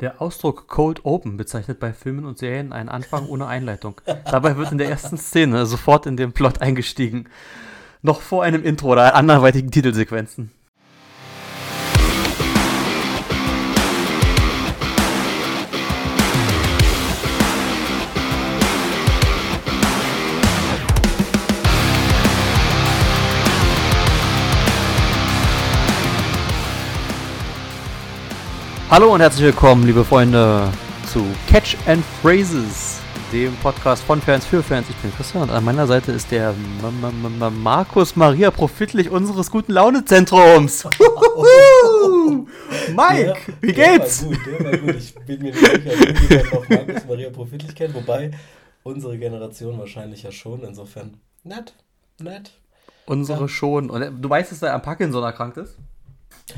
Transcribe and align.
Der 0.00 0.20
Ausdruck 0.20 0.68
Cold 0.68 1.06
Open 1.06 1.38
bezeichnet 1.38 1.80
bei 1.80 1.94
Filmen 1.94 2.26
und 2.26 2.36
Serien 2.36 2.74
einen 2.74 2.90
Anfang 2.90 3.26
ohne 3.28 3.46
Einleitung. 3.46 3.98
Dabei 4.30 4.58
wird 4.58 4.70
in 4.70 4.76
der 4.76 4.90
ersten 4.90 5.16
Szene 5.16 5.64
sofort 5.64 6.04
in 6.04 6.18
den 6.18 6.32
Plot 6.32 6.60
eingestiegen. 6.60 7.30
Noch 8.02 8.20
vor 8.20 8.42
einem 8.42 8.62
Intro 8.62 8.92
oder 8.92 9.14
anderweitigen 9.14 9.70
Titelsequenzen. 9.70 10.52
Hallo 28.90 29.12
und 29.12 29.20
herzlich 29.20 29.44
willkommen, 29.46 29.84
liebe 29.84 30.04
Freunde, 30.04 30.70
zu 31.12 31.24
Catch 31.48 31.76
and 31.86 32.04
Phrases, 32.22 33.00
dem 33.32 33.54
Podcast 33.56 34.02
von 34.04 34.20
Fans 34.20 34.44
für 34.44 34.62
Fans. 34.62 34.88
Ich 34.88 34.96
bin 34.96 35.12
Christian 35.14 35.42
und 35.44 35.50
an 35.50 35.64
meiner 35.64 35.86
Seite 35.86 36.12
ist 36.12 36.30
der 36.30 36.50
M 36.50 36.80
-M 37.40 37.50
Markus 37.50 38.14
Maria 38.16 38.50
Profitlich 38.50 39.10
unseres 39.10 39.50
guten 39.50 39.72
Launezentrums. 39.72 40.84
Mike, 42.94 43.24
der, 43.24 43.36
wie 43.60 43.72
geht's? 43.72 44.20
Der 44.20 44.30
war 44.30 44.36
gut, 44.36 44.46
der 44.46 44.64
war 44.72 44.78
gut. 44.78 44.94
Ich 44.96 45.14
bin 45.14 45.42
mir 45.42 45.52
nicht 45.52 46.18
sicher, 46.28 46.42
ob 46.52 46.52
noch 46.52 46.68
Markus 46.68 47.04
Maria 47.08 47.30
Profitlich 47.30 47.74
kennt, 47.74 47.94
wobei 47.94 48.30
unsere 48.84 49.18
Generation 49.18 49.78
wahrscheinlich 49.78 50.22
ja 50.22 50.30
schon. 50.30 50.62
Insofern 50.62 51.14
nett, 51.42 51.74
nett. 52.20 52.52
Unsere 53.06 53.42
Ja. 53.42 53.48
schon. 53.48 53.90
Und 53.90 54.02
äh, 54.02 54.12
du 54.12 54.30
weißt, 54.30 54.52
dass 54.52 54.62
er 54.62 54.74
am 54.74 54.82
Parkinson 54.82 55.24
erkrankt 55.24 55.56
ist? 55.56 55.76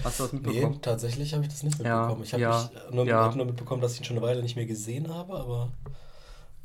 Hast 0.04 0.20
du 0.20 0.22
das 0.24 0.32
Nee, 0.32 0.38
mitbekommen? 0.40 0.82
tatsächlich 0.82 1.32
habe 1.34 1.42
ich 1.44 1.48
das 1.48 1.62
nicht 1.62 1.78
Ja, 1.80 2.00
mitbekommen. 2.00 2.22
ich 2.24 2.32
habe 2.32 2.42
ja, 2.42 2.70
nur, 2.90 3.06
ja. 3.06 3.34
nur 3.34 3.46
mitbekommen, 3.46 3.80
dass 3.80 3.94
ich 3.94 4.00
ihn 4.00 4.04
schon 4.04 4.16
eine 4.18 4.26
Weile 4.26 4.42
nicht 4.42 4.56
mehr 4.56 4.66
gesehen 4.66 5.12
habe, 5.12 5.34
aber 5.34 5.72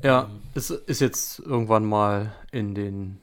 Ja, 0.02 0.24
Ähm. 0.24 0.42
es 0.54 0.70
ist 0.70 1.00
jetzt 1.00 1.38
irgendwann 1.40 1.84
mal 1.84 2.32
in 2.52 2.74
den 2.74 3.18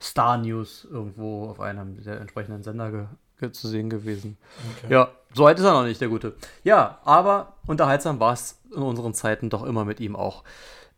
Star 0.00 0.36
News 0.38 0.86
irgendwo 0.90 1.48
auf 1.48 1.60
einem 1.60 2.02
der 2.04 2.20
entsprechenden 2.20 2.62
Sender 2.62 3.08
zu 3.52 3.68
sehen 3.68 3.90
gewesen. 3.90 4.36
okay. 4.78 4.92
Ja, 4.92 5.10
so 5.34 5.44
weit 5.44 5.58
ist 5.58 5.64
er 5.64 5.72
noch 5.72 5.84
nicht, 5.84 6.00
der 6.00 6.08
Gute. 6.08 6.34
Ja, 6.62 6.98
aber 7.04 7.54
unterhaltsam 7.66 8.20
war 8.20 8.32
es 8.32 8.58
in 8.74 8.80
unseren 8.82 9.12
Zeiten 9.12 9.50
doch 9.50 9.64
immer 9.64 9.84
mit 9.84 10.00
ihm 10.00 10.14
auch. 10.16 10.44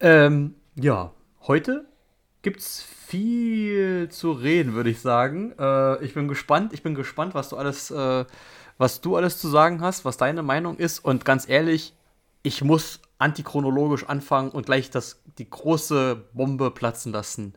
Ähm, 0.01 0.55
ja, 0.75 1.13
heute 1.47 1.87
gibt's 2.42 2.85
viel 3.07 4.09
zu 4.09 4.33
reden, 4.33 4.75
würde 4.75 4.91
ich 4.91 5.01
sagen. 5.01 5.53
Äh, 5.59 6.05
ich 6.05 6.15
bin 6.15 6.27
gespannt, 6.27 6.73
ich 6.73 6.83
bin 6.83 6.95
gespannt, 6.95 7.35
was 7.35 7.51
du 7.51 7.57
alles, 7.57 7.91
äh, 7.91 8.25
was 8.79 9.01
du 9.01 9.17
alles 9.17 9.39
zu 9.39 9.48
sagen 9.48 9.81
hast, 9.81 10.05
was 10.05 10.17
deine 10.17 10.43
Meinung 10.43 10.77
ist. 10.77 10.98
Und 10.98 11.25
ganz 11.25 11.48
ehrlich, 11.48 11.95
ich 12.43 12.63
muss 12.65 13.01
antichronologisch 13.19 14.09
anfangen 14.09 14.51
und 14.51 14.67
gleich 14.67 14.91
das, 14.91 15.21
die 15.39 15.48
große 15.48 16.17
Bombe 16.33 16.71
platzen 16.71 17.13
lassen. 17.13 17.55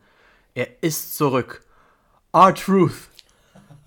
Er 0.53 0.67
ist 0.81 1.17
zurück. 1.17 1.61
R-Truth. 2.31 3.09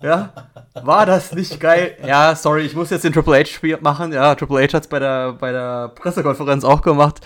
Ja, 0.01 0.33
war 0.73 1.05
das 1.05 1.31
nicht 1.31 1.61
geil? 1.61 1.97
Ja, 2.05 2.35
sorry, 2.35 2.63
ich 2.63 2.75
muss 2.75 2.89
jetzt 2.89 3.05
den 3.05 3.13
Triple 3.13 3.39
H-Spiel 3.39 3.77
machen. 3.79 4.11
Ja, 4.11 4.35
Triple 4.35 4.61
H 4.61 4.73
hat 4.73 4.83
es 4.83 4.87
bei 4.89 4.99
der, 4.99 5.31
bei 5.31 5.53
der 5.53 5.89
Pressekonferenz 5.95 6.65
auch 6.65 6.81
gemacht. 6.81 7.21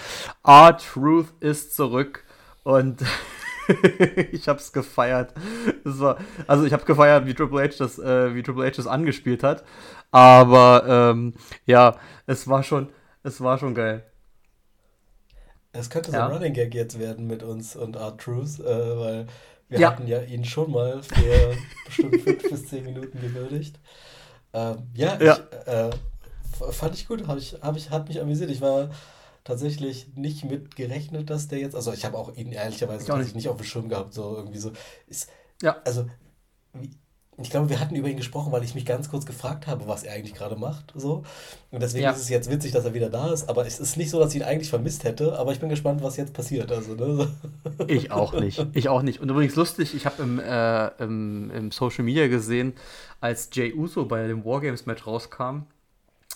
R-Truth 0.45 1.33
ist 1.39 1.75
zurück 1.75 2.23
und 2.63 3.01
ich 4.31 4.47
hab's 4.47 4.71
gefeiert. 4.73 5.33
War, 5.83 6.17
also 6.47 6.65
ich 6.65 6.73
hab 6.73 6.85
gefeiert, 6.85 7.25
wie 7.25 7.33
Triple 7.33 7.63
H 7.63 7.75
das, 7.79 7.99
äh, 7.99 8.33
wie 8.35 8.43
Triple 8.43 8.65
H 8.65 8.71
das 8.77 8.87
angespielt 8.87 9.43
hat. 9.43 9.63
Aber 10.11 11.11
ähm, 11.13 11.33
ja, 11.65 11.97
es 12.27 12.47
war 12.47 12.63
schon, 12.63 12.89
es 13.23 13.41
war 13.41 13.57
schon 13.57 13.75
geil. 13.75 14.03
Es 15.73 15.89
könnte 15.89 16.11
so 16.11 16.17
Ja. 16.17 16.25
ein 16.25 16.31
Running 16.31 16.53
Gag 16.53 16.73
jetzt 16.73 16.97
werden 16.99 17.27
mit 17.27 17.43
uns 17.43 17.75
und 17.75 17.97
Art 17.97 18.21
Truth, 18.21 18.59
äh, 18.59 18.97
weil 18.99 19.27
wir 19.69 19.79
Ja. 19.79 19.89
hatten 19.89 20.07
ja 20.07 20.21
ihn 20.21 20.45
schon 20.45 20.71
mal 20.71 21.03
für 21.03 21.61
bestimmt 21.83 22.21
fünf 22.21 22.47
bis 22.49 22.67
zehn 22.67 22.85
Minuten 22.85 23.19
gewürdigt. 23.19 23.79
Ähm, 24.53 24.89
ja, 24.95 25.17
Ja. 25.19 25.33
Ich, 25.33 25.43
äh, 25.67 25.91
fand 26.71 26.95
ich 26.95 27.07
gut, 27.07 27.27
hab 27.27 27.37
ich, 27.37 27.57
hab 27.61 27.75
ich, 27.77 27.91
hat 27.91 28.07
mich 28.07 28.21
amüsiert. 28.21 28.51
Ich 28.51 28.61
war 28.61 28.89
tatsächlich 29.47 30.07
nicht 30.15 30.43
mit 30.45 30.75
gerechnet, 30.75 31.29
dass 31.29 31.47
der 31.47 31.59
jetzt, 31.59 31.75
also 31.75 31.93
ich 31.93 32.05
habe 32.05 32.17
auch 32.17 32.35
ihn 32.35 32.51
ehrlicherweise 32.51 33.01
Ich 33.01 33.07
tatsächlich 33.07 33.35
nicht 33.35 33.49
auf 33.49 33.57
dem 33.57 33.65
Schirm 33.65 33.89
gehabt, 33.89 34.13
so 34.13 34.35
irgendwie 34.35 34.59
so. 34.59 34.71
Ist, 35.07 35.29
Ja. 35.61 35.77
Also, 35.85 36.05
ich 37.39 37.51
glaube, 37.51 37.69
wir 37.69 37.79
hatten 37.79 37.95
über 37.95 38.07
ihn 38.09 38.17
gesprochen, 38.17 38.51
weil 38.51 38.63
ich 38.63 38.73
mich 38.73 38.85
ganz 38.85 39.09
kurz 39.11 39.25
gefragt 39.27 39.67
habe, 39.67 39.87
was 39.87 40.03
er 40.03 40.13
eigentlich 40.15 40.33
gerade 40.33 40.55
macht, 40.55 40.91
so. 40.95 41.23
Und 41.69 41.81
deswegen 41.83 42.03
Ja. 42.03 42.11
ist 42.11 42.19
es 42.19 42.29
jetzt 42.29 42.49
witzig, 42.49 42.71
dass 42.71 42.83
er 42.85 42.95
wieder 42.95 43.09
da 43.11 43.31
ist, 43.31 43.47
aber 43.47 43.65
es 43.67 43.79
ist 43.79 43.95
nicht 43.95 44.09
so, 44.09 44.19
dass 44.19 44.31
ich 44.33 44.41
ihn 44.41 44.43
eigentlich 44.47 44.69
vermisst 44.71 45.03
hätte, 45.03 45.37
aber 45.37 45.51
ich 45.51 45.59
bin 45.59 45.69
gespannt, 45.69 46.01
was 46.01 46.17
jetzt 46.17 46.33
passiert, 46.33 46.71
also, 46.71 46.95
ne? 46.95 47.27
Ich 47.87 48.11
auch 48.11 48.33
nicht. 48.33 48.65
Ich 48.73 48.89
auch 48.89 49.03
nicht. 49.03 49.19
Und 49.21 49.29
übrigens 49.29 49.55
lustig, 49.55 49.93
ich 49.95 50.05
habe 50.07 50.23
im, 50.23 50.39
äh, 50.39 50.87
im, 51.03 51.51
im 51.51 51.71
Social 51.71 52.03
Media 52.03 52.27
gesehen, 52.27 52.73
als 53.21 53.49
Jay 53.53 53.71
Uso 53.73 54.05
bei 54.05 54.27
dem 54.27 54.43
Wargames-Match 54.43 55.05
rauskam 55.05 55.67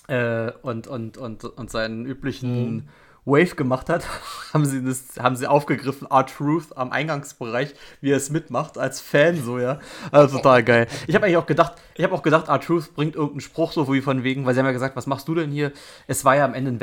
äh, 0.07 0.51
und, 0.62 0.88
und, 0.88 1.17
und, 1.17 1.44
und 1.44 1.69
seinen 1.72 2.06
üblichen 2.06 2.75
Mhm. 2.75 2.84
Wave 3.23 3.56
gemacht 3.56 3.88
hat, 3.89 4.03
haben 4.53 4.66
sie, 4.66 4.84
das, 4.84 5.19
haben 5.19 5.35
sie 5.35 5.45
aufgegriffen, 5.45 6.07
R-Truth 6.09 6.75
am 6.75 6.91
Eingangsbereich, 6.91 7.75
wie 8.01 8.09
er 8.12 8.17
es 8.17 8.31
mitmacht, 8.31 8.79
als 8.79 9.00
Fan 9.00 9.44
so, 9.44 9.59
ja. 9.59 9.79
Also 10.12 10.38
total 10.38 10.63
geil. 10.63 10.88
Ich 11.06 11.13
habe 11.13 11.25
eigentlich 11.25 11.38
auch 11.38 11.45
gedacht, 11.45 11.73
ich 11.94 12.03
habe 12.03 12.16
auch 12.16 12.23
gedacht, 12.23 12.47
R-Truth 12.47 12.95
bringt 12.95 13.16
irgendeinen 13.16 13.41
Spruch 13.41 13.73
so 13.73 13.91
wie 13.94 14.01
von 14.01 14.23
wegen, 14.23 14.45
weil 14.45 14.56
sie 14.56 14.59
haben 14.59 14.66
ja 14.66 14.72
gesagt, 14.72 14.95
was 14.95 15.06
machst 15.06 15.28
du 15.28 15.35
denn 15.35 15.51
hier? 15.51 15.72
Es 16.07 16.25
war 16.25 16.35
ja 16.35 16.45
am 16.45 16.56
Ende 16.56 16.72
ein 16.72 16.79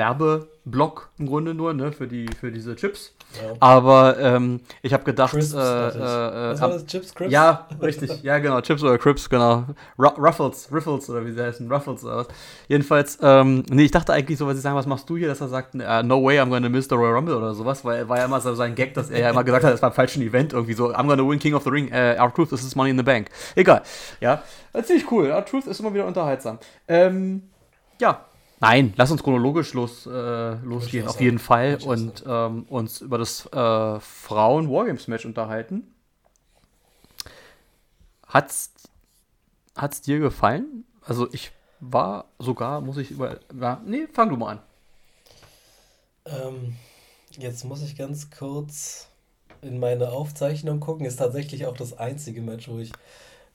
Werbeblock 0.69 1.11
im 1.19 1.27
Grunde 1.27 1.55
nur, 1.55 1.75
ne, 1.75 1.93
für, 1.93 2.07
die, 2.07 2.27
für 2.39 2.53
diese 2.53 2.77
Chips. 2.77 3.15
Ja. 3.35 3.55
Aber 3.61 4.19
ähm, 4.19 4.61
ich 4.83 4.93
habe 4.93 5.05
gedacht, 5.05 5.33
Crisps, 5.33 5.55
äh, 5.55 5.59
äh, 5.59 5.61
äh, 5.61 6.53
Was 6.53 6.61
war 6.61 6.69
das? 6.71 6.87
Chips, 6.87 7.15
Crisps? 7.15 7.33
ja, 7.33 7.67
richtig, 7.83 8.23
ja 8.23 8.39
genau, 8.39 8.61
Chips 8.61 8.83
oder 8.83 8.97
Crips, 8.99 9.29
genau. 9.29 9.65
Ru 9.99 10.09
Ruffles, 10.17 10.69
Riffles 10.73 11.11
oder 11.11 11.25
wie 11.27 11.33
sie 11.33 11.43
heißen, 11.43 11.71
Ruffles 11.71 12.05
oder 12.05 12.19
was. 12.19 12.29
Jedenfalls, 12.69 13.19
ähm, 13.23 13.65
nee, 13.71 13.85
ich 13.85 13.91
dachte 13.91 14.13
eigentlich 14.13 14.39
so, 14.39 14.47
was 14.47 14.57
sie 14.57 14.63
sagen, 14.63 14.77
was 14.77 14.87
machst 14.87 15.09
du 15.11 15.17
hier, 15.17 15.29
dass 15.29 15.41
er 15.41 15.49
sagt, 15.49 15.75
äh, 15.75 16.03
no 16.03 16.23
way, 16.23 16.41
I'm 16.41 16.49
gonna 16.49 16.69
miss 16.69 16.89
the 16.89 16.95
Royal 16.95 17.15
Rumble 17.15 17.37
oder 17.37 17.55
sowas, 17.55 17.85
weil 17.85 18.09
war 18.09 18.19
ja 18.19 18.25
immer 18.25 18.41
so 18.41 18.55
sein 18.55 18.75
Gag, 18.75 18.95
dass 18.95 19.11
er 19.11 19.21
ja 19.21 19.31
immer 19.31 19.45
gesagt 19.45 19.65
hat, 19.65 19.75
es 19.75 19.83
war 19.83 19.91
im 19.91 19.95
falschen 19.95 20.23
Event 20.23 20.53
irgendwie 20.53 20.75
so, 20.75 20.93
I'm 20.93 21.07
gonna 21.07 21.29
win 21.29 21.39
King 21.39 21.55
of 21.55 21.65
the 21.65 21.71
Ring, 21.71 21.89
äh, 21.89 22.15
R-Truth, 22.15 22.51
this 22.51 22.63
is 22.65 22.75
Money 22.75 22.91
in 22.91 22.97
the 22.97 23.03
Bank. 23.03 23.29
Egal, 23.55 23.83
ja, 24.21 24.43
ziemlich 24.83 25.11
cool, 25.11 25.27
R-Truth 25.27 25.67
ist 25.67 25.81
immer 25.81 25.93
wieder 25.93 26.07
unterhaltsam. 26.07 26.59
Ähm, 26.87 27.43
ja, 28.01 28.28
nein, 28.61 28.95
lass 28.97 29.11
uns 29.11 29.23
chronologisch 29.23 29.75
los, 29.75 30.07
äh, 30.07 30.55
losgehen, 30.57 31.07
auf 31.07 31.21
jeden 31.21 31.39
Fall 31.39 31.79
und 31.85 32.25
ähm, 32.27 32.65
uns 32.69 33.01
über 33.01 33.19
das 33.19 33.47
äh, 33.47 34.01
Frauen-Wargames-Match 34.01 35.27
unterhalten. 35.27 35.95
Hat's, 38.27 38.73
hat's 39.77 40.01
dir 40.03 40.19
gefallen? 40.19 40.85
Also 41.03 41.29
ich 41.33 41.53
war 41.81 42.27
sogar, 42.39 42.81
muss 42.81 42.97
ich 42.97 43.11
über. 43.11 43.41
Ja, 43.59 43.81
nee, 43.85 44.07
fang 44.13 44.29
du 44.29 44.37
mal 44.37 44.53
an. 44.53 44.61
Ähm, 46.27 46.77
jetzt 47.31 47.65
muss 47.65 47.83
ich 47.83 47.97
ganz 47.97 48.31
kurz 48.31 49.09
in 49.63 49.79
meine 49.79 50.11
Aufzeichnung 50.11 50.81
gucken. 50.81 51.07
Ist 51.07 51.17
tatsächlich 51.17 51.67
auch 51.67 51.77
das 51.77 51.97
einzige 51.97 52.43
Match, 52.43 52.69
wo 52.69 52.79
ich 52.79 52.93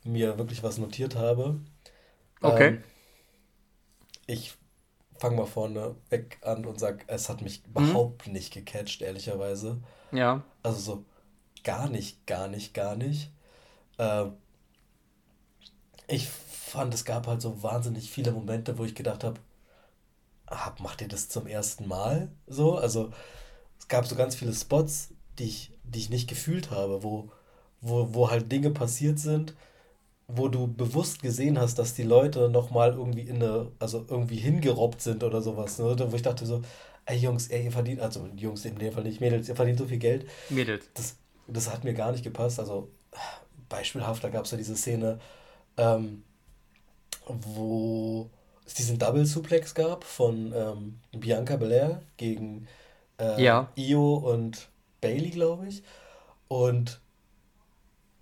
mir 0.03 0.38
wirklich 0.38 0.63
was 0.63 0.78
notiert 0.78 1.16
habe. 1.16 1.59
Okay. 2.42 2.68
Ähm, 2.68 2.84
ich 4.25 4.56
fange 5.24 5.38
mal 5.38 5.46
vorne 5.48 5.96
weg 6.10 6.38
an 6.42 6.66
und 6.66 6.80
sag, 6.80 7.06
es 7.08 7.30
hat 7.30 7.42
mich 7.42 7.64
Mhm. 7.76 7.90
überhaupt 7.90 8.28
nicht 8.28 8.54
gecatcht, 8.54 9.02
ehrlicherweise. 9.02 9.82
Ja. 10.12 10.44
Also 10.64 10.80
so 10.80 11.06
gar 11.64 11.90
nicht, 11.90 12.28
gar 12.28 12.48
nicht, 12.50 12.74
gar 12.74 12.96
nicht. 12.96 13.32
Ähm, 14.00 14.34
ich 16.08 16.28
fand, 16.30 16.94
es 16.94 17.06
gab 17.06 17.28
halt 17.28 17.42
so 17.42 17.64
wahnsinnig 17.64 18.10
viele 18.12 18.32
Momente, 18.32 18.78
wo 18.78 18.86
ich 18.86 18.96
gedacht 18.96 19.24
habe, 19.24 19.40
ah, 20.48 20.74
macht 20.80 21.02
ihr 21.02 21.08
das 21.08 21.30
zum 21.30 21.48
ersten 21.48 21.88
Mal? 21.88 22.30
So, 22.48 22.78
also 22.78 23.12
es 23.80 23.88
gab 23.88 24.06
so 24.06 24.16
ganz 24.16 24.36
viele 24.36 24.54
Spots, 24.54 25.10
die 25.40 25.46
ich, 25.46 25.72
die 25.84 26.00
ich 26.00 26.10
nicht 26.10 26.30
gefühlt 26.30 26.72
habe, 26.72 27.04
wo, 27.04 27.31
wo, 27.81 28.14
wo 28.14 28.30
halt 28.31 28.52
Dinge 28.52 28.72
passiert 28.72 29.19
sind, 29.19 29.56
wo 30.35 30.47
du 30.47 30.68
bewusst 30.68 31.21
gesehen 31.21 31.59
hast, 31.59 31.80
dass 31.80 31.94
die 31.94 32.03
Leute 32.03 32.50
nochmal 32.50 32.94
irgendwie 32.94 33.21
in 33.21 33.38
eine, 33.38 33.71
also 33.80 34.06
irgendwie 34.09 34.38
hingerobbt 34.38 35.01
sind 35.01 35.24
oder 35.24 35.41
sowas. 35.41 35.77
Ne? 35.80 35.95
Wo 36.09 36.15
ich 36.15 36.21
dachte 36.21 36.45
so, 36.45 36.62
ey 37.06 37.18
Jungs, 37.18 37.47
ey, 37.47 37.65
ihr 37.65 37.71
verdient, 37.71 38.01
also 38.01 38.27
Jungs 38.35 38.65
in 38.65 38.77
dem 38.77 38.94
Fall 38.94 39.03
nicht, 39.03 39.21
Mädels, 39.21 39.50
ihr 39.50 39.56
verdient 39.56 39.80
so 39.80 39.85
viel 39.85 39.97
Geld, 39.97 40.27
Mädels. 40.50 40.89
das, 40.94 41.18
das 41.47 41.71
hat 41.71 41.83
mir 41.83 41.94
gar 41.94 42.12
nicht 42.12 42.24
gepasst. 42.24 42.59
Also 42.59 42.89
beispielhaft, 43.69 44.24
da 44.24 44.30
gab 44.30 44.45
es 44.45 44.51
ja 44.51 44.57
diese 44.57 44.75
Szene, 44.75 45.19
ähm, 45.77 46.24
wo 47.27 48.30
es 48.65 48.74
diesen 48.74 48.97
Double 49.00 49.25
Suplex 49.25 49.74
gab 49.75 50.03
von 50.03 50.53
ähm, 50.56 51.00
Bianca 51.12 51.57
Belair 51.57 52.01
gegen 52.18 52.68
äh, 53.19 53.44
Ja. 53.44 53.69
Io 53.75 54.15
und 54.15 54.69
Bailey, 55.01 55.31
glaube 55.31 55.68
ich. 55.68 55.83
Und 56.47 57.01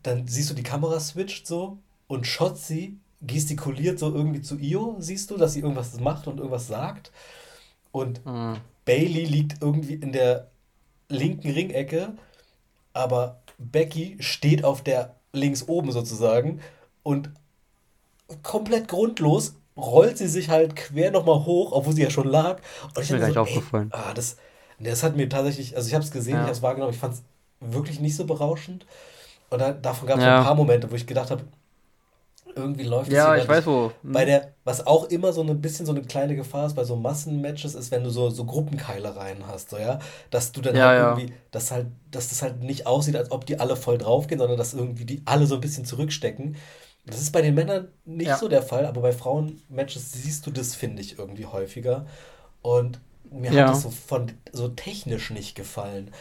dann 0.03 0.27
siehst 0.27 0.49
du 0.49 0.53
die 0.55 0.63
Kamera 0.63 0.99
switcht 0.99 1.45
so 1.45 1.77
und 2.11 2.27
Shotzi 2.27 2.97
gestikuliert 3.21 3.97
so 3.97 4.13
irgendwie 4.13 4.41
zu 4.41 4.57
Io, 4.59 4.97
siehst 4.99 5.31
du, 5.31 5.37
dass 5.37 5.53
sie 5.53 5.61
irgendwas 5.61 5.97
macht 6.01 6.27
und 6.27 6.39
irgendwas 6.39 6.67
sagt. 6.67 7.13
und 7.93 8.25
mhm. 8.25 8.57
Bailey 8.83 9.23
liegt 9.23 9.61
irgendwie 9.61 9.93
in 9.93 10.11
der 10.11 10.47
linken 11.07 11.51
Ringecke, 11.51 12.13
aber 12.91 13.39
Becky 13.57 14.17
steht 14.19 14.65
auf 14.65 14.83
der 14.83 15.15
links 15.31 15.69
oben 15.69 15.93
sozusagen 15.93 16.59
und 17.03 17.29
komplett 18.43 18.89
grundlos 18.89 19.53
rollt 19.77 20.17
sie 20.17 20.27
sich 20.27 20.49
halt 20.49 20.75
quer 20.75 21.11
nochmal 21.11 21.45
hoch, 21.45 21.71
obwohl 21.71 21.93
sie 21.93 22.03
ja 22.03 22.09
schon 22.09 22.27
lag. 22.27 22.59
Und 22.83 22.97
ich 22.97 23.03
ist 23.03 23.11
mir 23.11 23.19
gar 23.19 23.27
nicht 23.27 23.35
so, 23.35 23.41
aufgefallen. 23.41 23.89
Ey, 23.93 23.99
ah, 23.99 24.13
das, 24.13 24.35
das 24.79 25.03
hat 25.03 25.15
mir 25.15 25.29
tatsächlich, 25.29 25.77
also 25.77 25.87
ich 25.87 25.93
habe 25.93 26.03
es 26.03 26.11
gesehen, 26.11 26.33
ja. 26.33 26.39
ich 26.39 26.47
habe 26.47 26.57
es 26.57 26.61
wahrgenommen, 26.61 26.93
ich 26.93 26.99
fand 26.99 27.13
es 27.13 27.23
wirklich 27.61 28.01
nicht 28.01 28.17
so 28.17 28.25
berauschend. 28.25 28.85
Und 29.49 29.59
da, 29.59 29.71
davon 29.71 30.09
gab 30.09 30.17
es 30.17 30.25
ja. 30.25 30.39
ein 30.39 30.43
paar 30.43 30.55
Momente, 30.55 30.91
wo 30.91 30.95
ich 30.95 31.07
gedacht 31.07 31.31
habe, 31.31 31.43
irgendwie 32.56 32.83
läuft 32.83 33.12
Ja, 33.12 33.36
ich 33.36 33.48
weiß 33.48 33.65
wo. 33.65 33.92
Hm. 34.01 34.12
Bei 34.12 34.25
der, 34.25 34.53
was 34.63 34.86
auch 34.86 35.06
immer 35.06 35.33
so 35.33 35.42
ein 35.42 35.62
bisschen 35.62 35.86
so 35.86 35.92
eine 35.92 36.01
kleine 36.01 36.36
Gefahr 36.36 36.68
ist 36.68 36.75
bei 36.75 36.83
so 36.83 36.95
Massenmatches, 36.95 37.75
ist, 37.75 37.92
wenn 37.92 38.03
du 38.03 38.09
so, 38.09 38.30
so 38.30 38.45
Gruppenkeilereien 38.45 39.48
hast, 39.48 39.69
so, 39.69 39.77
ja, 39.77 40.00
dass 40.30 40.51
du 40.51 40.62
dann 40.62 40.75
ja, 40.75 40.88
halt 40.88 41.00
ja. 41.00 41.09
irgendwie, 41.12 41.33
dass 41.51 41.71
halt, 41.71 41.88
dass 42.12 42.30
das 42.30 42.42
halt 42.42 42.62
nicht 42.62 42.88
aussieht, 42.88 43.15
als 43.15 43.31
ob 43.31 43.45
die 43.45 43.59
alle 43.59 43.75
voll 43.75 43.98
draufgehen, 43.98 44.39
sondern 44.39 44.57
dass 44.57 44.74
irgendwie 44.74 45.06
die 45.06 45.21
alle 45.25 45.45
so 45.45 45.56
ein 45.56 45.62
bisschen 45.62 45.86
zurückstecken. 45.86 46.56
Das 47.06 47.21
ist 47.21 47.31
bei 47.31 47.42
den 47.42 47.56
Männern 47.56 47.88
nicht 48.06 48.27
ja. 48.27 48.38
so 48.38 48.48
der 48.48 48.62
Fall, 48.62 48.86
aber 48.86 49.01
bei 49.01 49.12
Frauenmatches 49.12 50.12
siehst 50.12 50.45
du 50.45 50.51
das, 50.51 50.75
finde 50.75 51.01
ich, 51.01 51.18
irgendwie 51.18 51.47
häufiger. 51.47 52.06
Und 52.62 53.00
mir 53.31 53.50
hat 53.50 53.69
das 53.69 53.81
so 53.83 53.89
von 53.89 54.31
so 54.51 54.68
technisch 54.68 55.31
nicht 55.31 55.56
gefallen 55.56 56.12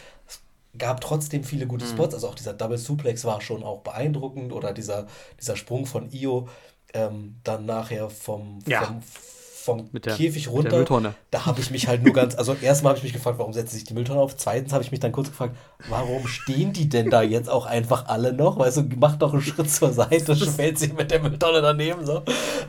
gab 0.77 1.01
trotzdem 1.01 1.45
viele 1.45 1.67
gute 1.67 1.85
mhm. 1.85 1.91
Spots. 1.91 2.15
Also 2.15 2.29
auch 2.29 2.35
dieser 2.35 2.55
Double 2.55 2.79
Suplex 2.79 3.25
war 3.25 3.41
schon 3.41 3.63
auch 3.63 3.81
beeindruckend 3.81 4.53
oder 4.53 4.73
dieser, 4.73 5.07
dieser 5.41 5.57
Sprung 5.57 5.87
von 5.87 6.11
Io 6.11 6.49
ähm, 6.95 7.37
dann 7.45 7.67
nachher 7.67 8.11
vom, 8.11 8.59
ja. 8.67 8.83
vom, 8.85 9.03
vom 9.03 10.01
der, 10.01 10.17
Käfig 10.17 10.49
runter. 10.49 11.15
Da 11.31 11.47
habe 11.47 11.61
ich 11.61 11.71
mich 11.71 11.89
halt 11.89 12.03
nur 12.03 12.13
ganz, 12.13 12.35
also 12.35 12.55
erstmal 12.55 12.91
habe 12.91 12.99
ich 12.99 13.05
mich 13.05 13.13
gefragt, 13.13 13.39
warum 13.39 13.53
setzen 13.53 13.75
sich 13.75 13.85
die 13.85 13.95
Mülltonne 13.95 14.21
auf? 14.21 14.37
Zweitens 14.37 14.73
habe 14.73 14.83
ich 14.83 14.91
mich 14.91 15.01
dann 15.01 15.13
kurz 15.13 15.29
gefragt, 15.29 15.57
warum 15.89 16.27
stehen 16.27 16.73
die 16.73 16.89
denn 16.89 17.11
da 17.11 17.23
jetzt 17.23 17.49
auch 17.49 17.67
einfach 17.67 18.07
alle 18.07 18.33
noch? 18.33 18.59
Weißt 18.59 18.79
du, 18.79 18.89
mach 18.97 19.17
doch 19.17 19.33
einen 19.33 19.43
Schritt 19.43 19.71
zur 19.71 19.93
Seite, 19.93 20.35
fällt 20.37 20.79
sich 20.79 20.93
mit 20.93 21.11
der 21.11 21.21
Mülltonne 21.21 21.63
daneben 21.63 22.07
so. 22.07 22.23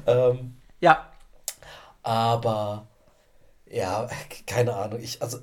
Ähm, 0.06 0.56
ja. 0.80 1.07
Aber 2.04 2.88
ja, 3.69 4.07
keine 4.45 4.75
Ahnung. 4.75 5.00
Ich, 5.01 5.21
also 5.21 5.38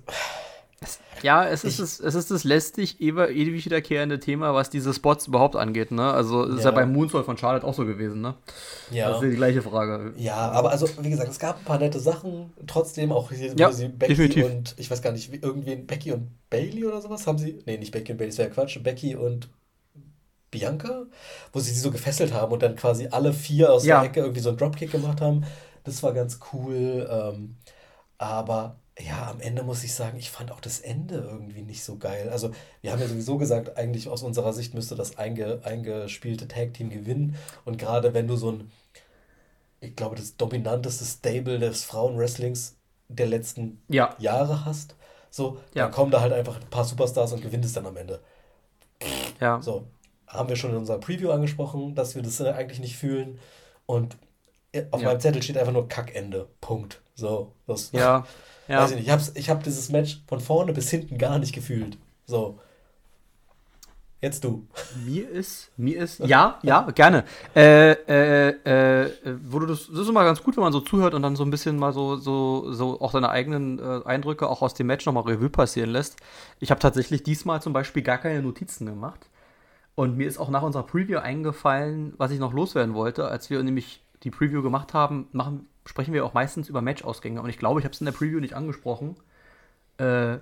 ja, 1.22 1.48
es 1.48 1.64
ist, 1.64 1.80
das, 1.80 1.98
es 1.98 2.14
ist 2.14 2.30
das 2.30 2.44
lästig, 2.44 3.00
ewig 3.00 3.64
wiederkehrende 3.64 4.20
Thema, 4.20 4.54
was 4.54 4.70
diese 4.70 4.94
Spots 4.94 5.26
überhaupt 5.26 5.56
angeht. 5.56 5.90
Ne? 5.90 6.12
Also 6.12 6.44
ist 6.44 6.60
ja. 6.60 6.66
ja 6.66 6.70
beim 6.70 6.92
Moonsault 6.92 7.24
von 7.24 7.36
Charlotte 7.36 7.66
auch 7.66 7.74
so 7.74 7.84
gewesen. 7.84 8.20
Ne? 8.20 8.34
Ja. 8.90 9.08
Das 9.08 9.22
ist 9.22 9.30
die 9.30 9.36
gleiche 9.36 9.62
Frage. 9.62 10.12
Ja, 10.16 10.36
aber 10.36 10.70
also, 10.70 10.88
wie 11.00 11.10
gesagt, 11.10 11.30
es 11.30 11.38
gab 11.38 11.58
ein 11.58 11.64
paar 11.64 11.78
nette 11.78 11.98
Sachen. 11.98 12.52
Trotzdem 12.66 13.10
auch 13.10 13.32
hier, 13.32 13.52
ja, 13.56 13.72
sie 13.72 13.88
Becky 13.88 14.14
definitiv. 14.14 14.44
und, 14.46 14.74
ich 14.78 14.90
weiß 14.90 15.02
gar 15.02 15.12
nicht, 15.12 15.32
irgendwie 15.42 15.76
Becky 15.76 16.12
und 16.12 16.30
Bailey 16.50 16.84
oder 16.84 17.00
sowas 17.00 17.26
haben 17.26 17.38
sie. 17.38 17.62
Nee, 17.66 17.78
nicht 17.78 17.90
Becky 17.90 18.12
und 18.12 18.18
Bailey, 18.18 18.30
das 18.30 18.38
wäre 18.38 18.48
ja 18.48 18.54
Quatsch. 18.54 18.80
Becky 18.82 19.16
und 19.16 19.48
Bianca, 20.50 21.06
wo 21.52 21.58
sie 21.58 21.72
sie 21.72 21.80
so 21.80 21.90
gefesselt 21.90 22.32
haben 22.32 22.52
und 22.52 22.62
dann 22.62 22.76
quasi 22.76 23.08
alle 23.10 23.32
vier 23.32 23.72
aus 23.72 23.84
ja. 23.84 24.00
der 24.00 24.10
Ecke 24.10 24.20
irgendwie 24.20 24.40
so 24.40 24.50
einen 24.50 24.58
Dropkick 24.58 24.92
gemacht 24.92 25.20
haben. 25.20 25.44
Das 25.84 26.02
war 26.02 26.12
ganz 26.12 26.38
cool. 26.52 27.08
Ähm, 27.10 27.56
aber 28.18 28.76
ja, 29.00 29.30
am 29.30 29.40
Ende 29.40 29.62
muss 29.62 29.84
ich 29.84 29.94
sagen, 29.94 30.18
ich 30.18 30.30
fand 30.30 30.50
auch 30.50 30.60
das 30.60 30.80
Ende 30.80 31.16
irgendwie 31.16 31.62
nicht 31.62 31.84
so 31.84 31.96
geil. 31.96 32.30
Also, 32.30 32.50
wir 32.80 32.90
haben 32.90 33.00
ja 33.00 33.06
sowieso 33.06 33.38
gesagt, 33.38 33.76
eigentlich 33.76 34.08
aus 34.08 34.22
unserer 34.22 34.52
Sicht 34.52 34.74
müsste 34.74 34.96
das 34.96 35.18
einge, 35.18 35.60
eingespielte 35.64 36.48
Tag-Team 36.48 36.90
gewinnen. 36.90 37.36
Und 37.64 37.78
gerade 37.78 38.14
wenn 38.14 38.26
du 38.26 38.36
so 38.36 38.52
ein, 38.52 38.70
ich 39.80 39.94
glaube, 39.94 40.16
das 40.16 40.36
dominanteste 40.36 41.04
Stable 41.04 41.58
des 41.58 41.84
Frauenwrestlings 41.84 42.76
der 43.08 43.26
letzten 43.26 43.80
ja. 43.88 44.16
Jahre 44.18 44.64
hast, 44.64 44.96
so, 45.30 45.58
ja. 45.74 45.84
dann 45.84 45.92
kommen 45.92 46.10
da 46.10 46.20
halt 46.20 46.32
einfach 46.32 46.56
ein 46.56 46.70
paar 46.70 46.84
Superstars 46.84 47.32
und 47.32 47.42
gewinnt 47.42 47.64
es 47.64 47.72
dann 47.72 47.86
am 47.86 47.96
Ende. 47.96 48.20
Ja. 49.40 49.62
So, 49.62 49.86
haben 50.26 50.48
wir 50.48 50.56
schon 50.56 50.70
in 50.70 50.76
unserer 50.76 50.98
Preview 50.98 51.30
angesprochen, 51.30 51.94
dass 51.94 52.16
wir 52.16 52.22
das 52.22 52.40
eigentlich 52.40 52.80
nicht 52.80 52.96
fühlen. 52.96 53.38
Und 53.86 54.16
äh, 54.72 54.84
auf 54.90 55.00
ja. 55.00 55.08
meinem 55.08 55.20
Zettel 55.20 55.42
steht 55.42 55.56
einfach 55.56 55.72
nur 55.72 55.88
Kackende. 55.88 56.48
Punkt. 56.60 57.00
So, 57.14 57.52
das. 57.66 57.92
Ja. 57.92 58.26
Ja. 58.68 58.82
Weiß 58.82 58.90
ich 58.90 58.96
nicht. 58.96 59.06
Ich 59.06 59.12
habe 59.12 59.22
ich 59.34 59.50
hab 59.50 59.62
dieses 59.62 59.88
Match 59.90 60.20
von 60.26 60.40
vorne 60.40 60.72
bis 60.72 60.90
hinten 60.90 61.18
gar 61.18 61.38
nicht 61.38 61.54
gefühlt. 61.54 61.96
So. 62.26 62.58
Jetzt 64.20 64.42
du. 64.42 64.66
Mir 65.06 65.28
ist, 65.30 65.70
mir 65.76 66.02
ist, 66.02 66.18
ja, 66.26 66.58
ja, 66.62 66.90
gerne. 66.90 67.24
Äh, 67.54 67.92
äh, 67.92 68.48
äh, 68.48 69.12
wo 69.44 69.60
du 69.60 69.66
das, 69.66 69.86
das 69.86 70.00
ist 70.00 70.08
immer 70.08 70.24
ganz 70.24 70.42
gut, 70.42 70.56
wenn 70.56 70.64
man 70.64 70.72
so 70.72 70.80
zuhört 70.80 71.14
und 71.14 71.22
dann 71.22 71.36
so 71.36 71.44
ein 71.44 71.50
bisschen 71.50 71.78
mal 71.78 71.92
so, 71.92 72.16
so, 72.16 72.72
so 72.72 73.00
auch 73.00 73.12
seine 73.12 73.28
eigenen 73.30 73.78
äh, 73.78 74.04
Eindrücke 74.04 74.48
auch 74.48 74.60
aus 74.60 74.74
dem 74.74 74.88
Match 74.88 75.06
nochmal 75.06 75.22
Revue 75.22 75.50
passieren 75.50 75.90
lässt. 75.90 76.16
Ich 76.58 76.70
habe 76.70 76.80
tatsächlich 76.80 77.22
diesmal 77.22 77.62
zum 77.62 77.72
Beispiel 77.72 78.02
gar 78.02 78.18
keine 78.18 78.42
Notizen 78.42 78.86
gemacht. 78.86 79.28
Und 79.94 80.16
mir 80.16 80.26
ist 80.26 80.38
auch 80.38 80.48
nach 80.48 80.62
unserer 80.62 80.84
Preview 80.84 81.18
eingefallen, 81.18 82.14
was 82.18 82.32
ich 82.32 82.40
noch 82.40 82.52
loswerden 82.52 82.94
wollte, 82.94 83.28
als 83.28 83.50
wir 83.50 83.62
nämlich 83.62 84.02
die 84.24 84.30
Preview 84.30 84.62
gemacht 84.62 84.94
haben, 84.94 85.28
machen, 85.32 85.66
sprechen 85.88 86.12
wir 86.12 86.24
auch 86.24 86.34
meistens 86.34 86.68
über 86.68 86.82
Matchausgänge. 86.82 87.40
Und 87.40 87.48
ich 87.48 87.58
glaube, 87.58 87.80
ich 87.80 87.84
habe 87.84 87.94
es 87.94 88.00
in 88.00 88.04
der 88.04 88.12
Preview 88.12 88.40
nicht 88.40 88.54
angesprochen. 88.54 89.16
Äh, 89.96 90.36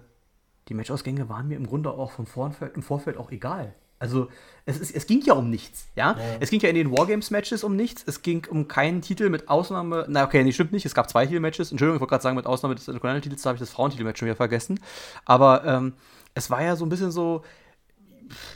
die 0.68 0.74
Matchausgänge 0.74 1.28
waren 1.28 1.46
mir 1.46 1.56
im 1.56 1.66
Grunde 1.66 1.90
auch 1.90 2.10
vom 2.10 2.26
Vorfeld, 2.26 2.74
im 2.74 2.82
Vorfeld 2.82 3.16
auch 3.16 3.30
egal. 3.30 3.72
Also 4.00 4.28
es, 4.66 4.78
ist, 4.78 4.94
es 4.94 5.06
ging 5.06 5.22
ja 5.22 5.34
um 5.34 5.48
nichts, 5.48 5.86
ja? 5.94 6.16
ja? 6.18 6.36
Es 6.40 6.50
ging 6.50 6.60
ja 6.60 6.68
in 6.68 6.74
den 6.74 6.90
Wargames-Matches 6.90 7.62
um 7.62 7.76
nichts. 7.76 8.02
Es 8.06 8.22
ging 8.22 8.44
um 8.50 8.66
keinen 8.66 9.02
Titel 9.02 9.30
mit 9.30 9.48
Ausnahme. 9.48 10.04
Na, 10.08 10.24
okay, 10.24 10.42
nee, 10.42 10.52
stimmt 10.52 10.72
nicht. 10.72 10.84
Es 10.84 10.94
gab 10.94 11.08
zwei 11.08 11.24
Titelmatches. 11.26 11.70
Entschuldigung, 11.70 11.96
ich 11.96 12.00
wollte 12.00 12.10
gerade 12.10 12.22
sagen, 12.24 12.36
mit 12.36 12.46
Ausnahme 12.46 12.74
des 12.74 12.88
Intercontinental-Titels, 12.88 13.42
da 13.42 13.50
habe 13.50 13.56
ich 13.56 13.60
das 13.60 13.70
Frauentitelmatch 13.70 14.18
schon 14.18 14.26
wieder 14.26 14.36
vergessen. 14.36 14.80
Aber 15.24 15.64
ähm, 15.64 15.92
es 16.34 16.50
war 16.50 16.62
ja 16.62 16.74
so 16.74 16.84
ein 16.84 16.88
bisschen 16.88 17.12
so. 17.12 17.44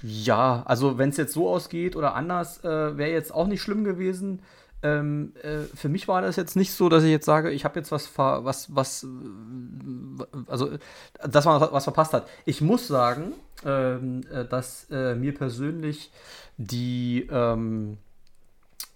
Ja, 0.02 0.64
also 0.66 0.98
wenn 0.98 1.10
es 1.10 1.16
jetzt 1.16 1.32
so 1.32 1.48
ausgeht 1.48 1.94
oder 1.94 2.16
anders, 2.16 2.64
äh, 2.64 2.98
wäre 2.98 3.12
jetzt 3.12 3.32
auch 3.32 3.46
nicht 3.46 3.62
schlimm 3.62 3.84
gewesen. 3.84 4.42
Ähm, 4.82 5.34
äh, 5.42 5.64
für 5.74 5.88
mich 5.88 6.08
war 6.08 6.22
das 6.22 6.36
jetzt 6.36 6.56
nicht 6.56 6.72
so, 6.72 6.88
dass 6.88 7.02
ich 7.02 7.10
jetzt 7.10 7.26
sage, 7.26 7.50
ich 7.50 7.64
habe 7.64 7.78
jetzt 7.78 7.92
was, 7.92 8.16
was, 8.16 8.74
was, 8.74 9.06
also, 10.46 10.78
dass 11.28 11.44
man 11.44 11.60
was 11.60 11.84
verpasst 11.84 12.14
hat. 12.14 12.28
Ich 12.46 12.60
muss 12.62 12.88
sagen, 12.88 13.34
ähm, 13.64 14.22
äh, 14.32 14.44
dass 14.46 14.86
äh, 14.90 15.14
mir 15.14 15.34
persönlich 15.34 16.10
die, 16.56 17.28
ähm, 17.30 17.98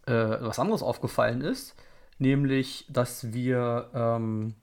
äh, 0.07 0.13
was 0.13 0.59
anderes 0.59 0.83
aufgefallen 0.83 1.43
ist, 1.43 1.75
nämlich, 2.19 2.87
dass 2.89 3.33
wir 3.33 3.91
ähm, 3.95 4.55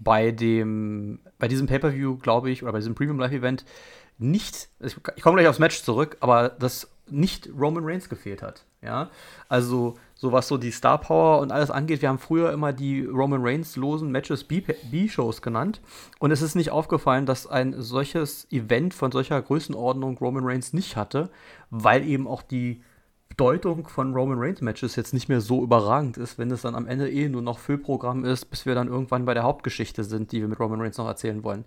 bei 0.00 0.32
dem, 0.32 1.20
bei 1.38 1.48
diesem 1.48 1.66
Pay-Per-View, 1.66 2.18
glaube 2.18 2.50
ich, 2.50 2.62
oder 2.62 2.72
bei 2.72 2.78
diesem 2.78 2.94
Premium 2.94 3.18
Live 3.18 3.32
Event 3.32 3.64
nicht, 4.18 4.68
ich, 4.80 4.96
ich 5.14 5.22
komme 5.22 5.36
gleich 5.36 5.48
aufs 5.48 5.60
Match 5.60 5.82
zurück, 5.82 6.16
aber 6.20 6.48
dass 6.48 6.88
nicht 7.06 7.48
Roman 7.56 7.84
Reigns 7.84 8.08
gefehlt 8.08 8.42
hat. 8.42 8.64
Ja, 8.82 9.10
also 9.48 9.96
so 10.20 10.32
was 10.32 10.48
so 10.48 10.58
die 10.58 10.72
Star 10.72 10.98
Power 10.98 11.40
und 11.40 11.52
alles 11.52 11.70
angeht. 11.70 12.02
Wir 12.02 12.08
haben 12.08 12.18
früher 12.18 12.52
immer 12.52 12.72
die 12.72 13.04
Roman 13.04 13.40
Reigns 13.40 13.76
losen 13.76 14.10
Matches 14.10 14.42
B-Shows 14.42 15.42
genannt. 15.42 15.80
Und 16.18 16.32
es 16.32 16.42
ist 16.42 16.56
nicht 16.56 16.72
aufgefallen, 16.72 17.24
dass 17.24 17.46
ein 17.46 17.80
solches 17.80 18.50
Event 18.50 18.94
von 18.94 19.12
solcher 19.12 19.40
Größenordnung 19.40 20.18
Roman 20.18 20.44
Reigns 20.44 20.72
nicht 20.72 20.96
hatte, 20.96 21.30
weil 21.70 22.04
eben 22.04 22.26
auch 22.26 22.42
die 22.42 22.82
Bedeutung 23.28 23.86
von 23.86 24.12
Roman 24.12 24.40
Reigns 24.40 24.60
Matches 24.60 24.96
jetzt 24.96 25.14
nicht 25.14 25.28
mehr 25.28 25.40
so 25.40 25.62
überragend 25.62 26.16
ist, 26.16 26.36
wenn 26.36 26.50
es 26.50 26.62
dann 26.62 26.74
am 26.74 26.88
Ende 26.88 27.08
eh 27.08 27.28
nur 27.28 27.42
noch 27.42 27.60
Füllprogramm 27.60 28.24
ist, 28.24 28.46
bis 28.46 28.66
wir 28.66 28.74
dann 28.74 28.88
irgendwann 28.88 29.24
bei 29.24 29.34
der 29.34 29.44
Hauptgeschichte 29.44 30.02
sind, 30.02 30.32
die 30.32 30.40
wir 30.40 30.48
mit 30.48 30.58
Roman 30.58 30.80
Reigns 30.80 30.98
noch 30.98 31.06
erzählen 31.06 31.44
wollen. 31.44 31.64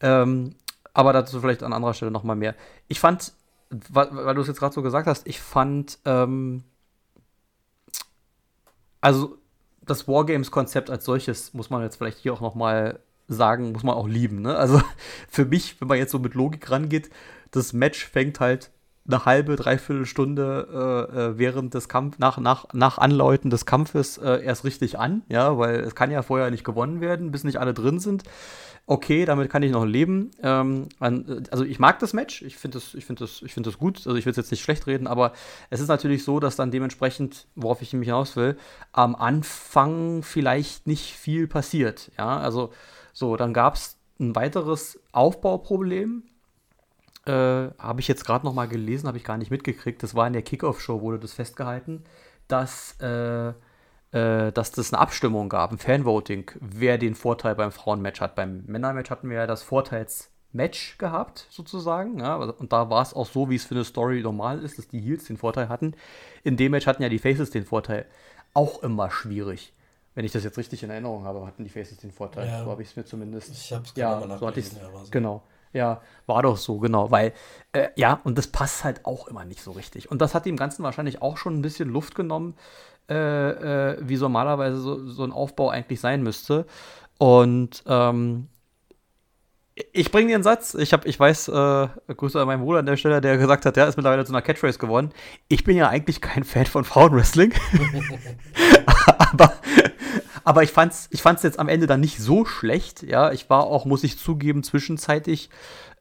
Ähm, 0.00 0.54
aber 0.94 1.12
dazu 1.12 1.38
vielleicht 1.38 1.62
an 1.62 1.74
anderer 1.74 1.92
Stelle 1.92 2.10
nochmal 2.10 2.36
mehr. 2.36 2.54
Ich 2.88 2.98
fand, 2.98 3.34
weil, 3.68 4.34
du 4.34 4.40
es 4.40 4.46
jetzt 4.46 4.60
gerade 4.60 4.74
so 4.74 4.80
gesagt 4.80 5.06
hast, 5.06 5.26
ich 5.26 5.38
fand 5.38 5.98
ähm, 6.06 6.64
also 9.04 9.36
das 9.82 10.08
Wargames-Konzept 10.08 10.88
als 10.88 11.04
solches 11.04 11.52
muss 11.52 11.68
man 11.68 11.82
jetzt 11.82 11.96
vielleicht 11.96 12.16
hier 12.18 12.32
auch 12.32 12.40
noch 12.40 12.54
mal 12.54 13.00
sagen, 13.28 13.72
muss 13.72 13.82
man 13.82 13.94
auch 13.96 14.08
lieben. 14.08 14.40
Ne? 14.40 14.56
Also 14.56 14.80
für 15.28 15.44
mich, 15.44 15.78
wenn 15.78 15.88
man 15.88 15.98
jetzt 15.98 16.10
so 16.10 16.18
mit 16.18 16.32
Logik 16.32 16.70
rangeht, 16.70 17.10
das 17.50 17.74
Match 17.74 18.06
fängt 18.06 18.40
halt 18.40 18.70
eine 19.06 19.24
halbe, 19.24 19.56
dreiviertel 19.56 20.06
Stunde 20.06 21.08
äh, 21.12 21.18
äh 21.18 21.38
während 21.38 21.74
des 21.74 21.88
Kampf 21.88 22.18
nach, 22.18 22.38
nach, 22.38 22.66
nach 22.72 22.98
Anläuten 22.98 23.50
des 23.50 23.66
Kampfes 23.66 24.18
äh, 24.18 24.42
erst 24.42 24.64
richtig 24.64 24.98
an, 24.98 25.22
ja, 25.28 25.58
weil 25.58 25.80
es 25.80 25.94
kann 25.94 26.10
ja 26.10 26.22
vorher 26.22 26.50
nicht 26.50 26.64
gewonnen 26.64 27.00
werden, 27.00 27.30
bis 27.30 27.44
nicht 27.44 27.58
alle 27.58 27.74
drin 27.74 27.98
sind 27.98 28.24
okay, 28.86 29.24
damit 29.24 29.50
kann 29.50 29.62
ich 29.62 29.72
noch 29.72 29.84
leben. 29.84 30.30
Ähm, 30.42 30.88
also 31.00 31.64
ich 31.64 31.78
mag 31.78 31.98
das 32.00 32.12
Match, 32.12 32.42
ich 32.42 32.56
finde 32.56 32.78
das, 32.78 32.88
find 33.04 33.20
das, 33.20 33.42
find 33.46 33.66
das 33.66 33.78
gut, 33.78 33.98
also 34.06 34.14
ich 34.16 34.26
will 34.26 34.30
es 34.30 34.36
jetzt 34.36 34.50
nicht 34.50 34.62
schlecht 34.62 34.86
reden, 34.86 35.06
aber 35.06 35.32
es 35.70 35.80
ist 35.80 35.88
natürlich 35.88 36.24
so, 36.24 36.40
dass 36.40 36.56
dann 36.56 36.70
dementsprechend, 36.70 37.46
worauf 37.54 37.82
ich 37.82 37.92
mich 37.92 38.06
hinaus 38.06 38.36
will, 38.36 38.56
am 38.92 39.14
Anfang 39.14 40.22
vielleicht 40.22 40.86
nicht 40.86 41.14
viel 41.14 41.46
passiert. 41.46 42.10
Ja, 42.18 42.38
also 42.38 42.72
so, 43.12 43.36
dann 43.36 43.54
gab 43.54 43.74
es 43.74 43.96
ein 44.20 44.34
weiteres 44.36 45.00
Aufbauproblem. 45.12 46.24
Äh, 47.26 47.32
habe 47.78 48.00
ich 48.00 48.08
jetzt 48.08 48.24
gerade 48.24 48.44
noch 48.44 48.54
mal 48.54 48.68
gelesen, 48.68 49.06
habe 49.06 49.18
ich 49.18 49.24
gar 49.24 49.38
nicht 49.38 49.50
mitgekriegt. 49.50 50.02
Das 50.02 50.14
war 50.14 50.26
in 50.26 50.32
der 50.32 50.42
Kickoff-Show, 50.42 51.00
wurde 51.00 51.18
das 51.18 51.32
festgehalten, 51.32 52.04
dass 52.48 53.00
äh, 53.00 53.52
äh, 54.14 54.52
dass 54.52 54.70
das 54.70 54.92
eine 54.92 55.02
Abstimmung 55.02 55.48
gab, 55.48 55.72
ein 55.72 55.78
Fanvoting, 55.78 56.48
wer 56.60 56.98
den 56.98 57.16
Vorteil 57.16 57.56
beim 57.56 57.72
Frauenmatch 57.72 58.20
hat. 58.20 58.36
Beim 58.36 58.62
Männermatch 58.66 59.10
hatten 59.10 59.28
wir 59.28 59.38
ja 59.38 59.46
das 59.48 59.64
Vorteilsmatch 59.64 60.98
gehabt, 60.98 61.48
sozusagen. 61.50 62.20
Ja, 62.20 62.36
und 62.36 62.72
da 62.72 62.90
war 62.90 63.02
es 63.02 63.12
auch 63.12 63.26
so, 63.26 63.50
wie 63.50 63.56
es 63.56 63.64
für 63.64 63.74
eine 63.74 63.82
Story 63.82 64.22
normal 64.22 64.62
ist, 64.62 64.78
dass 64.78 64.86
die 64.86 65.00
Heels 65.00 65.24
den 65.24 65.36
Vorteil 65.36 65.68
hatten. 65.68 65.94
In 66.44 66.56
dem 66.56 66.70
Match 66.70 66.86
hatten 66.86 67.02
ja 67.02 67.08
die 67.08 67.18
Faces 67.18 67.50
den 67.50 67.64
Vorteil. 67.64 68.06
Auch 68.52 68.84
immer 68.84 69.10
schwierig. 69.10 69.72
Wenn 70.14 70.24
ich 70.24 70.30
das 70.30 70.44
jetzt 70.44 70.58
richtig 70.58 70.84
in 70.84 70.90
Erinnerung 70.90 71.24
habe, 71.24 71.44
hatten 71.44 71.64
die 71.64 71.70
Faces 71.70 71.98
den 71.98 72.12
Vorteil. 72.12 72.46
Ja, 72.46 72.62
so 72.62 72.70
habe 72.70 72.82
ich 72.82 72.90
es 72.90 72.96
mir 72.96 73.04
zumindest. 73.04 73.50
Ich 73.50 73.72
habe 73.72 73.82
es 73.82 73.94
ja, 73.96 74.20
so 74.38 74.46
hatte 74.46 74.60
ich 74.60 74.72
ja, 74.72 74.78
so. 74.92 75.10
Genau. 75.10 75.42
Ja, 75.74 76.00
war 76.26 76.42
doch 76.42 76.56
so, 76.56 76.78
genau. 76.78 77.10
Weil, 77.10 77.32
äh, 77.72 77.88
ja, 77.96 78.20
und 78.24 78.38
das 78.38 78.46
passt 78.46 78.84
halt 78.84 79.04
auch 79.04 79.26
immer 79.26 79.44
nicht 79.44 79.60
so 79.60 79.72
richtig. 79.72 80.10
Und 80.10 80.22
das 80.22 80.34
hat 80.34 80.46
dem 80.46 80.56
Ganzen 80.56 80.84
wahrscheinlich 80.84 81.20
auch 81.20 81.36
schon 81.36 81.58
ein 81.58 81.62
bisschen 81.62 81.88
Luft 81.88 82.14
genommen, 82.14 82.54
äh, 83.10 83.90
äh, 83.90 83.98
wie 84.00 84.16
so 84.16 84.26
normalerweise 84.26 84.78
so, 84.78 85.06
so 85.08 85.24
ein 85.24 85.32
Aufbau 85.32 85.68
eigentlich 85.68 86.00
sein 86.00 86.22
müsste. 86.22 86.64
Und 87.18 87.82
ähm, 87.86 88.48
ich 89.92 90.12
bringe 90.12 90.28
dir 90.28 90.36
einen 90.36 90.44
Satz. 90.44 90.74
Ich, 90.74 90.92
hab, 90.92 91.04
ich 91.04 91.18
weiß, 91.18 91.48
äh, 91.48 91.88
Grüße 92.14 92.40
an 92.40 92.46
meinen 92.46 92.62
Bruder 92.62 92.78
an 92.78 92.86
der 92.86 92.96
Stelle, 92.96 93.20
der 93.20 93.36
gesagt 93.36 93.66
hat, 93.66 93.74
der 93.74 93.88
ist 93.88 93.96
mittlerweile 93.96 94.24
zu 94.24 94.32
einer 94.32 94.42
Catchphrase 94.42 94.78
geworden. 94.78 95.10
Ich 95.48 95.64
bin 95.64 95.76
ja 95.76 95.88
eigentlich 95.88 96.20
kein 96.20 96.44
Fan 96.44 96.66
von 96.66 96.84
Frauenwrestling. 96.84 97.52
aber, 99.18 99.54
aber 100.44 100.62
ich 100.62 100.70
fand's, 100.70 101.08
ich 101.10 101.22
fand's 101.22 101.42
jetzt 101.42 101.58
am 101.58 101.68
Ende 101.68 101.86
dann 101.86 102.00
nicht 102.00 102.18
so 102.18 102.44
schlecht. 102.44 103.02
Ja, 103.02 103.32
ich 103.32 103.48
war 103.50 103.64
auch, 103.64 103.84
muss 103.84 104.04
ich 104.04 104.18
zugeben, 104.18 104.62
zwischenzeitlich 104.62 105.50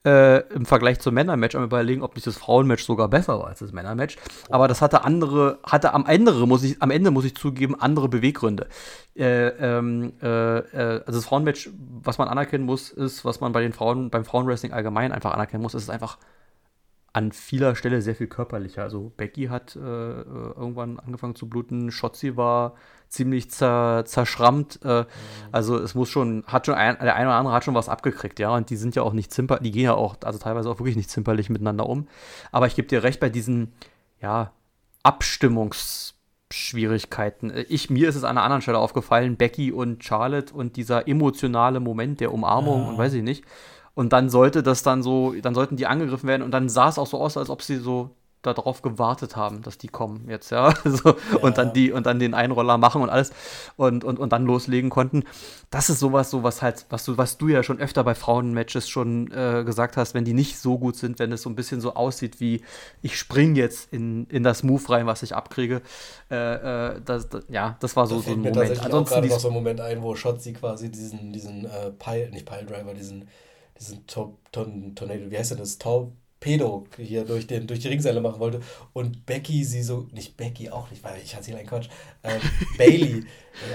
äh, 0.06 0.40
im 0.54 0.66
Vergleich 0.66 1.00
zum 1.00 1.14
Männermatch 1.14 1.56
am 1.56 1.64
überlegen, 1.64 2.02
ob 2.02 2.16
nicht 2.16 2.28
das 2.28 2.38
Frauenmatch 2.38 2.84
sogar 2.84 3.08
besser 3.08 3.40
war 3.40 3.48
als 3.48 3.60
das 3.60 3.72
Männermatch. 3.72 4.18
Aber 4.50 4.68
das 4.68 4.82
hatte 4.82 5.04
andere, 5.04 5.60
hatte 5.64 5.94
am 5.94 6.06
Ende, 6.06 6.34
muss 6.46 6.64
ich, 6.64 6.82
am 6.82 6.92
Ende 6.92 7.12
muss 7.12 7.26
ich 7.26 7.36
zugeben, 7.36 7.80
andere 7.80 8.10
Beweggründe. 8.10 8.68
Äh, 9.16 9.48
ähm, 9.48 10.14
äh, 10.22 10.58
äh, 10.58 11.04
also 11.06 11.20
das 11.20 11.26
Frauenmatch, 11.26 11.70
was 12.04 12.18
man 12.18 12.28
anerkennen 12.28 12.66
muss, 12.66 12.92
ist, 12.92 13.24
was 13.24 13.40
man 13.40 13.54
bei 13.54 13.62
den 13.62 13.74
Frauen, 13.74 14.10
beim 14.10 14.26
Frauenwrestling 14.26 14.74
allgemein 14.74 15.12
einfach 15.12 15.32
anerkennen 15.32 15.64
muss, 15.64 15.74
ist 15.74 15.84
es 15.84 15.90
einfach 15.90 16.18
an 17.14 17.32
vieler 17.32 17.76
Stelle 17.76 18.02
sehr 18.02 18.16
viel 18.16 18.28
körperlicher. 18.28 18.82
Also 18.82 19.14
Becky 19.16 19.46
hat 19.46 19.76
äh, 19.76 19.80
äh, 19.80 20.24
irgendwann 20.24 21.00
angefangen 21.00 21.36
zu 21.36 21.48
bluten, 21.48 21.92
Shotzi 21.92 22.36
war 22.36 22.74
ziemlich 23.14 23.50
zer, 23.52 24.04
zerschrammt. 24.06 24.80
Äh, 24.84 25.02
mhm. 25.02 25.06
Also 25.52 25.78
es 25.78 25.96
muss 25.96 26.10
schon, 26.10 26.44
hat 26.48 26.66
schon 26.66 26.76
ein, 26.76 26.98
der 27.00 27.16
eine 27.16 27.28
oder 27.28 27.38
andere 27.38 27.54
hat 27.54 27.64
schon 27.64 27.76
was 27.76 27.90
abgekriegt, 27.90 28.40
ja. 28.40 28.56
Und 28.56 28.70
die 28.70 28.76
sind 28.76 28.96
ja 28.96 29.04
auch 29.04 29.14
nicht 29.14 29.32
zimperlich, 29.32 29.64
die 29.64 29.72
gehen 29.72 29.86
ja 29.86 29.94
auch, 29.94 30.16
also 30.24 30.40
teilweise 30.40 30.70
auch 30.70 30.80
wirklich 30.80 30.96
nicht 30.96 31.10
zimperlich 31.10 31.50
miteinander 31.50 31.88
um. 31.88 32.08
Aber 32.52 32.68
ich 32.68 32.76
gebe 32.76 32.88
dir 32.88 33.04
recht 33.04 33.20
bei 33.20 33.30
diesen, 33.30 33.74
ja, 34.22 34.52
Abstimmungsschwierigkeiten. 35.04 37.52
Ich, 37.70 37.90
mir 37.90 38.10
ist 38.10 38.16
es 38.16 38.24
an 38.24 38.38
einer 38.38 38.44
anderen 38.44 38.62
Stelle 38.62 38.80
aufgefallen, 38.80 39.38
Becky 39.38 39.72
und 39.72 40.04
Charlotte 40.04 40.54
und 40.54 40.76
dieser 40.76 41.08
emotionale 41.08 41.80
Moment 41.80 42.20
der 42.20 42.34
Umarmung 42.34 42.82
ja. 42.82 42.90
und 42.90 42.98
weiß 42.98 43.14
ich 43.14 43.24
nicht. 43.24 43.46
Und 43.94 44.12
dann 44.12 44.30
sollte 44.30 44.64
das 44.64 44.82
dann 44.82 45.04
so, 45.04 45.36
dann 45.40 45.54
sollten 45.54 45.76
die 45.76 45.86
angegriffen 45.86 46.28
werden 46.28 46.42
und 46.42 46.52
dann 46.52 46.68
sah 46.68 46.90
es 46.90 46.98
auch 46.98 47.06
so 47.06 47.20
aus, 47.20 47.38
als 47.38 47.52
ob 47.52 47.62
sie 47.62 47.78
so 47.78 48.16
darauf 48.44 48.82
gewartet 48.82 49.36
haben, 49.36 49.62
dass 49.62 49.78
die 49.78 49.88
kommen 49.88 50.30
jetzt, 50.30 50.52
ja. 50.52 50.74
So, 50.84 51.10
ja. 51.10 51.38
Und 51.42 51.58
dann 51.58 51.74
die 51.74 51.92
und 51.92 52.06
dann 52.06 52.20
den 52.20 52.34
Einroller 52.34 52.78
machen 52.78 53.02
und 53.02 53.10
alles 53.10 53.32
und, 53.78 54.04
und, 54.04 54.20
und 54.20 54.32
dann 54.32 54.46
loslegen 54.46 54.90
konnten. 54.90 55.24
Das 55.72 55.90
ist 55.90 56.00
sowas, 56.00 56.30
so 56.30 56.44
was 56.44 56.62
halt, 56.62 56.86
was 56.90 57.06
du, 57.06 57.18
was 57.18 57.38
du 57.38 57.48
ja 57.48 57.64
schon 57.64 57.80
öfter 57.80 58.04
bei 58.04 58.16
Frauenmatches 58.16 58.90
schon 58.90 59.32
äh, 59.32 59.64
gesagt 59.66 59.98
hast, 59.98 60.14
wenn 60.14 60.26
die 60.26 60.34
nicht 60.34 60.60
so 60.60 60.78
gut 60.78 60.96
sind, 60.96 61.20
wenn 61.20 61.32
es 61.32 61.42
so 61.42 61.50
ein 61.50 61.56
bisschen 61.56 61.82
so 61.82 61.96
aussieht 61.96 62.40
wie, 62.40 62.62
ich 63.02 63.18
spring 63.18 63.56
jetzt 63.56 63.92
in, 63.92 64.26
in 64.28 64.44
das 64.44 64.64
Move 64.64 64.88
rein, 64.90 65.08
was 65.08 65.24
ich 65.24 65.36
abkriege. 65.36 65.82
Äh, 66.30 66.36
äh, 66.36 67.02
das, 67.04 67.30
das, 67.30 67.46
ja, 67.50 67.78
das 67.80 67.96
war 67.96 68.08
so, 68.08 68.18
da 68.18 68.22
so 68.22 68.32
ein 68.32 68.42
mir 68.42 68.52
Moment. 68.52 68.84
Ansonsten 68.84 68.94
auch 68.94 69.06
gerade 69.06 69.28
noch 69.28 69.40
so 69.40 69.48
ein 69.48 69.54
Moment 69.54 69.82
ein, 69.82 70.02
wo 70.02 70.16
Shotzi 70.16 70.54
quasi 70.54 70.92
diesen, 70.92 71.32
diesen 71.32 71.66
äh, 71.66 71.92
Pile, 71.92 72.30
nicht 72.30 72.46
Piledriver, 72.46 72.94
diesen 72.94 73.28
diesen 73.80 74.06
Tor 74.08 74.38
Ton 74.52 74.96
Tornado, 74.96 75.30
wie 75.30 75.38
heißt 75.38 75.52
denn 75.52 75.58
das? 75.60 75.78
Torpedo 76.44 76.86
hier 76.98 77.24
durch, 77.26 77.48
den, 77.48 77.68
durch 77.68 77.80
die 77.80 77.88
Ringseile 77.88 78.22
machen 78.22 78.40
wollte. 78.40 78.62
Und 78.94 79.26
Becky 79.26 79.64
sie 79.64 79.82
so, 79.82 80.08
nicht 80.12 80.38
Becky 80.38 80.70
auch 80.70 80.90
nicht, 80.92 81.04
weil 81.04 81.20
ich 81.24 81.36
hatte 81.36 81.46
hier 81.48 81.58
einen 81.58 81.68
Quatsch, 81.68 81.90
ähm, 82.24 82.42
Bailey, 82.78 83.24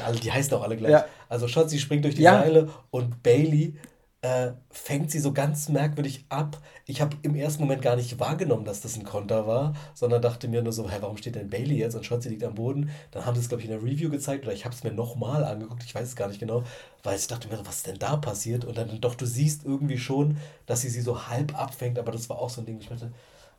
also 0.04 0.20
die 0.20 0.30
heißt 0.30 0.52
auch 0.54 0.62
alle 0.62 0.76
gleich. 0.76 0.92
Ja. 0.92 1.06
Also 1.28 1.48
Shotzi 1.48 1.78
springt 1.78 2.04
durch 2.04 2.14
die 2.14 2.22
ja. 2.22 2.40
Seile 2.42 2.68
und 2.90 3.22
Bailey 3.22 3.74
äh, 4.20 4.50
fängt 4.70 5.12
sie 5.12 5.20
so 5.20 5.32
ganz 5.32 5.68
merkwürdig 5.68 6.24
ab. 6.28 6.60
Ich 6.86 7.00
habe 7.00 7.16
im 7.22 7.36
ersten 7.36 7.62
Moment 7.62 7.82
gar 7.82 7.94
nicht 7.94 8.18
wahrgenommen, 8.18 8.64
dass 8.64 8.80
das 8.80 8.96
ein 8.96 9.04
Konter 9.04 9.46
war, 9.46 9.74
sondern 9.94 10.20
dachte 10.20 10.48
mir 10.48 10.60
nur 10.62 10.72
so, 10.72 10.90
hä, 10.90 10.96
warum 11.00 11.16
steht 11.16 11.36
denn 11.36 11.50
Bailey 11.50 11.76
jetzt? 11.76 11.94
Und 11.94 12.04
Shotzi 12.04 12.28
liegt 12.28 12.42
am 12.42 12.56
Boden. 12.56 12.90
Dann 13.12 13.24
haben 13.24 13.36
sie 13.36 13.42
es, 13.42 13.48
glaube 13.48 13.62
ich, 13.62 13.68
in 13.68 13.74
der 13.74 13.82
Review 13.82 14.10
gezeigt 14.10 14.44
oder 14.44 14.52
ich 14.52 14.64
habe 14.64 14.74
es 14.74 14.82
mir 14.82 14.92
nochmal 14.92 15.44
angeguckt, 15.44 15.84
ich 15.84 15.94
weiß 15.94 16.08
es 16.08 16.16
gar 16.16 16.28
nicht 16.28 16.40
genau, 16.40 16.64
weil 17.04 17.16
ich 17.16 17.28
dachte 17.28 17.48
mir, 17.48 17.64
was 17.64 17.76
ist 17.76 17.86
denn 17.86 17.98
da 17.98 18.16
passiert? 18.16 18.64
Und 18.64 18.76
dann 18.76 19.00
doch, 19.00 19.14
du 19.14 19.24
siehst 19.24 19.64
irgendwie 19.64 19.98
schon, 19.98 20.38
dass 20.66 20.80
sie 20.80 20.88
sie 20.88 21.02
so 21.02 21.28
halb 21.28 21.56
abfängt, 21.56 21.98
aber 21.98 22.10
das 22.10 22.28
war 22.28 22.38
auch 22.38 22.50
so 22.50 22.60
ein 22.60 22.66
Ding, 22.66 22.80
ich 22.80 22.88
dachte, 22.88 23.12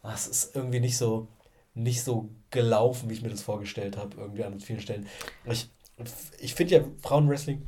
ah, 0.03 0.13
es 0.13 0.27
ist 0.27 0.55
irgendwie 0.57 0.81
nicht 0.81 0.97
so, 0.97 1.27
nicht 1.73 2.03
so 2.03 2.27
gelaufen, 2.51 3.09
wie 3.09 3.13
ich 3.13 3.21
mir 3.21 3.29
das 3.29 3.43
vorgestellt 3.43 3.95
habe, 3.95 4.17
irgendwie 4.17 4.43
an 4.43 4.59
vielen 4.59 4.81
Stellen. 4.81 5.07
Ich, 5.45 5.69
ich 6.39 6.53
finde 6.53 6.75
ja 6.75 6.83
Frauenwrestling 7.01 7.65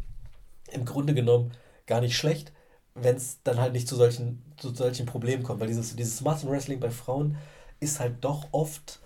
im 0.74 0.84
Grunde 0.84 1.14
genommen 1.14 1.52
gar 1.86 2.02
nicht 2.02 2.18
schlecht 2.18 2.52
wenn 2.96 3.16
es 3.16 3.40
dann 3.44 3.60
halt 3.60 3.74
nicht 3.74 3.88
zu 3.88 3.96
solchen, 3.96 4.42
zu 4.58 4.74
solchen 4.74 5.06
Problemen 5.06 5.44
kommt. 5.44 5.60
Weil 5.60 5.68
dieses, 5.68 5.96
dieses 5.96 6.22
Muscle 6.22 6.50
Wrestling 6.50 6.80
bei 6.80 6.92
Frauen 6.92 7.38
ist 7.80 8.00
halt 8.00 8.16
doch 8.22 8.48
oft 8.52 9.00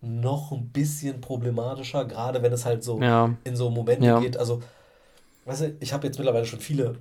noch 0.00 0.52
ein 0.52 0.68
bisschen 0.68 1.20
problematischer, 1.20 2.04
gerade 2.04 2.42
wenn 2.42 2.52
es 2.52 2.64
halt 2.64 2.84
so 2.84 3.00
ja. 3.00 3.34
in 3.44 3.56
so 3.56 3.70
Momente 3.70 4.06
ja. 4.06 4.20
geht. 4.20 4.36
Also, 4.36 4.62
weißt 5.46 5.62
du, 5.62 5.76
ich 5.80 5.92
habe 5.92 6.06
jetzt 6.06 6.18
mittlerweile 6.18 6.44
schon 6.44 6.60
viele 6.60 6.96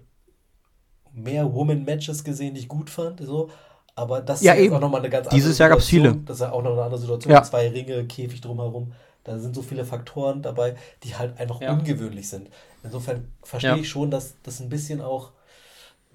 mehr 1.14 1.54
Woman-Matches 1.54 2.24
gesehen, 2.24 2.56
die 2.56 2.62
ich 2.62 2.68
gut 2.68 2.90
fand, 2.90 3.22
so. 3.22 3.50
Aber 3.96 4.22
das 4.22 4.42
ja, 4.42 4.54
ist 4.54 4.66
eben. 4.66 4.76
auch 4.76 4.80
nochmal 4.80 5.02
eine 5.02 5.10
ganz 5.10 5.26
andere 5.26 5.36
Dieses 5.36 5.58
Jahr 5.58 5.70
gab 5.70 5.80
es 5.80 5.88
viele. 5.88 6.16
Das 6.26 6.38
ist 6.38 6.42
ja 6.42 6.52
auch 6.52 6.62
noch 6.62 6.74
eine 6.74 6.84
andere 6.84 7.00
Situation. 7.00 7.34
Ja. 7.34 7.42
Zwei 7.42 7.68
Ringe, 7.70 8.06
Käfig 8.06 8.42
drumherum. 8.42 8.94
Da 9.24 9.40
sind 9.40 9.56
so 9.56 9.64
viele 9.64 9.86
Faktoren 9.86 10.42
dabei, 10.44 10.76
die 11.04 11.16
halt 11.16 11.38
einfach 11.40 11.60
ungewöhnlich 11.60 12.30
sind. 12.30 12.50
Insofern 12.84 13.28
verstehe 13.44 13.78
ich 13.78 13.90
schon, 13.90 14.12
dass 14.12 14.36
das 14.44 14.60
ein 14.60 14.70
bisschen 14.70 15.02
auch 15.02 15.32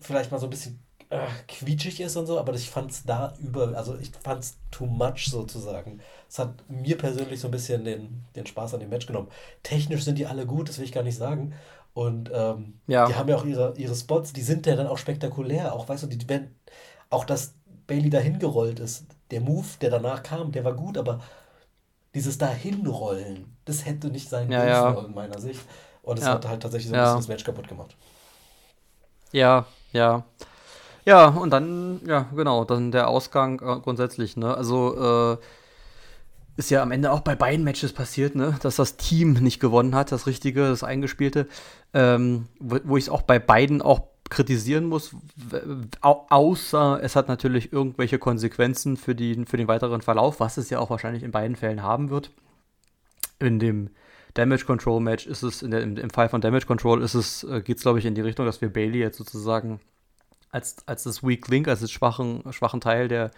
vielleicht 0.03 0.31
mal 0.31 0.39
so 0.39 0.47
ein 0.47 0.51
bisschen 0.51 0.83
äh, 1.11 1.27
quietschig 1.47 2.01
ist 2.01 2.17
und 2.17 2.27
so, 2.27 2.39
aber 2.39 2.55
ich 2.55 2.71
fand 2.71 2.91
es 2.91 3.05
da 3.05 3.35
über, 3.39 3.77
also 3.77 3.97
ich 3.99 4.11
fand 4.23 4.45
es 4.45 4.57
too 4.71 4.87
much 4.87 5.27
sozusagen. 5.29 6.01
Es 6.29 6.39
hat 6.39 6.55
mir 6.69 6.97
persönlich 6.97 7.41
so 7.41 7.49
ein 7.49 7.51
bisschen 7.51 7.85
den, 7.85 8.25
den 8.35 8.47
Spaß 8.47 8.75
an 8.75 8.81
dem 8.81 8.89
Match 8.89 9.07
genommen. 9.07 9.29
Technisch 9.63 10.05
sind 10.05 10.19
die 10.19 10.27
alle 10.27 10.47
gut, 10.47 10.69
das 10.69 10.79
will 10.79 10.85
ich 10.85 10.93
gar 10.93 11.03
nicht 11.03 11.19
sagen. 11.19 11.55
Und 11.95 12.31
ähm, 12.33 12.81
ja. 12.87 13.07
die 13.07 13.15
haben 13.15 13.29
ja 13.29 13.37
auch 13.37 13.45
ihre, 13.45 13.75
ihre 13.77 13.95
Spots, 13.95 14.33
die 14.33 14.41
sind 14.41 14.67
ja 14.67 14.77
dann 14.77 14.87
auch 14.87 14.97
spektakulär. 14.97 15.75
Auch, 15.75 15.89
weißt 15.89 16.05
du, 16.05 16.07
die 16.07 16.29
werden, 16.29 16.57
auch 17.11 17.25
dass 17.25 17.55
Bailey 17.87 18.09
dahin 18.09 18.39
gerollt 18.39 18.81
ist, 18.81 19.05
der 19.31 19.43
Move, 19.43 19.67
der 19.81 19.91
danach 19.91 20.23
kam, 20.23 20.53
der 20.53 20.65
war 20.65 20.75
gut, 20.75 20.97
aber 20.97 21.21
dieses 22.15 22.39
Dahinrollen, 22.39 23.57
das 23.65 23.85
hätte 23.85 24.09
nicht 24.09 24.29
sein 24.29 24.51
ja, 24.51 24.65
ja. 24.65 24.95
aus 24.95 25.09
meiner 25.09 25.39
Sicht. 25.39 25.61
Und 26.03 26.19
es 26.19 26.25
ja. 26.25 26.33
hat 26.33 26.49
halt 26.49 26.63
tatsächlich 26.63 26.91
so 26.91 26.95
ein 26.95 27.03
bisschen 27.03 27.17
das 27.19 27.29
Match 27.29 27.45
kaputt 27.45 27.69
gemacht. 27.69 27.97
Ja, 29.33 29.67
ja. 29.93 30.25
Ja, 31.05 31.27
und 31.27 31.51
dann, 31.51 32.01
ja, 32.07 32.27
genau, 32.35 32.65
dann 32.65 32.93
der 32.93 33.09
Ausgang 33.09 33.61
äh, 33.61 33.81
grundsätzlich, 33.81 34.37
ne? 34.37 34.57
Also, 34.57 35.35
äh, 35.35 35.45
ist 36.57 36.71
ja 36.71 36.83
am 36.83 36.93
Ende 36.93 37.11
auch 37.11 37.21
bei 37.21 37.35
beiden 37.35 37.65
Matches 37.65 37.93
passiert, 37.93 38.37
ne? 38.37 38.57
Dass 38.63 38.77
das 38.77 38.97
Team 38.97 39.33
nicht 39.35 39.59
gewonnen 39.59 39.95
hat, 39.95 40.13
das 40.13 40.27
Richtige, 40.27 40.69
das 40.69 40.85
Eingespielte. 40.85 41.49
Ähm, 41.93 42.47
wo, 42.61 42.79
wo 42.85 42.97
ich 42.97 43.05
es 43.05 43.11
auch 43.11 43.23
bei 43.23 43.39
beiden 43.39 43.83
auch 43.83 44.03
kritisieren 44.31 44.87
muss, 44.87 45.15
außer 46.01 47.01
es 47.03 47.17
hat 47.17 47.29
natürlich 47.29 47.73
irgendwelche 47.73 48.19
Konsequenzen 48.19 48.97
für, 48.97 49.15
die, 49.15 49.45
für 49.45 49.59
den 49.59 49.69
weiteren 49.69 50.01
Verlauf, 50.01 50.41
was 50.41 50.57
es 50.57 50.71
ja 50.71 50.79
auch 50.79 50.89
wahrscheinlich 50.89 51.23
in 51.23 51.33
beiden 51.33 51.57
Fällen 51.57 51.83
haben 51.83 52.09
wird. 52.09 52.31
In 53.39 53.59
dem 53.59 53.91
Damage 54.35 54.65
Control 54.65 55.01
Match 55.01 55.27
ist 55.27 55.43
es, 55.43 55.61
der, 55.61 55.83
im, 55.83 55.97
im, 55.97 56.11
Fall 56.11 56.29
von 56.29 56.41
Damage 56.41 56.67
Control 56.67 57.03
ist 57.03 57.15
es, 57.15 57.45
äh, 57.45 57.61
geht 57.61 57.77
es 57.77 57.83
glaube 57.83 57.99
ich 57.99 58.07
in 58.07 58.15
die 58.15 58.21
Richtung, 58.21 58.47
dass 58.47 58.61
wir 58.61 58.73
Bailey 58.73 58.99
jetzt 58.99 59.19
sozusagen 59.19 59.81
als, 60.51 60.87
als 60.87 61.03
das 61.03 61.23
Weak 61.23 61.49
Link, 61.49 61.69
als 61.69 61.81
das 61.81 61.91
schwachen, 61.91 62.43
schwachen 62.53 62.81
Teil 62.81 63.09
der, 63.09 63.31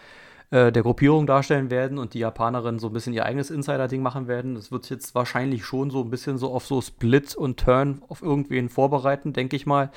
äh, 0.51 0.71
der 0.73 0.83
Gruppierung 0.83 1.27
darstellen 1.27 1.71
werden 1.71 1.99
und 1.99 2.15
die 2.15 2.19
Japanerinnen 2.19 2.79
so 2.79 2.89
ein 2.89 2.93
bisschen 2.93 3.15
ihr 3.15 3.25
eigenes 3.25 3.51
Insider-Ding 3.51 4.03
machen 4.03 4.29
werden. 4.29 4.55
Das 4.55 4.71
wird 4.71 4.91
jetzt 4.91 5.15
wahrscheinlich 5.15 5.65
schon 5.65 5.91
so 5.91 6.03
ein 6.03 6.11
bisschen 6.11 6.39
so 6.39 6.53
auf 6.53 6.67
so 6.67 6.81
Split 6.81 7.35
und 7.35 7.59
Turn 7.61 8.03
auf 8.09 8.23
irgendwen 8.23 8.69
vorbereiten, 8.69 9.33
denke 9.33 9.57
ich 9.57 9.67
mal. 9.67 9.91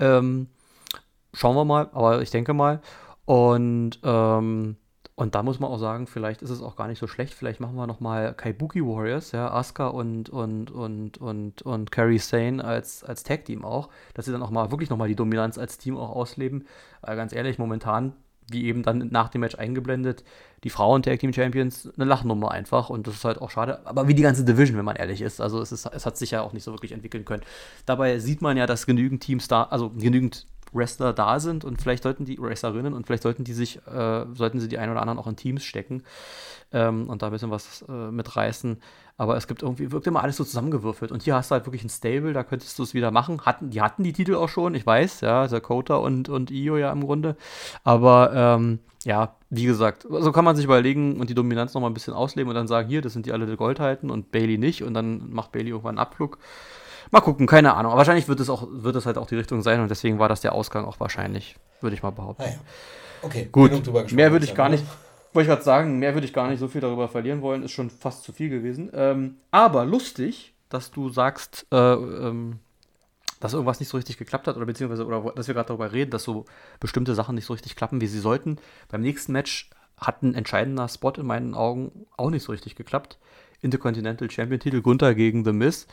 Ähm, 0.00 0.48
schauen 1.32 1.56
wir 1.56 1.64
mal, 1.64 1.90
aber 1.92 2.22
ich 2.22 2.30
denke 2.30 2.54
mal. 2.54 2.80
Und 3.24 4.00
ähm, 4.02 4.76
und 5.18 5.34
da 5.34 5.42
muss 5.42 5.58
man 5.58 5.68
auch 5.68 5.78
sagen, 5.78 6.06
vielleicht 6.06 6.42
ist 6.42 6.50
es 6.50 6.62
auch 6.62 6.76
gar 6.76 6.86
nicht 6.86 7.00
so 7.00 7.08
schlecht. 7.08 7.34
Vielleicht 7.34 7.58
machen 7.58 7.74
wir 7.74 7.88
nochmal 7.88 8.34
Kaibuki 8.34 8.82
Warriors, 8.82 9.32
ja, 9.32 9.50
Asuka 9.50 9.88
und, 9.88 10.30
und, 10.30 10.70
und, 10.70 11.18
und, 11.18 11.60
und 11.60 11.90
Carrie 11.90 12.20
Sane 12.20 12.62
als, 12.62 13.02
als 13.02 13.24
Tag-Team 13.24 13.64
auch, 13.64 13.88
dass 14.14 14.26
sie 14.26 14.30
dann 14.32 14.44
auch 14.44 14.50
mal 14.50 14.70
wirklich 14.70 14.90
nochmal 14.90 15.08
die 15.08 15.16
Dominanz 15.16 15.58
als 15.58 15.76
Team 15.76 15.96
auch 15.96 16.10
ausleben. 16.10 16.68
Weil 17.00 17.16
ganz 17.16 17.32
ehrlich, 17.32 17.58
momentan 17.58 18.12
wie 18.48 18.66
eben 18.66 18.84
dann 18.84 19.08
nach 19.10 19.28
dem 19.28 19.40
Match 19.40 19.56
eingeblendet, 19.56 20.22
die 20.62 20.70
Frauen 20.70 21.02
Tag 21.02 21.18
Team 21.18 21.32
Champions 21.32 21.90
eine 21.96 22.04
Lachnummer 22.04 22.52
einfach 22.52 22.88
und 22.88 23.08
das 23.08 23.14
ist 23.14 23.24
halt 23.24 23.42
auch 23.42 23.50
schade. 23.50 23.84
Aber 23.86 24.06
wie 24.06 24.14
die 24.14 24.22
ganze 24.22 24.44
Division, 24.44 24.78
wenn 24.78 24.84
man 24.84 24.94
ehrlich 24.94 25.20
ist. 25.20 25.40
Also 25.40 25.60
es, 25.60 25.72
ist, 25.72 25.84
es 25.86 26.06
hat 26.06 26.16
sich 26.16 26.30
ja 26.30 26.42
auch 26.42 26.52
nicht 26.52 26.62
so 26.62 26.70
wirklich 26.70 26.92
entwickeln 26.92 27.24
können. 27.24 27.42
Dabei 27.86 28.20
sieht 28.20 28.40
man 28.40 28.56
ja, 28.56 28.66
dass 28.66 28.86
genügend 28.86 29.20
Teams 29.20 29.48
da, 29.48 29.64
also 29.64 29.90
genügend 29.90 30.46
Wrestler 30.72 31.12
da 31.12 31.40
sind 31.40 31.64
und 31.64 31.80
vielleicht 31.80 32.02
sollten 32.02 32.24
die 32.24 32.38
Wrestlerinnen 32.38 32.92
und 32.94 33.06
vielleicht 33.06 33.22
sollten 33.22 33.44
die 33.44 33.52
sich, 33.52 33.78
äh, 33.86 34.26
sollten 34.34 34.60
sie 34.60 34.68
die 34.68 34.78
ein 34.78 34.90
oder 34.90 35.00
anderen 35.00 35.18
auch 35.18 35.26
in 35.26 35.36
Teams 35.36 35.64
stecken 35.64 36.02
ähm, 36.72 37.08
und 37.08 37.22
da 37.22 37.26
ein 37.26 37.32
bisschen 37.32 37.50
was 37.50 37.84
äh, 37.88 38.10
mitreißen. 38.10 38.78
Aber 39.16 39.36
es 39.36 39.48
gibt 39.48 39.62
irgendwie, 39.62 39.90
wirkt 39.90 40.06
immer 40.06 40.22
alles 40.22 40.36
so 40.36 40.44
zusammengewürfelt. 40.44 41.10
Und 41.10 41.24
hier 41.24 41.34
hast 41.34 41.50
du 41.50 41.54
halt 41.54 41.66
wirklich 41.66 41.82
ein 41.82 41.88
Stable, 41.88 42.32
da 42.32 42.44
könntest 42.44 42.78
du 42.78 42.84
es 42.84 42.94
wieder 42.94 43.10
machen. 43.10 43.40
Hatten, 43.44 43.70
die 43.70 43.82
hatten 43.82 44.04
die 44.04 44.12
Titel 44.12 44.36
auch 44.36 44.48
schon, 44.48 44.76
ich 44.76 44.86
weiß, 44.86 45.22
ja, 45.22 45.48
Dakota 45.48 45.96
und, 45.96 46.28
und 46.28 46.52
Io 46.52 46.76
ja 46.76 46.92
im 46.92 47.04
Grunde. 47.04 47.36
Aber 47.82 48.30
ähm, 48.32 48.78
ja, 49.04 49.34
wie 49.50 49.64
gesagt, 49.64 50.06
so 50.08 50.30
kann 50.30 50.44
man 50.44 50.54
sich 50.54 50.64
überlegen 50.64 51.18
und 51.18 51.30
die 51.30 51.34
Dominanz 51.34 51.74
nochmal 51.74 51.90
ein 51.90 51.94
bisschen 51.94 52.14
ausleben 52.14 52.48
und 52.48 52.54
dann 52.54 52.68
sagen, 52.68 52.88
hier, 52.88 53.02
das 53.02 53.12
sind 53.12 53.26
die 53.26 53.32
alle, 53.32 53.46
die 53.46 53.56
Gold 53.56 53.80
halten 53.80 54.08
und 54.08 54.30
Bailey 54.30 54.56
nicht. 54.56 54.84
Und 54.84 54.94
dann 54.94 55.32
macht 55.32 55.50
Bailey 55.50 55.70
irgendwann 55.70 55.98
einen 55.98 56.06
Abflug. 56.06 56.38
Mal 57.10 57.20
gucken, 57.20 57.46
keine 57.46 57.74
Ahnung. 57.74 57.92
Aber 57.92 57.98
wahrscheinlich 57.98 58.28
wird 58.28 58.40
es 58.40 58.50
auch, 58.50 58.66
wird 58.70 58.96
es 58.96 59.06
halt 59.06 59.18
auch 59.18 59.26
die 59.26 59.36
Richtung 59.36 59.62
sein 59.62 59.80
und 59.80 59.90
deswegen 59.90 60.18
war 60.18 60.28
das 60.28 60.40
der 60.40 60.52
Ausgang 60.52 60.84
auch 60.84 61.00
wahrscheinlich, 61.00 61.56
würde 61.80 61.94
ich 61.94 62.02
mal 62.02 62.10
behaupten. 62.10 62.42
Ah 62.42 62.48
ja. 62.48 62.58
Okay, 63.22 63.48
gut. 63.50 64.12
Mehr 64.12 64.32
würde 64.32 64.44
ich 64.44 64.54
gar 64.54 64.68
nicht. 64.68 64.84
Wollte 65.32 65.48
ich 65.48 65.54
gerade 65.54 65.62
sagen, 65.62 65.98
mehr 65.98 66.14
würde 66.14 66.26
ich 66.26 66.32
gar 66.32 66.48
nicht 66.48 66.58
so 66.58 66.68
viel 66.68 66.80
darüber 66.80 67.08
verlieren 67.08 67.42
wollen, 67.42 67.62
ist 67.62 67.72
schon 67.72 67.90
fast 67.90 68.24
zu 68.24 68.32
viel 68.32 68.48
gewesen. 68.48 68.90
Ähm, 68.94 69.36
aber 69.50 69.84
lustig, 69.84 70.54
dass 70.68 70.90
du 70.90 71.10
sagst, 71.10 71.66
äh, 71.70 71.76
ähm, 71.76 72.60
dass 73.40 73.52
irgendwas 73.52 73.78
nicht 73.78 73.88
so 73.88 73.96
richtig 73.96 74.16
geklappt 74.16 74.46
hat 74.46 74.56
oder 74.56 74.66
beziehungsweise 74.66 75.06
oder 75.06 75.32
dass 75.32 75.46
wir 75.46 75.54
gerade 75.54 75.68
darüber 75.68 75.92
reden, 75.92 76.10
dass 76.10 76.24
so 76.24 76.44
bestimmte 76.80 77.14
Sachen 77.14 77.34
nicht 77.34 77.44
so 77.44 77.52
richtig 77.52 77.76
klappen, 77.76 78.00
wie 78.00 78.06
sie 78.06 78.20
sollten. 78.20 78.56
Beim 78.88 79.02
nächsten 79.02 79.32
Match 79.32 79.70
hat 79.98 80.22
ein 80.22 80.34
entscheidender 80.34 80.88
Spot 80.88 81.10
in 81.10 81.26
meinen 81.26 81.54
Augen 81.54 82.06
auch 82.16 82.30
nicht 82.30 82.42
so 82.42 82.52
richtig 82.52 82.74
geklappt. 82.74 83.18
Intercontinental 83.60 84.30
Champion 84.30 84.60
Titel 84.60 84.82
Gunther 84.82 85.14
gegen 85.14 85.44
The 85.44 85.52
Miz. 85.52 85.86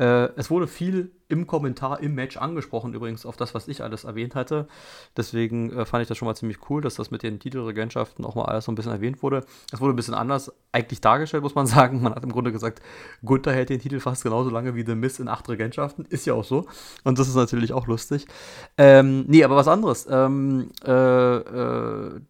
Äh, 0.00 0.30
es 0.36 0.50
wurde 0.50 0.66
viel 0.66 1.12
im 1.28 1.46
Kommentar 1.46 2.00
im 2.00 2.14
Match 2.14 2.38
angesprochen, 2.38 2.94
übrigens 2.94 3.26
auf 3.26 3.36
das, 3.36 3.54
was 3.54 3.68
ich 3.68 3.82
alles 3.82 4.04
erwähnt 4.04 4.34
hatte. 4.34 4.66
Deswegen 5.14 5.70
äh, 5.72 5.84
fand 5.84 6.00
ich 6.00 6.08
das 6.08 6.16
schon 6.16 6.26
mal 6.26 6.34
ziemlich 6.34 6.70
cool, 6.70 6.80
dass 6.80 6.94
das 6.94 7.10
mit 7.10 7.22
den 7.22 7.38
Titelregentschaften 7.38 8.24
auch 8.24 8.34
mal 8.34 8.46
alles 8.46 8.64
so 8.64 8.72
ein 8.72 8.76
bisschen 8.76 8.92
erwähnt 8.92 9.22
wurde. 9.22 9.44
Es 9.70 9.80
wurde 9.80 9.92
ein 9.92 9.96
bisschen 9.96 10.14
anders 10.14 10.50
eigentlich 10.72 11.02
dargestellt, 11.02 11.42
muss 11.42 11.54
man 11.54 11.66
sagen. 11.68 12.02
Man 12.02 12.14
hat 12.14 12.24
im 12.24 12.32
Grunde 12.32 12.50
gesagt, 12.50 12.80
Gunther 13.22 13.52
hält 13.52 13.68
den 13.68 13.80
Titel 13.80 14.00
fast 14.00 14.22
genauso 14.22 14.48
lange 14.48 14.74
wie 14.74 14.86
The 14.86 14.94
Miz 14.94 15.18
in 15.18 15.28
acht 15.28 15.46
Regentschaften. 15.50 16.06
Ist 16.06 16.26
ja 16.26 16.32
auch 16.32 16.44
so. 16.44 16.66
Und 17.04 17.18
das 17.18 17.28
ist 17.28 17.34
natürlich 17.34 17.74
auch 17.74 17.86
lustig. 17.86 18.26
Ähm, 18.78 19.26
nee, 19.28 19.44
aber 19.44 19.56
was 19.56 19.68
anderes. 19.68 20.06
Ähm, 20.10 20.70
äh, 20.84 21.36
äh 21.36 22.20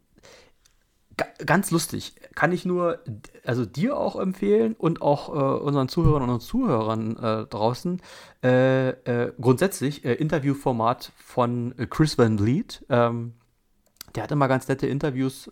ganz 1.44 1.70
lustig. 1.70 2.14
Kann 2.34 2.52
ich 2.52 2.64
nur, 2.64 3.00
also 3.44 3.66
dir 3.66 3.96
auch 3.96 4.16
empfehlen 4.16 4.74
und 4.78 5.02
auch 5.02 5.28
äh, 5.28 5.62
unseren 5.62 5.88
Zuhörern 5.88 6.30
und 6.30 6.40
Zuhörern 6.40 7.16
äh, 7.16 7.46
draußen. 7.46 8.00
Äh, 8.42 8.90
äh 8.90 9.32
grundsätzlich 9.40 10.04
äh, 10.04 10.14
Interviewformat 10.14 11.12
von 11.16 11.74
äh, 11.78 11.86
Chris 11.86 12.18
Van 12.18 12.38
Vliet. 12.38 12.84
Ähm, 12.88 13.34
der 14.14 14.24
hat 14.24 14.32
immer 14.32 14.48
ganz 14.48 14.66
nette 14.66 14.88
Interviews 14.88 15.48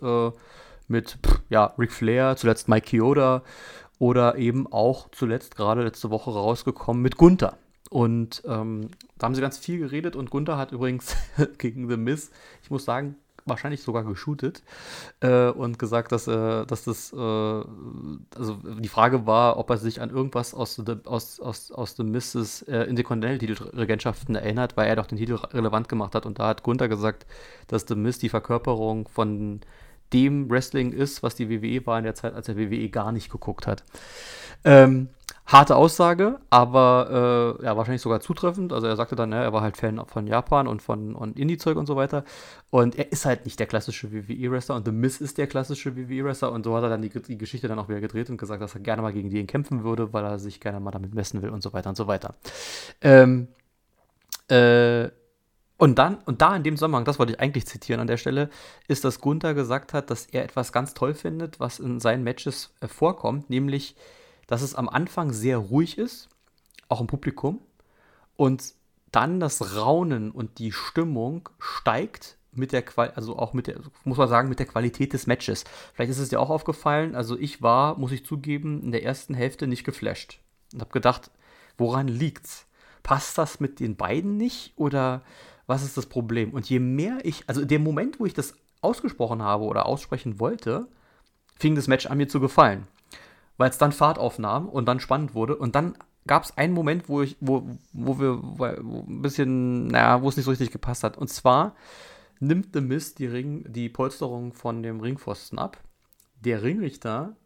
mit 0.88 1.18
pff, 1.24 1.40
ja, 1.48 1.74
Ric 1.78 1.92
Flair, 1.92 2.34
zuletzt 2.36 2.68
Mike 2.68 2.88
Chioda 2.88 3.44
oder 4.00 4.36
eben 4.36 4.66
auch 4.66 5.10
zuletzt 5.12 5.56
gerade 5.56 5.84
letzte 5.84 6.10
Woche 6.10 6.32
rausgekommen 6.32 7.00
mit 7.00 7.16
Gunther. 7.16 7.56
Und 7.90 8.42
ähm, 8.46 8.90
da 9.16 9.26
haben 9.26 9.34
sie 9.34 9.40
ganz 9.40 9.58
viel 9.58 9.78
geredet 9.78 10.14
und 10.16 10.30
Gunther 10.30 10.58
hat 10.58 10.72
übrigens 10.72 11.16
gegen 11.58 11.88
The 11.88 11.96
Miz, 11.96 12.30
ich 12.62 12.70
muss 12.70 12.84
sagen, 12.84 13.16
wahrscheinlich 13.48 13.82
sogar 13.82 14.04
geshootet 14.04 14.62
äh, 15.20 15.48
und 15.48 15.78
gesagt, 15.78 16.12
dass, 16.12 16.26
äh, 16.26 16.66
dass 16.66 16.84
das, 16.84 17.12
äh, 17.12 17.16
also 17.16 18.58
die 18.78 18.88
Frage 18.88 19.26
war, 19.26 19.58
ob 19.58 19.70
er 19.70 19.78
sich 19.78 20.00
an 20.00 20.10
irgendwas 20.10 20.54
aus, 20.54 20.76
the, 20.76 20.96
aus, 21.04 21.40
aus, 21.40 21.70
aus 21.70 21.96
The 21.96 22.04
Misses 22.04 22.62
äh, 22.62 22.84
Intercontinental-Titelregentschaften 22.84 24.34
erinnert, 24.34 24.76
weil 24.76 24.88
er 24.88 24.96
doch 24.96 25.06
den 25.06 25.18
Titel 25.18 25.34
relevant 25.34 25.88
gemacht 25.88 26.14
hat. 26.14 26.26
Und 26.26 26.38
da 26.38 26.48
hat 26.48 26.62
Gunther 26.62 26.88
gesagt, 26.88 27.26
dass 27.66 27.86
The 27.88 27.94
Miss 27.94 28.18
die 28.18 28.28
Verkörperung 28.28 29.08
von 29.08 29.60
dem 30.12 30.50
Wrestling 30.50 30.92
ist, 30.92 31.22
was 31.22 31.34
die 31.34 31.50
WWE 31.50 31.84
war 31.86 31.98
in 31.98 32.04
der 32.04 32.14
Zeit, 32.14 32.34
als 32.34 32.48
er 32.48 32.56
WWE 32.56 32.88
gar 32.88 33.12
nicht 33.12 33.30
geguckt 33.30 33.66
hat. 33.66 33.84
Ähm, 34.64 35.08
harte 35.48 35.76
Aussage, 35.76 36.38
aber 36.50 37.56
äh, 37.58 37.64
ja, 37.64 37.76
wahrscheinlich 37.76 38.02
sogar 38.02 38.20
zutreffend. 38.20 38.70
Also 38.70 38.86
er 38.86 38.96
sagte 38.96 39.16
dann, 39.16 39.32
ja, 39.32 39.42
er 39.42 39.52
war 39.54 39.62
halt 39.62 39.78
Fan 39.78 40.00
von 40.06 40.26
Japan 40.26 40.68
und 40.68 40.82
von 40.82 41.14
Indie-Zeug 41.34 41.78
und 41.78 41.86
so 41.86 41.96
weiter. 41.96 42.24
Und 42.68 42.98
er 42.98 43.10
ist 43.10 43.24
halt 43.24 43.46
nicht 43.46 43.58
der 43.58 43.66
klassische 43.66 44.12
WWE-Wrestler 44.12 44.76
und 44.76 44.84
The 44.84 44.92
Miz 44.92 45.22
ist 45.22 45.38
der 45.38 45.46
klassische 45.46 45.96
WWE-Wrestler. 45.96 46.52
Und 46.52 46.64
so 46.64 46.76
hat 46.76 46.82
er 46.82 46.90
dann 46.90 47.00
die, 47.00 47.08
die, 47.08 47.38
Geschichte 47.38 47.66
dann 47.66 47.78
auch 47.78 47.88
wieder 47.88 48.02
gedreht 48.02 48.28
und 48.28 48.36
gesagt, 48.36 48.60
dass 48.60 48.74
er 48.74 48.80
gerne 48.80 49.00
mal 49.00 49.12
gegen 49.14 49.30
den 49.30 49.46
kämpfen 49.46 49.84
würde, 49.84 50.12
weil 50.12 50.22
er 50.22 50.38
sich 50.38 50.60
gerne 50.60 50.80
mal 50.80 50.90
damit 50.90 51.14
messen 51.14 51.40
will 51.40 51.48
und 51.48 51.62
so 51.62 51.72
weiter 51.72 51.88
und 51.88 51.96
so 51.96 52.06
weiter. 52.06 52.34
Ähm, 53.00 53.48
äh, 54.48 55.08
und 55.78 55.98
dann, 55.98 56.18
und 56.26 56.42
da 56.42 56.54
in 56.56 56.62
dem 56.62 56.76
Zusammenhang, 56.76 57.06
das 57.06 57.18
wollte 57.18 57.32
ich 57.32 57.40
eigentlich 57.40 57.66
zitieren 57.66 58.00
an 58.02 58.06
der 58.06 58.18
Stelle, 58.18 58.50
ist, 58.86 59.04
dass 59.04 59.22
Gunther 59.22 59.54
gesagt 59.54 59.94
hat, 59.94 60.10
dass 60.10 60.26
er 60.26 60.44
etwas 60.44 60.72
ganz 60.72 60.92
toll 60.92 61.14
findet, 61.14 61.58
was 61.58 61.78
in 61.78 62.00
seinen 62.00 62.22
Matches 62.22 62.74
äh, 62.80 62.88
vorkommt, 62.88 63.48
nämlich, 63.48 63.96
dass 64.48 64.62
es 64.62 64.74
am 64.74 64.88
Anfang 64.88 65.32
sehr 65.32 65.58
ruhig 65.58 65.96
ist, 65.98 66.28
auch 66.88 67.00
im 67.00 67.06
Publikum, 67.06 67.60
und 68.34 68.74
dann 69.12 69.38
das 69.38 69.76
Raunen 69.76 70.32
und 70.32 70.58
die 70.58 70.72
Stimmung 70.72 71.48
steigt 71.58 72.36
mit 72.50 72.72
der 72.72 72.82
Qual 72.82 73.10
also 73.12 73.38
auch 73.38 73.52
mit 73.52 73.68
der, 73.68 73.80
muss 74.04 74.18
man 74.18 74.28
sagen, 74.28 74.48
mit 74.48 74.58
der 74.58 74.66
Qualität 74.66 75.12
des 75.12 75.26
Matches. 75.26 75.64
Vielleicht 75.94 76.10
ist 76.10 76.18
es 76.18 76.30
dir 76.30 76.40
auch 76.40 76.50
aufgefallen, 76.50 77.14
also 77.14 77.38
ich 77.38 77.62
war, 77.62 77.98
muss 77.98 78.10
ich 78.10 78.24
zugeben, 78.24 78.82
in 78.82 78.90
der 78.90 79.04
ersten 79.04 79.34
Hälfte 79.34 79.66
nicht 79.66 79.84
geflasht. 79.84 80.40
Und 80.72 80.80
habe 80.80 80.90
gedacht, 80.90 81.30
woran 81.76 82.08
liegt's? 82.08 82.66
Passt 83.02 83.38
das 83.38 83.60
mit 83.60 83.80
den 83.80 83.96
beiden 83.96 84.36
nicht 84.36 84.72
oder 84.76 85.22
was 85.66 85.82
ist 85.82 85.96
das 85.96 86.06
Problem? 86.06 86.52
Und 86.52 86.68
je 86.68 86.78
mehr 86.78 87.18
ich, 87.22 87.44
also 87.46 87.64
der 87.64 87.78
Moment, 87.78 88.18
wo 88.18 88.26
ich 88.26 88.34
das 88.34 88.54
ausgesprochen 88.80 89.42
habe 89.42 89.64
oder 89.64 89.86
aussprechen 89.86 90.40
wollte, 90.40 90.88
fing 91.58 91.74
das 91.74 91.86
Match 91.86 92.06
an 92.06 92.18
mir 92.18 92.28
zu 92.28 92.40
gefallen. 92.40 92.86
Weil 93.58 93.68
es 93.70 93.76
dann 93.76 93.92
Fahrt 93.92 94.18
aufnahm 94.18 94.68
und 94.68 94.86
dann 94.86 95.00
spannend 95.00 95.34
wurde. 95.34 95.56
Und 95.56 95.74
dann 95.74 95.98
gab 96.26 96.44
es 96.44 96.56
einen 96.56 96.72
Moment, 96.72 97.08
wo 97.10 97.20
ich, 97.20 97.36
wo, 97.40 97.68
wo 97.92 98.18
wir 98.18 98.40
wo 98.42 98.64
ein 98.64 99.20
bisschen, 99.20 99.88
naja, 99.88 100.22
wo 100.22 100.28
es 100.30 100.36
nicht 100.36 100.46
so 100.46 100.50
richtig 100.50 100.70
gepasst 100.70 101.04
hat. 101.04 101.18
Und 101.18 101.28
zwar 101.28 101.74
nimmt 102.40 102.68
The 102.72 102.80
Mist 102.80 103.18
die, 103.18 103.26
Ring, 103.26 103.70
die 103.70 103.90
Polsterung 103.90 104.54
von 104.54 104.82
dem 104.82 105.00
Ringpfosten 105.00 105.58
ab. 105.58 105.76
Der 106.40 106.62
Ringrichter 106.62 107.36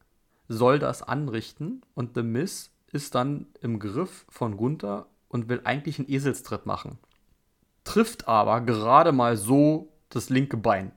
soll 0.48 0.78
das 0.78 1.02
anrichten 1.02 1.82
und 1.94 2.14
The 2.14 2.22
Mist 2.22 2.70
ist 2.92 3.16
dann 3.16 3.46
im 3.60 3.80
Griff 3.80 4.26
von 4.28 4.56
Gunther 4.56 5.06
und 5.28 5.48
will 5.48 5.62
eigentlich 5.64 5.98
einen 5.98 6.08
Eselstritt 6.08 6.66
machen 6.66 6.98
trifft 7.84 8.28
aber 8.28 8.60
gerade 8.60 9.12
mal 9.12 9.36
so 9.36 9.92
das 10.08 10.30
linke 10.30 10.56
Bein. 10.56 10.92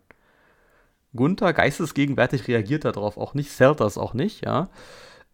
Gunther 1.15 1.53
geistesgegenwärtig 1.53 2.47
reagiert 2.47 2.85
darauf 2.85 3.17
auch 3.17 3.33
nicht, 3.33 3.51
zählt 3.51 3.81
auch 3.81 4.13
nicht, 4.13 4.45
ja. 4.45 4.69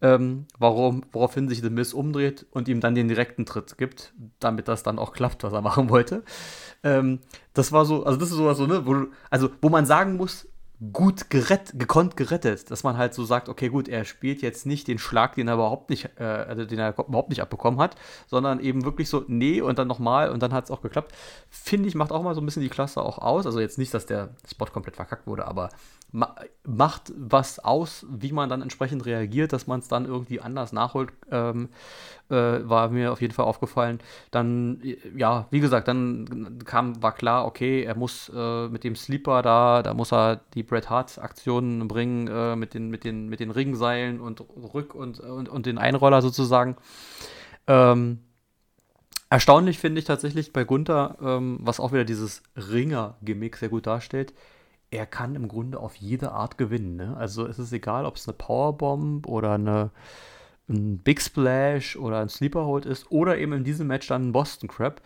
Ähm, 0.00 0.46
warum, 0.58 1.02
woraufhin 1.12 1.48
sich 1.48 1.60
The 1.60 1.70
Miss 1.70 1.94
umdreht 1.94 2.44
und 2.50 2.66
ihm 2.66 2.80
dann 2.80 2.96
den 2.96 3.06
direkten 3.06 3.46
Tritt 3.46 3.78
gibt, 3.78 4.12
damit 4.40 4.66
das 4.66 4.82
dann 4.82 4.98
auch 4.98 5.12
klappt, 5.12 5.44
was 5.44 5.52
er 5.52 5.60
machen 5.62 5.90
wollte. 5.90 6.24
Ähm, 6.82 7.20
das 7.54 7.70
war 7.70 7.84
so, 7.84 8.04
also 8.04 8.18
das 8.18 8.30
ist 8.30 8.36
sowas 8.36 8.58
so, 8.58 8.66
ne, 8.66 8.84
wo, 8.84 9.06
also 9.30 9.50
wo 9.60 9.68
man 9.68 9.86
sagen 9.86 10.16
muss, 10.16 10.48
gut 10.90 11.30
gerett, 11.30 11.78
gekonnt 11.78 12.16
gerettet, 12.16 12.70
dass 12.70 12.82
man 12.82 12.96
halt 12.96 13.14
so 13.14 13.24
sagt, 13.24 13.48
okay, 13.48 13.68
gut, 13.68 13.88
er 13.88 14.04
spielt 14.04 14.42
jetzt 14.42 14.66
nicht 14.66 14.88
den 14.88 14.98
Schlag, 14.98 15.36
den 15.36 15.46
er 15.46 15.54
überhaupt 15.54 15.90
nicht, 15.90 16.08
äh, 16.18 16.24
also 16.24 16.64
den 16.64 16.78
er 16.78 16.98
überhaupt 16.98 17.28
nicht 17.28 17.40
abbekommen 17.40 17.78
hat, 17.78 17.94
sondern 18.26 18.58
eben 18.58 18.84
wirklich 18.84 19.08
so, 19.08 19.24
nee, 19.28 19.60
und 19.60 19.78
dann 19.78 19.86
nochmal 19.86 20.30
und 20.30 20.42
dann 20.42 20.52
hat 20.52 20.64
es 20.64 20.70
auch 20.70 20.82
geklappt. 20.82 21.12
Finde 21.50 21.88
ich, 21.88 21.94
macht 21.94 22.10
auch 22.10 22.22
mal 22.22 22.34
so 22.34 22.40
ein 22.40 22.46
bisschen 22.46 22.62
die 22.62 22.68
Klasse 22.68 23.00
auch 23.00 23.18
aus. 23.18 23.46
Also 23.46 23.60
jetzt 23.60 23.78
nicht, 23.78 23.94
dass 23.94 24.06
der 24.06 24.30
Spot 24.50 24.66
komplett 24.66 24.96
verkackt 24.96 25.26
wurde, 25.26 25.46
aber 25.46 25.68
macht 26.12 27.12
was 27.16 27.58
aus, 27.58 28.04
wie 28.10 28.32
man 28.32 28.50
dann 28.50 28.60
entsprechend 28.60 29.06
reagiert, 29.06 29.54
dass 29.54 29.66
man 29.66 29.80
es 29.80 29.88
dann 29.88 30.04
irgendwie 30.04 30.40
anders 30.40 30.72
nachholt, 30.72 31.10
ähm, 31.30 31.70
äh, 32.28 32.34
war 32.34 32.90
mir 32.90 33.12
auf 33.12 33.22
jeden 33.22 33.32
Fall 33.32 33.46
aufgefallen. 33.46 33.98
Dann, 34.30 34.82
ja, 35.16 35.46
wie 35.50 35.60
gesagt, 35.60 35.88
dann 35.88 36.58
kam, 36.66 37.02
war 37.02 37.12
klar, 37.12 37.46
okay, 37.46 37.82
er 37.82 37.96
muss 37.96 38.30
äh, 38.34 38.68
mit 38.68 38.84
dem 38.84 38.94
Sleeper 38.94 39.40
da, 39.40 39.82
da 39.82 39.94
muss 39.94 40.12
er 40.12 40.40
die 40.52 40.62
Bret 40.62 40.90
Hart-Aktionen 40.90 41.88
bringen, 41.88 42.28
äh, 42.28 42.56
mit, 42.56 42.74
den, 42.74 42.90
mit, 42.90 43.04
den, 43.04 43.30
mit 43.30 43.40
den 43.40 43.50
Ringseilen 43.50 44.20
und 44.20 44.40
Rück- 44.40 44.92
und, 44.92 45.18
und, 45.20 45.48
und 45.48 45.64
den 45.64 45.78
Einroller 45.78 46.20
sozusagen. 46.20 46.76
Ähm, 47.66 48.18
erstaunlich 49.30 49.78
finde 49.78 49.98
ich 49.98 50.04
tatsächlich 50.04 50.52
bei 50.52 50.64
Gunther, 50.64 51.16
ähm, 51.22 51.58
was 51.62 51.80
auch 51.80 51.92
wieder 51.92 52.04
dieses 52.04 52.42
Ringer-Gimmick 52.54 53.56
sehr 53.56 53.70
gut 53.70 53.86
darstellt 53.86 54.34
er 54.92 55.06
kann 55.06 55.34
im 55.34 55.48
Grunde 55.48 55.80
auf 55.80 55.96
jede 55.96 56.32
Art 56.32 56.58
gewinnen. 56.58 56.96
Ne? 56.96 57.16
Also 57.16 57.46
es 57.46 57.58
ist 57.58 57.72
egal, 57.72 58.04
ob 58.04 58.16
es 58.16 58.28
eine 58.28 58.34
Powerbomb 58.34 59.26
oder 59.26 59.52
eine, 59.54 59.90
ein 60.68 60.98
Big 60.98 61.20
Splash 61.20 61.96
oder 61.96 62.20
ein 62.20 62.28
Sleeper 62.28 62.66
Hold 62.66 62.84
ist 62.84 63.10
oder 63.10 63.38
eben 63.38 63.54
in 63.54 63.64
diesem 63.64 63.86
Match 63.86 64.06
dann 64.06 64.28
ein 64.28 64.32
Boston 64.32 64.68
Crab. 64.68 65.00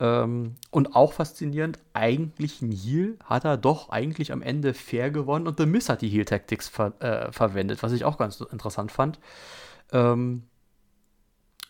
Ähm, 0.00 0.56
und 0.70 0.96
auch 0.96 1.12
faszinierend, 1.12 1.78
eigentlich 1.92 2.62
ein 2.62 2.72
Heal 2.72 3.16
hat 3.24 3.44
er 3.44 3.58
doch 3.58 3.90
eigentlich 3.90 4.32
am 4.32 4.42
Ende 4.42 4.72
fair 4.72 5.10
gewonnen 5.10 5.46
und 5.46 5.58
The 5.58 5.66
Miss 5.66 5.90
hat 5.90 6.00
die 6.00 6.08
Heal-Tactics 6.08 6.68
ver 6.68 6.94
äh, 7.00 7.30
verwendet, 7.30 7.82
was 7.82 7.92
ich 7.92 8.04
auch 8.04 8.16
ganz 8.16 8.40
interessant 8.40 8.90
fand. 8.90 9.20
Ähm, 9.92 10.44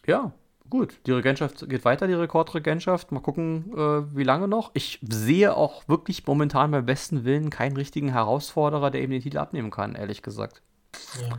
ja, 0.06 0.32
gut, 0.70 1.00
die 1.06 1.12
Regentschaft 1.12 1.68
geht 1.68 1.84
weiter, 1.84 2.06
die 2.06 2.14
Rekordregentschaft. 2.14 3.12
Mal 3.12 3.20
gucken, 3.20 3.72
äh, 3.72 4.16
wie 4.16 4.24
lange 4.24 4.48
noch. 4.48 4.70
Ich 4.74 4.98
sehe 5.08 5.56
auch 5.56 5.86
wirklich 5.88 6.26
momentan 6.26 6.70
beim 6.70 6.86
besten 6.86 7.24
Willen 7.24 7.50
keinen 7.50 7.76
richtigen 7.76 8.08
Herausforderer, 8.08 8.90
der 8.90 9.02
eben 9.02 9.12
den 9.12 9.22
Titel 9.22 9.38
abnehmen 9.38 9.70
kann, 9.70 9.94
ehrlich 9.94 10.22
gesagt. 10.22 10.62
Ja. 11.20 11.38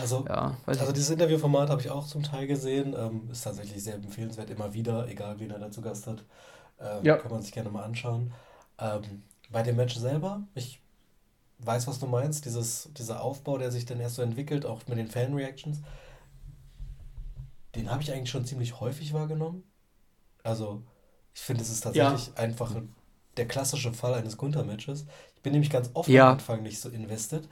Also, 0.00 0.24
ja, 0.28 0.56
also 0.66 0.92
dieses 0.92 1.10
Interviewformat 1.10 1.70
habe 1.70 1.80
ich 1.80 1.90
auch 1.90 2.06
zum 2.06 2.22
Teil 2.22 2.46
gesehen. 2.46 2.94
Ähm, 2.96 3.28
ist 3.30 3.42
tatsächlich 3.42 3.82
sehr 3.82 3.94
empfehlenswert, 3.94 4.50
immer 4.50 4.72
wieder, 4.74 5.08
egal 5.08 5.38
wen 5.38 5.50
er 5.50 5.58
dazu 5.58 5.82
Gast 5.82 6.06
hat. 6.06 6.24
Ähm, 6.80 7.04
ja. 7.04 7.16
Kann 7.16 7.30
man 7.30 7.42
sich 7.42 7.52
gerne 7.52 7.70
mal 7.70 7.82
anschauen. 7.82 8.32
Ähm, 8.78 9.22
bei 9.50 9.62
dem 9.62 9.76
Match 9.76 9.96
selber, 9.96 10.42
ich 10.54 10.80
weiß, 11.58 11.86
was 11.86 11.98
du 11.98 12.06
meinst, 12.06 12.44
dieses, 12.44 12.90
dieser 12.96 13.22
Aufbau, 13.22 13.58
der 13.58 13.70
sich 13.70 13.84
dann 13.84 14.00
erst 14.00 14.16
so 14.16 14.22
entwickelt, 14.22 14.66
auch 14.66 14.80
mit 14.88 14.98
den 14.98 15.08
Fan-Reactions, 15.08 15.78
den 17.74 17.90
habe 17.90 18.02
ich 18.02 18.12
eigentlich 18.12 18.30
schon 18.30 18.44
ziemlich 18.44 18.80
häufig 18.80 19.12
wahrgenommen. 19.12 19.64
Also, 20.42 20.82
ich 21.34 21.40
finde, 21.40 21.62
es 21.62 21.70
ist 21.70 21.82
tatsächlich 21.82 22.28
ja. 22.28 22.34
einfach 22.34 22.74
der 23.36 23.48
klassische 23.48 23.92
Fall 23.92 24.14
eines 24.14 24.36
Gunther-Matches. 24.36 25.06
Ich 25.36 25.42
bin 25.42 25.52
nämlich 25.52 25.70
ganz 25.70 25.90
oft 25.94 26.08
ja. 26.08 26.26
am 26.26 26.32
Anfang 26.34 26.62
nicht 26.62 26.80
so 26.80 26.88
invested. 26.88 27.48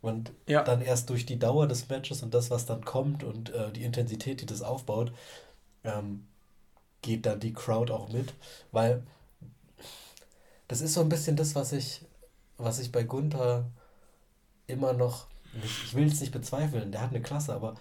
Und 0.00 0.32
ja. 0.46 0.64
dann 0.64 0.82
erst 0.82 1.08
durch 1.10 1.26
die 1.26 1.38
Dauer 1.38 1.68
des 1.68 1.88
Matches 1.88 2.22
und 2.22 2.34
das, 2.34 2.50
was 2.50 2.66
dann 2.66 2.84
kommt 2.84 3.22
und 3.22 3.50
äh, 3.50 3.70
die 3.70 3.84
Intensität, 3.84 4.40
die 4.40 4.46
das 4.46 4.60
aufbaut, 4.60 5.12
ähm, 5.84 6.26
geht 7.02 7.24
dann 7.24 7.38
die 7.38 7.52
Crowd 7.52 7.92
auch 7.92 8.08
mit. 8.08 8.34
Weil 8.72 9.04
das 10.66 10.80
ist 10.80 10.94
so 10.94 11.00
ein 11.00 11.08
bisschen 11.08 11.36
das, 11.36 11.54
was 11.54 11.72
ich, 11.72 12.00
was 12.58 12.80
ich 12.80 12.90
bei 12.90 13.04
Gunther 13.04 13.70
immer 14.66 14.92
noch, 14.92 15.26
ich 15.62 15.94
will 15.94 16.06
es 16.06 16.20
nicht 16.20 16.32
bezweifeln, 16.32 16.90
der 16.92 17.02
hat 17.02 17.10
eine 17.10 17.22
Klasse, 17.22 17.54
aber, 17.54 17.74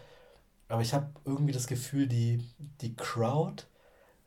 aber 0.72 0.82
ich 0.82 0.94
habe 0.94 1.10
irgendwie 1.26 1.52
das 1.54 1.68
Gefühl, 1.68 2.08
die, 2.08 2.44
die 2.82 2.96
Crowd 2.96 3.64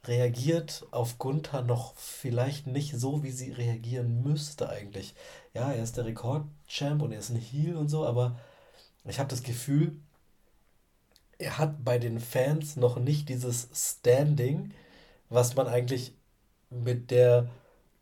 reagiert 0.04 0.86
auf 0.90 1.18
Gunther 1.18 1.62
noch 1.62 1.94
vielleicht 1.96 2.66
nicht 2.66 2.94
so, 2.94 3.22
wie 3.22 3.30
sie 3.30 3.50
reagieren 3.52 4.22
müsste 4.22 4.68
eigentlich. 4.68 5.14
Ja, 5.54 5.72
er 5.72 5.82
ist 5.82 5.96
der 5.96 6.04
Rekordchamp 6.04 7.00
und 7.00 7.12
er 7.12 7.18
ist 7.20 7.30
ein 7.30 7.36
Heel 7.36 7.76
und 7.76 7.88
so, 7.88 8.06
aber 8.06 8.38
ich 9.06 9.18
habe 9.18 9.30
das 9.30 9.42
Gefühl, 9.42 9.96
er 11.38 11.58
hat 11.58 11.84
bei 11.84 11.98
den 11.98 12.20
Fans 12.20 12.76
noch 12.76 12.98
nicht 12.98 13.28
dieses 13.28 13.68
Standing, 13.72 14.72
was 15.30 15.56
man 15.56 15.66
eigentlich 15.66 16.14
mit 16.70 17.10
der 17.10 17.48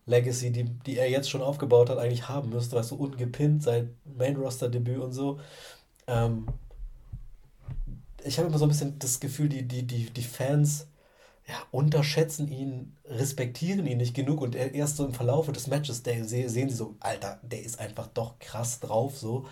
Legacy, 0.07 0.51
die, 0.51 0.65
die 0.65 0.99
er 0.99 1.09
jetzt 1.09 1.31
schon 1.31 1.43
aufgebaut 1.43 1.91
hat, 1.91 1.99
eigentlich 1.99 2.29
haben 2.29 2.51
müsste, 2.51 2.77
weißt 2.77 2.91
du, 2.91 2.97
ungepinnt 2.97 3.63
seit 3.63 3.89
Main-Roster-Debüt 4.05 4.99
und 4.99 5.13
so. 5.13 5.39
Ähm, 6.09 6.47
ich 8.25 8.39
habe 8.39 8.49
immer 8.49 8.59
so 8.59 8.65
ein 8.67 8.69
bisschen 8.69 8.99
das 8.99 9.21
Gefühl, 9.21 9.49
die, 9.49 9.67
die, 9.67 9.87
die, 9.87 10.11
die 10.11 10.23
Fans 10.23 10.87
ja, 11.47 11.57
unterschätzen 11.71 12.49
ihn, 12.49 12.97
respektieren 13.05 13.87
ihn 13.87 13.99
nicht 13.99 14.15
genug 14.15 14.41
und 14.41 14.55
erst 14.55 14.97
so 14.97 15.05
im 15.05 15.13
Verlauf 15.13 15.51
des 15.51 15.67
Matches 15.67 16.03
der, 16.03 16.25
sehen 16.25 16.49
sie 16.49 16.69
so, 16.71 16.97
Alter, 17.01 17.41
der 17.43 17.63
ist 17.63 17.81
einfach 17.81 18.07
doch 18.09 18.39
krass 18.39 18.81
drauf, 18.81 19.19
so. 19.19 19.47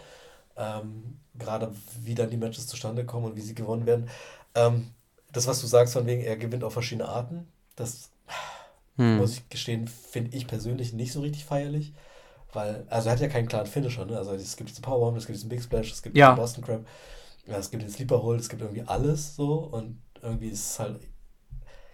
Ähm, 0.56 1.18
Gerade 1.35 1.72
wie 2.02 2.14
dann 2.14 2.30
die 2.30 2.37
Matches 2.37 2.66
zustande 2.66 3.04
kommen 3.04 3.26
und 3.26 3.37
wie 3.37 3.40
sie 3.40 3.54
gewonnen 3.54 3.87
werden. 3.87 4.09
Ähm, 4.54 4.90
das, 5.33 5.46
was 5.46 5.61
du 5.61 5.66
sagst, 5.66 5.94
von 5.94 6.06
wegen, 6.06 6.22
er 6.22 6.37
gewinnt 6.37 6.64
auf 6.64 6.72
verschiedene 6.72 7.09
Arten, 7.09 7.48
das 7.76 8.11
hm. 8.96 9.16
muss 9.16 9.38
ich 9.38 9.48
gestehen, 9.48 9.88
finde 9.88 10.37
ich 10.37 10.46
persönlich 10.46 10.92
nicht 10.92 11.12
so 11.12 11.20
richtig 11.20 11.44
feierlich. 11.44 11.92
Weil, 12.52 12.85
also 12.90 13.09
er 13.09 13.12
hat 13.12 13.20
ja 13.20 13.28
keinen 13.28 13.48
klaren 13.48 13.66
Finisher, 13.66 14.04
ne? 14.04 14.18
Also 14.18 14.35
es 14.35 14.56
gibt 14.56 14.70
diesen 14.70 14.83
Powerbomb, 14.83 15.16
es 15.16 15.26
gibt 15.26 15.37
diesen 15.37 15.48
Big 15.48 15.62
Splash, 15.62 15.92
es 15.92 16.02
gibt 16.02 16.16
ja. 16.16 16.33
den 16.33 16.37
Boston 16.37 16.64
Crab, 16.64 16.85
ja, 17.50 17.58
es 17.58 17.70
gibt 17.70 17.82
den 17.82 17.90
Sleeper 17.90 18.22
Hold, 18.22 18.40
es 18.40 18.48
gibt 18.48 18.62
irgendwie 18.62 18.82
alles 18.82 19.36
so 19.36 19.54
und 19.54 20.00
irgendwie 20.22 20.48
ist 20.48 20.70
es 20.70 20.78
halt 20.78 21.00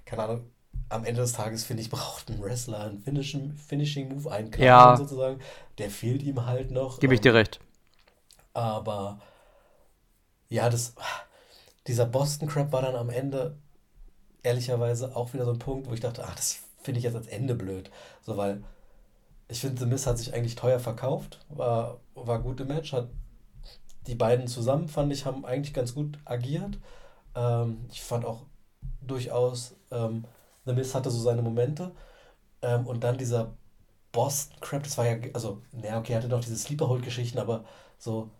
keine 0.06 0.22
Ahnung, 0.22 0.50
am 0.88 1.04
Ende 1.04 1.20
des 1.20 1.32
Tages, 1.32 1.64
finde 1.64 1.82
ich, 1.82 1.90
braucht 1.90 2.30
ein 2.30 2.40
Wrestler 2.40 2.80
einen 2.80 3.00
Finishing, 3.00 3.52
Finishing 3.52 4.08
Move, 4.08 4.30
einen 4.30 4.50
Kampf 4.50 4.64
ja. 4.64 4.96
sozusagen. 4.96 5.40
Der 5.76 5.90
fehlt 5.90 6.22
ihm 6.22 6.46
halt 6.46 6.70
noch. 6.70 7.00
Gebe 7.00 7.14
ich 7.14 7.20
dir 7.20 7.34
recht. 7.34 7.60
Aber 8.54 9.20
ja, 10.48 10.70
das, 10.70 10.94
dieser 11.86 12.06
Boston 12.06 12.48
Crab 12.48 12.72
war 12.72 12.82
dann 12.82 12.96
am 12.96 13.10
Ende 13.10 13.58
ehrlicherweise 14.42 15.14
auch 15.14 15.34
wieder 15.34 15.44
so 15.44 15.50
ein 15.50 15.58
Punkt, 15.58 15.90
wo 15.90 15.92
ich 15.92 16.00
dachte, 16.00 16.24
ach, 16.24 16.34
das 16.34 16.60
finde 16.80 16.98
ich 16.98 17.04
jetzt 17.04 17.16
als 17.16 17.26
Ende 17.26 17.54
blöd. 17.54 17.90
So, 18.22 18.36
weil 18.36 18.62
ich 19.48 19.60
finde, 19.60 19.80
The 19.80 19.86
Miz 19.86 20.06
hat 20.06 20.18
sich 20.18 20.32
eigentlich 20.32 20.54
teuer 20.54 20.78
verkauft, 20.78 21.44
war, 21.48 22.00
war 22.14 22.40
gut 22.40 22.60
im 22.60 22.68
Match, 22.68 22.92
hat 22.92 23.08
die 24.06 24.14
beiden 24.14 24.46
zusammen, 24.48 24.88
fand 24.88 25.12
ich, 25.12 25.24
haben 25.24 25.44
eigentlich 25.44 25.74
ganz 25.74 25.94
gut 25.94 26.18
agiert. 26.24 26.78
Ähm, 27.34 27.86
ich 27.90 28.02
fand 28.02 28.24
auch 28.24 28.46
durchaus. 29.00 29.76
Ähm, 29.90 30.24
The 30.64 30.72
Miz 30.72 30.94
hatte 30.94 31.10
so 31.10 31.20
seine 31.20 31.42
Momente. 31.42 31.92
Ähm, 32.62 32.86
und 32.86 33.04
dann 33.04 33.18
dieser 33.18 33.56
Boston 34.12 34.58
Crab, 34.60 34.82
das 34.82 34.98
war 34.98 35.06
ja, 35.06 35.16
also, 35.34 35.62
naja, 35.72 35.98
okay, 35.98 36.14
er 36.14 36.18
hatte 36.18 36.28
noch 36.28 36.40
diese 36.40 36.56
Sleeper-Hold-Geschichten, 36.56 37.38
aber 37.38 37.64
so, 37.98 38.30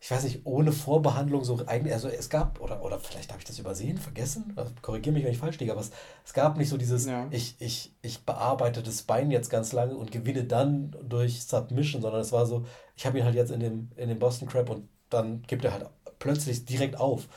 ich 0.00 0.10
weiß 0.10 0.22
nicht, 0.24 0.42
ohne 0.44 0.72
Vorbehandlung 0.72 1.42
so 1.42 1.58
eigentlich, 1.66 1.92
also 1.92 2.08
es 2.08 2.30
gab, 2.30 2.60
oder, 2.60 2.82
oder 2.84 3.00
vielleicht 3.00 3.30
habe 3.30 3.40
ich 3.40 3.46
das 3.46 3.58
übersehen, 3.58 3.98
vergessen, 3.98 4.52
also, 4.54 4.72
korrigiere 4.82 5.12
mich, 5.14 5.24
wenn 5.24 5.32
ich 5.32 5.38
falsch 5.38 5.58
liege, 5.58 5.72
aber 5.72 5.80
es, 5.80 5.90
es 6.24 6.32
gab 6.32 6.56
nicht 6.56 6.68
so 6.68 6.76
dieses, 6.76 7.06
ja. 7.06 7.26
ich, 7.30 7.56
ich, 7.58 7.92
ich 8.02 8.24
bearbeite 8.24 8.82
das 8.84 9.02
Bein 9.02 9.32
jetzt 9.32 9.50
ganz 9.50 9.72
lange 9.72 9.96
und 9.96 10.12
gewinne 10.12 10.44
dann 10.44 10.96
durch 11.02 11.42
Submission, 11.42 12.02
sondern 12.02 12.20
es 12.20 12.30
war 12.30 12.46
so, 12.46 12.64
ich 12.94 13.04
habe 13.04 13.18
ihn 13.18 13.24
halt 13.24 13.34
jetzt 13.34 13.50
in 13.50 13.60
dem, 13.60 13.90
in 13.96 14.08
dem 14.08 14.18
Boston 14.20 14.46
Crab 14.48 14.70
und 14.70 14.88
dann 15.10 15.42
gibt 15.42 15.64
er 15.64 15.72
halt 15.72 15.86
plötzlich 16.18 16.64
direkt 16.64 16.98
auf 16.98 17.28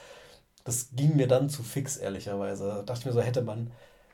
das 0.69 0.89
ging 0.95 1.15
mir 1.15 1.27
dann 1.27 1.49
zu 1.49 1.63
fix, 1.63 1.97
ehrlicherweise. 1.97 2.67
Da 2.67 2.81
dachte 2.83 3.01
ich 3.01 3.05
mir 3.07 3.13
so, 3.13 3.21
hätte 3.21 3.41
man 3.41 3.71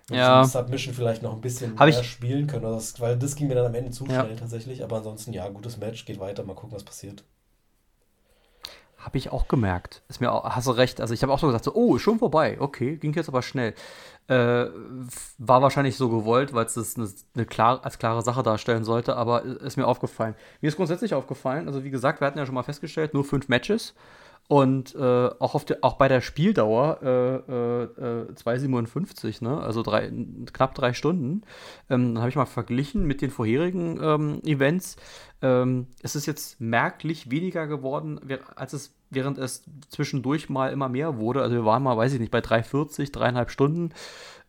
mit 0.09 0.19
ja. 0.19 0.43
Submission 0.45 0.93
vielleicht 0.93 1.21
noch 1.21 1.33
ein 1.33 1.41
bisschen 1.41 1.77
Hab 1.79 1.89
mehr 1.89 2.03
spielen 2.03 2.47
können. 2.47 2.63
Das, 2.63 2.99
weil 2.99 3.17
das 3.17 3.35
ging 3.35 3.47
mir 3.47 3.55
dann 3.55 3.65
am 3.65 3.75
Ende 3.75 3.91
zu 3.91 4.05
schnell 4.05 4.35
tatsächlich. 4.35 4.83
Aber 4.83 4.97
ansonsten, 4.97 5.33
ja, 5.33 5.47
gutes 5.49 5.77
Match, 5.77 6.05
geht 6.05 6.19
weiter, 6.19 6.43
mal 6.43 6.53
gucken, 6.53 6.75
was 6.75 6.83
passiert. 6.83 7.23
Habe 9.05 9.19
ich 9.19 9.31
auch 9.31 9.47
gemerkt. 9.47 10.01
Ist 10.07 10.19
mir 10.19 10.31
auch, 10.31 10.43
hast 10.43 10.65
du 10.65 10.71
recht. 10.71 10.99
Also 10.99 11.13
ich 11.13 11.21
habe 11.21 11.31
auch 11.31 11.37
so 11.37 11.45
gesagt, 11.45 11.63
so, 11.63 11.75
oh, 11.75 11.99
schon 11.99 12.17
vorbei. 12.17 12.57
Okay, 12.59 12.97
ging 12.97 13.13
jetzt 13.13 13.29
aber 13.29 13.43
schnell. 13.43 13.75
Äh, 14.27 14.65
war 15.37 15.61
wahrscheinlich 15.61 15.95
so 15.95 16.09
gewollt, 16.09 16.55
weil 16.55 16.65
es 16.65 16.73
das 16.73 16.97
eine, 16.97 17.07
eine 17.35 17.45
klar, 17.45 17.85
als 17.85 17.99
klare 17.99 18.23
Sache 18.23 18.41
darstellen 18.41 18.83
sollte, 18.83 19.15
aber 19.15 19.43
ist 19.43 19.77
mir 19.77 19.85
aufgefallen. 19.85 20.33
Mir 20.59 20.69
ist 20.69 20.77
grundsätzlich 20.77 21.13
aufgefallen, 21.13 21.67
also 21.67 21.83
wie 21.83 21.91
gesagt, 21.91 22.19
wir 22.19 22.25
hatten 22.25 22.39
ja 22.39 22.47
schon 22.47 22.55
mal 22.55 22.63
festgestellt, 22.63 23.13
nur 23.13 23.23
fünf 23.23 23.47
Matches. 23.47 23.93
Und 24.47 24.93
äh, 24.93 25.29
auch, 25.39 25.63
de, 25.63 25.77
auch 25.81 25.93
bei 25.93 26.07
der 26.07 26.21
Spieldauer 26.21 26.99
äh, 27.01 27.35
äh, 27.35 28.31
2,57, 28.33 29.43
ne? 29.43 29.59
also 29.59 29.81
drei, 29.81 30.11
knapp 30.53 30.75
drei 30.75 30.93
Stunden. 30.93 31.41
Ähm, 31.89 32.13
dann 32.13 32.19
habe 32.19 32.29
ich 32.29 32.35
mal 32.35 32.45
verglichen 32.45 33.05
mit 33.05 33.21
den 33.21 33.31
vorherigen 33.31 33.99
ähm, 34.01 34.41
Events. 34.45 34.97
Ähm, 35.41 35.87
es 36.03 36.15
ist 36.15 36.27
jetzt 36.27 36.61
merklich 36.61 37.31
weniger 37.31 37.65
geworden, 37.65 38.19
als 38.55 38.73
es 38.73 38.94
während 39.15 39.37
es 39.37 39.63
zwischendurch 39.89 40.49
mal 40.49 40.71
immer 40.71 40.89
mehr 40.89 41.17
wurde. 41.17 41.41
Also 41.41 41.55
wir 41.55 41.65
waren 41.65 41.83
mal, 41.83 41.97
weiß 41.97 42.13
ich 42.13 42.19
nicht, 42.19 42.31
bei 42.31 42.39
3,40, 42.39 43.11
dreieinhalb 43.11 43.49
Stunden. 43.49 43.91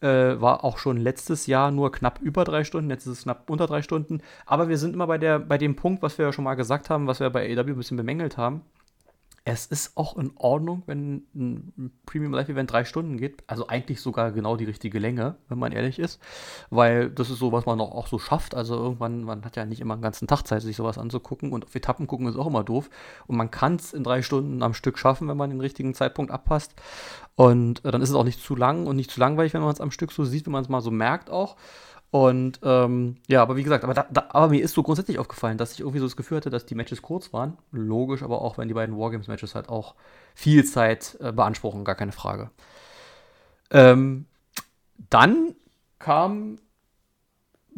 Äh, 0.01 0.41
war 0.41 0.63
auch 0.63 0.77
schon 0.77 0.99
letztes 0.99 1.47
Jahr 1.47 1.71
nur 1.71 1.91
knapp 1.91 2.21
über 2.21 2.45
drei 2.45 2.65
Stunden, 2.65 2.91
jetzt 2.91 3.07
ist 3.07 3.13
es 3.13 3.23
knapp 3.23 3.49
unter 3.49 3.67
drei 3.67 3.81
Stunden. 3.81 4.21
Aber 4.45 4.69
wir 4.69 4.77
sind 4.77 4.93
immer 4.93 5.07
bei, 5.07 5.17
der, 5.17 5.39
bei 5.39 5.57
dem 5.57 5.75
Punkt, 5.75 6.03
was 6.03 6.19
wir 6.19 6.27
ja 6.27 6.33
schon 6.33 6.45
mal 6.45 6.55
gesagt 6.55 6.91
haben, 6.91 7.07
was 7.07 7.21
wir 7.21 7.31
bei 7.31 7.51
AW 7.51 7.71
ein 7.71 7.77
bisschen 7.77 7.97
bemängelt 7.97 8.37
haben 8.37 8.61
es 9.49 9.65
ist 9.67 9.97
auch 9.97 10.17
in 10.17 10.33
Ordnung, 10.35 10.83
wenn 10.87 11.23
ein 11.33 11.93
Premium 12.05 12.33
Live 12.33 12.49
Event 12.49 12.73
drei 12.73 12.85
Stunden 12.85 13.17
geht. 13.17 13.45
Also 13.47 13.69
eigentlich 13.69 14.01
sogar 14.01 14.33
genau 14.33 14.57
die 14.57 14.65
richtige 14.65 14.99
Länge, 14.99 15.37
wenn 15.49 15.61
man 15.61 15.71
ehrlich 15.71 16.01
ist. 16.01 16.21
Weil 16.69 17.11
das 17.11 17.31
ist 17.31 17.39
so, 17.39 17.53
was 17.53 17.65
man 17.65 17.81
auch, 17.81 17.93
auch 17.93 18.09
so 18.09 18.19
schafft. 18.19 18.57
Also 18.57 18.75
irgendwann, 18.75 19.23
man 19.23 19.45
hat 19.45 19.55
ja 19.55 19.65
nicht 19.65 19.81
immer 19.81 19.95
einen 19.95 20.03
ganzen 20.03 20.27
Tag 20.27 20.43
Zeit, 20.43 20.63
sich 20.63 20.75
sowas 20.75 20.99
anzugucken. 20.99 21.53
Und 21.53 21.65
auf 21.65 21.77
Etappen 21.77 22.09
gucken 22.09 22.27
ist 22.27 22.37
auch 22.37 22.49
immer 22.49 22.65
doof. 22.65 22.91
Und 23.29 23.37
man 23.37 23.53
kann 23.53 23.77
es 23.77 23.93
in 23.93 24.03
drei 24.03 24.21
Stunden 24.21 24.65
am 24.65 24.75
Stück 24.75 24.99
schaffen, 24.99 25.29
wenn 25.29 25.37
man 25.37 25.51
den 25.51 25.61
richtigen 25.61 25.95
Zeitpunkt 25.95 26.33
abpasst. 26.33 26.75
Und 27.37 27.85
äh, 27.85 27.93
dann 27.93 28.03
ist 28.03 28.09
es 28.09 28.17
auch 28.17 28.25
nicht 28.25 28.43
zu 28.43 28.57
lang 28.57 28.89
und 28.89 28.97
nicht 28.97 29.13
zu 29.13 29.21
langweilig, 29.21 29.55
wenn 29.55 29.61
man 29.61 29.73
es 29.73 29.81
am 29.81 29.93
Stück 29.93 30.11
so 30.11 30.25
sieht, 30.25 30.47
wenn 30.47 30.55
man 30.55 30.65
es 30.65 30.69
mal 30.69 30.81
so 30.81 30.91
merkt 30.91 31.31
auch. 31.31 31.55
Und 32.17 32.61
ähm, 32.63 33.17
ja, 33.29 33.43
aber 33.43 33.57
wie 33.57 33.63
gesagt, 33.63 33.85
aber, 33.85 33.93
da, 33.93 34.07
da, 34.11 34.29
aber, 34.31 34.49
mir 34.49 34.63
ist 34.63 34.73
so 34.73 34.83
grundsätzlich 34.83 35.19
aufgefallen, 35.19 35.59
dass 35.59 35.73
ich 35.73 35.81
irgendwie 35.81 35.99
so 35.99 36.07
das 36.07 36.17
Gefühl 36.17 36.39
hatte, 36.39 36.49
dass 36.49 36.65
die 36.65 36.75
Matches 36.75 37.03
kurz 37.03 37.35
waren. 37.35 37.59
Logisch, 37.73 38.23
aber 38.23 38.41
auch 38.41 38.57
wenn 38.57 38.69
die 38.69 38.75
beiden 38.75 38.97
Wargames-Matches 38.97 39.55
halt 39.55 39.69
auch 39.69 39.95
viel 40.35 40.65
Zeit 40.65 41.19
äh, 41.21 41.31
beanspruchen, 41.31 41.85
gar 41.85 41.95
keine 41.95 42.13
Frage. 42.13 42.51
Ähm, 43.71 44.25
dann 45.11 45.57
kam 45.99 46.57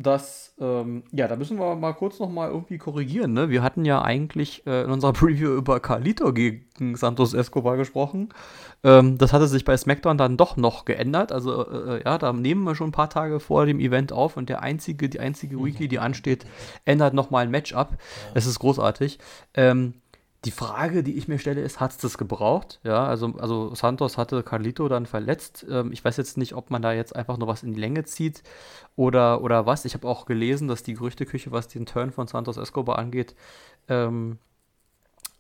dass, 0.01 0.55
ähm, 0.61 1.03
ja, 1.11 1.27
da 1.27 1.35
müssen 1.35 1.59
wir 1.59 1.75
mal 1.75 1.93
kurz 1.93 2.21
noch 2.21 2.31
mal 2.31 2.49
irgendwie 2.49 2.79
korrigieren. 2.79 3.33
Ne? 3.33 3.51
Wir 3.51 3.65
hatten 3.65 3.85
ja 3.85 4.01
eigentlich 4.01 4.65
äh, 4.65 4.85
in 4.85 4.93
unserer 4.93 5.13
Preview 5.15 5.51
über 5.51 5.81
Carlito 5.81 6.33
gegen 6.33 6.95
Santos 6.95 7.35
Escobar 7.35 7.77
gesprochen. 7.77 8.29
Ähm, 8.85 9.19
das 9.19 9.33
hatte 9.33 9.49
sich 9.49 9.65
bei 9.65 9.77
SmackDown 9.77 10.17
dann 10.17 10.37
doch 10.37 10.57
noch 10.57 10.85
geändert. 10.85 11.33
Also, 11.33 11.69
äh, 11.69 11.97
äh, 11.97 12.05
ja, 12.05 12.17
da 12.17 12.33
nehmen 12.33 12.63
wir 12.63 12.77
schon 12.77 12.91
ein 12.91 12.93
paar 12.93 13.11
Tage 13.11 13.41
vor 13.41 13.67
dem 13.67 13.81
Event 13.81 14.13
auf 14.13 14.37
und 14.37 14.49
der 14.49 14.63
einzige, 14.63 15.09
die 15.09 15.19
einzige. 15.19 15.59
Weekly, 15.59 15.89
die 15.89 15.99
ansteht, 15.99 16.47
ändert 16.85 17.15
noch 17.15 17.31
mal 17.31 17.41
ein 17.41 17.51
Matchup. 17.51 17.99
Es 18.35 18.47
ist 18.47 18.61
großartig. 18.61 19.19
Ähm, 19.55 19.95
die 20.45 20.51
Frage, 20.53 21.03
die 21.03 21.17
ich 21.17 21.27
mir 21.27 21.39
stelle, 21.39 21.63
ist, 21.63 21.81
hat 21.81 21.91
es 21.91 21.99
das 21.99 22.17
gebraucht? 22.17 22.81
Ja, 22.85 23.07
also, 23.07 23.35
also 23.39 23.75
Santos 23.75 24.17
hatte 24.17 24.43
Carlito 24.45 24.89
dann 24.89 25.07
verletzt. 25.07 25.67
Ähm, 25.69 25.93
ich 25.93 26.05
weiß 26.05 26.17
jetzt 26.17 26.39
nicht, 26.39 26.55
ob 26.55 26.71
man 26.71 26.81
da 26.81 26.93
jetzt 26.93 27.17
einfach 27.17 27.39
nur 27.39 27.49
was 27.49 27.65
in 27.65 27.73
die 27.73 27.81
Länge 27.81 28.05
zieht 28.05 28.43
oder, 28.95 29.43
oder 29.43 29.67
was. 29.67 29.85
Ich 29.85 29.95
habe 29.95 30.07
auch 30.07 30.27
gelesen, 30.27 30.69
dass 30.69 30.85
die 30.85 30.95
Gerüchteküche, 30.95 31.51
was 31.51 31.67
den 31.67 31.87
Turn 31.87 32.13
von 32.13 32.29
Santos 32.29 32.57
Escobar 32.57 32.99
angeht, 32.99 33.35
ähm, 33.89 34.39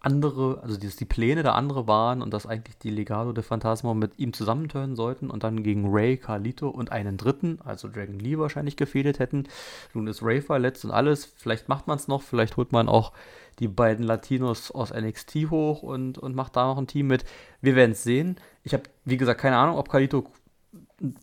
andere, 0.00 0.60
also 0.62 0.76
dass 0.76 0.96
die 0.96 1.04
Pläne 1.04 1.42
der 1.42 1.54
andere 1.54 1.88
waren 1.88 2.22
und 2.22 2.32
dass 2.32 2.46
eigentlich 2.46 2.78
die 2.78 2.90
Legado 2.90 3.32
de 3.32 3.42
Phantasma 3.42 3.94
mit 3.94 4.18
ihm 4.18 4.32
zusammenturnen 4.32 4.94
sollten 4.94 5.28
und 5.28 5.42
dann 5.42 5.64
gegen 5.64 5.88
Ray, 5.88 6.16
Carlito 6.16 6.68
und 6.68 6.92
einen 6.92 7.16
dritten, 7.16 7.58
also 7.64 7.88
Dragon 7.88 8.18
Lee 8.18 8.38
wahrscheinlich 8.38 8.76
gefehlt 8.76 9.18
hätten. 9.18 9.48
Nun 9.94 10.06
ist 10.06 10.22
Ray 10.22 10.40
verletzt 10.40 10.84
und 10.84 10.92
alles. 10.92 11.24
Vielleicht 11.24 11.68
macht 11.68 11.88
man 11.88 11.96
es 11.96 12.06
noch, 12.06 12.22
vielleicht 12.22 12.56
holt 12.56 12.70
man 12.70 12.88
auch 12.88 13.12
die 13.58 13.66
beiden 13.66 14.04
Latinos 14.04 14.70
aus 14.70 14.92
NXT 14.92 15.50
hoch 15.50 15.82
und, 15.82 16.16
und 16.16 16.36
macht 16.36 16.54
da 16.54 16.66
noch 16.66 16.78
ein 16.78 16.86
Team 16.86 17.08
mit. 17.08 17.24
Wir 17.60 17.74
werden 17.74 17.92
es 17.92 18.04
sehen. 18.04 18.36
Ich 18.62 18.74
habe, 18.74 18.84
wie 19.04 19.16
gesagt, 19.16 19.40
keine 19.40 19.56
Ahnung, 19.56 19.78
ob 19.78 19.88
Carlito 19.88 20.30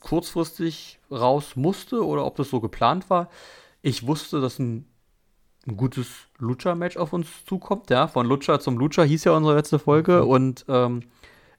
kurzfristig 0.01 0.99
raus 1.09 1.55
musste 1.55 2.05
oder 2.05 2.25
ob 2.25 2.35
das 2.35 2.49
so 2.49 2.59
geplant 2.59 3.09
war. 3.09 3.29
Ich 3.81 4.05
wusste, 4.05 4.41
dass 4.41 4.59
ein, 4.59 4.85
ein 5.65 5.77
gutes 5.77 6.24
Lucha-Match 6.37 6.97
auf 6.97 7.13
uns 7.13 7.27
zukommt. 7.45 7.89
Ja, 7.89 8.07
von 8.07 8.25
Lucha 8.25 8.59
zum 8.59 8.77
Lucha 8.77 9.03
hieß 9.03 9.23
ja 9.23 9.31
unsere 9.33 9.55
letzte 9.55 9.79
Folge 9.79 10.21
mhm. 10.23 10.29
und 10.29 10.65
ähm, 10.67 11.03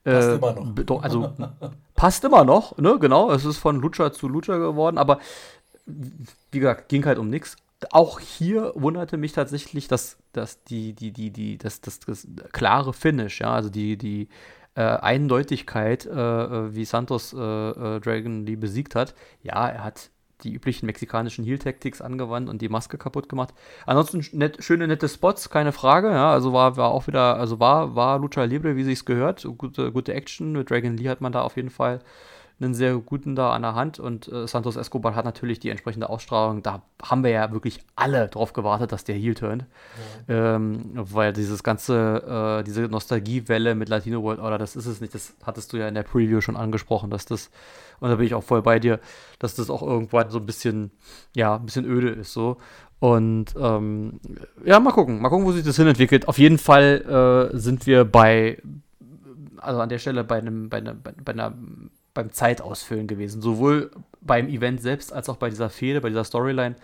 passt 0.05 0.29
äh, 0.29 0.35
immer 0.37 0.53
noch. 0.53 1.03
Also 1.03 1.33
passt 1.95 2.25
immer 2.25 2.45
noch, 2.45 2.77
ne? 2.79 2.99
Genau. 2.99 3.31
Es 3.31 3.45
ist 3.45 3.59
von 3.59 3.81
Lucha 3.81 4.13
zu 4.13 4.29
Lucha 4.29 4.57
geworden, 4.59 4.99
aber 4.99 5.19
wie 5.85 6.59
gesagt, 6.59 6.89
ging 6.89 7.05
halt 7.07 7.19
um 7.19 7.31
nichts 7.31 7.57
auch 7.91 8.21
hier 8.21 8.73
wunderte 8.75 9.17
mich 9.17 9.33
tatsächlich, 9.33 9.89
dass, 9.89 10.19
dass 10.33 10.63
die, 10.65 10.95
die, 10.95 11.13
die, 11.13 11.31
die, 11.31 11.59
das, 11.59 11.81
das, 11.81 12.01
das 12.01 12.27
klare 12.53 12.93
Finish, 12.93 13.41
ja, 13.41 13.53
also 13.53 13.69
die, 13.69 13.97
die 13.99 14.29
äh, 14.75 14.83
Eindeutigkeit, 14.83 16.07
äh, 16.07 16.11
äh 16.11 16.75
wie 16.75 16.85
Santos 16.85 17.33
äh, 17.33 17.39
äh, 17.39 18.01
Dragon 18.01 18.47
Lee 18.47 18.57
besiegt 18.57 18.95
hat. 18.95 19.15
Ja, 19.43 19.69
er 19.69 19.85
hat 19.85 20.11
die 20.43 20.53
üblichen 20.53 20.87
mexikanischen 20.87 21.45
Heal-Tactics 21.45 22.01
angewandt 22.01 22.49
und 22.49 22.61
die 22.61 22.69
Maske 22.69 22.99
kaputt 22.99 23.29
gemacht. 23.29 23.55
Ansonsten 23.87 24.25
net, 24.37 24.63
schöne, 24.63 24.87
nette 24.87 25.09
Spots, 25.09 25.51
keine 25.51 25.73
Frage. 25.73 26.11
Ja, 26.11 26.31
also 26.31 26.53
war, 26.53 26.77
war 26.77 26.91
auch 26.91 27.07
wieder, 27.07 27.37
also 27.37 27.59
war, 27.61 27.95
war 27.95 28.19
Lucha 28.19 28.45
Libre, 28.45 28.77
wie 28.77 28.85
sich's 28.85 29.05
gehört. 29.05 29.47
Gute, 29.57 29.93
gute 29.93 30.15
Action. 30.15 30.53
Mit 30.53 30.71
Dragon 30.71 30.97
Lee 30.97 31.09
hat 31.09 31.21
man 31.21 31.33
da 31.33 31.43
auf 31.43 31.57
jeden 31.57 31.71
Fall 31.71 32.01
einen 32.59 32.73
sehr 32.73 32.97
guten 32.97 33.37
da 33.37 33.53
an 33.53 33.63
der 33.63 33.75
Hand 33.75 33.99
und 33.99 34.29
äh, 34.29 34.47
Santos 34.49 34.77
Escobar 34.77 35.15
hat 35.15 35.27
natürlich 35.27 35.61
die 35.61 35.69
entsprechende 35.69 36.09
Ausstrahlung. 36.09 36.63
Da 36.63 36.83
haben 37.03 37.23
wir 37.23 37.31
ja 37.31 37.53
wirklich 37.53 37.81
alle 37.97 38.29
drauf 38.29 38.55
gewartet, 38.55 38.93
dass 38.93 39.05
der 39.05 39.15
Heel 39.15 39.35
turnt. 39.35 39.67
Ja. 40.27 40.57
Ähm, 40.57 40.93
weil 40.95 41.35
dieses 41.35 41.63
ganze, 41.63 42.61
äh, 42.61 42.65
diese 42.65 42.83
Nostalgiewelle 42.83 43.75
mit 43.75 43.91
Latino 43.91 44.23
World 44.23 44.41
Order, 44.41 44.57
das 44.57 44.75
ist 44.75 44.87
es 44.87 45.03
nicht. 45.03 45.15
Das 45.15 45.35
hattest 45.43 45.73
du 45.73 45.77
ja 45.77 45.87
in 45.87 45.95
der 45.95 46.03
Preview 46.03 46.41
schon 46.41 46.57
angesprochen, 46.57 47.11
dass 47.11 47.27
das, 47.27 47.51
und 48.01 48.09
da 48.09 48.17
bin 48.17 48.25
ich 48.25 48.35
auch 48.35 48.45
voll 48.45 48.63
bei 48.63 48.79
dir, 48.79 49.01
dass 49.39 49.55
das 49.55 49.69
auch 49.69 49.83
irgendwann 49.83 50.31
so 50.31 50.39
ein 50.39 50.47
bisschen, 50.47 50.93
ja, 51.35 51.57
ein 51.57 51.67
bisschen 51.67 51.85
öde 51.85 52.09
ist 52.09 52.33
so. 52.33 52.57
Und 52.99 53.55
ähm, 53.61 54.19
ja, 54.65 54.81
mal 54.81 54.93
gucken, 54.93 55.21
mal 55.21 55.29
gucken, 55.29 55.45
wo 55.45 55.53
sich 55.53 55.65
das 55.65 55.77
hinentwickelt. 55.77 56.27
Auf 56.27 56.39
jeden 56.39 56.57
Fall 56.57 57.51
äh, 57.53 57.59
sind 57.59 57.87
wir 57.87 58.07
bei, 58.07 58.63
also 59.59 59.81
an 59.81 59.91
der 59.91 59.99
Stelle 59.99 60.25
bei 60.25 60.39
einem, 60.39 60.71
bei, 60.71 60.79
einer, 60.79 60.95
bei 60.95 61.33
einer 61.33 61.53
beim 62.17 62.33
Zeitausfüllen 62.33 63.07
gewesen. 63.07 63.41
Sowohl 63.41 63.93
beim 64.21 64.49
Event 64.49 64.83
selbst 64.83 65.13
als 65.13 65.29
auch 65.29 65.37
bei 65.37 65.49
dieser 65.49 65.71
Fehde, 65.71 66.01
bei 66.01 66.09
dieser 66.09 66.25
Storyline, 66.25 66.75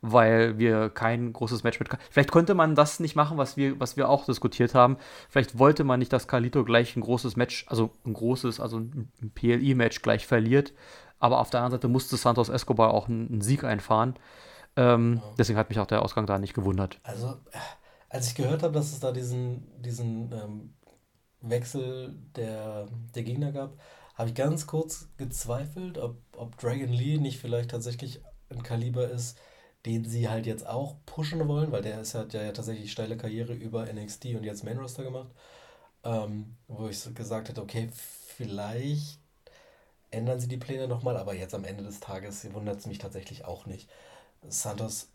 weil 0.00 0.58
wir 0.58 0.90
kein 0.90 1.32
großes 1.32 1.62
Match 1.62 1.78
mit. 1.78 1.88
Vielleicht 2.10 2.30
konnte 2.30 2.54
man 2.54 2.74
das 2.74 3.00
nicht 3.00 3.16
machen, 3.16 3.38
was 3.38 3.56
wir, 3.56 3.78
was 3.78 3.96
wir 3.96 4.08
auch 4.08 4.24
diskutiert 4.24 4.74
haben. 4.74 4.96
Vielleicht 5.28 5.58
wollte 5.58 5.84
man 5.84 5.98
nicht, 5.98 6.12
dass 6.12 6.28
Carlito 6.28 6.64
gleich 6.64 6.96
ein 6.96 7.00
großes 7.00 7.36
Match, 7.36 7.66
also 7.68 7.90
ein 8.04 8.14
großes, 8.14 8.60
also 8.60 8.78
ein 8.78 9.32
PLI-Match 9.34 10.02
gleich 10.02 10.26
verliert. 10.26 10.72
Aber 11.20 11.40
auf 11.40 11.50
der 11.50 11.60
anderen 11.60 11.80
Seite 11.80 11.88
musste 11.88 12.16
Santos 12.16 12.48
Escobar 12.48 12.94
auch 12.94 13.08
einen, 13.08 13.40
Sieg 13.40 13.64
einfahren. 13.64 14.14
Ähm, 14.76 15.14
ja. 15.16 15.34
Deswegen 15.38 15.58
hat 15.58 15.68
mich 15.68 15.80
auch 15.80 15.86
der 15.86 16.02
Ausgang 16.02 16.26
da 16.26 16.38
nicht 16.38 16.54
gewundert. 16.54 17.00
Also, 17.02 17.36
als 18.08 18.28
ich 18.28 18.34
gehört 18.36 18.62
habe, 18.62 18.72
dass 18.72 18.92
es 18.92 19.00
da 19.00 19.10
diesen, 19.10 19.66
diesen 19.82 20.32
ähm, 20.32 20.74
Wechsel 21.40 22.16
der, 22.36 22.86
der 23.14 23.22
Gegner 23.24 23.50
gab, 23.50 23.78
habe 24.18 24.30
ich 24.30 24.34
ganz 24.34 24.66
kurz 24.66 25.08
gezweifelt, 25.16 25.96
ob, 25.96 26.16
ob 26.36 26.58
Dragon 26.58 26.88
Lee 26.92 27.18
nicht 27.18 27.38
vielleicht 27.38 27.70
tatsächlich 27.70 28.20
ein 28.50 28.64
Kaliber 28.64 29.08
ist, 29.08 29.38
den 29.86 30.04
sie 30.04 30.28
halt 30.28 30.44
jetzt 30.44 30.66
auch 30.66 30.96
pushen 31.06 31.46
wollen, 31.46 31.70
weil 31.70 31.82
der 31.82 32.00
ist, 32.00 32.14
hat 32.14 32.32
ja, 32.32 32.42
ja 32.42 32.52
tatsächlich 32.52 32.90
steile 32.90 33.16
Karriere 33.16 33.54
über 33.54 33.86
NXT 33.92 34.26
und 34.34 34.44
jetzt 34.44 34.64
Main 34.64 34.78
Roster 34.78 35.04
gemacht. 35.04 35.30
Ähm, 36.04 36.56
wo 36.66 36.88
ich 36.88 37.14
gesagt 37.14 37.48
hätte, 37.48 37.62
okay, 37.62 37.90
vielleicht 37.92 39.20
ändern 40.10 40.40
sie 40.40 40.48
die 40.48 40.56
Pläne 40.56 40.88
nochmal, 40.88 41.16
aber 41.16 41.34
jetzt 41.34 41.54
am 41.54 41.64
Ende 41.64 41.84
des 41.84 42.00
Tages 42.00 42.52
wundert 42.52 42.78
es 42.80 42.86
mich 42.86 42.98
tatsächlich 42.98 43.44
auch 43.44 43.66
nicht. 43.66 43.88
Santos, 44.48 45.10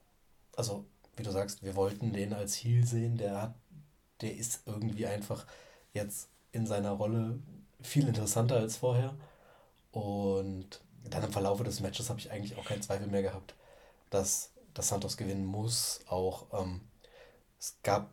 also 0.55 0.85
wie 1.17 1.23
du 1.23 1.31
sagst, 1.31 1.63
wir 1.63 1.75
wollten 1.75 2.13
den 2.13 2.33
als 2.33 2.55
Heel 2.55 2.85
sehen, 2.85 3.17
der 3.17 3.41
hat, 3.41 3.55
der 4.21 4.35
ist 4.35 4.63
irgendwie 4.65 5.07
einfach 5.07 5.45
jetzt 5.93 6.29
in 6.51 6.65
seiner 6.67 6.91
Rolle 6.91 7.39
viel 7.83 8.07
interessanter 8.07 8.57
als 8.57 8.77
vorher. 8.77 9.13
Und 9.91 10.81
dann 11.09 11.23
im 11.23 11.31
Verlauf 11.31 11.61
des 11.63 11.79
Matches 11.81 12.09
habe 12.09 12.19
ich 12.19 12.31
eigentlich 12.31 12.57
auch 12.57 12.65
keinen 12.65 12.81
Zweifel 12.81 13.07
mehr 13.07 13.21
gehabt, 13.21 13.55
dass, 14.09 14.51
dass 14.73 14.89
Santos 14.89 15.17
gewinnen 15.17 15.45
muss. 15.45 16.01
Auch 16.07 16.47
ähm, 16.53 16.81
es 17.59 17.77
gab 17.83 18.11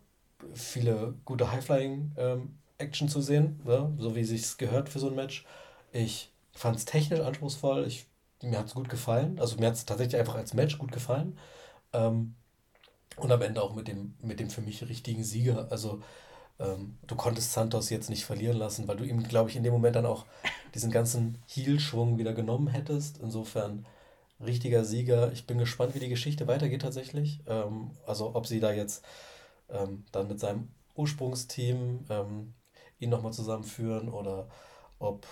viele 0.55 1.15
gute 1.25 1.51
High-Flying-Action 1.51 3.09
ähm, 3.09 3.13
zu 3.13 3.21
sehen, 3.21 3.61
ne? 3.65 3.93
so 3.99 4.15
wie 4.15 4.25
sich 4.25 4.59
gehört 4.59 4.89
für 4.89 4.99
so 4.99 5.09
ein 5.09 5.15
Match. 5.15 5.47
Ich 5.93 6.31
fand 6.53 6.77
es 6.77 6.85
technisch 6.85 7.21
anspruchsvoll. 7.21 7.87
Ich, 7.87 8.07
mir 8.43 8.59
hat 8.59 8.67
es 8.67 8.75
gut 8.75 8.89
gefallen. 8.89 9.39
Also 9.39 9.57
mir 9.57 9.67
hat 9.67 9.75
es 9.75 9.87
tatsächlich 9.87 10.21
einfach 10.21 10.35
als 10.35 10.55
Match 10.55 10.79
gut 10.79 10.93
gefallen. 10.93 11.39
Ähm, 11.93 12.35
und 13.17 13.33
am 13.33 13.43
Ende 13.43 13.63
auch 13.63 13.75
mit 13.75 13.89
dem, 13.89 14.15
mit 14.23 14.41
dem 14.41 14.51
für 14.51 14.63
mich 14.63 14.87
richtigen 14.89 15.25
Sieger. 15.25 15.69
Also 15.71 16.03
ähm, 16.61 16.99
du 17.07 17.17
konntest 17.17 17.53
Santos 17.53 17.91
jetzt 17.91 18.11
nicht 18.11 18.25
verlieren 18.25 18.59
lassen, 18.59 18.87
weil 18.87 18.97
du 18.97 19.05
ihm, 19.05 19.23
glaube 19.23 19.51
ich, 19.51 19.57
in 19.57 19.63
dem 19.63 19.73
Moment 19.73 19.97
dann 19.97 20.07
auch 20.07 20.27
diesen 20.75 20.91
ganzen 20.91 21.43
Heel-Schwung 21.49 22.19
wieder 22.19 22.35
genommen 22.35 22.69
hättest. 22.69 23.19
Insofern 23.19 23.87
richtiger 24.45 24.85
Sieger. 24.85 25.33
Ich 25.33 25.47
bin 25.47 25.59
gespannt, 25.59 25.95
wie 25.95 26.01
die 26.01 26.09
Geschichte 26.09 26.47
weitergeht 26.47 26.83
tatsächlich. 26.83 27.41
Ähm, 27.47 27.93
also 28.07 28.35
ob 28.35 28.47
sie 28.47 28.61
da 28.61 28.73
jetzt 28.73 29.05
ähm, 29.71 30.05
dann 30.13 30.29
mit 30.29 30.39
seinem 30.39 30.69
Ursprungsteam 30.95 32.05
ähm, 32.11 32.55
ihn 32.99 33.11
nochmal 33.11 33.33
zusammenführen 33.33 34.11
oder 34.11 34.49
ob, 34.99 35.27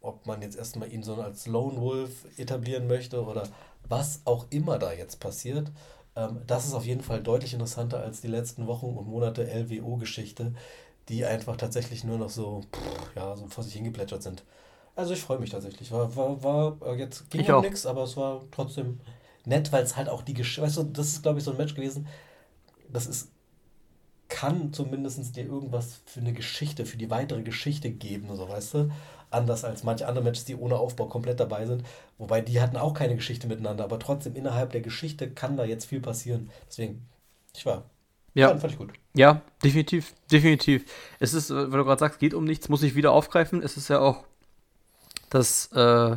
ob 0.00 0.26
man 0.26 0.40
jetzt 0.42 0.56
erstmal 0.56 0.90
ihn 0.90 1.02
so 1.02 1.14
als 1.16 1.46
Lone 1.46 1.80
Wolf 1.80 2.26
etablieren 2.38 2.86
möchte 2.86 3.22
oder 3.22 3.48
was 3.88 4.22
auch 4.24 4.46
immer 4.50 4.78
da 4.78 4.92
jetzt 4.92 5.20
passiert. 5.20 5.70
Ähm, 6.16 6.40
das 6.46 6.66
ist 6.66 6.74
auf 6.74 6.86
jeden 6.86 7.02
Fall 7.02 7.22
deutlich 7.22 7.52
interessanter 7.52 8.00
als 8.00 8.20
die 8.20 8.28
letzten 8.28 8.66
Wochen 8.66 8.86
und 8.86 9.08
Monate 9.08 9.48
LWO-Geschichte, 9.48 10.54
die 11.08 11.24
einfach 11.24 11.56
tatsächlich 11.56 12.04
nur 12.04 12.18
noch 12.18 12.30
so, 12.30 12.62
pff, 12.72 13.16
ja, 13.16 13.36
so 13.36 13.46
vor 13.48 13.64
sich 13.64 13.74
hingeplätschert 13.74 14.22
sind. 14.22 14.44
Also 14.96 15.12
ich 15.14 15.20
freue 15.20 15.38
mich 15.38 15.50
tatsächlich. 15.50 15.92
War, 15.92 16.14
war, 16.16 16.42
war 16.42 16.78
äh, 16.86 16.98
jetzt 16.98 17.30
ging 17.30 17.44
ja 17.44 17.60
nichts, 17.60 17.86
aber 17.86 18.04
es 18.04 18.16
war 18.16 18.42
trotzdem 18.50 19.00
nett, 19.44 19.72
weil 19.72 19.84
es 19.84 19.96
halt 19.96 20.08
auch 20.08 20.22
die 20.22 20.34
Geschichte, 20.34 20.62
weißt 20.62 20.78
du, 20.78 20.82
das 20.84 21.08
ist 21.08 21.22
glaube 21.22 21.38
ich 21.38 21.44
so 21.44 21.52
ein 21.52 21.56
Match 21.58 21.74
gewesen, 21.74 22.08
das 22.92 23.06
ist, 23.06 23.30
kann 24.28 24.72
zumindest 24.72 25.36
dir 25.36 25.44
irgendwas 25.46 26.00
für 26.06 26.20
eine 26.20 26.32
Geschichte, 26.32 26.84
für 26.84 26.96
die 26.96 27.10
weitere 27.10 27.42
Geschichte 27.42 27.90
geben, 27.90 28.34
so 28.34 28.48
weißt 28.48 28.74
du 28.74 28.90
anders 29.30 29.64
als 29.64 29.82
manche 29.84 30.06
andere 30.06 30.24
Matches, 30.24 30.44
die 30.44 30.56
ohne 30.56 30.76
Aufbau 30.76 31.06
komplett 31.06 31.40
dabei 31.40 31.66
sind. 31.66 31.84
Wobei 32.18 32.40
die 32.40 32.60
hatten 32.60 32.76
auch 32.76 32.94
keine 32.94 33.16
Geschichte 33.16 33.46
miteinander, 33.46 33.84
aber 33.84 33.98
trotzdem 33.98 34.36
innerhalb 34.36 34.72
der 34.72 34.80
Geschichte 34.80 35.30
kann 35.30 35.56
da 35.56 35.64
jetzt 35.64 35.86
viel 35.86 36.00
passieren. 36.00 36.50
Deswegen, 36.68 37.06
ich 37.54 37.66
war. 37.66 37.84
Ja, 38.34 38.48
fand, 38.48 38.60
fand 38.60 38.72
ich 38.74 38.78
gut. 38.78 38.92
Ja, 39.14 39.40
definitiv, 39.64 40.14
definitiv. 40.30 40.84
Es 41.18 41.32
ist, 41.32 41.50
äh, 41.50 41.72
wenn 41.72 41.78
du 41.78 41.84
gerade 41.84 42.00
sagst, 42.00 42.18
geht 42.18 42.34
um 42.34 42.44
nichts, 42.44 42.68
muss 42.68 42.82
ich 42.82 42.94
wieder 42.94 43.12
aufgreifen. 43.12 43.62
Es 43.62 43.76
ist 43.76 43.88
ja 43.88 44.00
auch 44.00 44.24
das 45.30 45.72
äh, 45.72 46.16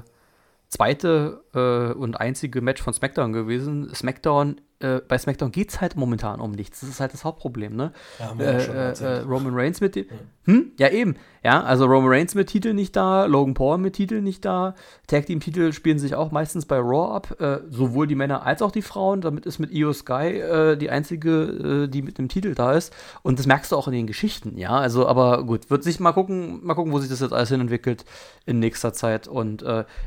zweite 0.67 1.43
äh, 1.53 1.93
und 1.97 2.15
einzige 2.15 2.61
Match 2.61 2.81
von 2.81 2.93
SmackDown 2.93 3.33
gewesen. 3.33 3.93
SmackDown 3.93 4.61
äh, 4.81 5.01
bei 5.05 5.17
SmackDown 5.17 5.51
geht 5.51 5.69
es 5.69 5.81
halt 5.81 5.97
momentan 5.97 6.39
um 6.39 6.51
nichts. 6.51 6.79
Das 6.79 6.89
ist 6.89 6.99
halt 7.01 7.13
das 7.13 7.25
Hauptproblem, 7.25 7.75
ne? 7.75 7.91
Ja, 8.17 8.33
äh, 8.39 8.91
äh, 8.91 9.03
äh, 9.03 9.19
Roman 9.21 9.53
Reigns 9.53 9.81
mit 9.81 9.95
dem. 9.95 10.05
Ja. 10.05 10.15
Hm? 10.45 10.71
Ja, 10.79 10.89
eben. 10.89 11.15
Ja, 11.43 11.63
also 11.63 11.85
Roman 11.85 12.09
Reigns 12.09 12.33
mit 12.33 12.47
Titel 12.47 12.73
nicht 12.73 12.95
da, 12.95 13.25
Logan 13.25 13.53
Paul 13.53 13.77
mit 13.77 13.93
Titel 13.93 14.21
nicht 14.21 14.43
da. 14.45 14.75
Tag 15.07 15.25
Team 15.25 15.41
Titel 15.41 15.73
spielen 15.73 15.99
sich 15.99 16.15
auch 16.15 16.31
meistens 16.31 16.65
bei 16.65 16.77
Raw 16.77 17.13
ab. 17.13 17.39
Äh, 17.39 17.59
sowohl 17.69 18.07
die 18.07 18.15
Männer 18.15 18.45
als 18.45 18.61
auch 18.61 18.71
die 18.71 18.81
Frauen. 18.81 19.21
Damit 19.21 19.45
ist 19.45 19.59
mit 19.59 19.71
Io 19.71 19.93
Sky 19.93 20.39
äh, 20.39 20.75
die 20.77 20.89
einzige, 20.89 21.87
die 21.87 22.01
mit 22.01 22.17
dem 22.17 22.29
Titel 22.29 22.55
da 22.55 22.73
ist. 22.73 22.93
Und 23.21 23.37
das 23.37 23.47
merkst 23.47 23.71
du 23.71 23.75
auch 23.75 23.87
in 23.87 23.93
den 23.93 24.07
Geschichten, 24.07 24.57
ja. 24.57 24.71
Also, 24.71 25.07
aber 25.07 25.43
gut, 25.43 25.69
wird 25.69 25.83
sich 25.83 25.99
mal 25.99 26.13
gucken, 26.13 26.65
mal 26.65 26.73
gucken, 26.73 26.91
wo 26.93 26.99
sich 26.99 27.09
das 27.09 27.19
jetzt 27.19 27.33
alles 27.33 27.49
hin 27.49 27.61
entwickelt 27.61 28.05
in 28.45 28.59
nächster 28.59 28.93
Zeit. 28.93 29.27
Und 29.27 29.61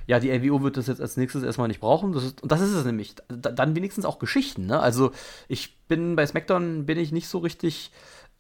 ja, 0.07 0.21
die 0.21 0.31
LWO 0.31 0.63
wird 0.63 0.77
das 0.77 0.87
jetzt 0.87 1.01
als 1.01 1.17
nächstes 1.17 1.43
erstmal 1.43 1.69
nicht 1.69 1.81
brauchen. 1.81 2.13
Das 2.13 2.25
ist, 2.25 2.43
und 2.43 2.51
das 2.51 2.61
ist 2.61 2.73
es 2.73 2.85
nämlich. 2.85 3.15
Da, 3.29 3.51
dann 3.51 3.77
wenigstens 3.77 4.05
auch 4.05 4.19
Geschichten, 4.19 4.62
ne? 4.67 4.81
Also 4.81 5.13
ich 5.49 5.79
bin 5.89 6.17
bei 6.17 6.27
SmackDown 6.27 6.87
bin 6.87 6.99
ich 6.99 7.13
nicht 7.13 7.29
so 7.29 7.39
richtig, 7.39 7.91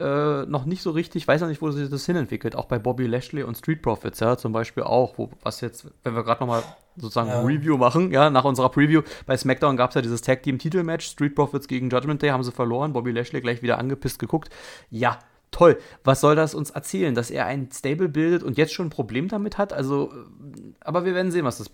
äh, 0.01 0.45
noch 0.47 0.65
nicht 0.65 0.83
so 0.83 0.91
richtig, 0.91 1.29
weiß 1.29 1.41
noch 1.41 1.49
nicht, 1.49 1.63
wo 1.63 1.71
sich 1.71 1.89
das 1.89 2.07
hinentwickelt. 2.07 2.57
Auch 2.57 2.67
bei 2.67 2.79
Bobby 2.79 3.07
Lashley 3.07 3.43
und 3.43 3.57
Street 3.57 3.83
Profits, 3.83 4.21
ja, 4.21 4.37
zum 4.37 4.53
Beispiel 4.53 4.83
auch, 4.83 5.19
wo, 5.19 5.31
was 5.43 5.61
jetzt, 5.61 5.87
wenn 6.03 6.15
wir 6.15 6.25
gerade 6.25 6.41
nochmal 6.41 6.63
sozusagen 6.97 7.29
ja. 7.29 7.41
Review 7.43 7.77
machen, 7.77 8.11
ja, 8.11 8.31
nach 8.31 8.45
unserer 8.45 8.69
Preview, 8.69 9.03
bei 9.27 9.37
SmackDown 9.37 9.77
gab 9.77 9.91
es 9.91 9.95
ja 9.95 10.03
dieses 10.03 10.23
Tag 10.23 10.43
Team 10.43 10.59
Titelmatch, 10.59 11.07
Street 11.07 11.35
Profits 11.35 11.69
gegen 11.69 11.91
Judgment 11.91 12.23
Day, 12.23 12.31
haben 12.31 12.43
sie 12.43 12.53
verloren, 12.53 12.93
Bobby 12.93 13.13
Lashley 13.13 13.41
gleich 13.41 13.63
wieder 13.63 13.79
angepisst 13.79 14.19
geguckt. 14.19 14.51
Ja, 14.91 15.19
toll. 15.53 15.79
Was 16.03 16.21
soll 16.21 16.35
das 16.35 16.55
uns 16.55 16.71
erzählen? 16.71 17.15
Dass 17.15 17.31
er 17.31 17.47
ein 17.47 17.69
Stable 17.73 18.09
bildet 18.09 18.43
und 18.43 18.59
jetzt 18.59 18.73
schon 18.73 18.87
ein 18.87 18.91
Problem 18.91 19.29
damit 19.29 19.59
hat? 19.59 19.73
Also, 19.73 20.11
äh, 20.13 20.73
aber 20.81 21.05
wir 21.05 21.15
werden 21.15 21.31
sehen, 21.31 21.45
was 21.45 21.59
das. 21.59 21.71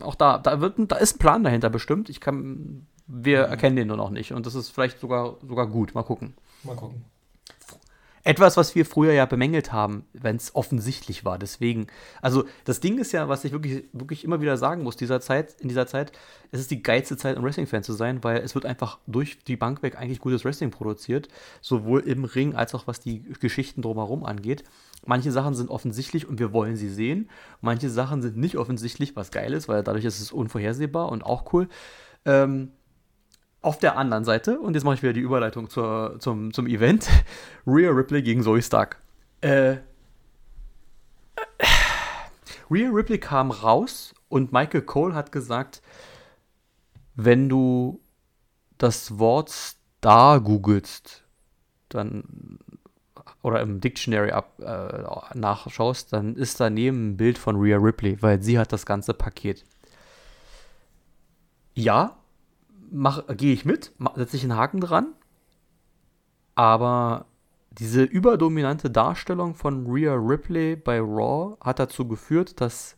Auch 0.00 0.16
da, 0.16 0.38
da, 0.38 0.60
wird, 0.60 0.74
da 0.78 0.96
ist 0.96 1.16
ein 1.16 1.18
Plan 1.18 1.44
dahinter 1.44 1.70
bestimmt. 1.70 2.08
Ich 2.08 2.20
kann, 2.20 2.86
wir 3.10 3.46
mhm. 3.46 3.50
erkennen 3.50 3.76
den 3.76 3.88
nur 3.88 3.96
noch 3.96 4.10
nicht. 4.10 4.32
Und 4.32 4.46
das 4.46 4.54
ist 4.54 4.70
vielleicht 4.70 5.00
sogar, 5.00 5.36
sogar 5.46 5.66
gut. 5.66 5.94
Mal 5.94 6.02
gucken. 6.02 6.34
Mal 6.62 6.76
gucken. 6.76 7.04
Etwas, 8.22 8.58
was 8.58 8.74
wir 8.74 8.84
früher 8.84 9.14
ja 9.14 9.24
bemängelt 9.24 9.72
haben, 9.72 10.04
wenn 10.12 10.36
es 10.36 10.54
offensichtlich 10.54 11.24
war. 11.24 11.38
Deswegen, 11.38 11.86
also 12.20 12.44
das 12.66 12.80
Ding 12.80 12.98
ist 12.98 13.12
ja, 13.12 13.30
was 13.30 13.44
ich 13.46 13.52
wirklich, 13.52 13.84
wirklich 13.94 14.24
immer 14.24 14.42
wieder 14.42 14.58
sagen 14.58 14.82
muss, 14.82 14.96
dieser 14.96 15.22
Zeit, 15.22 15.58
in 15.60 15.68
dieser 15.68 15.86
Zeit, 15.86 16.12
es 16.52 16.60
ist 16.60 16.70
die 16.70 16.82
geilste 16.82 17.16
Zeit, 17.16 17.38
ein 17.38 17.42
Wrestling-Fan 17.42 17.82
zu 17.82 17.94
sein, 17.94 18.22
weil 18.22 18.38
es 18.38 18.54
wird 18.54 18.66
einfach 18.66 18.98
durch 19.06 19.42
die 19.44 19.56
Bank 19.56 19.82
weg 19.82 19.96
eigentlich 19.96 20.20
gutes 20.20 20.44
Wrestling 20.44 20.70
produziert, 20.70 21.28
sowohl 21.62 22.00
im 22.00 22.24
Ring 22.24 22.54
als 22.54 22.74
auch 22.74 22.86
was 22.86 23.00
die 23.00 23.22
Geschichten 23.22 23.80
drumherum 23.80 24.24
angeht. 24.24 24.64
Manche 25.06 25.32
Sachen 25.32 25.54
sind 25.54 25.70
offensichtlich 25.70 26.28
und 26.28 26.38
wir 26.38 26.52
wollen 26.52 26.76
sie 26.76 26.90
sehen. 26.90 27.30
Manche 27.62 27.88
Sachen 27.88 28.20
sind 28.20 28.36
nicht 28.36 28.58
offensichtlich, 28.58 29.16
was 29.16 29.30
geil 29.30 29.54
ist, 29.54 29.66
weil 29.66 29.82
dadurch 29.82 30.04
ist 30.04 30.20
es 30.20 30.30
unvorhersehbar 30.30 31.10
und 31.10 31.24
auch 31.24 31.54
cool. 31.54 31.68
Ähm, 32.26 32.72
auf 33.62 33.78
der 33.78 33.96
anderen 33.96 34.24
Seite, 34.24 34.58
und 34.58 34.74
jetzt 34.74 34.84
mache 34.84 34.94
ich 34.94 35.02
wieder 35.02 35.12
die 35.12 35.20
Überleitung 35.20 35.68
zur, 35.68 36.16
zum, 36.18 36.52
zum 36.52 36.66
Event, 36.66 37.08
Rhea 37.66 37.90
Ripley 37.90 38.22
gegen 38.22 38.42
Zoe 38.42 38.62
Stark. 38.62 39.00
Äh, 39.40 39.76
Rhea 42.70 42.90
Ripley 42.90 43.18
kam 43.18 43.50
raus 43.50 44.14
und 44.28 44.52
Michael 44.52 44.82
Cole 44.82 45.14
hat 45.14 45.32
gesagt, 45.32 45.82
wenn 47.14 47.48
du 47.48 48.00
das 48.78 49.18
Wort 49.18 49.50
Star 49.50 50.40
googelst, 50.40 51.24
dann 51.88 52.58
oder 53.42 53.60
im 53.60 53.80
Dictionary 53.80 54.32
ab, 54.32 54.58
äh, 54.60 55.38
nachschaust, 55.38 56.12
dann 56.12 56.36
ist 56.36 56.60
daneben 56.60 57.10
ein 57.10 57.16
Bild 57.16 57.38
von 57.38 57.56
Rhea 57.56 57.78
Ripley, 57.78 58.20
weil 58.22 58.42
sie 58.42 58.58
hat 58.58 58.72
das 58.72 58.84
ganze 58.84 59.14
Paket. 59.14 59.64
Ja, 61.74 62.19
gehe 63.36 63.52
ich 63.52 63.64
mit, 63.64 63.92
setze 64.16 64.36
ich 64.36 64.42
einen 64.42 64.56
Haken 64.56 64.80
dran. 64.80 65.14
Aber 66.54 67.26
diese 67.70 68.02
überdominante 68.02 68.90
Darstellung 68.90 69.54
von 69.54 69.86
Rhea 69.86 70.14
Ripley 70.14 70.76
bei 70.76 71.00
Raw 71.00 71.56
hat 71.60 71.78
dazu 71.78 72.06
geführt, 72.06 72.60
dass 72.60 72.96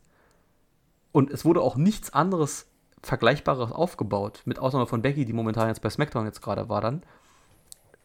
und 1.12 1.30
es 1.30 1.44
wurde 1.44 1.60
auch 1.60 1.76
nichts 1.76 2.12
anderes 2.12 2.66
Vergleichbares 3.02 3.70
aufgebaut, 3.70 4.42
mit 4.46 4.58
Ausnahme 4.58 4.86
von 4.86 5.02
Becky, 5.02 5.24
die 5.24 5.32
momentan 5.32 5.68
jetzt 5.68 5.82
bei 5.82 5.90
SmackDown 5.90 6.24
jetzt 6.24 6.40
gerade 6.40 6.68
war 6.68 6.80
dann, 6.80 7.02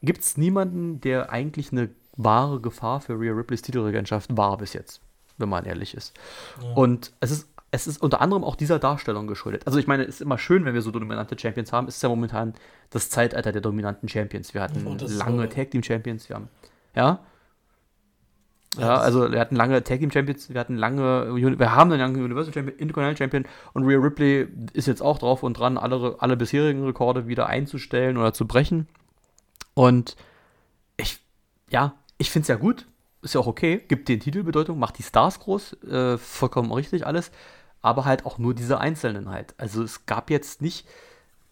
gibt 0.01 0.21
es 0.21 0.37
niemanden, 0.37 0.99
der 1.01 1.31
eigentlich 1.31 1.71
eine 1.71 1.89
wahre 2.17 2.59
Gefahr 2.59 2.99
für 2.99 3.13
Rhea 3.19 3.31
Ripleys 3.31 3.61
Titelregentschaft 3.61 4.35
war 4.35 4.57
bis 4.57 4.73
jetzt, 4.73 5.01
wenn 5.37 5.49
man 5.49 5.65
ehrlich 5.65 5.93
ist. 5.93 6.13
Ja. 6.61 6.73
Und 6.73 7.13
es 7.19 7.31
ist 7.31 7.49
es 7.71 7.87
ist 7.87 8.01
unter 8.01 8.21
anderem 8.21 8.43
auch 8.43 8.55
dieser 8.55 8.79
Darstellung 8.79 9.27
geschuldet. 9.27 9.67
Also 9.67 9.77
ich 9.77 9.87
meine, 9.87 10.03
es 10.03 10.15
ist 10.15 10.21
immer 10.21 10.37
schön, 10.37 10.63
wenn 10.65 10.73
wir 10.73 10.81
so 10.81 10.91
dominante 10.91 11.37
Champions 11.37 11.73
haben. 11.73 11.87
Es 11.87 11.97
ist 11.97 12.01
ja 12.01 12.09
momentan 12.09 12.53
das 12.89 13.09
Zeitalter 13.09 13.51
der 13.51 13.61
dominanten 13.61 14.07
Champions. 14.07 14.53
Wir 14.53 14.61
hatten 14.61 14.85
lange 14.85 15.43
so. 15.43 15.47
Tag 15.47 15.71
Team 15.71 15.83
Champions, 15.83 16.29
wir 16.29 16.37
haben, 16.37 16.49
ja. 16.95 17.19
Ja, 18.77 18.97
also 18.97 19.31
wir 19.31 19.39
hatten 19.39 19.55
lange 19.55 19.83
Tag 19.83 19.99
Team 19.99 20.11
Champions, 20.11 20.53
wir 20.53 20.59
hatten 20.59 20.75
lange, 20.75 21.35
wir 21.35 21.75
haben 21.75 21.91
einen 21.91 21.99
langen 21.99 22.23
Universal 22.23 22.53
Champion, 22.53 22.77
Intercontinental 22.77 23.17
Champion 23.17 23.45
und 23.73 23.85
Rhea 23.85 23.97
Ripley 23.97 24.47
ist 24.73 24.87
jetzt 24.87 25.01
auch 25.01 25.17
drauf 25.17 25.43
und 25.43 25.57
dran, 25.57 25.77
alle, 25.77 26.15
alle 26.19 26.37
bisherigen 26.37 26.85
Rekorde 26.85 27.27
wieder 27.27 27.47
einzustellen 27.47 28.17
oder 28.17 28.33
zu 28.33 28.45
brechen. 28.45 28.87
Und 29.73 30.15
ich, 30.95 31.19
ja, 31.69 31.95
ich 32.17 32.29
finde 32.29 32.43
es 32.43 32.47
ja 32.49 32.55
gut, 32.55 32.85
ist 33.21 33.33
ja 33.35 33.41
auch 33.41 33.47
okay, 33.47 33.83
gibt 33.87 34.09
den 34.09 34.19
Titel 34.19 34.43
Bedeutung, 34.43 34.79
macht 34.79 34.97
die 34.99 35.03
Stars 35.03 35.39
groß, 35.39 35.83
äh, 35.83 36.17
vollkommen 36.17 36.71
richtig 36.71 37.05
alles 37.05 37.31
aber 37.81 38.05
halt 38.05 38.25
auch 38.25 38.37
nur 38.37 38.53
diese 38.53 38.79
einzelnen 38.79 39.29
halt. 39.29 39.53
Also 39.57 39.83
es 39.83 40.05
gab 40.05 40.29
jetzt 40.29 40.61
nicht, 40.61 40.87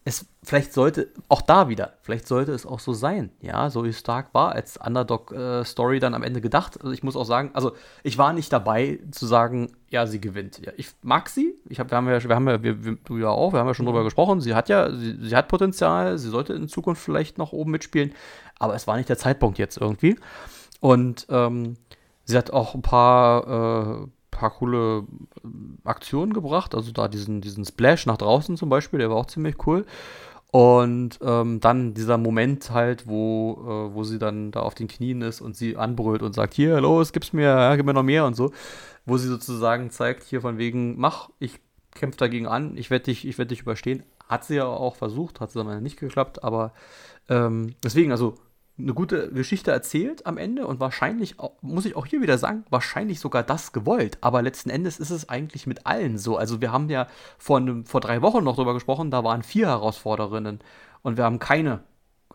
es 0.06 0.24
vielleicht 0.44 0.72
sollte, 0.72 1.08
auch 1.28 1.42
da 1.42 1.68
wieder, 1.68 1.94
vielleicht 2.02 2.28
sollte 2.28 2.52
es 2.52 2.64
auch 2.64 2.78
so 2.78 2.92
sein, 2.92 3.32
ja, 3.40 3.70
so 3.70 3.84
wie 3.84 3.92
Stark 3.92 4.32
war 4.34 4.52
als 4.52 4.76
Underdog-Story 4.76 5.96
äh, 5.96 6.00
dann 6.00 6.14
am 6.14 6.22
Ende 6.22 6.40
gedacht. 6.40 6.80
Also 6.80 6.92
ich 6.92 7.02
muss 7.02 7.16
auch 7.16 7.24
sagen, 7.24 7.50
also 7.54 7.72
ich 8.04 8.16
war 8.16 8.32
nicht 8.32 8.52
dabei 8.52 9.00
zu 9.10 9.26
sagen, 9.26 9.72
ja, 9.90 10.06
sie 10.06 10.20
gewinnt. 10.20 10.64
Ja, 10.64 10.70
ich 10.76 10.90
mag 11.02 11.28
sie, 11.28 11.56
ich 11.68 11.80
hab, 11.80 11.90
wir 11.90 11.96
haben 11.96 12.08
ja, 12.08 12.22
wir 12.22 12.36
haben 12.36 12.48
ja, 12.48 12.62
wir, 12.62 12.84
wir, 12.84 12.96
du 13.04 13.18
ja 13.18 13.30
auch, 13.30 13.52
wir 13.52 13.58
haben 13.58 13.66
ja 13.66 13.74
schon 13.74 13.86
drüber 13.86 14.02
mhm. 14.02 14.04
gesprochen, 14.04 14.40
sie 14.40 14.54
hat 14.54 14.68
ja, 14.68 14.92
sie, 14.92 15.18
sie 15.20 15.34
hat 15.34 15.48
Potenzial, 15.48 16.18
sie 16.18 16.28
sollte 16.28 16.52
in 16.52 16.68
Zukunft 16.68 17.02
vielleicht 17.02 17.36
noch 17.36 17.52
oben 17.52 17.72
mitspielen, 17.72 18.12
aber 18.60 18.76
es 18.76 18.86
war 18.86 18.96
nicht 18.96 19.08
der 19.08 19.18
Zeitpunkt 19.18 19.58
jetzt 19.58 19.76
irgendwie. 19.76 20.16
Und 20.78 21.26
ähm, 21.30 21.74
sie 22.24 22.38
hat 22.38 22.52
auch 22.52 22.76
ein 22.76 22.82
paar 22.82 24.04
äh, 24.04 24.06
paar 24.36 24.50
coole 24.50 25.04
äh, 25.42 25.48
Aktionen 25.84 26.32
gebracht. 26.32 26.74
Also 26.74 26.92
da 26.92 27.08
diesen, 27.08 27.40
diesen 27.40 27.64
Splash 27.64 28.06
nach 28.06 28.18
draußen 28.18 28.56
zum 28.56 28.68
Beispiel, 28.68 28.98
der 28.98 29.10
war 29.10 29.16
auch 29.16 29.26
ziemlich 29.26 29.66
cool. 29.66 29.84
Und 30.52 31.18
ähm, 31.22 31.60
dann 31.60 31.94
dieser 31.94 32.18
Moment 32.18 32.70
halt, 32.70 33.06
wo, 33.06 33.58
äh, 33.60 33.94
wo 33.94 34.04
sie 34.04 34.18
dann 34.18 34.52
da 34.52 34.60
auf 34.60 34.74
den 34.74 34.88
Knien 34.88 35.20
ist 35.22 35.40
und 35.40 35.56
sie 35.56 35.76
anbrüllt 35.76 36.22
und 36.22 36.34
sagt, 36.34 36.54
hier, 36.54 36.80
los, 36.80 37.12
gib's 37.12 37.32
mir, 37.32 37.44
ja, 37.44 37.76
gib 37.76 37.84
mir 37.84 37.94
noch 37.94 38.02
mehr 38.02 38.24
und 38.24 38.34
so. 38.34 38.52
Wo 39.04 39.18
sie 39.18 39.28
sozusagen 39.28 39.90
zeigt, 39.90 40.24
hier 40.24 40.40
von 40.40 40.58
wegen, 40.58 40.98
mach, 40.98 41.30
ich 41.38 41.60
kämpfe 41.94 42.18
dagegen 42.18 42.46
an, 42.46 42.76
ich 42.76 42.90
werde 42.90 43.06
dich, 43.06 43.26
ich 43.26 43.36
dich 43.36 43.62
überstehen. 43.62 44.04
Hat 44.28 44.44
sie 44.44 44.56
ja 44.56 44.66
auch 44.66 44.96
versucht, 44.96 45.40
hat 45.40 45.50
sie 45.50 45.62
dann 45.62 45.82
nicht 45.82 45.98
geklappt, 45.98 46.42
aber 46.42 46.72
ähm, 47.28 47.74
deswegen, 47.82 48.10
also 48.10 48.34
eine 48.78 48.92
gute 48.92 49.30
Geschichte 49.32 49.70
erzählt 49.70 50.26
am 50.26 50.36
Ende 50.36 50.66
und 50.66 50.80
wahrscheinlich, 50.80 51.36
muss 51.62 51.86
ich 51.86 51.96
auch 51.96 52.04
hier 52.04 52.20
wieder 52.20 52.36
sagen, 52.36 52.64
wahrscheinlich 52.68 53.20
sogar 53.20 53.42
das 53.42 53.72
gewollt. 53.72 54.18
Aber 54.20 54.42
letzten 54.42 54.68
Endes 54.68 54.98
ist 54.98 55.10
es 55.10 55.28
eigentlich 55.28 55.66
mit 55.66 55.86
allen 55.86 56.18
so. 56.18 56.36
Also 56.36 56.60
wir 56.60 56.72
haben 56.72 56.90
ja 56.90 57.06
vor, 57.38 57.62
vor 57.84 58.00
drei 58.00 58.20
Wochen 58.20 58.44
noch 58.44 58.56
drüber 58.56 58.74
gesprochen, 58.74 59.10
da 59.10 59.24
waren 59.24 59.42
vier 59.42 59.68
Herausforderinnen 59.68 60.60
und 61.02 61.16
wir 61.16 61.24
haben 61.24 61.38
keine 61.38 61.80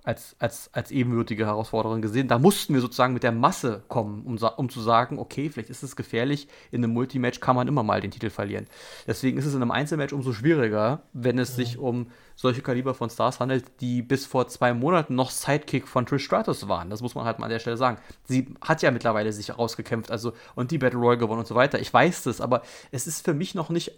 als, 0.04 0.36
als, 0.40 0.70
als 0.74 0.90
ebenwürdige 0.90 1.46
Herausforderin 1.46 2.02
gesehen. 2.02 2.28
Da 2.28 2.40
mussten 2.40 2.74
wir 2.74 2.82
sozusagen 2.82 3.14
mit 3.14 3.24
der 3.24 3.32
Masse 3.32 3.84
kommen, 3.88 4.26
um, 4.26 4.38
um 4.38 4.70
zu 4.70 4.82
sagen, 4.82 5.20
okay, 5.20 5.50
vielleicht 5.50 5.70
ist 5.70 5.84
es 5.84 5.96
gefährlich, 5.96 6.48
in 6.72 6.84
einem 6.84 6.94
Multimatch 6.94 7.40
kann 7.40 7.56
man 7.56 7.68
immer 7.68 7.84
mal 7.84 8.02
den 8.02 8.10
Titel 8.10 8.32
verlieren. 8.32 8.68
Deswegen 9.06 9.38
ist 9.38 9.46
es 9.46 9.54
in 9.54 9.62
einem 9.62 9.72
Einzelmatch 9.72 10.14
umso 10.14 10.34
schwieriger, 10.34 11.04
wenn 11.14 11.38
es 11.38 11.50
ja. 11.50 11.56
sich 11.58 11.78
um 11.78 12.08
solche 12.36 12.64
Kaliber 12.64 12.96
von 12.96 13.12
Stars 13.12 13.40
handelt, 13.40 13.66
die 13.80 14.02
bis 14.02 14.26
vor 14.26 14.48
zwei 14.48 14.74
Monaten 14.74 15.14
noch 15.14 15.30
Sidekick 15.30 15.88
von 15.88 16.08
Trish 16.08 16.26
Stratus 16.26 16.68
waren. 16.68 16.90
Das 16.90 17.02
muss 17.02 17.14
man 17.14 17.26
halt 17.26 17.38
mal 17.38 17.46
an 17.46 17.52
der 17.52 17.60
Stelle 17.60 17.78
sagen. 17.78 18.00
Sie 18.24 18.56
hat 18.62 18.82
ja 18.82 18.90
mittlerweile 18.90 19.32
sich 19.32 19.56
rausgekämpft, 19.56 20.10
also 20.10 20.34
und 20.56 20.72
die 20.72 20.80
Battle 20.80 21.00
Royale 21.00 21.20
gewonnen 21.20 21.42
und 21.42 21.48
so 21.48 21.54
weiter. 21.54 21.80
Ich 21.80 21.94
weiß 21.94 22.24
das, 22.24 22.42
aber 22.42 22.64
es 22.92 23.06
ist 23.06 23.24
für 23.24 23.36
mich 23.36 23.54
noch 23.54 23.70
nicht 23.70 23.96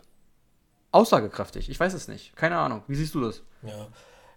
aussagekräftig. 0.91 1.69
Ich 1.69 1.79
weiß 1.79 1.93
es 1.93 2.09
nicht. 2.09 2.35
Keine 2.35 2.57
Ahnung. 2.57 2.83
Wie 2.87 2.95
siehst 2.95 3.15
du 3.15 3.21
das? 3.21 3.41
Ja, 3.61 3.87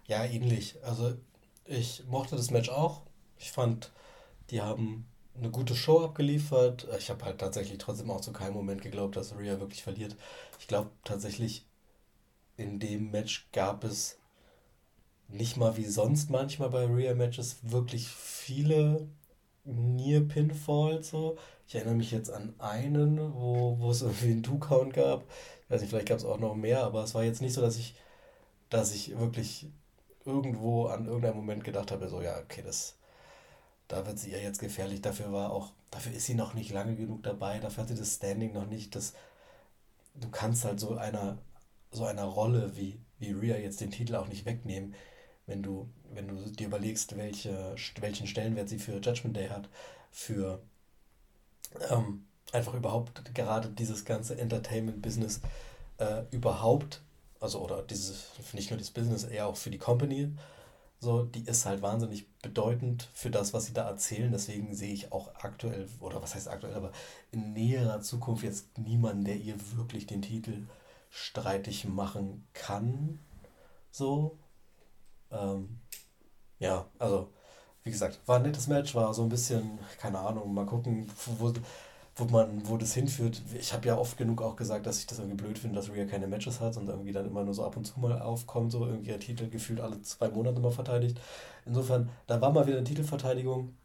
ja 0.05 0.23
ähnlich. 0.23 0.77
Also 0.83 1.13
ich 1.67 2.03
mochte 2.07 2.35
das 2.35 2.51
Match 2.51 2.69
auch. 2.69 3.01
Ich 3.37 3.51
fand, 3.51 3.91
die 4.49 4.61
haben 4.61 5.05
eine 5.37 5.51
gute 5.51 5.75
Show 5.75 6.03
abgeliefert. 6.03 6.87
Ich 6.97 7.09
habe 7.09 7.25
halt 7.25 7.39
tatsächlich 7.39 7.77
trotzdem 7.77 8.09
auch 8.09 8.21
zu 8.21 8.33
keinem 8.33 8.53
Moment 8.53 8.81
geglaubt, 8.81 9.15
dass 9.15 9.37
Rhea 9.37 9.59
wirklich 9.59 9.83
verliert. 9.83 10.15
Ich 10.59 10.67
glaube 10.67 10.89
tatsächlich, 11.03 11.65
in 12.57 12.79
dem 12.79 13.11
Match 13.11 13.47
gab 13.51 13.83
es 13.83 14.17
nicht 15.27 15.57
mal 15.57 15.77
wie 15.77 15.85
sonst 15.85 16.29
manchmal 16.29 16.69
bei 16.69 16.85
Rhea-Matches 16.85 17.57
wirklich 17.63 18.07
viele 18.07 19.07
Near 19.65 20.21
Pinfalls 20.21 21.09
so. 21.09 21.37
Ich 21.67 21.75
erinnere 21.75 21.95
mich 21.95 22.11
jetzt 22.11 22.31
an 22.31 22.53
einen, 22.59 23.33
wo, 23.33 23.77
wo 23.79 23.91
es 23.91 24.01
irgendwie 24.01 24.31
einen 24.31 24.43
Two-Count 24.43 24.93
gab. 24.93 25.25
Ich 25.63 25.69
weiß 25.69 25.81
nicht, 25.81 25.89
vielleicht 25.89 26.07
gab 26.07 26.17
es 26.17 26.25
auch 26.25 26.39
noch 26.39 26.55
mehr, 26.55 26.83
aber 26.83 27.03
es 27.03 27.13
war 27.13 27.25
jetzt 27.25 27.41
nicht 27.41 27.53
so, 27.53 27.61
dass 27.61 27.77
ich, 27.77 27.95
dass 28.69 28.95
ich 28.95 29.17
wirklich 29.19 29.67
irgendwo 30.27 30.87
an 30.87 31.05
irgendeinem 31.05 31.37
Moment 31.37 31.63
gedacht 31.63 31.91
habe, 31.91 32.09
so, 32.09 32.21
ja, 32.21 32.37
okay, 32.39 32.61
das, 32.63 32.97
da 33.87 34.05
wird 34.05 34.19
sie 34.19 34.31
ja 34.31 34.37
jetzt 34.37 34.59
gefährlich. 34.59 35.01
Dafür 35.01 35.31
war 35.31 35.51
auch, 35.51 35.71
dafür 35.91 36.13
ist 36.13 36.25
sie 36.25 36.35
noch 36.35 36.53
nicht 36.53 36.71
lange 36.71 36.95
genug 36.95 37.23
dabei, 37.23 37.59
dafür 37.59 37.83
hat 37.83 37.89
sie 37.89 37.95
das 37.95 38.15
Standing 38.15 38.53
noch 38.53 38.67
nicht. 38.67 38.95
Das, 38.95 39.13
du 40.15 40.29
kannst 40.29 40.65
halt 40.65 40.79
so 40.79 40.95
einer, 40.97 41.37
so 41.91 42.05
einer 42.05 42.25
Rolle 42.25 42.75
wie, 42.75 42.99
wie 43.19 43.31
Rhea 43.31 43.57
jetzt 43.57 43.81
den 43.81 43.91
Titel 43.91 44.15
auch 44.15 44.27
nicht 44.27 44.45
wegnehmen, 44.45 44.93
wenn 45.47 45.63
du, 45.63 45.89
wenn 46.13 46.27
du 46.27 46.35
dir 46.51 46.67
überlegst, 46.67 47.17
welche, 47.17 47.75
welchen 48.01 48.27
Stellenwert 48.27 48.69
sie 48.69 48.79
für 48.79 48.99
Judgment 48.99 49.37
Day 49.37 49.47
hat, 49.47 49.69
für 50.11 50.61
ähm, 51.89 52.25
einfach 52.51 52.73
überhaupt 52.73 53.33
gerade 53.33 53.69
dieses 53.69 54.05
ganze 54.05 54.37
Entertainment-Business 54.37 55.41
äh, 55.97 56.23
überhaupt, 56.31 57.01
also 57.47 57.61
oder 57.61 57.81
dieses, 57.81 58.25
nicht 58.51 58.71
nur 58.71 58.77
das 58.77 58.91
Business, 58.91 59.23
eher 59.23 59.47
auch 59.47 59.55
für 59.55 59.69
die 59.69 59.77
Company, 59.77 60.33
so, 60.99 61.23
die 61.23 61.45
ist 61.45 61.65
halt 61.65 61.81
wahnsinnig 61.81 62.29
bedeutend 62.41 63.07
für 63.13 63.29
das, 63.29 63.53
was 63.53 63.67
sie 63.67 63.73
da 63.73 63.87
erzählen. 63.87 64.31
Deswegen 64.31 64.75
sehe 64.75 64.93
ich 64.93 65.11
auch 65.13 65.33
aktuell, 65.35 65.87
oder 65.99 66.21
was 66.21 66.35
heißt 66.35 66.49
aktuell, 66.49 66.73
aber 66.73 66.91
in 67.31 67.53
näherer 67.53 68.01
Zukunft 68.01 68.43
jetzt 68.43 68.77
niemanden, 68.77 69.23
der 69.23 69.37
ihr 69.37 69.55
wirklich 69.77 70.07
den 70.07 70.23
Titel 70.23 70.67
streitig 71.09 71.85
machen 71.85 72.47
kann. 72.53 73.19
So. 73.91 74.37
Ähm, 75.31 75.79
ja, 76.59 76.87
also, 76.99 77.31
wie 77.83 77.91
gesagt, 77.91 78.19
war 78.25 78.37
ein 78.37 78.41
nettes 78.41 78.67
Match, 78.67 78.93
war 78.95 79.13
so 79.13 79.21
ein 79.21 79.29
bisschen, 79.29 79.79
keine 79.99 80.19
Ahnung, 80.19 80.53
mal 80.53 80.65
gucken, 80.65 81.09
wo, 81.37 81.53
wo 82.17 82.25
man, 82.25 82.67
wo 82.67 82.77
das 82.77 82.93
hinführt. 82.93 83.41
Ich 83.59 83.73
habe 83.73 83.87
ja 83.87 83.97
oft 83.97 84.17
genug 84.17 84.41
auch 84.41 84.55
gesagt, 84.55 84.87
dass 84.87 84.99
ich 84.99 85.05
das 85.05 85.19
irgendwie 85.19 85.37
blöd 85.37 85.59
finde, 85.59 85.75
dass 85.75 85.89
Rhea 85.89 86.05
keine 86.05 86.27
Matches 86.27 86.59
hat 86.59 86.75
und 86.75 86.89
irgendwie 86.89 87.11
dann 87.11 87.27
immer 87.27 87.43
nur 87.43 87.53
so 87.53 87.63
ab 87.63 87.77
und 87.77 87.85
zu 87.85 87.99
mal 87.99 88.19
aufkommt, 88.19 88.71
so 88.71 88.85
irgendwie 88.85 89.09
der 89.09 89.19
Titel 89.19 89.47
gefühlt 89.49 89.79
alle 89.79 90.01
zwei 90.01 90.27
Monate 90.29 90.59
mal 90.59 90.71
verteidigt. 90.71 91.19
Insofern, 91.65 92.09
da 92.25 92.41
war 92.41 92.51
mal 92.51 92.65
wieder 92.65 92.77
eine 92.77 92.87
Titelverteidigung. 92.87 93.75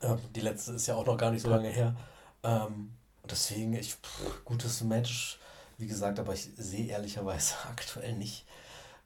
Ähm, 0.00 0.18
die 0.34 0.40
letzte 0.40 0.72
ist 0.72 0.86
ja 0.86 0.94
auch 0.94 1.04
noch 1.04 1.18
gar 1.18 1.30
nicht 1.30 1.42
so 1.42 1.50
lange 1.50 1.68
her. 1.68 1.94
Ähm, 2.42 2.92
deswegen, 3.30 3.74
ich, 3.74 3.94
pff, 3.94 4.44
gutes 4.46 4.82
Match, 4.82 5.38
wie 5.76 5.86
gesagt, 5.86 6.18
aber 6.18 6.32
ich 6.32 6.48
sehe 6.56 6.86
ehrlicherweise 6.86 7.54
aktuell 7.70 8.14
nicht, 8.14 8.46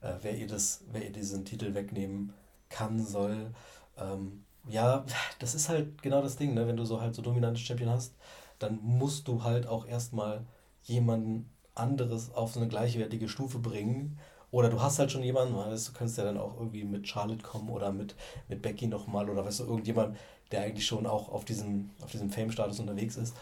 äh, 0.00 0.12
wer, 0.22 0.36
ihr 0.36 0.46
das, 0.46 0.82
wer 0.92 1.04
ihr 1.04 1.12
diesen 1.12 1.44
Titel 1.44 1.74
wegnehmen 1.74 2.34
kann, 2.68 3.04
soll. 3.04 3.52
Ähm, 3.98 4.44
ja, 4.68 5.04
das 5.38 5.54
ist 5.54 5.68
halt 5.68 6.02
genau 6.02 6.22
das 6.22 6.36
Ding, 6.36 6.54
ne? 6.54 6.66
wenn 6.66 6.76
du 6.76 6.84
so 6.84 7.00
halt 7.00 7.14
so 7.14 7.22
dominante 7.22 7.60
Champion 7.60 7.90
hast, 7.90 8.14
dann 8.58 8.78
musst 8.82 9.28
du 9.28 9.42
halt 9.42 9.66
auch 9.66 9.86
erstmal 9.86 10.46
jemanden 10.82 11.50
anderes 11.74 12.32
auf 12.34 12.52
so 12.52 12.60
eine 12.60 12.68
gleichwertige 12.68 13.28
Stufe 13.28 13.58
bringen. 13.58 14.18
Oder 14.50 14.68
du 14.68 14.82
hast 14.82 14.98
halt 14.98 15.12
schon 15.12 15.22
jemanden, 15.22 15.54
weißt, 15.54 15.88
du 15.88 15.92
kannst 15.92 16.18
ja 16.18 16.24
dann 16.24 16.36
auch 16.36 16.56
irgendwie 16.56 16.84
mit 16.84 17.06
Charlotte 17.06 17.42
kommen 17.42 17.70
oder 17.70 17.92
mit, 17.92 18.16
mit 18.48 18.62
Becky 18.62 18.88
nochmal 18.88 19.30
oder 19.30 19.44
weißt 19.44 19.60
du, 19.60 19.64
irgendjemand, 19.64 20.16
der 20.50 20.62
eigentlich 20.62 20.86
schon 20.86 21.06
auch 21.06 21.28
auf 21.28 21.44
diesem, 21.44 21.90
auf 22.02 22.10
diesem 22.10 22.30
Fame-Status 22.30 22.80
unterwegs 22.80 23.16
ist. 23.16 23.34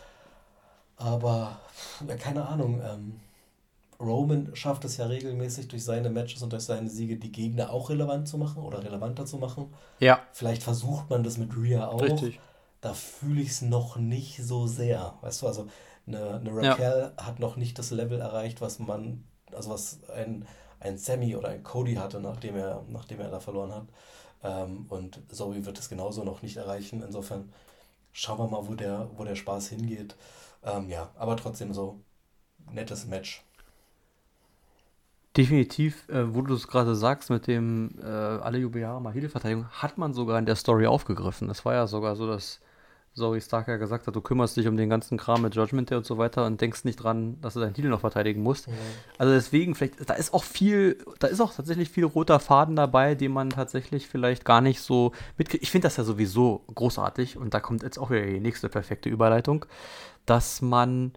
Aber, 0.97 1.61
ja, 2.07 2.17
keine 2.17 2.47
Ahnung, 2.47 2.83
ähm, 2.85 3.21
Roman 4.01 4.55
schafft 4.55 4.85
es 4.85 4.97
ja 4.97 5.07
regelmäßig 5.07 5.69
durch 5.69 5.85
seine 5.85 6.09
Matches 6.09 6.43
und 6.43 6.53
durch 6.53 6.63
seine 6.63 6.89
Siege 6.89 7.17
die 7.17 7.33
Gegner 7.33 7.71
auch 7.71 7.91
relevant 7.91 8.29
zu 8.29 8.39
machen 8.39 8.63
oder 8.63 8.85
relevanter 8.85 9.27
zu 9.27 9.39
machen. 9.39 9.75
Ja. 9.99 10.21
Vielleicht 10.33 10.63
versucht 10.63 11.11
man 11.11 11.25
das 11.25 11.37
mit 11.37 11.57
Rhea 11.57 11.89
auch. 11.89 12.01
Richtig. 12.01 12.41
Da 12.81 12.95
fühle 12.95 13.41
ich 13.41 13.49
es 13.49 13.63
noch 13.63 13.97
nicht 13.97 14.37
so 14.37 14.69
sehr. 14.69 15.15
Weißt 15.21 15.43
du, 15.43 15.49
also 15.49 15.67
eine, 16.07 16.35
eine 16.35 16.55
Raquel 16.55 17.13
ja. 17.17 17.25
hat 17.25 17.41
noch 17.41 17.57
nicht 17.57 17.79
das 17.79 17.91
Level 17.91 18.21
erreicht, 18.21 18.61
was 18.61 18.79
man, 18.79 19.25
also 19.53 19.71
was 19.71 19.99
ein, 20.11 20.47
ein 20.79 20.97
Sammy 20.97 21.35
oder 21.35 21.49
ein 21.49 21.65
Cody 21.65 21.97
hatte, 21.97 22.21
nachdem 22.21 22.57
er, 22.57 22.85
nachdem 22.89 23.21
er 23.21 23.31
da 23.31 23.41
verloren 23.41 23.75
hat. 23.75 23.87
Ähm, 24.45 24.87
und 24.89 25.21
Zoe 25.33 25.67
wird 25.67 25.79
es 25.79 25.89
genauso 25.89 26.23
noch 26.23 26.43
nicht 26.43 26.57
erreichen. 26.57 27.03
Insofern 27.03 27.53
schauen 28.13 28.39
wir 28.39 28.47
mal, 28.47 28.69
wo 28.69 28.75
der, 28.75 29.11
wo 29.17 29.25
der 29.25 29.35
Spaß 29.35 29.71
hingeht. 29.71 30.15
Ähm, 30.63 30.89
ja, 30.89 31.11
aber 31.17 31.37
trotzdem 31.37 31.75
so 31.75 32.01
nettes 32.71 33.07
Match. 33.07 33.45
Definitiv, 35.39 36.09
äh, 36.09 36.35
wo 36.35 36.43
du 36.43 36.55
es 36.55 36.67
gerade 36.67 36.97
sagst, 36.97 37.31
mit 37.31 37.47
dem 37.47 37.91
äh, 38.03 38.07
alle 38.07 38.59
Jubeljahre 38.59 39.01
mal 39.01 39.13
Titelverteidigung, 39.13 39.67
hat 39.69 39.97
man 39.97 40.13
sogar 40.13 40.37
in 40.37 40.47
der 40.47 40.57
Story 40.57 40.89
aufgegriffen. 40.89 41.47
Das 41.47 41.65
war 41.65 41.75
ja 41.75 41.87
sogar 41.87 42.17
so, 42.17 42.27
dass 42.27 42.61
Zoe 43.15 43.41
Stark 43.41 43.69
ja 43.69 43.77
gesagt 43.77 44.09
hat, 44.09 44.17
du 44.17 44.21
kümmerst 44.21 44.57
dich 44.57 44.67
um 44.67 44.77
den 44.77 44.91
ganzen 44.91 45.17
Kram 45.17 45.43
mit 45.43 45.55
Judgment 45.55 45.91
Day 45.91 45.97
und 45.97 46.05
so 46.05 46.19
weiter 46.19 46.45
und 46.45 46.61
denkst 46.61 46.83
nicht 46.83 46.97
dran, 46.97 47.41
dass 47.41 47.55
du 47.55 47.61
deinen 47.61 47.73
Titel 47.73 47.89
noch 47.89 48.01
verteidigen 48.01 48.43
musst. 48.43 48.67
Mhm. 48.67 48.75
Also 49.17 49.33
deswegen, 49.33 49.77
vielleicht, 49.77 50.11
da 50.11 50.15
ist 50.15 50.35
auch 50.35 50.43
viel, 50.43 50.99
da 51.21 51.29
ist 51.29 51.41
auch 51.41 51.55
tatsächlich 51.55 51.89
viel 51.89 52.05
roter 52.05 52.41
Faden 52.41 52.75
dabei, 52.75 53.15
den 53.15 53.31
man 53.31 53.51
tatsächlich 53.51 54.09
vielleicht 54.09 54.45
gar 54.45 54.61
nicht 54.61 54.81
so 54.81 55.13
mitkriegt. 55.37 55.63
Ich 55.63 55.71
finde 55.71 55.87
das 55.87 55.97
ja 55.97 56.03
sowieso 56.03 56.65
großartig 56.75 57.37
und 57.37 57.55
da 57.55 57.61
kommt 57.61 57.85
jetzt 57.85 57.99
auch 57.99 58.11
wieder 58.11 58.27
die 58.27 58.41
nächste 58.41 58.69
perfekte 58.69 59.09
Überleitung, 59.09 59.67
dass 60.27 60.63
man, 60.63 61.13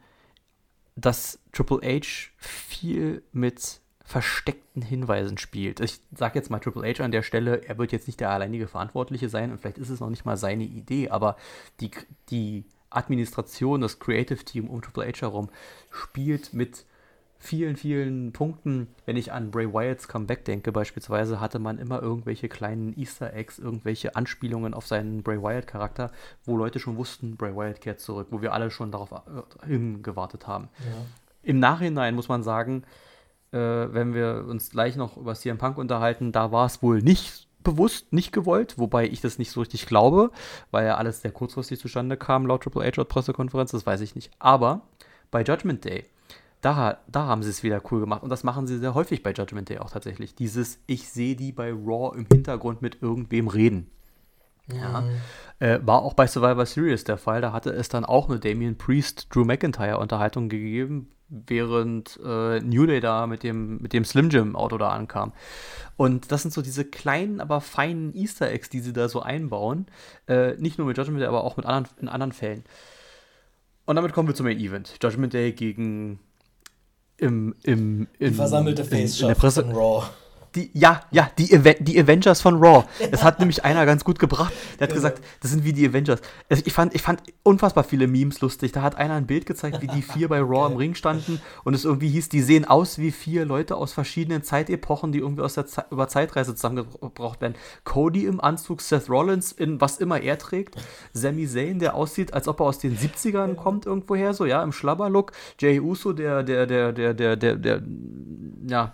dass 0.96 1.40
Triple 1.54 1.80
H 1.84 2.30
viel 2.38 3.24
mit 3.32 3.81
versteckten 4.12 4.82
Hinweisen 4.82 5.38
spielt. 5.38 5.80
Ich 5.80 6.02
sage 6.14 6.38
jetzt 6.38 6.50
mal 6.50 6.60
Triple 6.60 6.94
H 6.94 7.02
an 7.02 7.12
der 7.12 7.24
Stelle, 7.24 7.64
er 7.66 7.78
wird 7.78 7.94
jetzt 7.94 8.08
nicht 8.08 8.20
der 8.20 8.30
alleinige 8.30 8.68
Verantwortliche 8.68 9.30
sein 9.30 9.52
und 9.52 9.60
vielleicht 9.60 9.78
ist 9.78 9.90
es 9.90 10.02
noch 10.02 10.10
nicht 10.10 10.26
mal 10.26 10.36
seine 10.36 10.66
Idee, 10.66 11.10
aber 11.10 11.38
die, 11.80 11.92
die 12.30 12.66
Administration, 12.90 13.80
das 13.80 14.00
Creative 14.00 14.44
Team 14.44 14.68
um 14.68 14.82
Triple 14.82 15.08
H 15.08 15.22
herum 15.22 15.50
spielt 15.92 16.54
mit 16.54 16.86
vielen, 17.40 17.78
vielen 17.78 18.34
Punkten. 18.34 18.88
Wenn 19.06 19.16
ich 19.16 19.32
an 19.32 19.50
Bray 19.50 19.74
Wyatts 19.74 20.10
Comeback 20.10 20.44
denke, 20.44 20.74
beispielsweise, 20.74 21.40
hatte 21.40 21.60
man 21.60 21.80
immer 21.80 22.02
irgendwelche 22.02 22.50
kleinen 22.50 22.94
Easter 23.00 23.34
Eggs, 23.34 23.60
irgendwelche 23.60 24.18
Anspielungen 24.18 24.74
auf 24.74 24.88
seinen 24.88 25.24
Bray 25.24 25.42
Wyatt-Charakter, 25.42 26.12
wo 26.44 26.58
Leute 26.58 26.80
schon 26.80 26.98
wussten, 26.98 27.38
Bray 27.38 27.56
Wyatt 27.56 27.80
kehrt 27.80 28.02
zurück, 28.02 28.28
wo 28.30 28.42
wir 28.42 28.52
alle 28.52 28.72
schon 28.72 28.92
darauf 28.92 29.14
äh, 29.14 29.68
hingewartet 29.68 30.48
haben. 30.48 30.68
Ja. 30.80 31.06
Im 31.44 31.60
Nachhinein 31.60 32.14
muss 32.14 32.28
man 32.28 32.44
sagen, 32.44 32.84
äh, 33.52 33.58
wenn 33.58 34.14
wir 34.14 34.46
uns 34.48 34.70
gleich 34.70 34.96
noch 34.96 35.18
über 35.18 35.36
CM 35.36 35.58
Punk 35.58 35.78
unterhalten, 35.78 36.32
da 36.32 36.52
war 36.52 36.66
es 36.66 36.82
wohl 36.82 37.02
nicht 37.02 37.48
bewusst, 37.64 38.12
nicht 38.12 38.32
gewollt, 38.32 38.78
wobei 38.78 39.06
ich 39.08 39.22
das 39.22 39.38
nicht 39.38 39.52
so 39.52 39.60
richtig 39.60 39.86
glaube, 39.86 40.32
weil 40.72 40.86
ja 40.86 40.98
alles 40.98 41.22
sehr 41.22 41.32
kurzfristig 41.32 41.80
zustande 41.80 42.18
kam, 42.18 42.46
laut 42.46 42.64
Triple 42.64 42.86
H 42.86 43.04
Pressekonferenz, 43.04 43.72
das 43.72 43.86
weiß 43.86 44.02
ich 44.02 44.16
nicht. 44.16 44.32
Aber 44.40 44.82
bei 45.30 45.44
Judgment 45.44 45.86
Day, 45.86 46.06
da, 46.62 46.98
da 47.08 47.26
haben 47.26 47.44
sie 47.44 47.50
es 47.50 47.64
wieder 47.64 47.82
cool 47.92 48.00
gemacht 48.00 48.24
und 48.24 48.30
das 48.30 48.44
machen 48.44 48.68
sie 48.68 48.78
sehr 48.78 48.94
häufig 48.94 49.24
bei 49.24 49.32
Judgment 49.32 49.70
Day 49.70 49.80
auch 49.80 49.90
tatsächlich. 49.90 50.36
Dieses, 50.36 50.80
ich 50.88 51.10
sehe 51.10 51.36
die 51.36 51.52
bei 51.52 51.72
Raw 51.72 52.18
im 52.18 52.26
Hintergrund 52.32 52.82
mit 52.82 53.02
irgendwem 53.02 53.48
reden. 53.48 53.90
Ja. 54.68 55.02
Mhm. 55.02 55.10
Äh, 55.60 55.80
war 55.86 56.02
auch 56.02 56.14
bei 56.14 56.28
Survivor 56.28 56.66
Series 56.66 57.04
der 57.04 57.18
Fall. 57.18 57.42
Da 57.42 57.52
hatte 57.52 57.72
es 57.72 57.90
dann 57.90 58.06
auch 58.06 58.30
eine 58.30 58.40
Damien 58.40 58.78
Priest 58.78 59.28
Drew 59.34 59.44
McIntyre 59.44 59.98
Unterhaltung 59.98 60.50
gegeben, 60.50 61.10
während 61.32 62.20
äh, 62.24 62.60
New 62.60 62.86
Day 62.86 63.00
da 63.00 63.26
mit 63.26 63.44
dem, 63.44 63.78
mit 63.78 63.94
dem 63.94 64.04
Slim 64.04 64.30
Jim 64.30 64.56
Auto 64.56 64.78
da 64.78 64.90
ankam. 64.90 65.32
Und 65.98 66.32
das 66.32 66.42
sind 66.42 66.54
so 66.54 66.62
diese 66.62 66.86
kleinen, 66.86 67.40
aber 67.40 67.62
feinen 67.62 68.14
Easter 68.14 68.52
Eggs, 68.52 68.70
die 68.70 68.82
sie 68.82 68.94
da 68.94 69.08
so 69.08 69.22
einbauen. 69.22 69.88
Äh, 70.28 70.56
nicht 70.58 70.78
nur 70.78 70.88
mit 70.88 70.98
Judgment 70.98 71.22
Day, 71.22 71.28
aber 71.28 71.44
auch 71.44 71.58
mit 71.58 71.66
anderen, 71.66 71.88
in 72.02 72.10
anderen 72.10 72.34
Fällen. 72.34 72.64
Und 73.86 73.96
damit 73.96 74.14
kommen 74.14 74.28
wir 74.28 74.36
zum 74.36 74.46
Main 74.46 74.60
Event. 74.60 74.98
Judgment 75.02 75.34
Day 75.34 75.54
gegen 75.54 76.20
im, 77.18 77.56
im, 77.64 78.08
im, 78.20 78.30
die 78.32 78.36
versammelte 78.36 78.84
Face 78.84 79.18
in, 79.20 79.22
in 79.24 79.28
der 79.30 79.36
Presse. 79.36 79.64
Raw. 79.66 80.06
Die, 80.56 80.70
ja, 80.74 81.02
ja, 81.12 81.30
die, 81.38 81.48
die 81.80 82.00
Avengers 82.00 82.42
von 82.42 82.56
Raw. 82.56 82.86
Das 83.12 83.24
hat 83.24 83.40
nämlich 83.40 83.64
einer 83.66 83.86
ganz 83.86 84.04
gut 84.04 84.20
gebracht. 84.20 84.54
Der 84.80 84.88
hat 84.88 84.94
gesagt, 84.94 85.22
das 85.42 85.52
sind 85.52 85.64
wie 85.64 85.74
die 85.74 85.88
Avengers. 85.88 86.22
Also 86.50 86.64
ich, 86.66 86.74
fand, 86.74 86.94
ich 86.96 87.02
fand 87.02 87.22
unfassbar 87.44 87.84
viele 87.84 88.08
Memes 88.08 88.42
lustig. 88.42 88.72
Da 88.72 88.82
hat 88.82 88.96
einer 88.96 89.16
ein 89.16 89.28
Bild 89.28 89.46
gezeigt, 89.46 89.82
wie 89.82 89.88
die 89.88 90.02
vier 90.02 90.30
bei 90.30 90.40
Raw 90.42 90.72
im 90.72 90.78
Ring 90.78 90.96
standen 90.96 91.42
und 91.64 91.74
es 91.74 91.86
irgendwie 91.86 92.10
hieß, 92.10 92.30
die 92.30 92.42
sehen 92.42 92.66
aus 92.66 92.98
wie 92.98 93.12
vier 93.12 93.46
Leute 93.46 93.76
aus 93.76 93.94
verschiedenen 93.94 94.44
Zeitepochen, 94.44 95.12
die 95.12 95.20
irgendwie 95.20 95.42
aus 95.44 95.56
der 95.56 95.66
Ze 95.66 95.86
über 95.92 96.08
Zeitreise 96.08 96.56
zusammengebraucht 96.56 97.42
werden. 97.42 97.56
Cody 97.84 98.26
im 98.26 98.42
Anzug, 98.42 98.82
Seth 98.82 99.10
Rollins 99.10 99.52
in 99.52 99.82
was 99.82 99.98
immer 99.98 100.22
er 100.22 100.38
trägt, 100.38 100.76
Sami 101.14 101.48
Zayn, 101.48 101.80
der 101.80 101.96
aussieht, 101.96 102.34
als 102.34 102.48
ob 102.48 102.60
er 102.60 102.68
aus 102.68 102.80
den 102.80 102.98
70ern 102.98 103.56
kommt 103.56 103.86
irgendwoher, 103.86 104.34
so 104.34 104.46
ja, 104.46 104.64
im 104.64 104.72
Schlabberlook, 104.72 105.32
Jay 105.60 105.80
Uso, 105.80 106.14
der, 106.14 106.44
der, 106.44 106.66
der, 106.66 106.92
der, 106.92 107.14
der, 107.14 107.36
der, 107.36 107.56
der, 107.56 107.82
ja, 108.68 108.94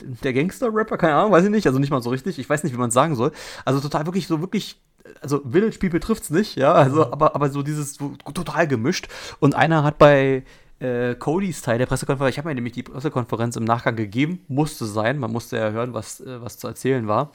der 0.00 0.32
Gangster-Rapper, 0.32 0.96
keine 0.96 1.14
Ahnung, 1.14 1.32
weiß 1.32 1.44
ich 1.44 1.50
nicht, 1.50 1.66
also 1.66 1.78
nicht 1.78 1.90
mal 1.90 2.02
so 2.02 2.10
richtig, 2.10 2.38
ich 2.38 2.48
weiß 2.48 2.64
nicht, 2.64 2.74
wie 2.74 2.78
man 2.78 2.88
es 2.88 2.94
sagen 2.94 3.14
soll. 3.14 3.32
Also 3.64 3.80
total 3.80 4.06
wirklich 4.06 4.26
so 4.26 4.40
wirklich, 4.40 4.80
also 5.20 5.42
Village 5.48 5.78
People 5.78 6.00
trifft's 6.00 6.30
nicht, 6.30 6.56
ja, 6.56 6.72
also, 6.72 7.10
aber, 7.12 7.34
aber 7.34 7.50
so 7.50 7.62
dieses 7.62 7.94
so, 7.94 8.14
total 8.32 8.66
gemischt. 8.66 9.08
Und 9.40 9.54
einer 9.54 9.84
hat 9.84 9.98
bei 9.98 10.44
äh, 10.80 11.14
Codys 11.14 11.62
Teil 11.62 11.78
der 11.78 11.86
Pressekonferenz, 11.86 12.34
ich 12.34 12.38
habe 12.38 12.48
mir 12.48 12.54
nämlich 12.54 12.74
die 12.74 12.82
Pressekonferenz 12.82 13.56
im 13.56 13.64
Nachgang 13.64 13.96
gegeben, 13.96 14.40
musste 14.48 14.84
sein, 14.84 15.18
man 15.18 15.32
musste 15.32 15.56
ja 15.56 15.70
hören, 15.70 15.94
was, 15.94 16.20
äh, 16.20 16.40
was 16.40 16.58
zu 16.58 16.66
erzählen 16.66 17.06
war. 17.06 17.30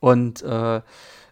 Und 0.00 0.42
äh, 0.42 0.80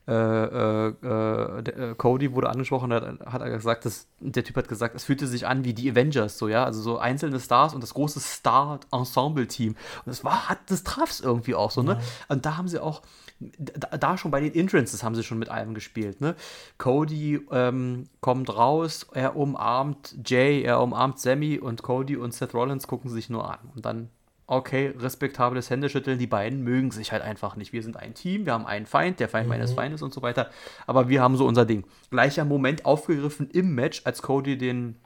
äh, 0.08 0.12
äh, 0.12 0.88
äh, 0.88 1.94
Cody 1.96 2.32
wurde 2.32 2.48
angesprochen, 2.48 2.92
hat, 2.92 3.04
hat 3.20 3.42
er 3.42 3.50
gesagt, 3.50 3.84
dass, 3.84 4.08
der 4.18 4.42
Typ 4.42 4.56
hat 4.56 4.68
gesagt, 4.68 4.94
es 4.96 5.04
fühlte 5.04 5.26
sich 5.26 5.46
an 5.46 5.64
wie 5.64 5.74
die 5.74 5.90
Avengers, 5.90 6.38
so, 6.38 6.48
ja, 6.48 6.64
also 6.64 6.80
so 6.80 6.98
einzelne 6.98 7.38
Stars 7.38 7.74
und 7.74 7.82
das 7.82 7.94
große 7.94 8.18
Star-Ensemble-Team. 8.18 9.72
Und 9.72 10.06
das 10.06 10.24
war, 10.24 10.48
hat, 10.48 10.58
das 10.66 10.82
traf 10.82 11.10
es 11.10 11.20
irgendwie 11.20 11.54
auch 11.54 11.70
so, 11.70 11.82
ne? 11.82 11.92
Ja. 11.92 12.00
Und 12.28 12.46
da 12.46 12.56
haben 12.56 12.66
sie 12.66 12.82
auch, 12.82 13.02
da, 13.38 13.96
da, 13.96 14.18
schon 14.18 14.30
bei 14.30 14.40
den 14.40 14.54
Entrances 14.54 15.02
haben 15.02 15.14
sie 15.14 15.22
schon 15.22 15.38
mit 15.38 15.48
allem 15.48 15.74
gespielt, 15.74 16.20
ne? 16.20 16.34
Cody 16.78 17.46
ähm, 17.52 18.08
kommt 18.20 18.54
raus, 18.56 19.06
er 19.12 19.36
umarmt 19.36 20.16
Jay, 20.24 20.62
er 20.62 20.80
umarmt 20.80 21.20
Sammy 21.20 21.58
und 21.58 21.82
Cody 21.82 22.16
und 22.16 22.34
Seth 22.34 22.54
Rollins 22.54 22.86
gucken 22.86 23.10
sich 23.10 23.30
nur 23.30 23.50
an. 23.50 23.58
Und 23.74 23.84
dann 23.84 24.10
okay, 24.50 24.92
respektables 24.98 25.70
Händeschütteln, 25.70 26.18
die 26.18 26.26
beiden 26.26 26.62
mögen 26.62 26.90
sich 26.90 27.12
halt 27.12 27.22
einfach 27.22 27.56
nicht. 27.56 27.72
Wir 27.72 27.82
sind 27.82 27.96
ein 27.96 28.14
Team, 28.14 28.46
wir 28.46 28.52
haben 28.52 28.66
einen 28.66 28.86
Feind, 28.86 29.20
der 29.20 29.28
Feind 29.28 29.46
mhm. 29.46 29.50
meines 29.50 29.72
Feindes 29.72 30.02
und 30.02 30.12
so 30.12 30.22
weiter, 30.22 30.50
aber 30.86 31.08
wir 31.08 31.22
haben 31.22 31.36
so 31.36 31.46
unser 31.46 31.64
Ding. 31.64 31.84
Gleicher 32.10 32.44
Moment 32.44 32.84
aufgegriffen 32.84 33.48
im 33.50 33.74
Match, 33.74 34.02
als 34.04 34.22
Cody 34.22 34.58
den 34.58 34.96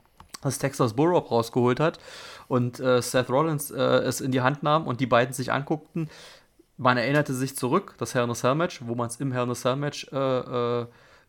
das 0.41 0.59
Texas 0.59 0.93
Bullrope 0.93 1.29
rausgeholt 1.29 1.79
hat 1.79 1.99
und 2.47 2.79
äh, 2.79 3.01
Seth 3.01 3.29
Rollins 3.29 3.71
äh, 3.71 3.81
es 3.81 4.21
in 4.21 4.31
die 4.31 4.41
Hand 4.41 4.61
nahm 4.61 4.85
und 4.85 4.99
die 4.99 5.07
beiden 5.07 5.33
sich 5.33 5.51
anguckten. 5.51 6.09
Man 6.77 6.97
erinnerte 6.97 7.33
sich 7.33 7.55
zurück, 7.55 7.95
das 7.97 8.13
Hell 8.13 8.25
in 8.25 8.29
a 8.29 8.33
Cell 8.33 8.55
Match, 8.55 8.81
wo 8.85 8.95
man 8.95 9.07
es 9.07 9.15
im 9.17 9.31
Hell 9.31 9.43
in 9.43 9.51
a 9.51 9.55
Cell 9.55 9.75
Match 9.75 10.07
äh, 10.11 10.17
äh, 10.17 10.85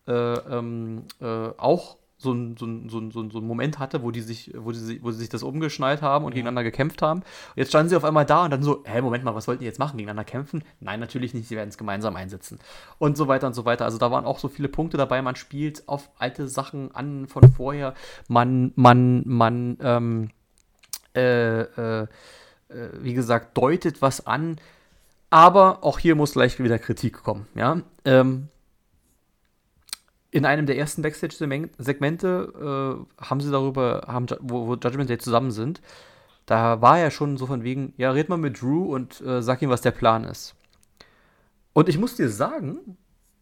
äh 0.07 0.11
ähm, 0.11 1.03
äh, 1.19 1.49
auch 1.57 1.97
so 2.27 2.65
ein, 2.65 2.89
so, 2.89 2.99
ein, 2.99 3.11
so, 3.11 3.21
ein, 3.21 3.31
so 3.31 3.39
ein 3.39 3.45
Moment 3.45 3.79
hatte, 3.79 4.03
wo 4.03 4.11
die 4.11 4.21
sich, 4.21 4.51
wo 4.55 4.71
die, 4.71 5.01
wo 5.01 5.11
sie 5.11 5.19
sich 5.19 5.29
das 5.29 5.43
umgeschnallt 5.43 6.01
haben 6.01 6.25
und 6.25 6.31
ja. 6.31 6.35
gegeneinander 6.35 6.63
gekämpft 6.63 7.01
haben. 7.01 7.21
Und 7.21 7.57
jetzt 7.57 7.69
standen 7.69 7.89
sie 7.89 7.95
auf 7.95 8.03
einmal 8.03 8.25
da 8.25 8.45
und 8.45 8.51
dann 8.51 8.63
so, 8.63 8.83
hä, 8.85 9.01
Moment 9.01 9.23
mal, 9.23 9.35
was 9.35 9.47
wollten 9.47 9.61
die 9.61 9.65
jetzt 9.65 9.79
machen? 9.79 9.97
Gegeneinander 9.97 10.29
kämpfen? 10.29 10.63
Nein, 10.79 10.99
natürlich 10.99 11.33
nicht, 11.33 11.47
sie 11.47 11.55
werden 11.55 11.69
es 11.69 11.77
gemeinsam 11.77 12.15
einsetzen. 12.15 12.59
Und 12.99 13.17
so 13.17 13.27
weiter 13.27 13.47
und 13.47 13.53
so 13.53 13.65
weiter. 13.65 13.85
Also 13.85 13.97
da 13.97 14.11
waren 14.11 14.25
auch 14.25 14.39
so 14.39 14.47
viele 14.49 14.67
Punkte 14.67 14.97
dabei. 14.97 15.21
Man 15.21 15.35
spielt 15.35 15.87
auf 15.87 16.09
alte 16.17 16.47
Sachen 16.47 16.93
an 16.93 17.27
von 17.27 17.51
vorher. 17.51 17.93
Man, 18.27 18.73
man, 18.75 19.23
man, 19.25 19.77
ähm, 19.81 20.29
äh, 21.15 21.61
äh, 21.61 22.01
äh 22.01 22.07
wie 22.99 23.13
gesagt, 23.13 23.57
deutet 23.57 24.01
was 24.01 24.27
an. 24.27 24.57
Aber 25.29 25.83
auch 25.83 25.99
hier 25.99 26.15
muss 26.15 26.33
gleich 26.33 26.57
wieder 26.59 26.79
Kritik 26.79 27.21
kommen, 27.21 27.47
ja. 27.53 27.81
Ähm, 28.05 28.47
in 30.31 30.45
einem 30.45 30.65
der 30.65 30.77
ersten 30.77 31.01
Backstage-Segmente 31.01 33.05
äh, 33.19 33.23
haben 33.23 33.41
sie 33.41 33.51
darüber, 33.51 34.05
haben, 34.07 34.27
wo, 34.39 34.67
wo, 34.67 34.73
Judgment 34.73 35.09
Day 35.09 35.17
zusammen 35.17 35.51
sind, 35.51 35.81
da 36.45 36.81
war 36.81 36.99
er 36.99 37.11
schon 37.11 37.37
so 37.37 37.45
von 37.45 37.63
wegen, 37.63 37.93
ja, 37.97 38.11
red 38.11 38.29
mal 38.29 38.37
mit 38.37 38.61
Drew 38.61 38.93
und 38.93 39.21
äh, 39.21 39.41
sag 39.41 39.61
ihm, 39.61 39.69
was 39.69 39.81
der 39.81 39.91
Plan 39.91 40.23
ist. 40.23 40.55
Und 41.73 41.89
ich 41.89 41.97
muss 41.97 42.15
dir 42.15 42.29
sagen, 42.29 42.97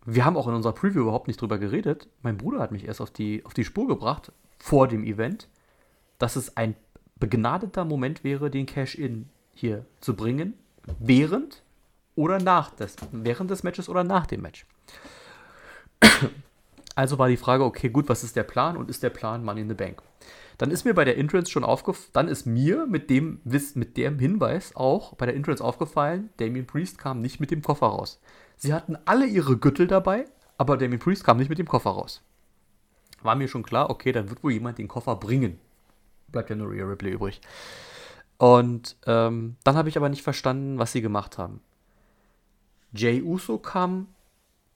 wir 0.06 0.26
haben 0.26 0.38
auch 0.38 0.48
in 0.48 0.54
unserer 0.54 0.74
Preview 0.74 1.02
überhaupt 1.02 1.28
nicht 1.28 1.42
drüber 1.42 1.58
geredet. 1.58 2.08
Mein 2.22 2.38
Bruder 2.38 2.60
hat 2.60 2.72
mich 2.72 2.88
erst 2.88 3.02
auf 3.02 3.12
die, 3.12 3.44
auf 3.46 3.54
die 3.54 3.66
Spur 3.66 3.88
gebracht, 3.88 4.32
vor 4.60 4.88
dem 4.88 5.04
Event, 5.04 5.48
dass 6.20 6.36
es 6.36 6.58
ein 6.58 6.76
begnadeter 7.20 7.86
Moment 7.86 8.24
wäre, 8.24 8.50
den 8.50 8.66
Cash-In 8.66 9.30
hier 9.54 9.86
zu 10.02 10.16
bringen, 10.16 10.54
während 11.00 11.64
oder 12.16 12.40
nach 12.40 12.72
des, 12.72 12.96
während 13.12 13.52
des 13.52 13.64
Matches 13.64 13.90
oder 13.90 14.04
nach 14.04 14.28
dem 14.28 14.42
Match. 14.42 14.66
Also 16.96 17.20
war 17.20 17.28
die 17.28 17.38
Frage, 17.38 17.66
okay, 17.66 17.90
gut, 17.90 18.08
was 18.08 18.24
ist 18.24 18.38
der 18.38 18.44
Plan 18.44 18.78
und 18.78 18.90
ist 18.90 19.04
der 19.04 19.10
Plan 19.10 19.44
Money 19.44 19.62
in 19.62 19.70
the 19.70 19.76
Bank? 19.76 20.02
Dann 20.58 20.72
ist 20.72 20.86
mir 20.86 20.94
bei 20.94 21.04
der 21.04 21.18
Entrance 21.18 21.52
schon 21.52 21.66
aufgefallen, 21.66 22.10
dann 22.14 22.28
ist 22.30 22.46
mir 22.46 22.88
mit 22.88 23.10
dem, 23.10 23.42
mit 23.44 23.98
dem 23.98 24.18
Hinweis 24.20 24.74
auch 24.76 25.14
bei 25.16 25.26
der 25.26 25.36
Entrance 25.36 25.62
aufgefallen, 25.62 26.30
Damien 26.38 26.66
Priest 26.66 26.98
kam 26.98 27.20
nicht 27.20 27.42
mit 27.42 27.52
dem 27.52 27.62
Koffer 27.62 27.88
raus. 27.88 28.22
Sie 28.56 28.74
hatten 28.74 28.98
alle 29.04 29.26
ihre 29.26 29.58
Gürtel 29.58 29.88
dabei, 29.88 30.26
aber 30.58 30.78
Damien 30.78 31.00
Priest 31.00 31.26
kam 31.26 31.38
nicht 31.38 31.50
mit 31.50 31.60
dem 31.60 31.68
Koffer 31.68 31.90
raus. 31.90 32.22
War 33.22 33.36
mir 33.36 33.50
schon 33.50 33.64
klar, 33.64 33.90
okay, 33.90 34.14
dann 34.14 34.30
wird 34.30 34.44
wohl 34.44 34.54
jemand 34.54 34.78
den 34.78 34.88
Koffer 34.88 35.18
bringen. 35.18 35.60
Bleibt 36.30 36.50
ja 36.50 36.56
nur 36.56 36.72
Rhea 36.72 36.86
Ripley 36.86 37.12
übrig. 37.12 37.42
Und 38.38 38.96
ähm, 39.06 39.58
dann 39.64 39.76
habe 39.76 39.90
ich 39.90 39.98
aber 39.98 40.10
nicht 40.10 40.24
verstanden, 40.24 40.78
was 40.78 40.92
sie 40.94 41.02
gemacht 41.02 41.38
haben. 41.38 41.62
Jay 42.94 43.22
Uso 43.22 43.58
kam, 43.58 44.08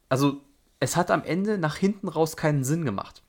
also 0.09 0.41
es 0.79 0.95
hat 0.95 1.11
am 1.11 1.23
Ende 1.23 1.57
nach 1.57 1.75
hinten 1.75 2.07
raus 2.07 2.37
keinen 2.37 2.63
Sinn 2.63 2.85
gemacht. 2.85 3.21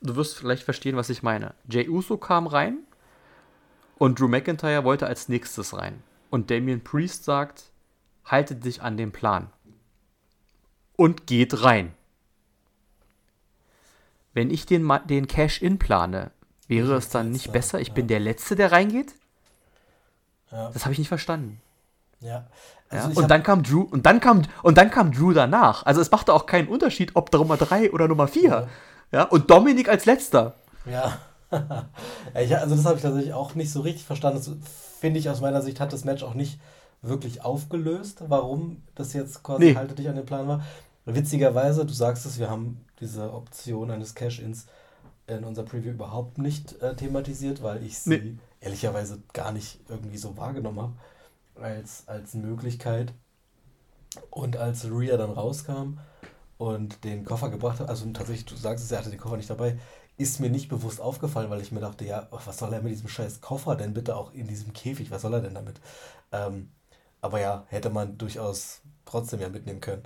Du 0.00 0.16
wirst 0.16 0.36
vielleicht 0.36 0.64
verstehen, 0.64 0.96
was 0.96 1.10
ich 1.10 1.22
meine. 1.22 1.54
Jay 1.68 1.88
Uso 1.88 2.16
kam 2.16 2.46
rein 2.46 2.78
und 3.98 4.18
Drew 4.18 4.28
McIntyre 4.28 4.84
wollte 4.84 5.06
als 5.06 5.28
nächstes 5.28 5.76
rein. 5.76 6.02
Und 6.30 6.50
Damian 6.50 6.82
Priest 6.82 7.24
sagt, 7.24 7.64
haltet 8.24 8.64
dich 8.64 8.82
an 8.82 8.96
den 8.96 9.12
Plan. 9.12 9.50
Und 10.96 11.26
geht 11.26 11.62
rein. 11.62 11.94
Wenn 14.32 14.50
ich 14.50 14.66
den, 14.66 14.90
den 15.08 15.28
Cash-In 15.28 15.78
plane, 15.78 16.30
wäre 16.66 16.94
es 16.96 17.10
dann 17.10 17.30
nicht 17.30 17.52
besser, 17.52 17.80
ich 17.80 17.88
ja. 17.88 17.94
bin 17.94 18.08
der 18.08 18.20
Letzte, 18.20 18.56
der 18.56 18.72
reingeht? 18.72 19.14
Ja. 20.50 20.70
Das 20.70 20.84
habe 20.84 20.92
ich 20.92 20.98
nicht 20.98 21.08
verstanden. 21.08 21.60
Ja. 22.20 22.46
Also 22.92 23.08
ja? 23.10 23.16
Und 23.16 23.30
dann 23.30 23.42
kam 23.42 23.62
Drew 23.62 23.82
und 23.82 24.06
dann 24.06 24.20
kam 24.20 24.42
und 24.62 24.76
dann 24.76 24.90
kam 24.90 25.12
Drew 25.12 25.32
danach. 25.32 25.84
Also 25.86 26.00
es 26.00 26.10
machte 26.10 26.32
auch 26.34 26.46
keinen 26.46 26.68
Unterschied, 26.68 27.12
ob 27.14 27.32
Nummer 27.32 27.56
3 27.56 27.92
oder 27.92 28.06
Nummer 28.06 28.28
4. 28.28 28.42
Ja. 28.42 28.68
ja. 29.10 29.24
Und 29.24 29.50
Dominik 29.50 29.88
als 29.88 30.04
letzter. 30.04 30.54
Ja. 30.84 31.18
ja 31.50 32.58
also 32.58 32.76
das 32.76 32.84
habe 32.84 32.96
ich 32.96 33.02
tatsächlich 33.02 33.34
auch 33.34 33.54
nicht 33.54 33.72
so 33.72 33.80
richtig 33.80 34.04
verstanden. 34.04 34.38
Das 34.38 34.50
finde 35.00 35.18
ich 35.18 35.30
aus 35.30 35.40
meiner 35.40 35.62
Sicht 35.62 35.80
hat 35.80 35.92
das 35.92 36.04
Match 36.04 36.22
auch 36.22 36.34
nicht 36.34 36.60
wirklich 37.00 37.44
aufgelöst, 37.44 38.22
warum 38.28 38.82
das 38.94 39.12
jetzt 39.12 39.42
quasi 39.42 39.64
nee. 39.64 39.74
halte 39.74 39.94
dich 39.94 40.08
an 40.08 40.16
den 40.16 40.26
Plan 40.26 40.46
war. 40.46 40.62
Witzigerweise, 41.04 41.84
du 41.84 41.92
sagst 41.92 42.26
es, 42.26 42.38
wir 42.38 42.48
haben 42.48 42.84
diese 43.00 43.32
Option 43.32 43.90
eines 43.90 44.14
Cash-Ins 44.14 44.66
in 45.26 45.42
unserer 45.44 45.64
Preview 45.64 45.90
überhaupt 45.90 46.38
nicht 46.38 46.80
äh, 46.80 46.94
thematisiert, 46.94 47.62
weil 47.62 47.82
ich 47.82 47.98
sie 47.98 48.10
nee. 48.10 48.36
ehrlicherweise 48.60 49.18
gar 49.32 49.50
nicht 49.50 49.80
irgendwie 49.88 50.18
so 50.18 50.36
wahrgenommen 50.36 50.80
habe 50.80 50.92
als, 51.62 52.06
als 52.08 52.34
Möglichkeit. 52.34 53.12
Und 54.30 54.56
als 54.58 54.84
Rhea 54.90 55.16
dann 55.16 55.30
rauskam 55.30 55.98
und 56.58 57.02
den 57.04 57.24
Koffer 57.24 57.48
gebracht 57.48 57.80
hat, 57.80 57.88
also 57.88 58.04
tatsächlich, 58.12 58.44
du 58.44 58.56
sagst 58.56 58.84
es, 58.84 58.92
er 58.92 58.98
hatte 58.98 59.10
den 59.10 59.18
Koffer 59.18 59.38
nicht 59.38 59.48
dabei, 59.48 59.78
ist 60.18 60.38
mir 60.38 60.50
nicht 60.50 60.68
bewusst 60.68 61.00
aufgefallen, 61.00 61.50
weil 61.50 61.62
ich 61.62 61.72
mir 61.72 61.80
dachte, 61.80 62.04
ja, 62.04 62.28
was 62.30 62.58
soll 62.58 62.72
er 62.72 62.82
mit 62.82 62.92
diesem 62.92 63.08
scheiß 63.08 63.40
Koffer 63.40 63.74
denn 63.74 63.94
bitte 63.94 64.16
auch 64.16 64.32
in 64.34 64.46
diesem 64.46 64.72
Käfig, 64.72 65.10
was 65.10 65.22
soll 65.22 65.34
er 65.34 65.40
denn 65.40 65.54
damit? 65.54 65.80
Ähm, 66.30 66.70
aber 67.20 67.40
ja, 67.40 67.64
hätte 67.68 67.90
man 67.90 68.18
durchaus 68.18 68.82
trotzdem 69.04 69.40
ja 69.40 69.48
mitnehmen 69.48 69.80
können 69.80 70.02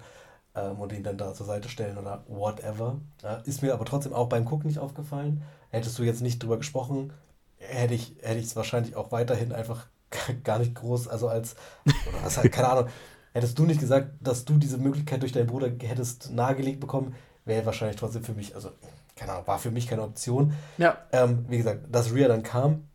ähm, 0.54 0.78
und 0.80 0.92
ihn 0.92 1.02
dann 1.02 1.18
da 1.18 1.34
zur 1.34 1.46
Seite 1.46 1.68
stellen 1.68 1.98
oder 1.98 2.24
whatever. 2.28 3.00
Ja, 3.22 3.36
ist 3.38 3.62
mir 3.62 3.74
aber 3.74 3.84
trotzdem 3.84 4.12
auch 4.12 4.28
beim 4.28 4.44
Gucken 4.44 4.68
nicht 4.68 4.78
aufgefallen. 4.78 5.42
Hättest 5.70 5.98
du 5.98 6.04
jetzt 6.04 6.22
nicht 6.22 6.42
drüber 6.42 6.58
gesprochen, 6.58 7.12
hätte 7.58 7.94
ich 7.94 8.16
es 8.20 8.28
hätte 8.28 8.56
wahrscheinlich 8.56 8.96
auch 8.96 9.12
weiterhin 9.12 9.52
einfach 9.52 9.88
gar 10.44 10.58
nicht 10.58 10.74
groß, 10.74 11.08
also 11.08 11.28
als, 11.28 11.56
oder 11.84 12.24
was 12.24 12.36
halt, 12.38 12.52
keine 12.52 12.68
Ahnung, 12.68 12.88
hättest 13.32 13.58
du 13.58 13.64
nicht 13.64 13.80
gesagt, 13.80 14.10
dass 14.20 14.44
du 14.44 14.56
diese 14.58 14.78
Möglichkeit 14.78 15.22
durch 15.22 15.32
deinen 15.32 15.46
Bruder 15.46 15.70
hättest 15.80 16.30
nahegelegt 16.32 16.80
bekommen, 16.80 17.14
wäre 17.44 17.66
wahrscheinlich 17.66 17.96
trotzdem 17.96 18.24
für 18.24 18.32
mich, 18.32 18.54
also, 18.54 18.70
keine 19.14 19.32
Ahnung, 19.32 19.46
war 19.46 19.58
für 19.58 19.70
mich 19.70 19.86
keine 19.86 20.02
Option. 20.02 20.54
Ja. 20.78 20.98
Ähm, 21.12 21.44
wie 21.48 21.58
gesagt, 21.58 21.86
dass 21.90 22.12
Rhea 22.12 22.28
dann 22.28 22.42
kam, 22.42 22.88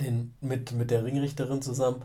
den, 0.00 0.34
mit, 0.40 0.72
mit 0.72 0.90
der 0.90 1.04
Ringrichterin 1.04 1.62
zusammen, 1.62 2.04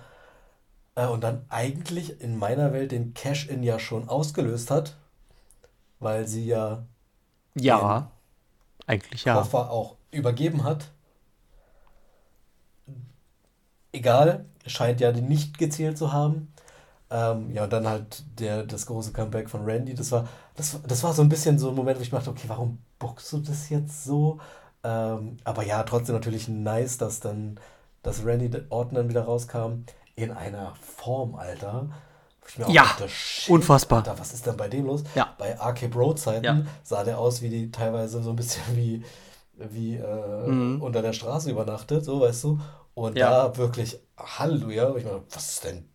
äh, 0.95 1.07
und 1.07 1.23
dann 1.23 1.45
eigentlich 1.49 2.21
in 2.21 2.37
meiner 2.37 2.73
Welt 2.73 2.91
den 2.91 3.13
Cash-In 3.13 3.63
ja 3.63 3.79
schon 3.79 4.09
ausgelöst 4.09 4.71
hat, 4.71 4.97
weil 5.99 6.27
sie 6.27 6.45
ja. 6.45 6.85
Ja, 7.55 8.11
eigentlich 8.85 9.25
ja. 9.25 9.35
Koffer 9.35 9.69
auch 9.69 9.97
übergeben 10.11 10.63
hat 10.63 10.91
egal, 13.91 14.45
scheint 14.65 15.01
ja 15.01 15.11
nicht 15.11 15.57
gezählt 15.57 15.97
zu 15.97 16.13
haben. 16.13 16.53
Ähm, 17.11 17.51
ja, 17.53 17.63
und 17.63 17.73
dann 17.73 17.87
halt 17.87 18.23
der, 18.39 18.63
das 18.63 18.85
große 18.85 19.11
Comeback 19.11 19.49
von 19.49 19.65
Randy. 19.65 19.95
Das 19.95 20.11
war, 20.11 20.27
das, 20.55 20.79
das 20.87 21.03
war 21.03 21.13
so 21.13 21.23
ein 21.23 21.29
bisschen 21.29 21.57
so 21.57 21.69
ein 21.69 21.75
Moment, 21.75 21.97
wo 21.97 22.03
ich 22.03 22.11
dachte, 22.11 22.29
okay, 22.29 22.47
warum 22.47 22.79
bockst 22.99 23.31
du 23.33 23.39
das 23.39 23.69
jetzt 23.69 24.03
so? 24.03 24.39
Ähm, 24.83 25.37
aber 25.43 25.65
ja, 25.65 25.83
trotzdem 25.83 26.15
natürlich 26.15 26.47
nice, 26.47 26.97
dass 26.97 27.19
dann, 27.19 27.59
dass 28.03 28.23
Randy 28.23 28.51
Orton 28.69 28.95
dann 28.95 29.09
wieder 29.09 29.23
rauskam. 29.23 29.85
In 30.15 30.31
einer 30.31 30.73
Form, 30.97 31.35
Alter. 31.35 31.89
ja, 32.67 32.83
dachte, 32.83 33.07
unfassbar. 33.47 33.99
Alter, 33.99 34.19
was 34.19 34.33
ist 34.33 34.45
denn 34.45 34.57
bei 34.57 34.67
dem 34.67 34.85
los? 34.85 35.03
Ja. 35.15 35.33
Bei 35.37 35.57
Arcade 35.57 35.95
Road 35.95 36.19
Zeiten 36.19 36.43
ja. 36.43 36.61
sah 36.83 37.05
der 37.05 37.17
aus 37.19 37.41
wie 37.41 37.49
die 37.49 37.71
teilweise 37.71 38.21
so 38.21 38.31
ein 38.31 38.35
bisschen 38.35 38.63
wie, 38.75 39.03
wie 39.53 39.95
äh, 39.95 40.47
mhm. 40.47 40.81
unter 40.81 41.01
der 41.01 41.13
Straße 41.13 41.49
übernachtet, 41.49 42.03
so 42.03 42.19
weißt 42.19 42.43
du. 42.43 42.59
Und 42.99 43.17
ja. 43.17 43.29
da 43.29 43.57
wirklich 43.57 43.97
Halleluja. 44.17 44.93
Ich 44.97 45.05
meine, 45.05 45.23
was 45.29 45.53
ist 45.53 45.63
denn? 45.63 45.89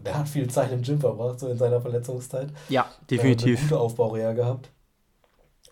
Der 0.00 0.16
hat 0.18 0.28
viel 0.28 0.48
Zeit 0.48 0.72
im 0.72 0.82
Gym 0.82 1.00
verbracht, 1.00 1.38
so 1.40 1.48
in 1.48 1.58
seiner 1.58 1.80
Verletzungszeit. 1.80 2.48
Ja, 2.68 2.86
definitiv. 3.10 3.46
Äh, 3.46 3.58
eine 3.58 3.68
gute 3.68 3.78
Aufbaureha 3.80 4.32
gehabt. 4.32 4.70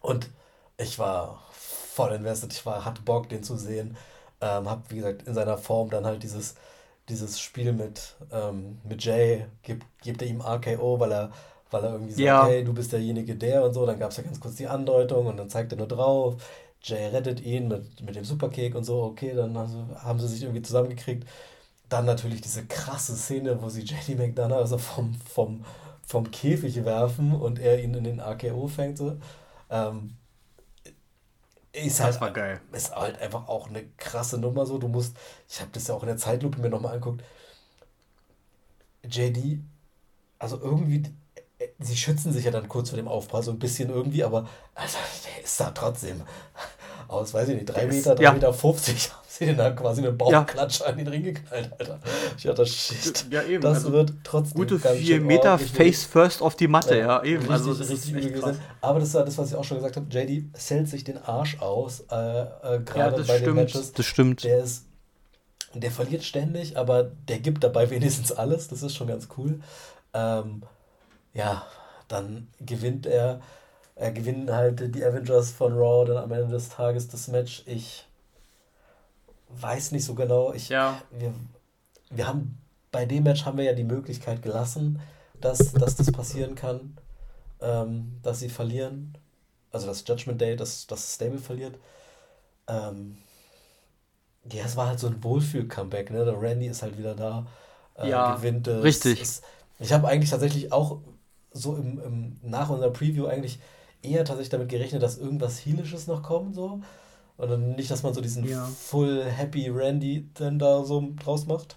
Und 0.02 0.28
ich 0.76 0.98
war 0.98 1.42
voll 1.52 2.12
invested. 2.12 2.52
Ich 2.52 2.66
war, 2.66 2.84
hatte 2.84 3.00
Bock, 3.02 3.28
den 3.30 3.42
zu 3.42 3.56
sehen. 3.56 3.96
Ähm, 4.42 4.68
hab, 4.68 4.90
wie 4.90 4.96
gesagt, 4.96 5.22
in 5.22 5.32
seiner 5.34 5.56
Form 5.56 5.88
dann 5.88 6.04
halt 6.04 6.22
dieses, 6.22 6.56
dieses 7.08 7.40
Spiel 7.40 7.72
mit, 7.72 8.16
ähm, 8.30 8.78
mit 8.84 9.02
Jay, 9.04 9.46
gibt, 9.62 9.86
gibt 10.02 10.20
er 10.20 10.28
ihm 10.28 10.42
RKO, 10.42 11.00
weil 11.00 11.12
er, 11.12 11.30
weil 11.70 11.84
er 11.84 11.92
irgendwie 11.92 12.12
sagt, 12.12 12.20
Ja. 12.24 12.46
hey, 12.46 12.62
du 12.64 12.74
bist 12.74 12.92
derjenige, 12.92 13.36
der 13.36 13.64
und 13.64 13.72
so. 13.72 13.86
Dann 13.86 13.98
gab 13.98 14.10
es 14.10 14.18
ja 14.18 14.24
ganz 14.24 14.38
kurz 14.40 14.56
die 14.56 14.66
Andeutung 14.66 15.26
und 15.26 15.36
dann 15.38 15.48
zeigt 15.48 15.72
er 15.72 15.78
nur 15.78 15.88
drauf. 15.88 16.36
Jay 16.84 17.08
rettet 17.08 17.42
ihn 17.42 17.68
mit, 17.68 18.02
mit 18.02 18.16
dem 18.16 18.24
Supercake 18.24 18.76
und 18.78 18.84
so. 18.84 19.02
Okay, 19.04 19.34
dann 19.34 19.56
haben 19.58 19.68
sie, 19.70 19.96
haben 20.04 20.20
sie 20.20 20.28
sich 20.28 20.42
irgendwie 20.44 20.62
zusammengekriegt. 20.62 21.28
Dann 21.88 22.06
natürlich 22.06 22.40
diese 22.42 22.66
krasse 22.66 23.16
Szene, 23.16 23.62
wo 23.62 23.68
sie 23.70 23.82
JD 23.82 24.18
McDonough 24.18 24.58
also 24.58 24.78
vom, 24.78 25.14
vom, 25.14 25.64
vom 26.06 26.30
Käfig 26.30 26.84
werfen 26.84 27.32
und 27.34 27.58
er 27.60 27.82
ihn 27.82 27.94
in 27.94 28.04
den 28.04 28.20
RKO 28.20 28.68
fängt. 28.68 28.98
So. 28.98 29.18
Ähm, 29.70 30.16
ist 31.72 32.00
halt, 32.00 32.14
Das 32.14 32.20
war 32.20 32.30
geil. 32.32 32.60
ist 32.72 32.94
halt 32.94 33.18
einfach 33.20 33.48
auch 33.48 33.68
eine 33.68 33.84
krasse 33.96 34.38
Nummer 34.38 34.64
so. 34.66 34.78
Du 34.78 34.88
musst, 34.88 35.16
ich 35.48 35.60
habe 35.60 35.70
das 35.72 35.88
ja 35.88 35.94
auch 35.94 36.02
in 36.02 36.08
der 36.08 36.16
Zeitlupe 36.16 36.60
mir 36.60 36.70
nochmal 36.70 36.94
angeguckt. 36.94 37.22
JD, 39.02 39.58
also 40.38 40.60
irgendwie, 40.60 41.02
sie 41.78 41.96
schützen 41.96 42.32
sich 42.32 42.44
ja 42.44 42.50
dann 42.50 42.68
kurz 42.68 42.90
vor 42.90 42.96
dem 42.96 43.08
Aufprall, 43.08 43.42
so 43.42 43.50
ein 43.50 43.58
bisschen 43.58 43.90
irgendwie, 43.90 44.24
aber 44.24 44.48
also, 44.74 44.96
der 45.36 45.44
ist 45.44 45.58
da 45.60 45.70
trotzdem 45.70 46.22
aus, 47.08 47.34
weiß 47.34 47.48
ich 47.50 47.54
nicht, 47.56 47.66
3 47.66 47.74
Der 47.80 47.88
ist- 47.88 47.96
Meter, 47.96 48.14
3 48.14 48.22
ja. 48.22 48.32
Meter 48.32 48.52
50, 48.54 49.10
haben 49.12 49.18
sie 49.28 49.46
den 49.46 49.56
da 49.56 49.70
quasi 49.72 50.00
eine 50.00 50.08
Ja. 50.08 50.14
Bauchklatsche 50.14 50.86
an 50.86 50.96
den 50.96 51.06
Ring 51.08 51.22
geknallt, 51.24 51.70
Alter. 51.78 52.00
Ich 52.36 52.44
dachte, 52.44 52.64
shit, 52.66 53.26
Ja, 53.30 53.42
eben. 53.42 53.62
das 53.62 53.78
also 53.78 53.92
wird 53.92 54.12
trotzdem 54.24 54.56
gute 54.58 54.78
ganz 54.78 54.98
vier 54.98 55.16
schön 55.16 55.26
Meter 55.26 55.52
ordentlich 55.52 55.72
Face 55.72 56.04
First 56.04 56.40
auf 56.40 56.56
die 56.56 56.66
Matte, 56.68 56.98
ja, 56.98 57.22
eben. 57.22 57.38
Richtig, 57.40 57.50
also, 57.50 57.74
das 57.74 57.90
richtig 57.90 58.14
ist 58.16 58.40
krass. 58.42 58.56
Aber 58.80 59.00
das 59.00 59.12
war 59.14 59.24
das, 59.24 59.36
was 59.38 59.50
ich 59.50 59.54
auch 59.56 59.64
schon 59.64 59.76
gesagt 59.78 59.96
habe. 59.96 60.06
JD 60.10 60.56
zählt 60.56 60.88
sich 60.88 61.04
den 61.04 61.18
Arsch 61.18 61.58
aus, 61.60 62.00
äh, 62.10 62.14
äh, 62.14 62.14
Ja, 62.14 62.76
gerade 62.78 63.16
das 63.18 63.26
bei 63.26 63.34
den 63.34 63.42
stimmt. 63.42 63.56
Matches. 63.56 63.92
Das 63.92 64.06
stimmt. 64.06 64.44
Der 64.44 64.64
ist, 64.64 64.86
der 65.74 65.90
verliert 65.90 66.24
ständig, 66.24 66.76
aber 66.78 67.02
der 67.28 67.38
gibt 67.40 67.62
dabei 67.64 67.90
wenigstens 67.90 68.32
alles. 68.32 68.68
Das 68.68 68.82
ist 68.82 68.94
schon 68.96 69.08
ganz 69.08 69.28
cool. 69.36 69.60
Ähm, 70.14 70.62
ja, 71.34 71.66
dann 72.08 72.48
gewinnt 72.60 73.06
er, 73.06 73.40
äh, 73.96 74.12
gewinnen 74.12 74.52
halt 74.52 74.94
die 74.94 75.04
Avengers 75.04 75.52
von 75.52 75.74
Raw 75.74 76.06
dann 76.06 76.18
am 76.18 76.32
Ende 76.32 76.48
des 76.52 76.70
Tages 76.70 77.08
das 77.08 77.28
Match. 77.28 77.62
Ich 77.66 78.06
weiß 79.48 79.92
nicht 79.92 80.04
so 80.04 80.14
genau. 80.14 80.52
Ich, 80.52 80.68
Ja. 80.70 81.00
wir, 81.10 81.32
wir 82.10 82.26
haben 82.28 82.58
bei 82.92 83.06
dem 83.06 83.24
Match 83.24 83.44
haben 83.44 83.58
wir 83.58 83.64
ja 83.64 83.72
die 83.74 83.84
Möglichkeit 83.84 84.42
gelassen, 84.42 85.00
dass, 85.40 85.72
dass 85.72 85.96
das 85.96 86.12
passieren 86.12 86.54
kann, 86.54 86.96
ähm, 87.60 88.18
dass 88.22 88.40
sie 88.40 88.48
verlieren. 88.48 89.16
Also 89.72 89.88
das 89.88 90.04
Judgment 90.06 90.40
Day, 90.40 90.56
dass 90.56 90.86
das 90.86 91.14
Stable 91.14 91.38
verliert. 91.38 91.76
Ähm, 92.68 93.18
ja, 94.52 94.64
es 94.64 94.76
war 94.76 94.88
halt 94.88 95.00
so 95.00 95.06
ein 95.06 95.22
Wohlfühl-Comeback, 95.24 96.10
ne? 96.10 96.24
Der 96.24 96.40
Randy 96.40 96.66
ist 96.66 96.82
halt 96.82 96.98
wieder 96.98 97.14
da, 97.14 97.46
äh, 97.96 98.08
Ja, 98.08 98.34
gewinnt 98.36 98.66
es. 98.68 98.84
richtig. 98.84 99.20
Es, 99.20 99.42
ich 99.78 99.92
habe 99.92 100.08
eigentlich 100.08 100.30
tatsächlich 100.30 100.72
auch 100.72 100.98
so 101.54 101.76
im, 101.76 101.98
im, 102.00 102.36
nach 102.42 102.68
unserer 102.68 102.90
Preview 102.90 103.26
eigentlich 103.26 103.58
eher 104.02 104.24
tatsächlich 104.24 104.50
damit 104.50 104.68
gerechnet, 104.68 105.02
dass 105.02 105.16
irgendwas 105.18 105.64
Heelisches 105.64 106.06
noch 106.06 106.22
kommt, 106.22 106.54
so. 106.54 106.80
Und 107.36 107.50
dann 107.50 107.72
nicht, 107.72 107.90
dass 107.90 108.02
man 108.02 108.14
so 108.14 108.20
diesen 108.20 108.44
Ja. 108.48 108.64
full 108.66 109.24
happy 109.24 109.68
Randy 109.68 110.28
dann 110.34 110.58
da 110.58 110.84
so 110.84 111.02
draus 111.24 111.46
macht. 111.46 111.76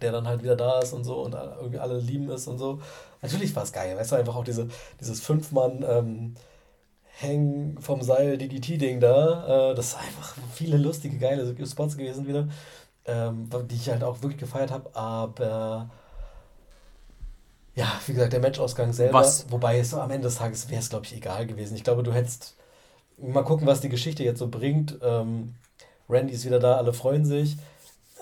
Der 0.00 0.12
dann 0.12 0.26
halt 0.26 0.42
wieder 0.42 0.56
da 0.56 0.80
ist 0.80 0.92
und 0.92 1.04
so 1.04 1.20
und 1.22 1.34
irgendwie 1.34 1.78
alle 1.78 1.98
lieben 1.98 2.28
ist 2.30 2.48
und 2.48 2.58
so. 2.58 2.80
Natürlich 3.22 3.54
war 3.54 3.62
es 3.62 3.72
geil, 3.72 3.96
weißt 3.96 4.12
du, 4.12 4.16
einfach 4.16 4.34
auch 4.36 4.44
diese, 4.44 4.68
dieses 5.00 5.20
Fünf-Mann 5.20 5.84
ähm, 5.88 6.34
Hängen 7.16 7.78
vom 7.80 8.02
Seil 8.02 8.38
DDT-Ding 8.38 9.00
da. 9.00 9.70
Äh, 9.72 9.74
das 9.74 9.88
ist 9.88 9.98
einfach 9.98 10.34
viele 10.52 10.78
lustige, 10.78 11.18
geile 11.18 11.54
Spots 11.66 11.96
gewesen 11.96 12.26
wieder, 12.26 12.48
ähm, 13.06 13.48
die 13.70 13.76
ich 13.76 13.88
halt 13.90 14.02
auch 14.04 14.22
wirklich 14.22 14.38
gefeiert 14.40 14.72
habe. 14.72 14.94
Aber 14.96 15.90
ja, 17.74 18.00
wie 18.06 18.12
gesagt, 18.12 18.32
der 18.32 18.40
Matchausgang 18.40 18.92
selber, 18.92 19.20
Was? 19.20 19.46
wobei 19.50 19.78
es 19.78 19.90
so 19.90 20.00
am 20.00 20.10
Ende 20.10 20.28
des 20.28 20.36
Tages 20.36 20.68
wäre 20.70 20.80
es, 20.80 20.90
glaube 20.90 21.06
ich, 21.06 21.14
egal 21.16 21.46
gewesen. 21.46 21.76
Ich 21.76 21.84
glaube, 21.84 22.02
du 22.02 22.12
hättest 22.12 22.56
mal 23.18 23.42
gucken, 23.42 23.66
was 23.66 23.80
die 23.80 23.88
Geschichte 23.88 24.22
jetzt 24.22 24.38
so 24.38 24.48
bringt. 24.48 24.98
Ähm, 25.02 25.54
Randy 26.08 26.32
ist 26.32 26.44
wieder 26.44 26.60
da, 26.60 26.76
alle 26.76 26.92
freuen 26.92 27.24
sich. 27.24 27.56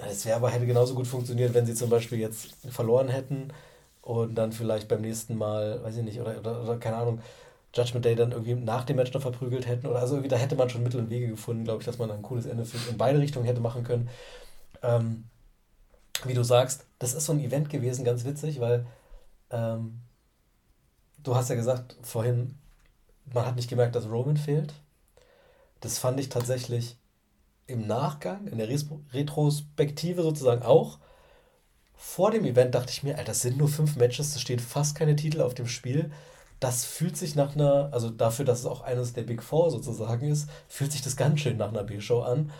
Es 0.09 0.25
wäre 0.25 0.37
aber 0.37 0.51
hätte 0.51 0.67
genauso 0.67 0.95
gut 0.95 1.07
funktioniert, 1.07 1.55
wenn 1.55 1.67
sie 1.67 1.75
zum 1.75 1.91
Beispiel 1.91 2.19
jetzt 2.19 2.49
verloren 2.71 3.09
hätten 3.09 3.53
und 4.01 4.35
dann 4.35 4.53
vielleicht 4.53 4.89
beim 4.89 5.03
nächsten 5.03 5.37
Mal, 5.37 5.83
weiß 5.83 5.99
ich 5.99 6.05
nicht, 6.05 6.21
oder, 6.21 6.39
oder, 6.39 6.63
oder 6.63 6.77
keine 6.79 6.97
Ahnung, 6.97 7.21
Judgment 7.75 8.05
Day 8.05 8.15
dann 8.15 8.33
irgendwie 8.33 8.55
nach 8.55 8.85
dem 8.85 8.97
Match 8.97 9.13
noch 9.13 9.23
verprügelt 9.23 9.67
hätten. 9.67 9.87
Oder 9.87 10.01
also 10.01 10.15
irgendwie, 10.15 10.29
da 10.29 10.37
hätte 10.37 10.57
man 10.57 10.71
schon 10.71 10.83
Mittel 10.83 11.01
und 11.01 11.11
Wege 11.11 11.29
gefunden, 11.29 11.65
glaube 11.65 11.81
ich, 11.81 11.87
dass 11.87 11.99
man 11.99 12.11
ein 12.11 12.23
cooles 12.23 12.47
Ende 12.47 12.65
für, 12.65 12.91
in 12.91 12.99
beide 12.99 13.19
Richtungen 13.19 13.47
hätte 13.47 13.61
machen 13.61 13.85
können. 13.85 14.09
Ähm, 14.83 15.25
wie 16.25 16.35
du 16.35 16.43
sagst, 16.43 16.87
das 16.99 17.15
ist 17.15 17.27
so 17.27 17.33
ein 17.33 17.41
Event 17.41 17.71
gewesen, 17.71 18.05
ganz 18.05 18.25
witzig, 18.25 18.61
weil 18.61 18.87
ähm, 19.53 20.01
du 21.23 21.35
hast 21.35 21.49
ja 21.49 21.55
gesagt 21.57 21.97
vorhin, 22.03 22.59
man 23.33 23.47
hat 23.47 23.57
nicht 23.57 23.71
gemerkt, 23.71 23.95
dass 23.97 24.09
Roman 24.11 24.37
fehlt. 24.39 24.75
Das 25.81 25.99
fand 25.99 26.21
ich 26.21 26.29
tatsächlich 26.29 26.97
im 27.67 27.87
Nachgang, 27.87 28.47
in 28.49 28.59
der 28.59 28.69
Retrospektive 28.69 30.23
sozusagen 30.23 30.63
auch. 30.63 30.99
Vor 31.97 32.31
dem 32.31 32.45
Event 32.45 32.75
dachte 32.75 32.91
ich 32.93 33.03
mir, 33.03 33.13
Alter, 33.19 33.27
das 33.33 33.43
sind 33.43 33.59
nur 33.59 33.69
fünf 33.69 33.97
Matches, 33.97 34.35
es 34.37 34.41
stehen 34.43 34.59
fast 34.61 34.97
keine 34.97 35.17
Titel 35.17 35.41
auf 35.41 35.55
dem 35.55 35.67
Spiel. 35.69 36.13
Das 36.61 36.85
fühlt 36.85 37.17
sich 37.17 37.35
nach 37.35 37.55
einer, 37.57 37.91
also 37.93 38.11
dafür, 38.11 38.45
dass 38.45 38.61
es 38.61 38.67
auch 38.67 38.83
eines 38.83 39.13
der 39.15 39.23
Big 39.23 39.43
Four 39.43 39.71
sozusagen 39.71 40.29
ist, 40.31 40.49
fühlt 40.69 40.93
sich 40.93 41.03
das 41.03 41.17
ganz 41.17 41.41
schön 41.41 41.57
nach 41.57 41.69
einer 41.71 41.85
B-Show 41.85 42.23
an. 42.23 42.53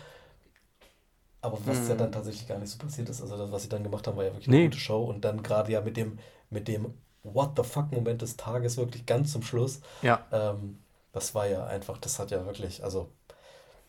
Aber 1.41 1.59
was 1.67 1.87
Mhm. 1.87 1.89
ja 1.89 1.95
dann 1.95 2.11
tatsächlich 2.11 2.47
gar 2.47 2.57
nicht 2.59 2.69
so 2.71 2.77
passiert 2.77 3.09
ist, 3.09 3.21
also 3.21 3.37
das, 3.37 3.51
was 3.51 3.63
sie 3.63 3.69
dann 3.69 3.83
gemacht 3.83 4.07
haben, 4.07 4.15
war 4.17 4.23
ja 4.23 4.31
wirklich 4.31 4.47
Nee. 4.47 4.57
eine 4.63 4.63
gute 4.69 4.77
Show. 4.79 5.03
Und 5.03 5.25
dann 5.25 5.43
gerade 5.43 5.71
ja 5.71 5.81
mit 5.81 5.97
dem, 5.97 6.17
mit 6.53 6.67
dem 6.67 6.93
What 7.23 7.51
the 7.55 7.63
fuck-Moment 7.63 8.21
des 8.21 8.37
Tages 8.37 8.77
wirklich 8.77 9.05
ganz 9.05 9.31
zum 9.31 9.43
Schluss. 9.43 9.81
Ja. 10.01 10.25
Ähm, 10.31 10.79
das 11.13 11.33
war 11.35 11.47
ja 11.47 11.65
einfach, 11.65 11.97
das 11.97 12.19
hat 12.19 12.31
ja 12.31 12.45
wirklich, 12.45 12.83
also 12.83 13.09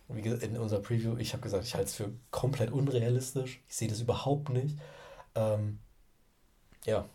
wie 0.09 0.23
gesagt, 0.23 0.43
in 0.43 0.57
unserer 0.57 0.81
Preview, 0.81 1.17
ich 1.17 1.33
habe 1.33 1.43
gesagt, 1.43 1.65
ich 1.65 1.75
halte 1.75 1.89
es 1.89 1.95
für 1.95 2.13
komplett 2.31 2.71
unrealistisch. 2.71 3.61
Ich 3.69 3.77
sehe 3.77 3.89
das 3.89 4.01
überhaupt 4.01 4.51
nicht. 4.51 4.79
Ähm, 5.35 5.79
ja, 6.85 7.07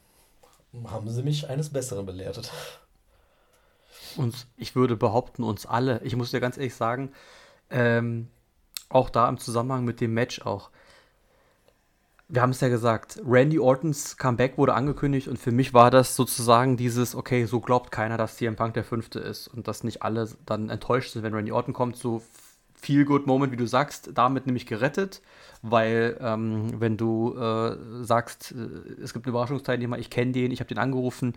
haben 0.86 1.10
sie 1.10 1.24
mich 1.24 1.50
eines 1.50 1.70
Besseren 1.70 2.06
belehrt. 2.06 2.52
uns, 4.18 4.48
ich 4.58 4.76
würde 4.76 4.96
behaupten, 4.96 5.44
uns 5.44 5.66
alle, 5.66 6.02
ich 6.04 6.16
muss 6.16 6.32
dir 6.32 6.40
ganz 6.40 6.58
ehrlich 6.58 6.76
sagen, 6.76 7.12
ähm, 7.70 8.28
auch 8.90 9.10
da 9.10 9.30
im 9.30 9.38
Zusammenhang 9.38 9.86
mit 9.86 10.02
dem 10.02 10.14
Match 10.14 10.42
auch. 10.42 10.72
Wir 12.32 12.44
haben 12.44 12.52
es 12.52 12.62
ja 12.62 12.70
gesagt, 12.70 13.20
Randy 13.26 13.58
Ortons 13.58 14.16
Comeback 14.18 14.60
wurde 14.60 14.76
angekündigt 14.76 15.28
und 15.28 15.40
für 15.40 15.52
mich 15.52 15.74
war 15.74 15.90
das 15.90 16.16
sozusagen 16.16 16.78
dieses, 16.78 17.16
okay, 17.16 17.46
so 17.46 17.60
glaubt 17.60 17.90
keiner, 17.90 18.18
dass 18.18 18.38
CM 18.38 18.56
Punk 18.56 18.76
der 18.76 18.84
Fünfte 18.84 19.20
ist 19.20 19.48
und 19.48 19.68
dass 19.68 19.84
nicht 19.84 20.04
alle 20.04 20.30
dann 20.46 20.70
enttäuscht 20.70 21.14
sind, 21.14 21.24
wenn 21.24 21.34
Randy 21.34 21.52
Orton 21.52 21.74
kommt, 21.74 21.96
so 21.98 22.22
viel 22.76 23.04
good 23.04 23.26
Moment, 23.26 23.52
wie 23.52 23.58
du 23.58 23.66
sagst, 23.66 24.12
damit 24.14 24.46
nämlich 24.46 24.68
gerettet, 24.68 25.24
weil 25.64 26.18
ähm, 26.22 26.80
wenn 26.80 26.98
du 26.98 27.36
äh, 27.36 27.76
sagst, 28.04 28.52
äh, 28.52 29.02
es 29.02 29.14
gibt 29.14 29.26
einen 29.26 29.34
Überraschungsteilnehmer, 29.34 29.98
ich 29.98 30.12
kenne 30.12 30.32
den, 30.32 30.52
ich 30.52 30.60
habe 30.60 30.68
den 30.68 30.78
angerufen, 30.78 31.34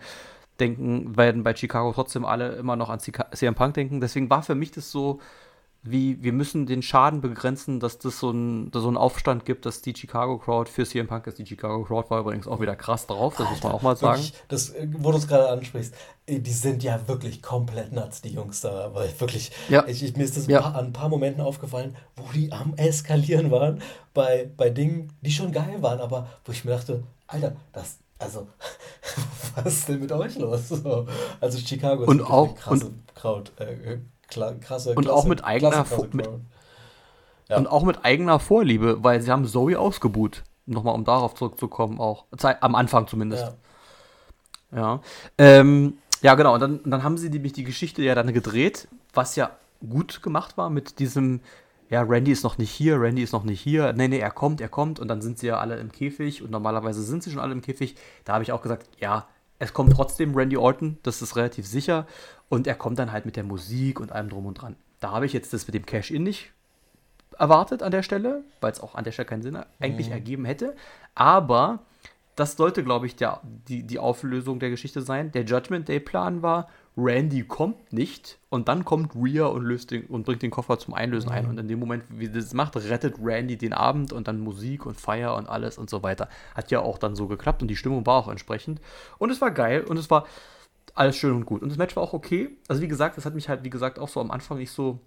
denken, 0.61 1.16
werden 1.16 1.43
bei 1.43 1.57
Chicago 1.57 1.93
trotzdem 1.93 2.26
alle 2.26 2.57
immer 2.57 2.76
noch 2.76 2.90
an 2.90 3.01
CM 3.01 3.55
Punk 3.55 3.74
denken. 3.74 4.03
Deswegen 4.03 4.28
war 4.28 4.43
für 4.43 4.55
mich 4.55 4.70
das 4.70 4.90
so, 4.90 5.20
wie 5.85 6.22
wir 6.22 6.33
müssen 6.33 6.66
den 6.66 6.80
Schaden 6.80 7.20
begrenzen, 7.20 7.80
dass 7.80 7.99
das 7.99 8.20
so 8.20 8.30
ein, 8.30 8.70
so 8.72 8.87
einen 8.87 8.97
Aufstand 8.97 9.45
gibt, 9.45 9.66
dass 9.66 9.83
die 9.83 9.93
Chicago 9.97 10.39
Crowd 10.39 10.70
für 10.70 10.85
CM 10.87 11.09
Punk 11.09 11.26
ist. 11.26 11.39
Die 11.39 11.47
Chicago 11.47 11.83
Crowd 11.83 12.09
war 12.09 12.20
übrigens 12.20 12.47
auch 12.47 12.61
wieder 12.61 12.76
krass 12.76 13.07
drauf, 13.09 13.35
das 13.37 13.51
muss 13.51 13.62
man 13.64 13.72
auch 13.72 13.83
mal 13.83 13.97
sagen. 13.97 14.18
Wirklich, 14.22 14.35
das, 14.47 14.72
wo 14.99 15.11
du 15.11 15.18
es 15.18 15.26
gerade 15.26 15.49
ansprichst, 15.49 15.93
äh, 16.26 16.39
die 16.39 16.53
sind 16.53 16.85
ja 16.85 17.09
wirklich 17.09 17.43
komplett 17.43 17.93
nuts, 17.93 18.22
die 18.22 18.28
Jungs 18.33 18.61
da. 18.61 18.95
Weil 18.95 19.09
wirklich, 19.18 19.51
Ja. 19.68 19.85
ich, 19.89 20.05
ich, 20.05 20.16
mir 20.16 20.22
ist 20.22 20.37
das 20.37 20.47
Ja. 20.47 20.61
an 20.61 20.87
ein 20.87 20.93
paar 20.93 21.09
Momenten 21.09 21.43
aufgefallen, 21.43 21.97
wo 22.14 22.24
die 22.33 22.53
am 22.53 22.74
Eskalieren 22.76 23.51
waren, 23.51 23.83
bei, 24.14 24.49
bei 24.57 24.70
Dingen, 24.70 25.12
die 25.20 25.33
schon 25.33 25.51
geil 25.51 25.78
waren, 25.83 26.01
aber 26.01 26.28
wo 26.45 26.53
ich 26.53 26.64
mir 26.64 26.70
dachte, 26.70 27.03
Alter, 27.26 27.57
das, 27.72 27.97
also, 28.20 28.47
was 29.57 29.74
ist 29.74 29.89
denn 29.89 29.99
mit 30.01 30.12
euch 30.12 30.39
los? 30.39 30.68
So, 30.68 31.07
also 31.41 31.59
Chicago 31.59 32.03
ist 32.05 32.09
Und 32.09 32.20
auch- 32.22 32.47
eine 32.51 32.55
krasse 32.55 32.91
Crowd, 33.16 33.51
äh, 33.59 33.99
kla- 34.33 34.59
krasse, 34.59 34.91
Und 34.95 35.05
klasse, 35.05 35.16
auch 35.16 35.24
mit 35.24 35.45
eigener 35.45 35.70
klasse, 35.70 36.09
mit-. 36.12 36.28
Ja. 37.49 37.57
Und 37.59 37.66
auch 37.66 37.83
mit 37.85 38.05
eigener 38.05 38.39
Vorliebe, 38.39 39.03
weil 39.05 39.20
sie 39.20 39.30
haben 39.30 39.47
Zoe 39.47 39.78
ausgebuht. 39.78 40.43
Nochmal, 40.66 40.95
um 40.95 41.05
darauf 41.05 41.35
zurückzukommen, 41.35 42.01
auch. 42.01 42.24
Am 42.61 42.74
Anfang 42.74 43.07
zumindest. 43.09 43.45
Ja. 43.45 43.53
Ja, 44.74 45.01
ähm, 45.39 45.99
ja 46.22 46.35
genau. 46.35 46.55
Und 46.55 46.61
dann, 46.61 46.78
und 46.78 46.91
dann 46.91 47.03
haben 47.03 47.18
sie 47.18 47.28
nämlich 47.28 47.53
die 47.53 47.64
Geschichte 47.64 48.03
ja 48.03 48.14
dann 48.14 48.33
gedreht, 48.33 48.89
was 49.12 49.37
ja 49.37 49.51
gut 49.87 50.22
gemacht 50.22 50.57
war 50.57 50.70
mit 50.70 50.99
diesem, 50.99 51.41
ja, 51.91 52.03
Randy 52.03 52.33
ist 52.33 52.45
noch 52.45 52.57
nicht 52.57 52.70
hier, 52.70 52.99
Randy 52.99 53.22
ist 53.22 53.33
noch 53.33 53.45
nicht 53.45 53.61
hier. 53.61 53.93
Nee, 53.93 54.09
nee, 54.09 54.18
er 54.18 54.30
kommt, 54.30 54.61
er 54.61 54.70
kommt. 54.70 54.99
Und 54.99 55.09
dann 55.09 55.20
sind 55.20 55.39
sie 55.39 55.49
ja 55.49 55.59
alle 55.59 55.76
im 55.76 55.93
Käfig 55.93 56.43
und 56.43 56.51
normalerweise 56.51 57.03
sind 57.03 57.22
sie 57.22 57.30
schon 57.30 57.41
alle 57.41 57.53
im 57.53 57.61
Käfig. 57.61 57.97
Da 58.24 58.33
habe 58.35 58.45
ich 58.45 58.53
auch 58.53 58.62
gesagt, 58.62 58.89
ja, 58.99 59.26
es 59.59 59.74
kommt 59.74 59.93
trotzdem 59.93 60.35
Randy 60.35 60.57
Orton, 60.57 60.99
das 61.03 61.20
ist 61.22 61.37
relativ 61.37 61.66
sicher. 61.66 62.07
Und 62.53 62.67
er 62.67 62.75
kommt 62.75 62.99
dann 62.99 63.13
halt 63.13 63.25
mit 63.25 63.37
der 63.37 63.45
Musik 63.45 63.99
und 63.99 64.13
allem 64.13 64.29
drum 64.29 64.45
und 64.45 64.61
dran. 64.61 64.77
Da 65.01 65.13
habe 65.13 65.25
ich 65.25 65.33
jetzt 65.33 65.55
das 65.55 65.67
mit 65.67 65.75
dem 65.75 65.87
Cash-In 65.87 66.23
nicht 66.23 66.53
erwartet 67.39 67.83
an 67.83 67.91
der 67.91 68.03
Stelle, 68.03 68.45
weil 68.61 68.71
es 68.71 68.81
auch 68.81 68.95
an 68.95 69.05
der 69.05 69.13
Stelle 69.13 69.25
keinen 69.25 69.41
Sinn 69.41 69.57
eigentlich 69.81 70.09
mhm. 70.09 70.13
ergeben 70.13 70.45
hätte. 70.45 70.77
Aber 71.15 71.79
das 72.37 72.59
sollte, 72.59 72.85
glaube 72.85 73.07
ich, 73.07 73.17
der, 73.17 73.41
die, 73.69 73.85
die 73.85 73.99
Auflösung 73.99 74.59
der 74.59 74.69
Geschichte 74.69 75.01
sein. 75.01 75.33
Der 75.33 75.45
Judgment 75.45 75.89
Day-Plan 75.89 76.43
war, 76.43 76.69
Randy 76.95 77.43
kommt 77.43 77.91
nicht 77.91 78.39
und 78.51 78.69
dann 78.69 78.85
kommt 78.85 79.15
Rhea 79.15 79.47
und 79.47 79.65
löst 79.65 79.91
den 79.91 80.05
und 80.05 80.27
bringt 80.27 80.43
den 80.43 80.51
Koffer 80.51 80.79
zum 80.79 80.93
Einlösen 80.93 81.31
mhm. 81.31 81.35
ein. 81.35 81.47
Und 81.47 81.59
in 81.59 81.69
dem 81.69 81.79
Moment, 81.79 82.05
wie 82.11 82.29
das 82.29 82.53
macht, 82.53 82.77
rettet 82.77 83.15
Randy 83.19 83.57
den 83.57 83.73
Abend 83.73 84.13
und 84.13 84.29
dann 84.29 84.41
Musik 84.41 84.85
und 84.85 85.01
Feier 85.01 85.37
und 85.37 85.49
alles 85.49 85.79
und 85.79 85.89
so 85.89 86.03
weiter. 86.03 86.29
Hat 86.55 86.71
ja 86.71 86.81
auch 86.81 86.99
dann 86.99 87.17
so 87.17 87.29
geklappt 87.29 87.63
und 87.63 87.69
die 87.69 87.77
Stimmung 87.77 88.05
war 88.05 88.17
auch 88.17 88.29
entsprechend. 88.29 88.79
Und 89.17 89.31
es 89.31 89.41
war 89.41 89.53
geil 89.53 89.85
und 89.85 89.97
es 89.97 90.11
war 90.11 90.27
alles 90.95 91.16
schön 91.16 91.33
und 91.33 91.47
gut. 91.47 91.62
Und 91.62 91.68
das 91.68 91.78
Match 91.78 91.97
war 91.97 92.03
auch 92.03 92.12
okay. 92.12 92.51
Also 92.68 92.83
wie 92.83 92.89
gesagt, 92.89 93.16
das 93.16 93.24
hat 93.24 93.35
mich 93.35 93.49
halt, 93.49 93.64
wie 93.64 93.70
gesagt, 93.70 93.99
auch 93.99 94.09
so 94.09 94.20
am 94.20 94.30
Anfang 94.30 94.59
nicht 94.59 94.70
so 94.70 95.01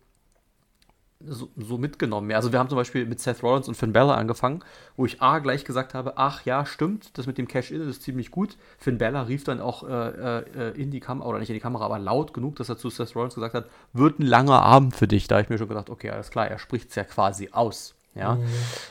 so, 1.27 1.49
so, 1.55 1.77
mitgenommen. 1.77 2.31
Also 2.33 2.51
wir 2.51 2.59
haben 2.59 2.69
zum 2.69 2.77
Beispiel 2.77 3.05
mit 3.05 3.19
Seth 3.19 3.41
Rollins 3.41 3.67
und 3.67 3.75
Finn 3.75 3.93
Bella 3.93 4.15
angefangen, 4.15 4.63
wo 4.95 5.05
ich 5.05 5.21
A 5.21 5.39
gleich 5.39 5.65
gesagt 5.65 5.93
habe, 5.93 6.17
ach 6.17 6.45
ja, 6.45 6.65
stimmt, 6.65 7.17
das 7.17 7.25
mit 7.25 7.37
dem 7.37 7.47
Cash-In 7.47 7.87
ist 7.87 8.03
ziemlich 8.03 8.31
gut. 8.31 8.57
Finn 8.77 8.97
Bella 8.97 9.23
rief 9.23 9.43
dann 9.43 9.59
auch 9.59 9.87
äh, 9.87 10.39
äh, 10.39 10.81
in 10.81 10.91
die 10.91 10.99
Kamera, 10.99 11.27
oder 11.27 11.39
nicht 11.39 11.49
in 11.49 11.55
die 11.55 11.61
Kamera, 11.61 11.85
aber 11.85 11.99
laut 11.99 12.33
genug, 12.33 12.57
dass 12.57 12.69
er 12.69 12.77
zu 12.77 12.89
Seth 12.89 13.15
Rollins 13.15 13.35
gesagt 13.35 13.53
hat, 13.53 13.69
wird 13.93 14.19
ein 14.19 14.25
langer 14.25 14.61
Abend 14.61 14.95
für 14.95 15.07
dich. 15.07 15.27
Da 15.27 15.35
habe 15.35 15.43
ich 15.43 15.49
mir 15.49 15.57
schon 15.57 15.69
gedacht, 15.69 15.89
okay, 15.89 16.09
alles 16.09 16.31
klar, 16.31 16.47
er 16.47 16.59
spricht 16.59 16.89
es 16.89 16.95
ja 16.95 17.03
quasi 17.03 17.49
aus. 17.51 17.94
Ja, 18.15 18.35
mhm. 18.35 18.47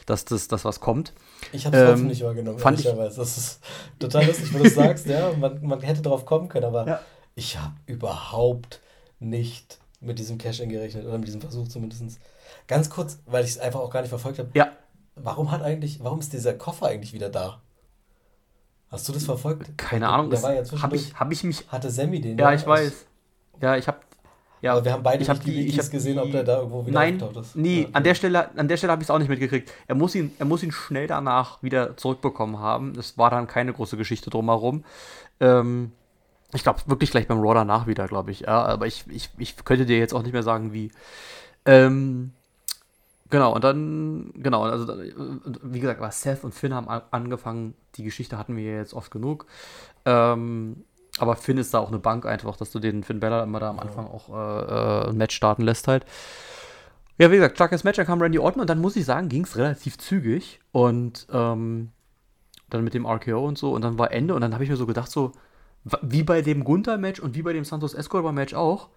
dass 0.07 0.27
das, 0.27 0.49
das 0.49 0.65
was 0.65 0.81
kommt. 0.81 1.15
Ich 1.53 1.67
habe 1.67 1.77
es 1.77 1.99
ähm, 1.99 2.07
nicht 2.09 2.23
wahrgenommen, 2.23 2.59
fand 2.59 2.79
ich, 2.79 2.87
Das 2.87 3.19
ist 3.19 3.61
total 3.99 4.27
lustig, 4.27 4.53
wenn 4.53 4.63
du 4.63 4.71
sagst, 4.71 5.07
ja, 5.07 5.33
man, 5.33 5.65
man 5.67 5.81
hätte 5.81 6.03
drauf 6.03 6.27
kommen 6.27 6.49
können, 6.49 6.67
aber 6.67 6.87
ja. 6.87 7.01
ich 7.35 7.59
habe 7.59 7.75
überhaupt 7.87 8.81
nicht 9.19 9.79
mit 10.01 10.19
diesem 10.19 10.37
Cash-In 10.37 10.69
gerechnet 10.69 11.07
oder 11.07 11.17
mit 11.17 11.27
diesem 11.27 11.41
Versuch 11.41 11.69
zumindest. 11.69 12.21
Ganz 12.67 12.91
kurz, 12.91 13.19
weil 13.27 13.45
ich 13.45 13.53
es 13.53 13.59
einfach 13.59 13.81
auch 13.81 13.91
gar 13.91 14.01
nicht 14.01 14.11
verfolgt 14.11 14.39
habe. 14.39 14.51
Ja. 14.55 14.73
Warum 15.17 15.51
hat 15.51 15.63
eigentlich, 15.63 16.03
warum 16.03 16.21
ist 16.21 16.33
dieser 16.33 16.55
Koffer 16.55 16.87
eigentlich 16.87 17.13
wieder 17.13 17.31
da? 17.31 17.63
Hast 18.91 19.09
du 19.09 19.13
das 19.13 19.25
verfolgt? 19.25 19.77
Keine 19.77 20.09
Ahnung. 20.09 20.31
Der 20.31 20.43
war 20.43 20.55
ja 20.55 20.63
Habe 20.83 20.97
ich, 20.97 21.15
hab 21.15 21.33
ich 21.33 21.43
mich. 21.45 21.67
Hatte 21.69 21.91
Sammy 21.91 22.21
den? 22.21 22.39
Ja, 22.39 22.53
ich 22.53 22.67
weiß. 22.67 23.07
Ja, 23.61 23.77
ich 23.77 23.89
habe. 23.89 23.99
Ja, 24.65 24.73
Aber 24.73 24.85
wir 24.87 24.93
haben 24.93 25.03
beide 25.03 25.23
ich 25.23 25.29
nicht 25.29 25.47
die, 25.47 25.67
ich 25.67 25.79
hab 25.79 25.91
gesehen, 25.91 26.19
ob 26.19 26.31
der 26.31 26.43
da 26.43 26.61
irgendwo 26.61 26.87
wieder 26.87 26.95
Nein, 26.95 27.23
ist. 27.39 27.55
Nee, 27.55 27.83
ja, 27.83 27.83
okay. 27.83 27.91
an 27.93 28.03
der 28.03 28.15
Stelle, 28.15 28.59
an 28.59 28.67
der 28.67 28.79
Stelle 28.79 28.93
habe 28.93 29.03
ich 29.03 29.07
es 29.07 29.11
auch 29.11 29.19
nicht 29.19 29.29
mitgekriegt. 29.29 29.71
Er 29.87 29.95
muss, 29.95 30.15
ihn, 30.15 30.33
er 30.39 30.47
muss 30.47 30.63
ihn 30.63 30.73
schnell 30.73 31.07
danach 31.07 31.63
wieder 31.63 31.99
zurückbekommen 31.99 32.59
haben. 32.59 32.99
Es 32.99 33.19
war 33.19 33.29
dann 33.29 33.47
keine 33.47 33.75
große 33.75 33.99
Geschichte 33.99 34.31
drumherum. 34.31 34.83
Ähm, 35.39 35.93
ich 36.55 36.63
glaube 36.63 36.81
wirklich 36.87 37.11
gleich 37.11 37.29
beim 37.29 37.41
Raw 37.41 37.53
danach 37.53 37.87
wieder, 37.87 38.09
glaube 38.09 38.31
ich. 38.31 38.41
Ja, 38.41 38.65
aber 38.65 38.87
ich, 38.87 39.05
ich, 39.11 39.29
ich 39.37 39.55
könnte 39.67 39.85
dir 39.85 39.99
jetzt 39.99 40.15
auch 40.15 40.23
nicht 40.23 40.33
mehr 40.33 40.43
sagen, 40.43 40.73
wie. 40.73 40.91
Ähm, 41.67 42.33
genau, 43.29 43.55
und 43.55 43.65
dann, 43.65 44.33
genau, 44.35 44.63
also 44.63 44.97
wie 45.63 45.81
gesagt, 45.81 46.01
war 46.01 46.11
Seth 46.11 46.43
und 46.43 46.55
Finn 46.55 46.73
haben 46.73 46.89
angefangen. 46.89 47.75
Die 47.97 48.03
Geschichte 48.03 48.39
hatten 48.39 48.57
wir 48.57 48.65
jetzt 48.65 48.95
oft 48.95 49.11
genug. 49.11 49.45
Ähm, 50.07 50.85
aber 51.19 51.37
Finn 51.37 51.59
ist 51.59 51.73
da 51.75 51.79
auch 51.79 51.89
eine 51.89 51.99
Bank 51.99 52.27
einfach, 52.27 52.57
dass 52.57 52.71
du 52.71 52.81
den 52.81 53.05
Finn 53.05 53.21
Bella 53.21 53.43
immer 53.43 53.61
da 53.61 53.71
am 53.71 53.79
Anfang 53.79 54.07
auch 54.07 54.29
äh, 54.29 55.07
äh, 55.07 55.11
ein 55.11 55.17
Match 55.17 55.37
starten 55.37 55.63
lässt 55.63 55.89
halt. 55.89 56.05
Ja, 57.19 57.31
wie 57.31 57.37
gesagt, 57.37 57.57
starkes 57.57 57.85
Match, 57.85 57.97
dann 57.97 58.07
kam 58.07 58.21
Randy 58.21 58.41
Orton 58.41 58.61
und 58.61 58.69
dann 58.69 58.81
muss 58.81 58.97
ich 58.97 59.05
sagen, 59.05 59.29
ging 59.29 59.45
es 59.45 59.57
relativ 59.57 59.99
zügig 59.99 60.61
und 60.73 61.29
ähm, 61.33 61.93
dann 62.71 62.83
mit 62.83 62.95
dem 62.95 63.07
RKO 63.07 63.47
und 63.47 63.57
so 63.57 63.73
und 63.73 63.83
dann 63.83 63.99
war 63.99 64.11
Ende 64.11 64.35
und 64.35 64.41
dann 64.41 64.53
habe 64.53 64.65
ich 64.65 64.71
mir 64.71 64.77
so 64.77 64.87
gedacht, 64.87 65.11
so, 65.11 65.31
wie 66.03 66.25
bei 66.25 66.43
dem 66.43 66.65
Gunther-Match 66.65 67.21
und 67.21 67.37
wie 67.37 67.43
bei 67.43 67.53
dem 67.53 67.65
Santos 67.65 67.95
Escobar-Match 67.95 68.55
auch, 68.55 68.89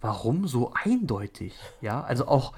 warum 0.00 0.48
so 0.48 0.72
eindeutig? 0.82 1.54
Ja, 1.80 2.02
also 2.02 2.26
auch, 2.26 2.54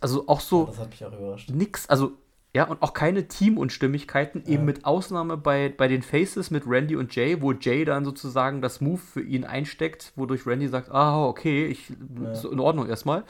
also 0.00 0.26
auch 0.28 0.40
so. 0.40 0.60
Ja, 0.60 0.66
das 0.70 0.78
hat 0.78 0.90
mich 0.90 1.04
auch 1.04 1.12
überrascht. 1.12 1.50
Nix, 1.50 1.88
also 1.88 2.12
ja, 2.54 2.64
und 2.64 2.80
auch 2.82 2.94
keine 2.94 3.26
Teamunstimmigkeiten, 3.26 4.44
ja. 4.46 4.54
eben 4.54 4.64
mit 4.64 4.84
Ausnahme 4.84 5.36
bei, 5.36 5.74
bei 5.76 5.88
den 5.88 6.02
Faces 6.02 6.52
mit 6.52 6.62
Randy 6.68 6.94
und 6.94 7.14
Jay, 7.14 7.42
wo 7.42 7.52
Jay 7.52 7.84
dann 7.84 8.04
sozusagen 8.04 8.62
das 8.62 8.80
Move 8.80 8.98
für 8.98 9.22
ihn 9.22 9.44
einsteckt, 9.44 10.12
wodurch 10.14 10.46
Randy 10.46 10.68
sagt, 10.68 10.92
ah, 10.92 11.26
okay, 11.26 11.66
ich, 11.66 11.90
ja. 11.90 12.30
ist 12.30 12.44
in 12.44 12.60
Ordnung 12.60 12.88
erstmal. 12.88 13.24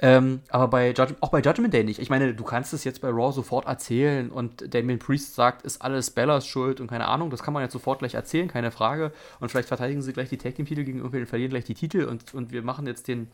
Ähm, 0.00 0.40
aber 0.48 0.68
bei 0.68 0.88
Judge, 0.88 1.14
auch 1.20 1.28
bei 1.28 1.40
Judgment 1.42 1.74
Day 1.74 1.84
nicht. 1.84 1.98
Ich 1.98 2.08
meine, 2.08 2.34
du 2.34 2.42
kannst 2.42 2.72
es 2.72 2.84
jetzt 2.84 3.02
bei 3.02 3.10
Raw 3.10 3.32
sofort 3.32 3.66
erzählen 3.66 4.30
und 4.30 4.74
Damien 4.74 4.98
Priest 4.98 5.34
sagt, 5.34 5.60
ist 5.62 5.82
alles 5.82 6.10
Bellas 6.10 6.46
Schuld 6.46 6.80
und 6.80 6.86
keine 6.86 7.06
Ahnung, 7.06 7.28
das 7.28 7.42
kann 7.42 7.52
man 7.52 7.62
jetzt 7.62 7.74
sofort 7.74 7.98
gleich 7.98 8.14
erzählen, 8.14 8.48
keine 8.48 8.70
Frage. 8.70 9.12
Und 9.40 9.50
vielleicht 9.50 9.68
verteidigen 9.68 10.00
sie 10.00 10.14
gleich 10.14 10.30
die 10.30 10.38
Tag 10.38 10.54
Team 10.54 10.64
Titel 10.64 10.84
gegen 10.84 11.00
irgendwen, 11.00 11.26
verlieren 11.26 11.50
gleich 11.50 11.64
die 11.64 11.74
Titel 11.74 12.04
und, 12.04 12.32
und 12.32 12.50
wir 12.50 12.62
machen 12.62 12.86
jetzt 12.86 13.08
den, 13.08 13.28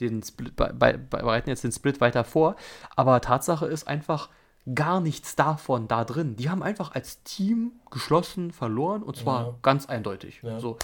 den 0.00 0.24
Split, 0.24 0.56
bereiten 0.56 1.50
jetzt 1.50 1.62
den 1.62 1.70
Split 1.70 2.00
weiter 2.00 2.24
vor. 2.24 2.56
Aber 2.96 3.20
Tatsache 3.20 3.66
ist 3.66 3.86
einfach, 3.86 4.28
gar 4.74 5.00
nichts 5.00 5.34
davon 5.34 5.88
da 5.88 6.04
drin. 6.04 6.36
Die 6.36 6.48
haben 6.48 6.62
einfach 6.62 6.92
als 6.92 7.22
Team 7.24 7.72
geschlossen 7.90 8.52
verloren 8.52 9.02
und 9.02 9.16
zwar 9.16 9.46
ja. 9.46 9.54
ganz 9.62 9.86
eindeutig. 9.86 10.40
Ja. 10.42 10.60
So, 10.60 10.78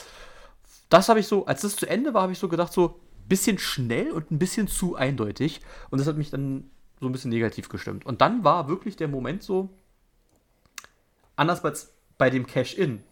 das 0.89 1.09
habe 1.09 1.20
ich 1.20 1.29
so, 1.29 1.47
als 1.47 1.62
das 1.62 1.76
zu 1.76 1.87
Ende 1.87 2.14
war, 2.14 2.22
habe 2.22 2.33
ich 2.33 2.39
so 2.39 2.49
gedacht, 2.49 2.72
so 2.72 3.01
ein 3.24 3.29
bisschen 3.29 3.59
schnell 3.59 4.11
und 4.11 4.31
ein 4.31 4.39
bisschen 4.39 4.68
zu 4.68 4.97
eindeutig 4.97 5.61
und 5.91 5.99
das 5.99 6.09
hat 6.09 6.16
mich 6.16 6.31
dann 6.31 6.70
so 7.01 7.07
ein 7.07 7.12
bisschen 7.12 7.31
negativ 7.31 7.68
gestimmt. 7.68 8.05
Und 8.05 8.20
dann 8.20 8.43
war 8.43 8.68
wirklich 8.68 8.97
der 8.97 9.09
Moment 9.09 9.43
so, 9.43 9.68
anders 11.37 11.64
als 11.64 11.93
bei 12.16 12.31
dem 12.31 12.47
Cash-In, 12.47 13.05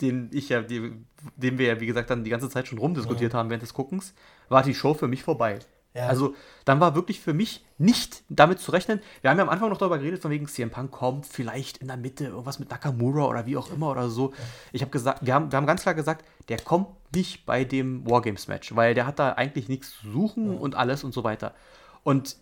den 0.00 0.30
ich 0.32 0.48
ja, 0.48 0.62
den 0.62 1.06
wir 1.36 1.66
ja, 1.66 1.80
wie 1.80 1.86
gesagt, 1.86 2.10
dann 2.10 2.24
die 2.24 2.30
ganze 2.30 2.50
Zeit 2.50 2.66
schon 2.66 2.78
rumdiskutiert 2.78 3.32
ja. 3.32 3.38
haben 3.38 3.48
während 3.50 3.62
des 3.62 3.72
Guckens, 3.72 4.14
war 4.48 4.62
die 4.62 4.74
Show 4.74 4.94
für 4.94 5.08
mich 5.08 5.22
vorbei. 5.22 5.60
Ja. 5.96 6.08
Also 6.08 6.34
dann 6.64 6.78
war 6.80 6.94
wirklich 6.94 7.20
für 7.20 7.32
mich 7.32 7.64
nicht 7.78 8.22
damit 8.28 8.60
zu 8.60 8.70
rechnen. 8.70 9.00
Wir 9.22 9.30
haben 9.30 9.38
ja 9.38 9.44
am 9.44 9.48
Anfang 9.48 9.70
noch 9.70 9.78
darüber 9.78 9.98
geredet, 9.98 10.20
von 10.20 10.30
wegen 10.30 10.46
CM 10.46 10.70
Punk 10.70 10.90
kommt 10.90 11.26
vielleicht 11.26 11.78
in 11.78 11.86
der 11.86 11.96
Mitte 11.96 12.24
irgendwas 12.24 12.58
mit 12.58 12.70
Nakamura 12.70 13.26
oder 13.26 13.46
wie 13.46 13.56
auch 13.56 13.70
immer 13.70 13.90
oder 13.90 14.10
so. 14.10 14.32
Ich 14.72 14.82
habe 14.82 14.90
gesagt, 14.90 15.24
wir 15.24 15.34
haben, 15.34 15.50
wir 15.50 15.56
haben 15.56 15.66
ganz 15.66 15.82
klar 15.82 15.94
gesagt, 15.94 16.24
der 16.48 16.58
kommt 16.58 16.88
nicht 17.14 17.46
bei 17.46 17.64
dem 17.64 18.08
Wargames-Match, 18.08 18.76
weil 18.76 18.94
der 18.94 19.06
hat 19.06 19.18
da 19.18 19.32
eigentlich 19.32 19.68
nichts 19.68 19.98
zu 20.00 20.10
suchen 20.10 20.52
ja. 20.52 20.58
und 20.58 20.74
alles 20.74 21.02
und 21.02 21.14
so 21.14 21.24
weiter. 21.24 21.54
Und 22.02 22.36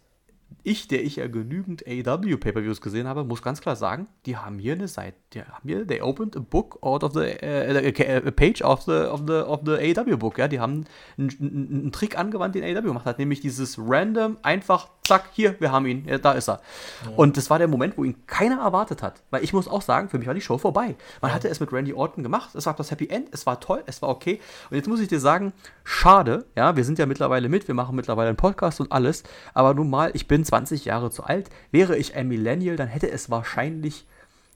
ich, 0.62 0.88
der 0.88 1.05
ich 1.05 1.16
ja 1.16 1.26
genügend 1.26 1.84
AEW 1.86 2.36
Pay-per-Views 2.36 2.80
gesehen 2.80 3.07
habe, 3.07 3.24
muss 3.24 3.42
ganz 3.42 3.61
klar 3.61 3.76
sagen, 3.76 4.07
die 4.26 4.36
haben 4.36 4.59
hier 4.59 4.74
eine 4.74 4.88
Seite, 4.88 5.16
die 5.32 5.42
haben 5.42 5.66
hier, 5.66 5.86
they 5.86 6.00
opened 6.00 6.36
a 6.36 6.40
book 6.40 6.78
out 6.82 7.05
of 7.05 7.12
the, 7.12 7.20
uh, 7.42 8.26
a 8.26 8.30
page 8.30 8.62
of 8.62 8.82
the, 8.82 8.92
of 8.92 9.22
the, 9.26 9.34
of 9.34 9.61
the 9.64 9.72
AEW 9.72 10.16
book, 10.16 10.38
ja, 10.38 10.48
die 10.48 10.61
haben 10.61 10.84
einen, 11.18 11.30
einen 11.40 11.92
Trick 11.92 12.18
angewandt, 12.18 12.55
den 12.55 12.64
AEW 12.64 12.82
gemacht 12.82 13.07
hat, 13.07 13.18
nämlich 13.18 13.40
dieses 13.40 13.78
random, 13.78 14.38
einfach, 14.42 14.88
zack, 15.07 15.30
hier, 15.32 15.55
wir 15.61 15.70
haben 15.70 15.86
ihn, 15.86 16.07
ja, 16.07 16.18
da 16.18 16.32
ist 16.32 16.48
er. 16.48 16.61
Ja. 17.05 17.16
Und 17.16 17.36
das 17.36 17.50
war 17.50 17.59
der 17.59 17.68
Moment, 17.68 17.96
wo 17.98 18.05
ihn 18.05 18.26
keiner 18.26 18.61
erwartet 18.61 19.02
hat, 19.02 19.22
weil 19.30 19.44
ich 19.44 19.52
muss 19.52 19.68
auch 19.68 19.82
sagen, 19.82 20.09
für 20.09 20.18
mich 20.18 20.26
war 20.26 20.34
die 20.34 20.40
Show 20.40 20.59
vorbei. 20.59 20.96
Man 21.20 21.30
ja. 21.30 21.34
hatte 21.34 21.48
es 21.48 21.61
mit 21.61 21.72
Randy 21.72 21.92
Orton 21.92 22.22
gemacht, 22.22 22.55
es 22.55 22.66
war 22.66 22.74
das 22.74 22.90
Happy 22.90 23.09
End, 23.09 23.28
es 23.32 23.46
war 23.46 23.61
toll, 23.61 23.82
es 23.86 24.00
war 24.02 24.09
okay. 24.09 24.40
Und 24.70 24.76
jetzt 24.76 24.88
muss 24.88 25.00
ich 25.00 25.09
dir 25.09 25.20
sagen, 25.20 25.52
schade, 25.84 26.46
ja, 26.57 26.76
wir 26.76 26.84
sind 26.84 26.98
ja 26.98 27.07
mittlerweile 27.07 27.48
mit, 27.48 27.68
wir 27.68 27.74
machen 27.74 27.96
mittlerweile 27.96 28.28
einen 28.28 28.36
Podcast 28.36 28.80
und 28.80 28.92
alles, 28.92 29.22
aber 29.52 29.74
nun 29.74 29.90
mal, 29.90 30.11
ich 30.14 30.26
bin 30.26 30.44
20 30.44 30.86
Jahre 30.86 31.11
zu 31.11 31.24
alt. 31.24 31.50
Wäre 31.70 31.96
ich 31.96 32.14
ein 32.14 32.28
Millennial, 32.28 32.76
dann 32.76 32.88
hätte 32.88 33.11
es 33.11 33.30
wahrscheinlich 33.30 34.07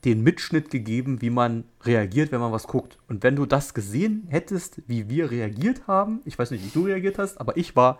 den 0.04 0.22
Mitschnitt 0.22 0.70
gegeben, 0.70 1.20
wie 1.20 1.30
man 1.30 1.64
reagiert, 1.82 2.30
wenn 2.30 2.40
man 2.40 2.52
was 2.52 2.68
guckt. 2.68 2.98
Und 3.08 3.22
wenn 3.22 3.36
du 3.36 3.46
das 3.46 3.74
gesehen 3.74 4.26
hättest, 4.28 4.80
wie 4.86 5.08
wir 5.08 5.30
reagiert 5.30 5.86
haben, 5.86 6.20
ich 6.24 6.38
weiß 6.38 6.52
nicht, 6.52 6.64
wie 6.64 6.78
du 6.78 6.86
reagiert 6.86 7.18
hast, 7.18 7.40
aber 7.40 7.56
ich 7.56 7.74
war 7.74 7.98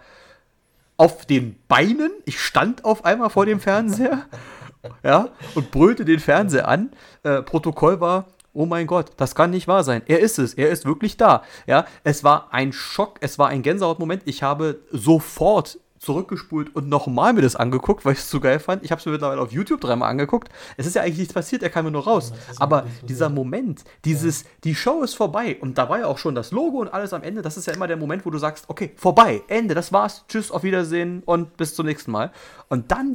auf 0.99 1.25
den 1.25 1.57
Beinen, 1.69 2.11
ich 2.27 2.41
stand 2.41 2.85
auf 2.85 3.07
einmal 3.07 3.31
vor 3.31 3.47
dem 3.47 3.61
Fernseher, 3.61 4.27
ja, 5.03 5.31
und 5.55 5.71
brüllte 5.71 6.05
den 6.05 6.21
Fernseher 6.21 6.69
an. 6.69 6.91
Äh, 7.23 7.43
Protokoll 7.43 8.01
war, 8.01 8.27
oh 8.53 8.67
mein 8.67 8.87
Gott, 8.87 9.13
das 9.17 9.35
kann 9.35 9.51
nicht 9.51 9.69
wahr 9.69 9.85
sein. 9.85 10.03
Er 10.07 10.19
ist 10.19 10.39
es, 10.39 10.55
er 10.55 10.71
ist 10.71 10.85
wirklich 10.85 11.17
da. 11.17 11.43
Ja, 11.67 11.87
es 12.03 12.25
war 12.25 12.53
ein 12.53 12.73
Schock, 12.73 13.19
es 13.21 13.39
war 13.39 13.49
ein 13.49 13.63
Gänsehautmoment. 13.63 14.23
Ich 14.27 14.43
habe 14.43 14.81
sofort 14.91 15.79
zurückgespult 15.99 16.75
und 16.75 16.89
nochmal 16.89 17.33
mir 17.33 17.43
das 17.43 17.57
angeguckt, 17.57 18.05
weil 18.05 18.13
ich 18.15 18.21
es 18.21 18.31
so 18.31 18.41
geil 18.41 18.61
fand. 18.61 18.85
Ich 18.85 18.91
habe 18.91 19.01
es 19.01 19.07
mir 19.07 19.13
mittlerweile 19.13 19.41
auf 19.41 19.53
YouTube 19.53 19.81
dreimal 19.81 20.11
angeguckt. 20.11 20.49
Es 20.77 20.87
ist 20.87 20.95
ja 20.95 21.03
eigentlich 21.03 21.19
nichts 21.19 21.35
passiert, 21.35 21.63
er 21.63 21.71
kam 21.71 21.85
mir 21.85 21.91
nur 21.91 22.05
raus. 22.05 22.33
Ja, 22.35 22.55
Aber 22.61 22.87
dieser 23.03 23.29
Moment, 23.29 23.85
dieses, 24.05 24.43
ja. 24.43 24.49
die 24.65 24.75
Show 24.75 25.03
ist 25.03 25.15
vorbei 25.15 25.57
und 25.61 25.79
da 25.79 25.89
war 25.89 26.01
ja 26.01 26.07
auch 26.07 26.19
schon 26.19 26.35
das 26.35 26.53
Logo 26.53 26.79
und 26.79 26.89
alles 26.89 27.13
am 27.13 27.23
Ende. 27.23 27.43
Das 27.43 27.57
ist 27.57 27.67
ja 27.67 27.75
immer 27.75 27.87
der 27.87 27.97
Moment, 27.97 28.25
wo 28.27 28.31
du 28.31 28.39
sagst, 28.39 28.65
okay, 28.69 28.93
vorbei, 28.97 29.43
Ende, 29.49 29.75
das 29.75 29.93
war's, 29.93 30.25
tschüss, 30.29 30.51
auf 30.51 30.63
Wiedersehen 30.63 31.23
und 31.25 31.57
bis 31.57 31.75
zum 31.75 31.87
nächsten 31.87 32.11
Mal. 32.11 32.33
Und 32.69 32.91
dann 32.91 33.13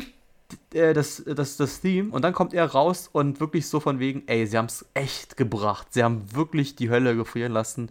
äh, 0.73 0.93
das, 0.93 1.23
das, 1.25 1.57
das 1.57 1.81
Theme 1.81 2.11
und 2.11 2.23
dann 2.23 2.33
kommt 2.33 2.53
er 2.53 2.65
raus 2.65 3.09
und 3.11 3.39
wirklich 3.39 3.67
so 3.67 3.79
von 3.79 3.99
wegen, 3.99 4.23
ey, 4.27 4.45
sie 4.47 4.57
haben 4.57 4.65
es 4.65 4.85
echt 4.93 5.37
gebracht. 5.37 5.87
Sie 5.91 6.03
haben 6.03 6.23
wirklich 6.33 6.75
die 6.75 6.89
Hölle 6.89 7.15
gefrieren 7.15 7.51
lassen. 7.51 7.89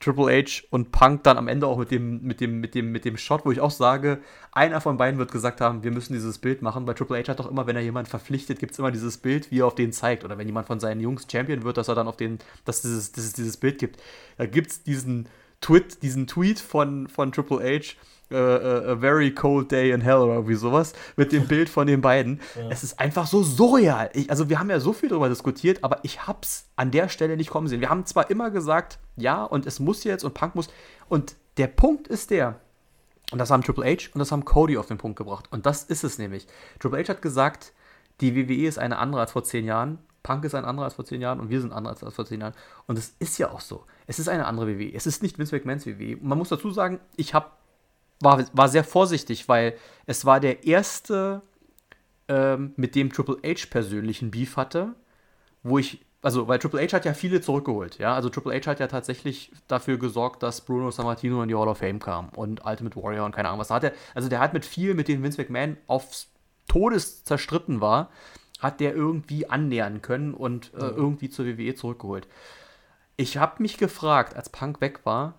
Triple 0.00 0.30
H 0.30 0.62
und 0.70 0.92
Punk 0.92 1.24
dann 1.24 1.38
am 1.38 1.48
Ende 1.48 1.66
auch 1.66 1.78
mit 1.78 1.90
dem, 1.90 2.22
mit 2.22 2.40
dem, 2.40 2.60
mit 2.60 2.74
dem, 2.74 2.92
mit 2.92 3.04
dem 3.04 3.16
Shot, 3.16 3.46
wo 3.46 3.50
ich 3.50 3.60
auch 3.60 3.70
sage, 3.70 4.20
einer 4.52 4.80
von 4.80 4.98
beiden 4.98 5.18
wird 5.18 5.32
gesagt 5.32 5.60
haben, 5.60 5.82
wir 5.82 5.90
müssen 5.90 6.12
dieses 6.12 6.38
Bild 6.38 6.60
machen, 6.60 6.86
weil 6.86 6.94
Triple 6.94 7.18
H 7.18 7.28
hat 7.28 7.40
doch 7.40 7.50
immer, 7.50 7.66
wenn 7.66 7.76
er 7.76 7.82
jemanden 7.82 8.10
verpflichtet, 8.10 8.58
gibt 8.58 8.72
es 8.72 8.78
immer 8.78 8.92
dieses 8.92 9.16
Bild, 9.16 9.50
wie 9.50 9.60
er 9.60 9.66
auf 9.66 9.74
den 9.74 9.92
zeigt. 9.92 10.24
Oder 10.24 10.36
wenn 10.36 10.46
jemand 10.46 10.66
von 10.66 10.80
seinen 10.80 11.00
Jungs 11.00 11.26
Champion 11.30 11.64
wird, 11.64 11.78
dass 11.78 11.88
er 11.88 11.94
dann 11.94 12.08
auf 12.08 12.16
den, 12.16 12.38
dass 12.64 12.82
dieses, 12.82 13.12
dass 13.12 13.24
es 13.24 13.32
dieses 13.32 13.56
Bild 13.56 13.78
gibt. 13.78 14.00
Da 14.36 14.46
gibt 14.46 14.70
es 14.70 14.82
diesen 14.82 15.28
Tweet, 15.62 16.02
diesen 16.02 16.26
Tweet 16.26 16.60
von, 16.60 17.08
von 17.08 17.32
Triple 17.32 17.60
H, 17.60 17.96
uh, 18.32 18.92
a 18.92 18.96
very 18.96 19.32
cold 19.32 19.70
day 19.70 19.90
in 19.90 20.00
hell 20.00 20.18
oder 20.18 20.34
irgendwie 20.34 20.54
sowas 20.54 20.92
mit 21.16 21.32
dem 21.32 21.46
Bild 21.48 21.68
von 21.68 21.86
den 21.86 22.00
beiden. 22.00 22.40
Ja. 22.54 22.68
Es 22.70 22.82
ist 22.82 22.98
einfach 22.98 23.26
so 23.26 23.42
surreal. 23.42 24.10
Ich, 24.14 24.30
also 24.30 24.48
wir 24.48 24.58
haben 24.58 24.70
ja 24.70 24.80
so 24.80 24.92
viel 24.92 25.08
darüber 25.08 25.28
diskutiert, 25.28 25.82
aber 25.82 26.00
ich 26.02 26.26
hab's 26.26 26.68
an 26.76 26.90
der 26.90 27.08
Stelle 27.08 27.36
nicht 27.36 27.50
kommen 27.50 27.68
sehen. 27.68 27.80
Wir 27.80 27.90
haben 27.90 28.06
zwar 28.06 28.30
immer 28.30 28.50
gesagt, 28.50 28.98
ja, 29.16 29.44
und 29.44 29.66
es 29.66 29.80
muss 29.80 30.04
jetzt 30.04 30.24
und 30.24 30.34
Punk 30.34 30.54
muss. 30.54 30.68
Und 31.08 31.36
der 31.56 31.68
Punkt 31.68 32.08
ist 32.08 32.30
der, 32.30 32.60
und 33.32 33.38
das 33.38 33.50
haben 33.50 33.62
Triple 33.62 33.84
H 33.84 34.10
und 34.14 34.18
das 34.18 34.30
haben 34.30 34.44
Cody 34.44 34.76
auf 34.76 34.86
den 34.86 34.98
Punkt 34.98 35.16
gebracht. 35.16 35.46
Und 35.50 35.66
das 35.66 35.84
ist 35.84 36.04
es 36.04 36.18
nämlich. 36.18 36.46
Triple 36.78 37.02
H 37.02 37.08
hat 37.08 37.22
gesagt, 37.22 37.72
die 38.20 38.34
WWE 38.34 38.66
ist 38.66 38.78
eine 38.78 38.98
andere 38.98 39.20
als 39.20 39.32
vor 39.32 39.44
zehn 39.44 39.64
Jahren. 39.64 39.98
Punk 40.22 40.44
ist 40.44 40.54
ein 40.54 40.64
anderer 40.64 40.86
als 40.86 40.94
vor 40.94 41.04
zehn 41.04 41.20
Jahren 41.20 41.38
und 41.38 41.50
wir 41.50 41.60
sind 41.60 41.72
anders 41.72 42.02
als 42.02 42.14
vor 42.14 42.26
zehn 42.26 42.40
Jahren. 42.40 42.54
Und 42.86 42.98
es 42.98 43.14
ist 43.18 43.38
ja 43.38 43.50
auch 43.50 43.60
so. 43.60 43.84
Es 44.06 44.18
ist 44.18 44.28
eine 44.28 44.46
andere 44.46 44.66
WWE. 44.68 44.92
Es 44.92 45.06
ist 45.06 45.22
nicht 45.22 45.38
Vince 45.38 45.54
McMahons 45.54 45.86
WWE. 45.86 46.16
man 46.20 46.38
muss 46.38 46.48
dazu 46.48 46.70
sagen, 46.70 47.00
ich 47.16 47.34
hab, 47.34 47.58
war, 48.20 48.44
war 48.52 48.68
sehr 48.68 48.84
vorsichtig, 48.84 49.48
weil 49.48 49.76
es 50.06 50.24
war 50.24 50.40
der 50.40 50.64
erste, 50.64 51.42
ähm, 52.28 52.72
mit 52.76 52.94
dem 52.94 53.12
Triple 53.12 53.38
H 53.44 53.66
persönlichen 53.70 54.30
Beef 54.30 54.56
hatte, 54.56 54.94
wo 55.62 55.78
ich 55.78 56.06
also, 56.22 56.48
weil 56.48 56.58
Triple 56.58 56.82
H 56.82 56.92
hat 56.92 57.04
ja 57.04 57.14
viele 57.14 57.40
zurückgeholt, 57.40 57.98
ja. 57.98 58.12
Also 58.12 58.28
Triple 58.28 58.52
H 58.52 58.66
hat 58.66 58.80
ja 58.80 58.88
tatsächlich 58.88 59.52
dafür 59.68 59.96
gesorgt, 59.96 60.42
dass 60.42 60.60
Bruno 60.60 60.90
Sammartino 60.90 61.40
in 61.42 61.48
die 61.48 61.54
Hall 61.54 61.68
of 61.68 61.78
Fame 61.78 62.00
kam 62.00 62.30
und 62.30 62.64
Ultimate 62.64 63.00
Warrior 63.00 63.24
und 63.26 63.32
keine 63.32 63.46
Ahnung 63.48 63.60
was. 63.60 63.68
Da 63.68 63.76
hat 63.76 63.84
er, 63.84 63.92
also 64.12 64.28
der 64.28 64.40
hat 64.40 64.52
mit 64.52 64.64
viel, 64.64 64.94
mit 64.94 65.06
denen 65.06 65.22
Vince 65.22 65.40
McMahon 65.40 65.76
aufs 65.86 66.32
Todes 66.66 67.22
zerstritten 67.22 67.80
war, 67.80 68.10
hat 68.58 68.80
der 68.80 68.92
irgendwie 68.92 69.48
annähern 69.48 70.02
können 70.02 70.34
und 70.34 70.74
äh, 70.74 70.78
irgendwie 70.78 71.30
zur 71.30 71.46
WWE 71.46 71.76
zurückgeholt. 71.76 72.26
Ich 73.16 73.36
habe 73.36 73.62
mich 73.62 73.78
gefragt, 73.78 74.34
als 74.34 74.48
Punk 74.48 74.80
weg 74.80 75.00
war, 75.04 75.34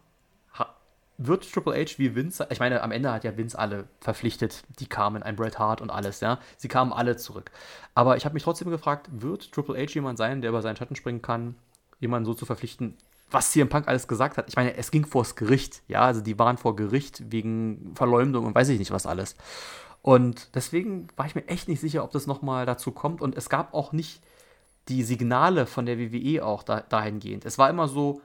wird 1.17 1.51
Triple 1.51 1.73
H 1.73 1.97
wie 1.97 2.15
Vince, 2.15 2.47
ich 2.49 2.59
meine, 2.59 2.83
am 2.83 2.91
Ende 2.91 3.11
hat 3.11 3.23
ja 3.23 3.35
Vince 3.35 3.57
alle 3.57 3.87
verpflichtet, 3.99 4.63
die 4.79 4.87
kamen, 4.87 5.23
ein 5.23 5.35
Bret 5.35 5.57
Hart 5.57 5.81
und 5.81 5.89
alles, 5.89 6.19
ja, 6.19 6.39
sie 6.57 6.67
kamen 6.67 6.93
alle 6.93 7.17
zurück. 7.17 7.51
Aber 7.95 8.17
ich 8.17 8.25
habe 8.25 8.33
mich 8.33 8.43
trotzdem 8.43 8.69
gefragt, 8.69 9.09
wird 9.11 9.51
Triple 9.51 9.75
H 9.77 9.93
jemand 9.93 10.17
sein, 10.17 10.41
der 10.41 10.51
über 10.51 10.61
seinen 10.61 10.75
Schatten 10.75 10.95
springen 10.95 11.21
kann, 11.21 11.55
jemanden 11.99 12.25
so 12.25 12.33
zu 12.33 12.45
verpflichten, 12.45 12.97
was 13.29 13.51
CM 13.51 13.67
Punk 13.67 13.87
alles 13.87 14.07
gesagt 14.07 14.37
hat? 14.37 14.47
Ich 14.47 14.55
meine, 14.55 14.77
es 14.77 14.91
ging 14.91 15.05
vors 15.05 15.35
Gericht, 15.35 15.81
ja, 15.87 16.01
also 16.01 16.21
die 16.21 16.39
waren 16.39 16.57
vor 16.57 16.75
Gericht 16.75 17.23
wegen 17.31 17.93
Verleumdung 17.95 18.45
und 18.45 18.55
weiß 18.55 18.69
ich 18.69 18.79
nicht 18.79 18.91
was 18.91 19.05
alles. 19.05 19.35
Und 20.01 20.55
deswegen 20.55 21.07
war 21.17 21.25
ich 21.25 21.35
mir 21.35 21.45
echt 21.47 21.67
nicht 21.67 21.81
sicher, 21.81 22.03
ob 22.03 22.11
das 22.11 22.27
nochmal 22.27 22.65
dazu 22.65 22.91
kommt. 22.91 23.21
Und 23.21 23.35
es 23.35 23.49
gab 23.49 23.73
auch 23.73 23.91
nicht 23.91 24.21
die 24.87 25.03
Signale 25.03 25.65
von 25.65 25.85
der 25.85 25.99
WWE 25.99 26.45
auch 26.45 26.63
da, 26.63 26.79
dahingehend. 26.79 27.45
Es 27.45 27.57
war 27.57 27.69
immer 27.69 27.89
so, 27.89 28.21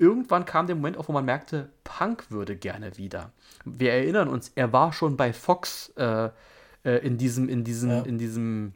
irgendwann 0.00 0.46
kam 0.46 0.66
der 0.66 0.76
Moment 0.76 0.96
auf, 0.96 1.08
wo 1.08 1.12
man 1.12 1.24
merkte, 1.24 1.68
Punk 1.84 2.30
würde 2.30 2.56
gerne 2.56 2.96
wieder. 2.96 3.32
Wir 3.64 3.92
erinnern 3.92 4.28
uns, 4.28 4.50
er 4.54 4.72
war 4.72 4.92
schon 4.92 5.16
bei 5.16 5.32
Fox 5.32 5.90
äh, 5.96 6.30
äh, 6.84 7.06
in 7.06 7.18
diesem, 7.18 7.48
in 7.48 7.64
diesem, 7.64 7.90
ja. 7.90 8.00
in 8.02 8.18
diesem, 8.18 8.72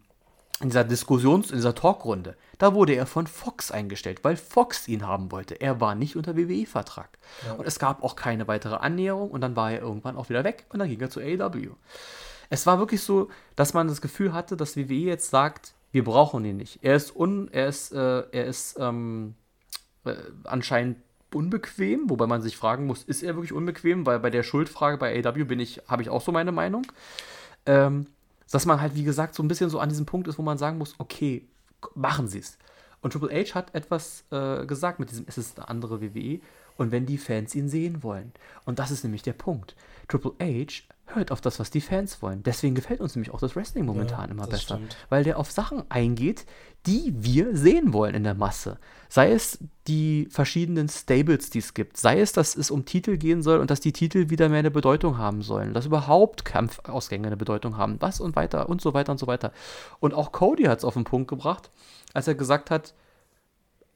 in 0.60 0.68
dieser 0.68 0.84
Diskussions-, 0.84 1.50
in 1.50 1.56
dieser 1.56 1.74
Talkrunde. 1.74 2.36
Da 2.58 2.74
wurde 2.74 2.94
er 2.94 3.06
von 3.06 3.26
Fox 3.26 3.70
eingestellt, 3.70 4.20
weil 4.22 4.36
Fox 4.36 4.86
ihn 4.86 5.06
haben 5.06 5.32
wollte. 5.32 5.54
Er 5.54 5.80
war 5.80 5.94
nicht 5.94 6.14
unter 6.14 6.36
WWE-Vertrag. 6.36 7.18
Ja. 7.46 7.54
Und 7.54 7.66
es 7.66 7.78
gab 7.78 8.04
auch 8.04 8.16
keine 8.16 8.46
weitere 8.46 8.76
Annäherung 8.76 9.30
und 9.30 9.40
dann 9.40 9.56
war 9.56 9.72
er 9.72 9.80
irgendwann 9.80 10.16
auch 10.16 10.28
wieder 10.28 10.44
weg 10.44 10.66
und 10.68 10.78
dann 10.78 10.88
ging 10.88 11.00
er 11.00 11.10
zu 11.10 11.20
AEW. 11.20 11.70
Es 12.50 12.66
war 12.66 12.78
wirklich 12.78 13.00
so, 13.00 13.30
dass 13.56 13.72
man 13.72 13.88
das 13.88 14.02
Gefühl 14.02 14.34
hatte, 14.34 14.56
dass 14.56 14.76
WWE 14.76 14.92
jetzt 14.92 15.30
sagt, 15.30 15.72
wir 15.90 16.04
brauchen 16.04 16.44
ihn 16.44 16.58
nicht. 16.58 16.80
Er 16.82 16.96
ist 16.96 17.16
un, 17.16 17.48
er 17.50 17.68
ist, 17.68 17.92
äh, 17.92 18.24
er 18.30 18.44
ist 18.44 18.76
ähm, 18.78 19.34
äh, 20.04 20.14
anscheinend 20.44 20.98
unbequem, 21.34 22.08
wobei 22.10 22.26
man 22.26 22.42
sich 22.42 22.56
fragen 22.56 22.86
muss, 22.86 23.02
ist 23.02 23.22
er 23.22 23.34
wirklich 23.34 23.52
unbequem? 23.52 24.06
Weil 24.06 24.20
bei 24.20 24.30
der 24.30 24.42
Schuldfrage 24.42 24.98
bei 24.98 25.24
AW 25.24 25.44
bin 25.44 25.60
ich, 25.60 25.82
habe 25.88 26.02
ich 26.02 26.08
auch 26.08 26.22
so 26.22 26.32
meine 26.32 26.52
Meinung. 26.52 26.86
Ähm, 27.66 28.06
dass 28.50 28.66
man 28.66 28.80
halt, 28.80 28.94
wie 28.94 29.04
gesagt, 29.04 29.34
so 29.34 29.42
ein 29.42 29.48
bisschen 29.48 29.70
so 29.70 29.80
an 29.80 29.88
diesem 29.88 30.06
Punkt 30.06 30.28
ist, 30.28 30.38
wo 30.38 30.42
man 30.42 30.58
sagen 30.58 30.78
muss, 30.78 30.94
okay, 30.98 31.46
machen 31.94 32.28
Sie 32.28 32.38
es. 32.38 32.58
Und 33.00 33.12
Triple 33.12 33.30
H 33.30 33.54
hat 33.54 33.74
etwas 33.74 34.24
äh, 34.30 34.64
gesagt 34.64 34.98
mit 34.98 35.10
diesem, 35.10 35.26
es 35.28 35.36
ist 35.36 35.58
eine 35.58 35.68
andere 35.68 36.00
WWE 36.00 36.40
und 36.76 36.90
wenn 36.90 37.06
die 37.06 37.18
Fans 37.18 37.54
ihn 37.54 37.68
sehen 37.68 38.02
wollen. 38.02 38.32
Und 38.64 38.78
das 38.78 38.90
ist 38.90 39.04
nämlich 39.04 39.22
der 39.22 39.32
Punkt. 39.32 39.76
Triple 40.08 40.32
H 40.40 40.84
hört 41.06 41.30
auf 41.30 41.40
das, 41.40 41.60
was 41.60 41.70
die 41.70 41.80
Fans 41.80 42.22
wollen. 42.22 42.42
Deswegen 42.42 42.74
gefällt 42.74 43.00
uns 43.00 43.14
nämlich 43.14 43.32
auch 43.32 43.40
das 43.40 43.56
Wrestling 43.56 43.84
momentan 43.84 44.26
ja, 44.26 44.30
immer 44.30 44.46
besser. 44.46 44.76
Stimmt. 44.76 44.96
Weil 45.08 45.24
der 45.24 45.38
auf 45.38 45.50
Sachen 45.50 45.84
eingeht, 45.90 46.46
die 46.86 47.14
wir 47.16 47.56
sehen 47.56 47.92
wollen 47.92 48.14
in 48.14 48.24
der 48.24 48.34
Masse. 48.34 48.78
Sei 49.08 49.32
es 49.32 49.58
die 49.86 50.28
verschiedenen 50.30 50.88
Stables, 50.88 51.50
die 51.50 51.58
es 51.58 51.74
gibt. 51.74 51.96
Sei 51.96 52.20
es, 52.20 52.32
dass 52.32 52.56
es 52.56 52.70
um 52.70 52.84
Titel 52.84 53.16
gehen 53.16 53.42
soll 53.42 53.58
und 53.58 53.70
dass 53.70 53.80
die 53.80 53.92
Titel 53.92 54.30
wieder 54.30 54.48
mehr 54.48 54.58
eine 54.58 54.70
Bedeutung 54.70 55.18
haben 55.18 55.42
sollen. 55.42 55.74
Dass 55.74 55.86
überhaupt 55.86 56.44
Kampfausgänge 56.44 57.26
eine 57.26 57.36
Bedeutung 57.36 57.76
haben. 57.76 57.96
Was 58.00 58.20
und 58.20 58.36
weiter 58.36 58.68
und 58.68 58.80
so 58.80 58.94
weiter 58.94 59.12
und 59.12 59.18
so 59.18 59.26
weiter. 59.26 59.52
Und 60.00 60.14
auch 60.14 60.32
Cody 60.32 60.64
hat 60.64 60.78
es 60.78 60.84
auf 60.84 60.94
den 60.94 61.04
Punkt 61.04 61.28
gebracht, 61.28 61.70
als 62.12 62.28
er 62.28 62.34
gesagt 62.34 62.70
hat, 62.70 62.94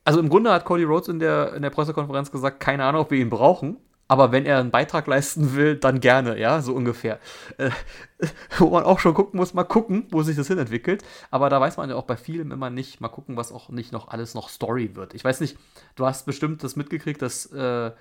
also 0.04 0.20
im 0.20 0.30
Grunde 0.30 0.50
hat 0.52 0.64
Cody 0.64 0.84
Rhodes 0.84 1.08
in 1.08 1.18
der, 1.18 1.52
in 1.54 1.60
der 1.60 1.70
Pressekonferenz 1.70 2.30
gesagt, 2.30 2.60
keine 2.60 2.84
Ahnung, 2.84 3.02
ob 3.02 3.10
wir 3.10 3.18
ihn 3.18 3.28
brauchen 3.28 3.76
aber 4.08 4.32
wenn 4.32 4.46
er 4.46 4.58
einen 4.58 4.70
Beitrag 4.70 5.06
leisten 5.06 5.54
will, 5.54 5.76
dann 5.76 6.00
gerne, 6.00 6.38
ja, 6.38 6.62
so 6.62 6.74
ungefähr. 6.74 7.20
Äh, 7.58 7.70
wo 8.58 8.70
man 8.70 8.84
auch 8.84 8.98
schon 8.98 9.14
gucken 9.14 9.38
muss, 9.38 9.54
mal 9.54 9.64
gucken, 9.64 10.06
wo 10.10 10.22
sich 10.22 10.34
das 10.34 10.48
hin 10.48 10.58
entwickelt. 10.58 11.04
Aber 11.30 11.50
da 11.50 11.60
weiß 11.60 11.76
man 11.76 11.90
ja 11.90 11.96
auch 11.96 12.04
bei 12.04 12.16
vielem 12.16 12.50
immer 12.50 12.70
nicht, 12.70 13.00
mal 13.00 13.08
gucken, 13.08 13.36
was 13.36 13.52
auch 13.52 13.68
nicht 13.68 13.92
noch 13.92 14.08
alles 14.08 14.34
noch 14.34 14.48
Story 14.48 14.96
wird. 14.96 15.14
Ich 15.14 15.24
weiß 15.24 15.40
nicht, 15.40 15.58
du 15.94 16.06
hast 16.06 16.24
bestimmt 16.24 16.64
das 16.64 16.74
mitgekriegt, 16.74 17.20
dass 17.20 17.46
äh, 17.52 17.92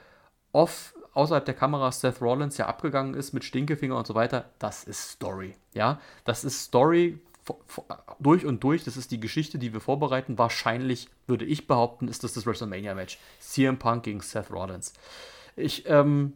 off 0.53 0.95
außerhalb 1.13 1.43
der 1.43 1.55
Kamera 1.55 1.91
Seth 1.91 2.21
Rollins 2.21 2.57
ja 2.57 2.67
abgegangen 2.67 3.13
ist 3.13 3.33
mit 3.33 3.43
Stinkefinger 3.43 3.97
und 3.97 4.07
so 4.07 4.15
weiter. 4.15 4.45
Das 4.59 4.85
ist 4.85 5.11
Story, 5.11 5.55
ja. 5.73 5.99
Das 6.23 6.45
ist 6.45 6.61
Story 6.63 7.19
durch 8.19 8.45
und 8.45 8.63
durch. 8.63 8.83
Das 8.83 8.97
ist 8.97 9.11
die 9.11 9.19
Geschichte, 9.19 9.57
die 9.57 9.73
wir 9.73 9.81
vorbereiten. 9.81 10.37
Wahrscheinlich 10.37 11.09
würde 11.25 11.45
ich 11.45 11.67
behaupten, 11.67 12.07
ist 12.07 12.23
das 12.23 12.33
das 12.33 12.45
WrestleMania-Match. 12.45 13.19
CM 13.39 13.77
Punk 13.77 14.03
gegen 14.03 14.21
Seth 14.21 14.51
Rollins. 14.51 14.93
Ich 15.57 15.83
ähm, 15.87 16.33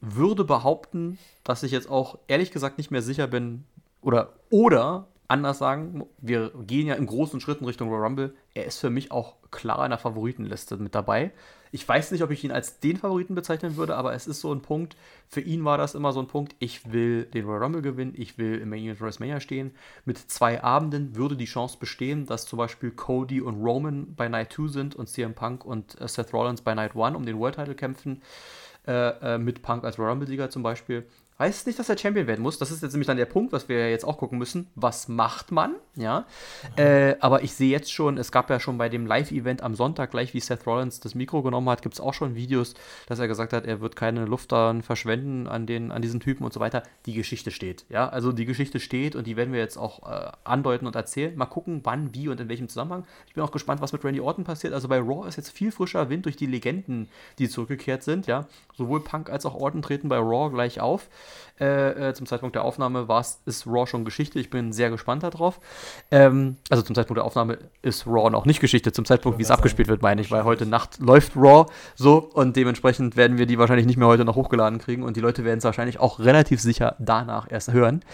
würde 0.00 0.44
behaupten, 0.44 1.18
dass 1.42 1.62
ich 1.62 1.72
jetzt 1.72 1.90
auch 1.90 2.18
ehrlich 2.28 2.52
gesagt 2.52 2.78
nicht 2.78 2.90
mehr 2.90 3.02
sicher 3.02 3.26
bin, 3.26 3.64
oder, 4.00 4.34
oder 4.50 5.08
anders 5.26 5.58
sagen, 5.58 6.06
wir 6.18 6.52
gehen 6.66 6.86
ja 6.86 6.94
in 6.94 7.06
großen 7.06 7.40
Schritten 7.40 7.64
Richtung 7.64 7.88
Royal 7.88 8.04
Rumble. 8.04 8.34
Er 8.54 8.64
ist 8.64 8.78
für 8.78 8.90
mich 8.90 9.10
auch 9.10 9.34
klar 9.50 9.84
in 9.84 9.90
der 9.90 9.98
Favoritenliste 9.98 10.76
mit 10.76 10.94
dabei. 10.94 11.32
Ich 11.72 11.86
weiß 11.88 12.12
nicht, 12.12 12.22
ob 12.22 12.30
ich 12.30 12.44
ihn 12.44 12.52
als 12.52 12.80
den 12.80 12.96
Favoriten 12.96 13.34
bezeichnen 13.34 13.76
würde, 13.76 13.96
aber 13.96 14.14
es 14.14 14.26
ist 14.26 14.40
so 14.40 14.52
ein 14.52 14.62
Punkt. 14.62 14.96
Für 15.28 15.40
ihn 15.40 15.64
war 15.64 15.78
das 15.78 15.94
immer 15.94 16.12
so 16.12 16.20
ein 16.20 16.26
Punkt. 16.26 16.54
Ich 16.58 16.92
will 16.92 17.24
den 17.24 17.44
Royal 17.44 17.62
Rumble 17.62 17.82
gewinnen, 17.82 18.14
ich 18.16 18.38
will 18.38 18.58
im 18.58 18.70
Main 18.70 18.84
Event 18.84 19.00
WrestleMania 19.00 19.40
stehen. 19.40 19.72
Mit 20.04 20.18
zwei 20.18 20.62
Abenden 20.62 21.16
würde 21.16 21.36
die 21.36 21.44
Chance 21.44 21.76
bestehen, 21.78 22.26
dass 22.26 22.46
zum 22.46 22.56
Beispiel 22.56 22.90
Cody 22.90 23.40
und 23.40 23.62
Roman 23.62 24.14
bei 24.14 24.28
Night 24.28 24.52
2 24.52 24.68
sind 24.68 24.94
und 24.96 25.08
CM 25.08 25.34
Punk 25.34 25.64
und 25.64 26.00
äh, 26.00 26.08
Seth 26.08 26.32
Rollins 26.32 26.62
bei 26.62 26.74
Night 26.74 26.96
1 26.96 27.16
um 27.16 27.26
den 27.26 27.38
World 27.38 27.56
Title 27.56 27.74
kämpfen. 27.74 28.22
Äh, 28.86 29.34
äh, 29.34 29.38
mit 29.38 29.60
Punk 29.60 29.84
als 29.84 29.98
Royal 29.98 30.12
Rumble-Sieger 30.12 30.48
zum 30.48 30.62
Beispiel 30.62 31.04
heißt 31.38 31.66
nicht, 31.66 31.78
dass 31.78 31.88
er 31.88 31.96
Champion 31.96 32.26
werden 32.26 32.42
muss. 32.42 32.58
Das 32.58 32.70
ist 32.70 32.82
jetzt 32.82 32.92
nämlich 32.92 33.06
dann 33.06 33.16
der 33.16 33.26
Punkt, 33.26 33.52
was 33.52 33.68
wir 33.68 33.90
jetzt 33.90 34.04
auch 34.04 34.18
gucken 34.18 34.38
müssen. 34.38 34.68
Was 34.74 35.08
macht 35.08 35.52
man? 35.52 35.76
Ja. 35.94 36.26
Mhm. 36.76 36.82
Äh, 36.84 37.16
aber 37.20 37.42
ich 37.42 37.54
sehe 37.54 37.70
jetzt 37.70 37.92
schon, 37.92 38.18
es 38.18 38.32
gab 38.32 38.50
ja 38.50 38.58
schon 38.58 38.76
bei 38.76 38.88
dem 38.88 39.06
Live-Event 39.06 39.62
am 39.62 39.74
Sonntag, 39.74 40.10
gleich 40.10 40.34
wie 40.34 40.40
Seth 40.40 40.66
Rollins 40.66 40.98
das 41.00 41.14
Mikro 41.14 41.42
genommen 41.42 41.68
hat, 41.68 41.82
gibt 41.82 41.94
es 41.94 42.00
auch 42.00 42.14
schon 42.14 42.34
Videos, 42.34 42.74
dass 43.06 43.20
er 43.20 43.28
gesagt 43.28 43.52
hat, 43.52 43.66
er 43.66 43.80
wird 43.80 43.94
keine 43.94 44.24
Luft 44.24 44.50
dann 44.50 44.82
verschwenden 44.82 45.46
an, 45.46 45.66
den, 45.66 45.92
an 45.92 46.02
diesen 46.02 46.18
Typen 46.18 46.44
und 46.44 46.52
so 46.52 46.58
weiter. 46.58 46.82
Die 47.06 47.14
Geschichte 47.14 47.52
steht. 47.52 47.84
Ja. 47.88 48.08
Also 48.08 48.32
die 48.32 48.44
Geschichte 48.44 48.80
steht 48.80 49.14
und 49.14 49.26
die 49.26 49.36
werden 49.36 49.52
wir 49.52 49.60
jetzt 49.60 49.76
auch 49.76 50.10
äh, 50.10 50.32
andeuten 50.42 50.86
und 50.86 50.96
erzählen. 50.96 51.36
Mal 51.36 51.46
gucken, 51.46 51.80
wann, 51.84 52.14
wie 52.14 52.28
und 52.28 52.40
in 52.40 52.48
welchem 52.48 52.68
Zusammenhang. 52.68 53.04
Ich 53.28 53.34
bin 53.34 53.44
auch 53.44 53.52
gespannt, 53.52 53.80
was 53.80 53.92
mit 53.92 54.04
Randy 54.04 54.20
Orton 54.20 54.44
passiert. 54.44 54.72
Also 54.72 54.88
bei 54.88 54.98
Raw 54.98 55.28
ist 55.28 55.36
jetzt 55.36 55.50
viel 55.50 55.70
frischer 55.70 56.10
Wind 56.10 56.24
durch 56.24 56.36
die 56.36 56.46
Legenden, 56.46 57.08
die 57.38 57.48
zurückgekehrt 57.48 58.02
sind. 58.02 58.26
Ja. 58.26 58.46
Sowohl 58.76 59.04
Punk 59.04 59.30
als 59.30 59.46
auch 59.46 59.54
Orton 59.54 59.82
treten 59.82 60.08
bei 60.08 60.18
Raw 60.18 60.50
gleich 60.50 60.80
auf. 60.80 61.08
Äh, 61.60 62.10
äh, 62.10 62.14
zum 62.14 62.26
Zeitpunkt 62.26 62.54
der 62.54 62.64
Aufnahme 62.64 63.08
war's, 63.08 63.40
ist 63.44 63.66
Raw 63.66 63.86
schon 63.86 64.04
Geschichte. 64.04 64.38
Ich 64.38 64.50
bin 64.50 64.72
sehr 64.72 64.90
gespannt 64.90 65.22
darauf. 65.22 65.60
Ähm, 66.10 66.56
also 66.70 66.82
zum 66.82 66.94
Zeitpunkt 66.94 67.18
der 67.18 67.24
Aufnahme 67.24 67.58
ist 67.82 68.06
Raw 68.06 68.30
noch 68.30 68.46
nicht 68.46 68.60
Geschichte. 68.60 68.92
Zum 68.92 69.04
Zeitpunkt, 69.04 69.38
wie 69.38 69.42
es 69.42 69.50
abgespielt 69.50 69.88
wird, 69.88 70.02
meine 70.02 70.20
ich, 70.20 70.30
weil 70.30 70.44
heute 70.44 70.66
Nacht 70.66 70.98
läuft 71.00 71.36
Raw 71.36 71.66
so 71.96 72.18
und 72.18 72.56
dementsprechend 72.56 73.16
werden 73.16 73.38
wir 73.38 73.46
die 73.46 73.58
wahrscheinlich 73.58 73.86
nicht 73.86 73.96
mehr 73.96 74.06
heute 74.06 74.24
noch 74.24 74.36
hochgeladen 74.36 74.78
kriegen 74.78 75.02
und 75.02 75.16
die 75.16 75.20
Leute 75.20 75.44
werden 75.44 75.58
es 75.58 75.64
wahrscheinlich 75.64 75.98
auch 75.98 76.20
relativ 76.20 76.60
sicher 76.60 76.94
danach 76.98 77.50
erst 77.50 77.72
hören, 77.72 78.04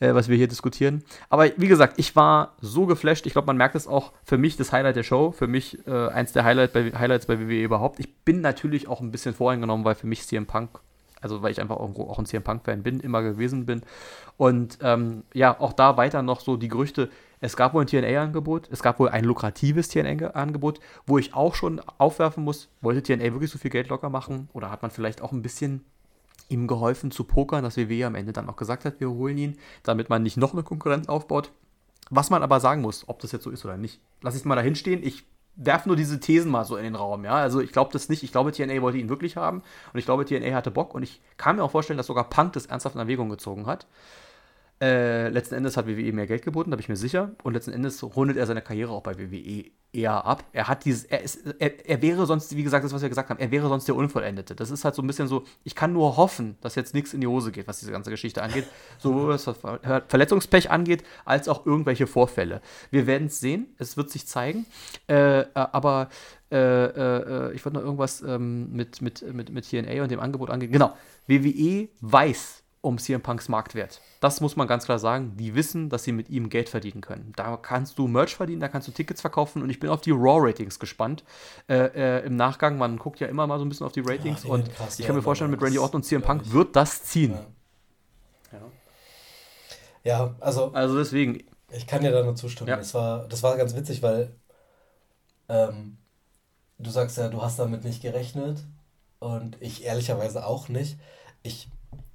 ja. 0.00 0.08
äh, 0.08 0.14
was 0.14 0.28
wir 0.28 0.36
hier 0.36 0.48
diskutieren. 0.48 1.02
Aber 1.30 1.46
wie 1.56 1.68
gesagt, 1.68 1.94
ich 1.96 2.14
war 2.16 2.54
so 2.60 2.86
geflasht. 2.86 3.26
Ich 3.26 3.32
glaube, 3.32 3.46
man 3.46 3.56
merkt 3.56 3.76
es 3.76 3.86
auch 3.86 4.12
für 4.24 4.36
mich 4.36 4.56
das 4.56 4.72
Highlight 4.72 4.96
der 4.96 5.04
Show, 5.04 5.32
für 5.32 5.46
mich 5.46 5.78
äh, 5.86 6.08
eins 6.08 6.32
der 6.32 6.44
Highlight 6.44 6.72
bei, 6.72 6.92
Highlights 6.92 7.26
bei 7.26 7.40
WWE 7.40 7.62
überhaupt. 7.62 7.98
Ich 7.98 8.24
bin 8.24 8.42
natürlich 8.42 8.88
auch 8.88 9.00
ein 9.00 9.10
bisschen 9.10 9.34
voreingenommen, 9.34 9.84
weil 9.84 9.94
für 9.94 10.06
mich 10.06 10.26
CM 10.26 10.46
Punk 10.46 10.80
also 11.20 11.42
weil 11.42 11.52
ich 11.52 11.60
einfach 11.60 11.78
irgendwo 11.78 12.04
auch 12.04 12.18
ein 12.18 12.26
CM 12.26 12.42
Punk-Fan 12.42 12.82
bin, 12.82 13.00
immer 13.00 13.22
gewesen 13.22 13.66
bin. 13.66 13.82
Und 14.36 14.78
ähm, 14.82 15.24
ja, 15.34 15.58
auch 15.58 15.72
da 15.72 15.96
weiter 15.96 16.22
noch 16.22 16.40
so 16.40 16.56
die 16.56 16.68
Gerüchte, 16.68 17.10
es 17.40 17.56
gab 17.56 17.72
wohl 17.72 17.84
ein 17.84 17.86
TNA-Angebot, 17.86 18.68
es 18.70 18.82
gab 18.82 18.98
wohl 18.98 19.08
ein 19.08 19.24
lukratives 19.24 19.88
TNA-Angebot, 19.88 20.80
wo 21.06 21.18
ich 21.18 21.34
auch 21.34 21.54
schon 21.54 21.80
aufwerfen 21.98 22.44
muss, 22.44 22.68
wollte 22.80 23.02
TNA 23.02 23.32
wirklich 23.32 23.50
so 23.50 23.58
viel 23.58 23.70
Geld 23.70 23.88
locker 23.88 24.10
machen 24.10 24.48
oder 24.52 24.70
hat 24.70 24.82
man 24.82 24.90
vielleicht 24.90 25.22
auch 25.22 25.32
ein 25.32 25.42
bisschen 25.42 25.84
ihm 26.48 26.66
geholfen 26.66 27.10
zu 27.10 27.24
pokern, 27.24 27.62
dass 27.62 27.76
WWE 27.76 28.06
am 28.06 28.14
Ende 28.14 28.32
dann 28.32 28.48
auch 28.48 28.56
gesagt 28.56 28.84
hat, 28.84 29.00
wir 29.00 29.10
holen 29.10 29.38
ihn, 29.38 29.58
damit 29.84 30.10
man 30.10 30.22
nicht 30.22 30.36
noch 30.36 30.52
eine 30.52 30.62
Konkurrenz 30.62 31.08
aufbaut. 31.08 31.52
Was 32.10 32.28
man 32.28 32.42
aber 32.42 32.58
sagen 32.60 32.82
muss, 32.82 33.08
ob 33.08 33.20
das 33.20 33.32
jetzt 33.32 33.44
so 33.44 33.50
ist 33.50 33.64
oder 33.64 33.76
nicht, 33.76 34.00
lass 34.20 34.34
ich 34.34 34.40
es 34.40 34.44
mal 34.44 34.56
dahin 34.56 34.74
stehen. 34.74 35.02
Ich 35.02 35.24
werfe 35.56 35.88
nur 35.88 35.96
diese 35.96 36.20
Thesen 36.20 36.50
mal 36.50 36.64
so 36.64 36.76
in 36.76 36.84
den 36.84 36.94
Raum, 36.94 37.24
ja. 37.24 37.34
Also 37.34 37.60
ich 37.60 37.72
glaube 37.72 37.92
das 37.92 38.08
nicht. 38.08 38.22
Ich 38.22 38.32
glaube, 38.32 38.52
TNA 38.52 38.82
wollte 38.82 38.98
ihn 38.98 39.08
wirklich 39.08 39.36
haben 39.36 39.62
und 39.92 39.98
ich 39.98 40.04
glaube, 40.04 40.24
TNA 40.24 40.54
hatte 40.54 40.70
Bock 40.70 40.94
und 40.94 41.02
ich 41.02 41.20
kann 41.36 41.56
mir 41.56 41.62
auch 41.62 41.70
vorstellen, 41.70 41.96
dass 41.96 42.06
sogar 42.06 42.28
Punk 42.28 42.54
das 42.54 42.66
ernsthaft 42.66 42.94
in 42.94 43.00
Erwägung 43.00 43.28
gezogen 43.28 43.66
hat. 43.66 43.86
Äh, 44.82 45.28
letzten 45.28 45.56
Endes 45.56 45.76
hat 45.76 45.86
WWE 45.86 46.12
mehr 46.12 46.26
Geld 46.26 46.42
geboten, 46.42 46.70
da 46.70 46.76
bin 46.76 46.82
ich 46.82 46.88
mir 46.88 46.96
sicher. 46.96 47.32
Und 47.42 47.52
letzten 47.52 47.72
Endes 47.72 48.02
rundet 48.02 48.38
er 48.38 48.46
seine 48.46 48.62
Karriere 48.62 48.92
auch 48.92 49.02
bei 49.02 49.18
WWE 49.18 49.70
eher 49.92 50.24
ab. 50.24 50.44
Er 50.52 50.68
hat 50.68 50.86
dieses, 50.86 51.04
er, 51.04 51.20
ist, 51.20 51.40
er, 51.58 51.86
er 51.86 52.00
wäre 52.00 52.24
sonst, 52.24 52.56
wie 52.56 52.62
gesagt, 52.62 52.84
das, 52.84 52.92
was 52.92 53.02
wir 53.02 53.10
gesagt 53.10 53.28
haben, 53.28 53.40
er 53.40 53.50
wäre 53.50 53.68
sonst 53.68 53.88
der 53.88 53.96
Unvollendete. 53.96 54.54
Das 54.54 54.70
ist 54.70 54.84
halt 54.84 54.94
so 54.94 55.02
ein 55.02 55.06
bisschen 55.06 55.28
so, 55.28 55.44
ich 55.64 55.74
kann 55.74 55.92
nur 55.92 56.16
hoffen, 56.16 56.56
dass 56.62 56.76
jetzt 56.76 56.94
nichts 56.94 57.12
in 57.12 57.20
die 57.20 57.26
Hose 57.26 57.52
geht, 57.52 57.68
was 57.68 57.80
diese 57.80 57.92
ganze 57.92 58.10
Geschichte 58.10 58.42
angeht. 58.42 58.66
Sowohl 58.98 59.28
was 59.28 59.44
Verletzungspech 60.08 60.70
angeht, 60.70 61.02
als 61.26 61.48
auch 61.48 61.66
irgendwelche 61.66 62.06
Vorfälle. 62.06 62.62
Wir 62.90 63.06
werden 63.06 63.26
es 63.26 63.40
sehen, 63.40 63.74
es 63.78 63.98
wird 63.98 64.10
sich 64.10 64.26
zeigen. 64.26 64.64
Äh, 65.08 65.44
aber 65.52 66.08
äh, 66.50 66.56
äh, 66.56 67.52
ich 67.52 67.64
wollte 67.64 67.78
noch 67.78 67.84
irgendwas 67.84 68.22
ähm, 68.22 68.72
mit, 68.72 69.02
mit, 69.02 69.22
mit, 69.34 69.50
mit 69.50 69.68
TNA 69.68 70.02
und 70.02 70.10
dem 70.10 70.20
Angebot 70.20 70.50
angehen. 70.50 70.72
Genau, 70.72 70.96
WWE 71.26 71.88
weiß, 72.00 72.62
um 72.82 72.98
CM 72.98 73.20
Punks 73.20 73.48
Marktwert. 73.48 74.00
Das 74.20 74.40
muss 74.40 74.56
man 74.56 74.66
ganz 74.66 74.86
klar 74.86 74.98
sagen. 74.98 75.36
Die 75.36 75.54
wissen, 75.54 75.90
dass 75.90 76.04
sie 76.04 76.12
mit 76.12 76.30
ihm 76.30 76.48
Geld 76.48 76.68
verdienen 76.68 77.02
können. 77.02 77.32
Da 77.36 77.56
kannst 77.56 77.98
du 77.98 78.08
Merch 78.08 78.34
verdienen, 78.34 78.60
da 78.60 78.68
kannst 78.68 78.88
du 78.88 78.92
Tickets 78.92 79.20
verkaufen 79.20 79.62
und 79.62 79.68
ich 79.70 79.80
bin 79.80 79.90
auf 79.90 80.00
die 80.00 80.12
Raw-Ratings 80.12 80.78
gespannt. 80.78 81.24
Äh, 81.68 81.76
äh, 82.20 82.26
Im 82.26 82.36
Nachgang, 82.36 82.78
man 82.78 82.96
guckt 82.96 83.20
ja 83.20 83.26
immer 83.26 83.46
mal 83.46 83.58
so 83.58 83.64
ein 83.64 83.68
bisschen 83.68 83.86
auf 83.86 83.92
die 83.92 84.00
Ratings 84.00 84.44
ja, 84.44 84.50
und 84.50 84.72
krass, 84.74 84.98
ich 84.98 85.06
kann 85.06 85.14
mir 85.14 85.22
vorstellen, 85.22 85.50
mit 85.50 85.60
Randy 85.60 85.78
Orton 85.78 86.00
und 86.00 86.04
CM 86.04 86.22
Punk 86.22 86.50
wird 86.52 86.74
das 86.74 87.02
ziehen. 87.04 87.38
Ja. 88.52 88.58
ja. 90.04 90.34
also. 90.40 90.72
Also 90.72 90.96
deswegen. 90.96 91.44
Ich 91.72 91.86
kann 91.86 92.02
dir 92.02 92.10
da 92.10 92.22
nur 92.22 92.34
zustimmen. 92.34 92.68
Ja. 92.68 92.76
Das, 92.76 92.94
war, 92.94 93.28
das 93.28 93.42
war 93.42 93.56
ganz 93.56 93.76
witzig, 93.76 94.02
weil 94.02 94.34
ähm, 95.48 95.98
du 96.78 96.90
sagst 96.90 97.18
ja, 97.18 97.28
du 97.28 97.42
hast 97.42 97.58
damit 97.58 97.84
nicht 97.84 98.02
gerechnet 98.02 98.64
und 99.18 99.56
ich 99.60 99.84
ehrlicherweise 99.84 100.46
auch 100.46 100.68
nicht. 100.68 100.98
Ich 101.42 101.68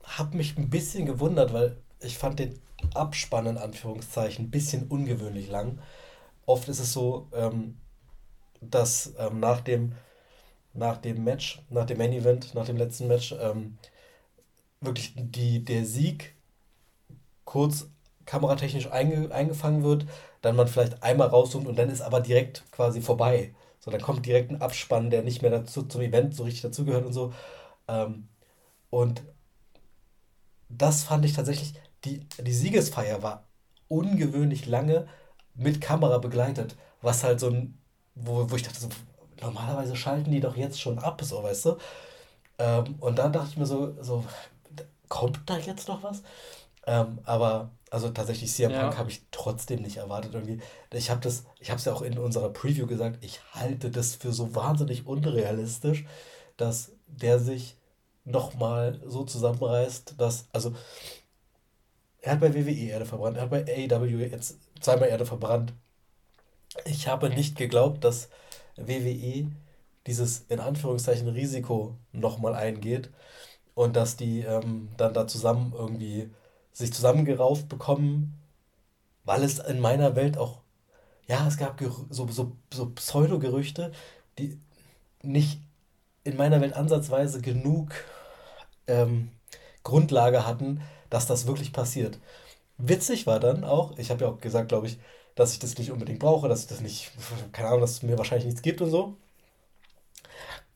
habe 0.05 0.37
mich 0.37 0.57
ein 0.57 0.69
bisschen 0.69 1.05
gewundert, 1.05 1.53
weil 1.53 1.77
ich 1.99 2.17
fand 2.17 2.39
den 2.39 2.59
Abspann 2.93 3.47
in 3.47 3.57
Anführungszeichen 3.57 4.45
ein 4.45 4.51
bisschen 4.51 4.87
ungewöhnlich 4.87 5.49
lang. 5.49 5.79
Oft 6.45 6.69
ist 6.69 6.79
es 6.79 6.93
so, 6.93 7.27
ähm, 7.33 7.77
dass 8.61 9.13
ähm, 9.17 9.39
nach, 9.39 9.61
dem, 9.61 9.93
nach 10.73 10.97
dem 10.97 11.23
Match, 11.23 11.61
nach 11.69 11.85
dem 11.85 11.97
Main 11.97 12.13
Event, 12.13 12.53
nach 12.53 12.65
dem 12.65 12.77
letzten 12.77 13.07
Match, 13.07 13.33
ähm, 13.39 13.77
wirklich 14.81 15.13
die, 15.15 15.63
der 15.65 15.85
Sieg 15.85 16.35
kurz 17.45 17.87
kameratechnisch 18.25 18.91
einge, 18.91 19.31
eingefangen 19.31 19.83
wird, 19.83 20.05
dann 20.41 20.55
man 20.55 20.67
vielleicht 20.67 21.03
einmal 21.03 21.27
rauszoomt 21.27 21.67
und 21.67 21.77
dann 21.77 21.89
ist 21.89 22.01
aber 22.01 22.21
direkt 22.21 22.63
quasi 22.71 23.01
vorbei. 23.01 23.53
So, 23.79 23.91
dann 23.91 24.01
kommt 24.01 24.25
direkt 24.25 24.51
ein 24.51 24.61
Abspann, 24.61 25.09
der 25.09 25.21
nicht 25.23 25.41
mehr 25.41 25.51
dazu, 25.51 25.83
zum 25.83 26.01
Event 26.01 26.35
so 26.35 26.43
richtig 26.43 26.63
dazugehört 26.63 27.05
und 27.05 27.13
so. 27.13 27.33
Ähm, 27.87 28.27
und 28.89 29.23
das 30.69 31.03
fand 31.03 31.25
ich 31.25 31.33
tatsächlich, 31.33 31.73
die, 32.03 32.27
die 32.41 32.53
Siegesfeier 32.53 33.23
war 33.23 33.47
ungewöhnlich 33.87 34.65
lange 34.65 35.07
mit 35.53 35.81
Kamera 35.81 36.17
begleitet, 36.17 36.75
was 37.01 37.23
halt 37.23 37.39
so 37.39 37.49
ein, 37.49 37.77
wo, 38.15 38.49
wo 38.49 38.55
ich 38.55 38.63
dachte, 38.63 38.79
so, 38.79 38.89
normalerweise 39.41 39.95
schalten 39.95 40.31
die 40.31 40.39
doch 40.39 40.55
jetzt 40.55 40.79
schon 40.79 40.99
ab, 40.99 41.21
so, 41.23 41.43
weißt 41.43 41.65
du? 41.65 41.77
Ähm, 42.57 42.95
und 42.99 43.17
dann 43.19 43.33
dachte 43.33 43.49
ich 43.51 43.57
mir 43.57 43.65
so, 43.65 43.95
so, 44.01 44.23
kommt 45.09 45.39
da 45.45 45.57
jetzt 45.57 45.87
noch 45.87 46.03
was? 46.03 46.23
Ähm, 46.87 47.19
aber 47.23 47.71
also 47.89 48.09
tatsächlich 48.09 48.51
CM 48.51 48.71
ja. 48.71 48.81
Punk 48.81 48.97
habe 48.97 49.09
ich 49.09 49.25
trotzdem 49.31 49.81
nicht 49.81 49.97
erwartet 49.97 50.33
irgendwie. 50.33 50.59
Ich 50.91 51.09
habe 51.09 51.21
das, 51.21 51.45
ich 51.59 51.69
habe 51.69 51.79
es 51.79 51.85
ja 51.85 51.93
auch 51.93 52.01
in 52.01 52.17
unserer 52.17 52.49
Preview 52.49 52.87
gesagt, 52.87 53.23
ich 53.23 53.39
halte 53.53 53.89
das 53.89 54.15
für 54.15 54.31
so 54.31 54.53
wahnsinnig 54.53 55.07
unrealistisch, 55.07 56.05
dass 56.57 56.91
der 57.07 57.39
sich 57.39 57.74
nochmal 58.25 58.99
so 59.05 59.23
zusammenreißt, 59.23 60.15
dass, 60.17 60.47
also, 60.51 60.73
er 62.21 62.33
hat 62.33 62.39
bei 62.39 62.53
WWE 62.53 62.71
Erde 62.71 63.05
verbrannt, 63.05 63.37
er 63.37 63.43
hat 63.43 63.49
bei 63.51 63.63
AEW 63.63 64.25
jetzt 64.25 64.57
zweimal 64.81 65.09
Erde 65.09 65.25
verbrannt. 65.25 65.73
Ich 66.85 67.07
habe 67.07 67.29
nicht 67.29 67.55
geglaubt, 67.57 68.03
dass 68.03 68.29
WWE 68.77 69.51
dieses 70.07 70.45
in 70.49 70.59
Anführungszeichen 70.59 71.27
Risiko 71.27 71.95
nochmal 72.11 72.55
eingeht 72.55 73.09
und 73.75 73.95
dass 73.95 74.17
die 74.17 74.41
ähm, 74.41 74.89
dann 74.97 75.13
da 75.13 75.27
zusammen 75.27 75.73
irgendwie 75.75 76.29
sich 76.73 76.93
zusammengerauft 76.93 77.69
bekommen, 77.69 78.39
weil 79.23 79.43
es 79.43 79.59
in 79.59 79.79
meiner 79.79 80.15
Welt 80.15 80.37
auch, 80.37 80.61
ja, 81.27 81.47
es 81.47 81.57
gab 81.57 81.81
so, 82.09 82.27
so, 82.27 82.51
so 82.73 82.89
Pseudo-Gerüchte, 82.91 83.91
die 84.37 84.59
nicht 85.23 85.59
in 86.23 86.37
meiner 86.37 86.61
Welt 86.61 86.73
ansatzweise 86.73 87.41
genug 87.41 87.93
ähm, 88.87 89.31
Grundlage 89.83 90.45
hatten, 90.45 90.81
dass 91.09 91.27
das 91.27 91.47
wirklich 91.47 91.73
passiert. 91.73 92.19
Witzig 92.77 93.25
war 93.25 93.39
dann 93.39 93.63
auch, 93.63 93.97
ich 93.97 94.11
habe 94.11 94.25
ja 94.25 94.31
auch 94.31 94.39
gesagt, 94.39 94.69
glaube 94.69 94.87
ich, 94.87 94.99
dass 95.35 95.53
ich 95.53 95.59
das 95.59 95.77
nicht 95.77 95.91
unbedingt 95.91 96.19
brauche, 96.19 96.47
dass 96.47 96.61
ich 96.61 96.67
das 96.67 96.81
nicht, 96.81 97.11
keine 97.51 97.69
Ahnung, 97.69 97.81
dass 97.81 97.91
es 97.91 98.03
mir 98.03 98.17
wahrscheinlich 98.17 98.45
nichts 98.45 98.61
gibt 98.61 98.81
und 98.81 98.89
so. 98.89 99.15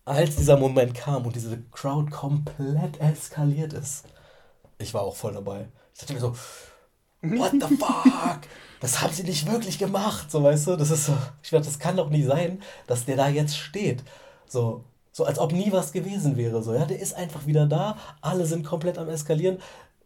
Als 0.06 0.36
dieser 0.36 0.58
Moment 0.58 0.96
kam 0.96 1.26
und 1.26 1.36
diese 1.36 1.62
Crowd 1.72 2.12
komplett 2.12 3.00
eskaliert 3.00 3.74
ist, 3.74 4.06
ich 4.78 4.94
war 4.94 5.02
auch 5.02 5.16
voll 5.16 5.34
dabei. 5.34 5.68
Ich 5.94 6.00
dachte 6.00 6.14
mir 6.14 6.20
so, 6.20 6.36
what 7.22 7.52
the 7.52 7.76
fuck? 7.76 8.42
Das 8.80 9.02
haben 9.02 9.14
sie 9.14 9.24
nicht 9.24 9.52
wirklich 9.52 9.78
gemacht, 9.78 10.32
so 10.32 10.42
weißt 10.42 10.68
du? 10.68 10.76
Das 10.78 10.90
ist 10.90 11.06
so, 11.06 11.18
ich 11.44 11.50
dachte, 11.50 11.66
das 11.66 11.80
kann 11.80 11.98
doch 11.98 12.10
nicht 12.10 12.26
sein, 12.26 12.62
dass 12.88 13.06
der 13.06 13.18
da 13.18 13.28
jetzt 13.28 13.58
steht. 13.58 14.04
So, 14.48 14.84
so 15.20 15.26
als 15.26 15.38
ob 15.38 15.52
nie 15.52 15.72
was 15.74 15.92
gewesen 15.92 16.38
wäre. 16.38 16.64
So, 16.64 16.74
ja, 16.74 16.86
der 16.86 16.98
ist 16.98 17.14
einfach 17.14 17.46
wieder 17.46 17.66
da. 17.66 17.98
Alle 18.22 18.46
sind 18.46 18.66
komplett 18.66 18.98
am 18.98 19.10
Eskalieren. 19.10 19.58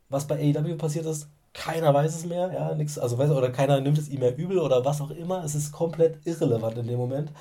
Was 0.10 0.26
bei 0.26 0.36
AEW 0.36 0.76
passiert 0.76 1.06
ist, 1.06 1.28
keiner 1.54 1.94
weiß 1.94 2.16
es 2.16 2.26
mehr. 2.26 2.52
Ja, 2.52 2.74
nix, 2.74 2.98
also 2.98 3.20
weiß, 3.20 3.30
oder 3.30 3.52
keiner 3.52 3.80
nimmt 3.80 4.00
es 4.00 4.10
ihm 4.10 4.22
mehr 4.22 4.36
übel 4.36 4.58
oder 4.58 4.84
was 4.84 5.02
auch 5.02 5.12
immer. 5.12 5.44
Es 5.44 5.54
ist 5.54 5.72
komplett 5.72 6.26
irrelevant 6.26 6.80
in 6.80 6.88
dem 6.88 6.98
Moment. 6.98 7.32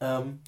Ähm, 0.00 0.40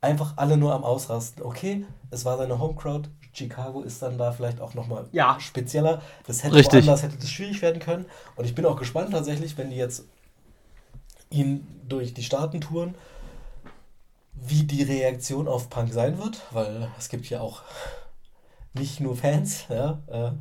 einfach 0.00 0.34
alle 0.36 0.56
nur 0.56 0.72
am 0.72 0.84
Ausrasten. 0.84 1.42
Okay, 1.42 1.84
es 2.12 2.24
war 2.24 2.38
seine 2.38 2.60
Homecrowd. 2.60 3.08
Chicago 3.32 3.82
ist 3.82 4.00
dann 4.00 4.16
da 4.18 4.30
vielleicht 4.30 4.60
auch 4.60 4.74
nochmal 4.74 5.06
ja. 5.10 5.36
spezieller. 5.40 6.00
Das 6.28 6.44
hätte 6.44 6.54
Richtig. 6.54 6.86
woanders 6.86 7.02
hätte 7.02 7.16
das 7.18 7.28
schwierig 7.28 7.60
werden 7.60 7.80
können. 7.80 8.06
Und 8.36 8.44
ich 8.44 8.54
bin 8.54 8.64
auch 8.66 8.76
gespannt 8.76 9.10
tatsächlich, 9.10 9.58
wenn 9.58 9.70
die 9.70 9.76
jetzt 9.76 10.04
ihn 11.30 11.66
durch 11.88 12.14
die 12.14 12.22
Staaten 12.22 12.60
touren 12.60 12.94
wie 14.46 14.64
die 14.64 14.82
Reaktion 14.82 15.48
auf 15.48 15.70
Punk 15.70 15.92
sein 15.92 16.18
wird, 16.18 16.40
weil 16.50 16.88
es 16.98 17.08
gibt 17.08 17.28
ja 17.30 17.40
auch 17.40 17.62
nicht 18.74 19.00
nur 19.00 19.16
Fans, 19.16 19.64
ja. 19.68 20.02
Äh, 20.06 20.32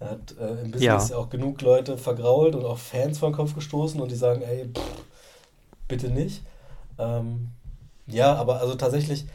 er 0.00 0.10
hat 0.10 0.36
äh, 0.38 0.62
im 0.62 0.70
Business 0.70 1.08
ja. 1.08 1.16
auch 1.16 1.28
genug 1.28 1.60
Leute 1.60 1.98
vergrault 1.98 2.54
und 2.54 2.64
auch 2.64 2.78
Fans 2.78 3.18
vor 3.18 3.30
den 3.30 3.36
Kopf 3.36 3.54
gestoßen 3.54 4.00
und 4.00 4.10
die 4.10 4.16
sagen, 4.16 4.42
ey, 4.42 4.68
pff, 4.68 5.02
bitte 5.88 6.08
nicht. 6.08 6.42
Ähm, 6.98 7.48
ja, 8.06 8.34
aber 8.34 8.60
also 8.60 8.74
tatsächlich, 8.74 9.26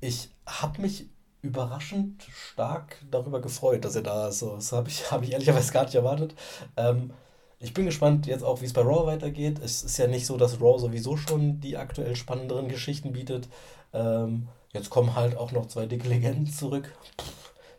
ich 0.00 0.30
habe 0.46 0.80
mich 0.80 1.06
überraschend 1.42 2.26
stark 2.32 2.96
darüber 3.10 3.40
gefreut, 3.40 3.84
dass 3.84 3.96
er 3.96 4.02
da 4.02 4.28
ist. 4.28 4.40
So, 4.40 4.56
das 4.56 4.72
habe 4.72 4.88
ich, 4.88 5.10
hab 5.10 5.22
ich 5.22 5.32
ehrlicherweise 5.32 5.72
gar 5.72 5.84
nicht 5.84 5.94
erwartet. 5.94 6.34
Ähm, 6.76 7.12
ich 7.60 7.74
bin 7.74 7.86
gespannt 7.86 8.26
jetzt 8.26 8.44
auch, 8.44 8.60
wie 8.60 8.66
es 8.66 8.72
bei 8.72 8.82
Raw 8.82 9.06
weitergeht. 9.06 9.58
Es 9.58 9.82
ist 9.82 9.98
ja 9.98 10.06
nicht 10.06 10.26
so, 10.26 10.36
dass 10.36 10.60
Raw 10.60 10.78
sowieso 10.78 11.16
schon 11.16 11.60
die 11.60 11.76
aktuell 11.76 12.14
spannenderen 12.14 12.68
Geschichten 12.68 13.12
bietet. 13.12 13.48
Ähm, 13.92 14.48
jetzt 14.72 14.90
kommen 14.90 15.16
halt 15.16 15.36
auch 15.36 15.50
noch 15.52 15.66
zwei 15.66 15.86
dicke 15.86 16.08
Legenden 16.08 16.46
zurück. 16.46 16.94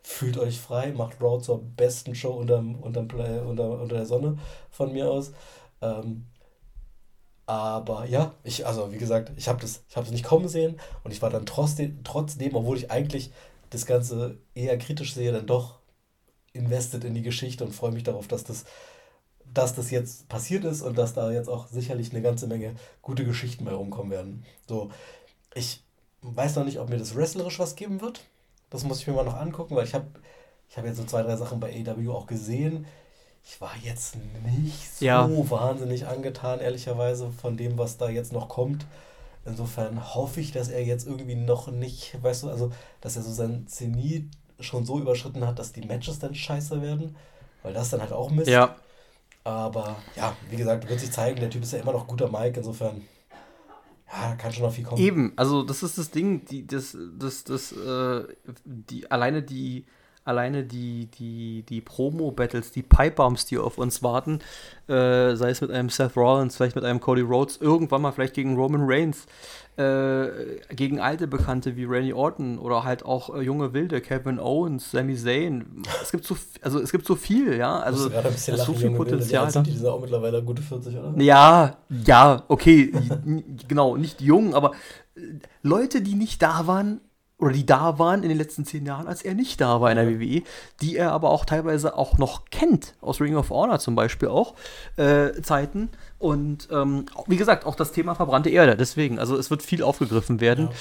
Fühlt 0.03 0.37
euch 0.37 0.59
frei, 0.59 0.91
macht 0.91 1.21
Raw 1.21 1.41
zur 1.41 1.61
besten 1.61 2.15
Show 2.15 2.31
unterm, 2.31 2.75
unterm 2.75 3.07
Play, 3.07 3.39
unter, 3.39 3.79
unter 3.79 3.95
der 3.95 4.05
Sonne 4.05 4.37
von 4.69 4.91
mir 4.91 5.09
aus. 5.09 5.31
Ähm, 5.81 6.25
aber 7.45 8.05
ja, 8.05 8.33
ich, 8.43 8.67
also 8.67 8.91
wie 8.91 8.97
gesagt, 8.97 9.31
ich 9.37 9.47
habe 9.47 9.61
das, 9.61 9.83
ich 9.89 10.11
nicht 10.11 10.25
kommen 10.25 10.47
sehen 10.47 10.79
und 11.03 11.11
ich 11.11 11.21
war 11.21 11.29
dann 11.29 11.45
trotzdem, 11.45 12.03
trotzdem, 12.03 12.55
obwohl 12.55 12.77
ich 12.77 12.91
eigentlich 12.91 13.31
das 13.69 13.85
Ganze 13.85 14.37
eher 14.53 14.77
kritisch 14.77 15.13
sehe, 15.13 15.31
dann 15.31 15.47
doch 15.47 15.79
invested 16.53 17.03
in 17.03 17.13
die 17.13 17.21
Geschichte 17.21 17.63
und 17.63 17.73
freue 17.73 17.91
mich 17.91 18.03
darauf, 18.03 18.27
dass 18.27 18.43
das 18.43 18.65
dass 19.53 19.75
das 19.75 19.91
jetzt 19.91 20.29
passiert 20.29 20.63
ist 20.63 20.81
und 20.81 20.97
dass 20.97 21.13
da 21.13 21.31
jetzt 21.31 21.49
auch 21.49 21.67
sicherlich 21.67 22.11
eine 22.11 22.21
ganze 22.21 22.47
Menge 22.47 22.75
gute 23.01 23.25
Geschichten 23.25 23.65
bei 23.65 23.73
rumkommen 23.73 24.11
werden. 24.11 24.45
So, 24.67 24.91
ich 25.53 25.83
weiß 26.21 26.55
noch 26.55 26.65
nicht, 26.65 26.79
ob 26.79 26.89
mir 26.89 26.97
das 26.97 27.15
wrestlerisch 27.15 27.59
was 27.59 27.75
geben 27.75 28.01
wird. 28.01 28.21
Das 28.69 28.83
muss 28.83 28.99
ich 28.99 29.07
mir 29.07 29.13
mal 29.13 29.25
noch 29.25 29.37
angucken, 29.37 29.75
weil 29.75 29.85
ich 29.85 29.93
habe 29.93 30.07
ich 30.69 30.77
hab 30.77 30.85
jetzt 30.85 30.97
so 30.97 31.03
zwei, 31.03 31.23
drei 31.23 31.35
Sachen 31.35 31.59
bei 31.59 31.73
AW 31.73 32.09
auch 32.09 32.27
gesehen. 32.27 32.85
Ich 33.43 33.59
war 33.59 33.71
jetzt 33.83 34.15
nicht 34.45 34.97
so 34.97 35.05
ja. 35.05 35.27
wahnsinnig 35.49 36.05
angetan, 36.05 36.59
ehrlicherweise, 36.59 37.31
von 37.31 37.57
dem, 37.57 37.77
was 37.77 37.97
da 37.97 38.09
jetzt 38.09 38.31
noch 38.31 38.49
kommt. 38.49 38.85
Insofern 39.45 40.13
hoffe 40.13 40.41
ich, 40.41 40.51
dass 40.51 40.67
er 40.67 40.83
jetzt 40.83 41.07
irgendwie 41.07 41.35
noch 41.35 41.71
nicht, 41.71 42.21
weißt 42.21 42.43
du, 42.43 42.49
also, 42.49 42.71
dass 43.01 43.15
er 43.15 43.23
so 43.23 43.31
sein 43.31 43.65
Zenit 43.67 44.29
schon 44.59 44.85
so 44.85 44.99
überschritten 44.99 45.47
hat, 45.47 45.57
dass 45.57 45.71
die 45.71 45.81
Matches 45.81 46.19
dann 46.19 46.35
scheiße 46.35 46.81
werden, 46.81 47.15
weil 47.63 47.73
das 47.73 47.89
dann 47.89 48.01
halt 48.01 48.11
auch 48.11 48.29
Mist. 48.29 48.49
Ja. 48.49 48.75
Aber 49.49 49.97
ja, 50.15 50.35
wie 50.49 50.57
gesagt, 50.57 50.87
wird 50.87 50.99
sich 50.99 51.11
zeigen, 51.11 51.39
der 51.39 51.49
Typ 51.49 51.63
ist 51.63 51.73
ja 51.73 51.79
immer 51.79 51.93
noch 51.93 52.07
guter 52.07 52.29
Mike, 52.29 52.59
insofern. 52.59 53.01
Ja, 54.11 54.29
da 54.29 54.35
kann 54.35 54.51
schon 54.51 54.63
noch 54.63 54.71
viel 54.71 54.83
kommen. 54.83 55.01
Eben, 55.01 55.33
also 55.35 55.63
das 55.63 55.83
ist 55.83 55.97
das 55.97 56.11
Ding, 56.11 56.45
die, 56.45 56.65
das, 56.65 56.95
das, 57.17 57.43
das, 57.43 57.71
äh, 57.71 58.23
die, 58.63 59.09
alleine 59.09 59.41
die, 59.41 59.85
alleine 60.25 60.63
die, 60.63 61.07
die, 61.07 61.63
die 61.67 61.81
Promo-Battles, 61.81 62.71
die 62.71 62.83
Pipe-Bombs, 62.83 63.45
die 63.45 63.57
auf 63.57 63.77
uns 63.77 64.03
warten, 64.03 64.39
äh, 64.87 65.35
sei 65.35 65.49
es 65.49 65.61
mit 65.61 65.71
einem 65.71 65.89
Seth 65.89 66.15
Rollins, 66.15 66.55
vielleicht 66.55 66.75
mit 66.75 66.85
einem 66.85 66.99
Cody 66.99 67.21
Rhodes, 67.21 67.57
irgendwann 67.57 68.01
mal 68.01 68.11
vielleicht 68.11 68.35
gegen 68.35 68.55
Roman 68.55 68.83
Reigns, 68.83 69.25
äh, 69.77 70.27
gegen 70.75 70.99
alte 70.99 71.25
Bekannte 71.25 71.77
wie 71.77 71.85
Randy 71.85 72.13
Orton 72.13 72.59
oder 72.59 72.83
halt 72.83 73.05
auch 73.05 73.33
äh, 73.33 73.41
junge 73.41 73.73
Wilde, 73.73 74.01
Kevin 74.01 74.37
Owens, 74.37 74.91
Sami 74.91 75.15
Zayn. 75.15 75.83
Es 76.01 76.11
gibt 76.11 76.25
so, 76.25 76.35
also 76.61 76.79
es 76.79 76.91
gibt 76.91 77.05
so 77.05 77.15
viel, 77.15 77.57
ja. 77.57 77.79
Also 77.79 78.09
es 78.09 78.47
ist 78.49 78.65
so 78.65 78.73
viel 78.73 78.91
Potenzial. 78.91 79.45
Wilde, 79.53 79.69
die 79.69 79.77
sind 79.77 79.87
auch 79.87 80.01
mittlerweile 80.01 80.43
gute 80.43 80.61
40, 80.61 80.97
oder? 80.97 81.13
Ja, 81.17 81.77
ja, 82.05 82.43
okay, 82.49 82.91
genau, 83.67 83.95
nicht 83.95 84.21
jung, 84.21 84.53
aber 84.53 84.73
äh, 85.15 85.21
Leute, 85.63 86.01
die 86.01 86.15
nicht 86.15 86.41
da 86.41 86.67
waren, 86.67 86.99
oder 87.39 87.53
die 87.53 87.65
da 87.65 87.97
waren 87.97 88.21
in 88.23 88.29
den 88.29 88.37
letzten 88.37 88.65
zehn 88.65 88.85
Jahren, 88.85 89.07
als 89.07 89.21
er 89.21 89.33
nicht 89.33 89.61
da 89.61 89.79
war 89.79 89.89
in 89.89 89.97
der 89.97 90.09
WWE, 90.09 90.43
die 90.81 90.97
er 90.97 91.13
aber 91.13 91.29
auch 91.29 91.45
teilweise 91.45 91.97
auch 91.97 92.17
noch 92.17 92.45
kennt, 92.51 92.95
aus 92.99 93.21
Ring 93.21 93.35
of 93.37 93.49
Honor 93.49 93.79
zum 93.79 93.95
Beispiel 93.95 94.27
auch, 94.27 94.55
äh, 94.97 95.31
Zeiten. 95.41 95.89
Und 96.17 96.67
ähm, 96.69 97.05
wie 97.27 97.37
gesagt, 97.37 97.65
auch 97.65 97.75
das 97.75 97.93
Thema 97.93 98.13
verbrannte 98.13 98.49
Erde. 98.49 98.75
Deswegen, 98.75 99.19
also 99.19 99.37
es 99.37 99.49
wird 99.49 99.63
viel 99.63 99.83
aufgegriffen 99.83 100.41
werden. 100.41 100.65
Ja. 100.65 100.71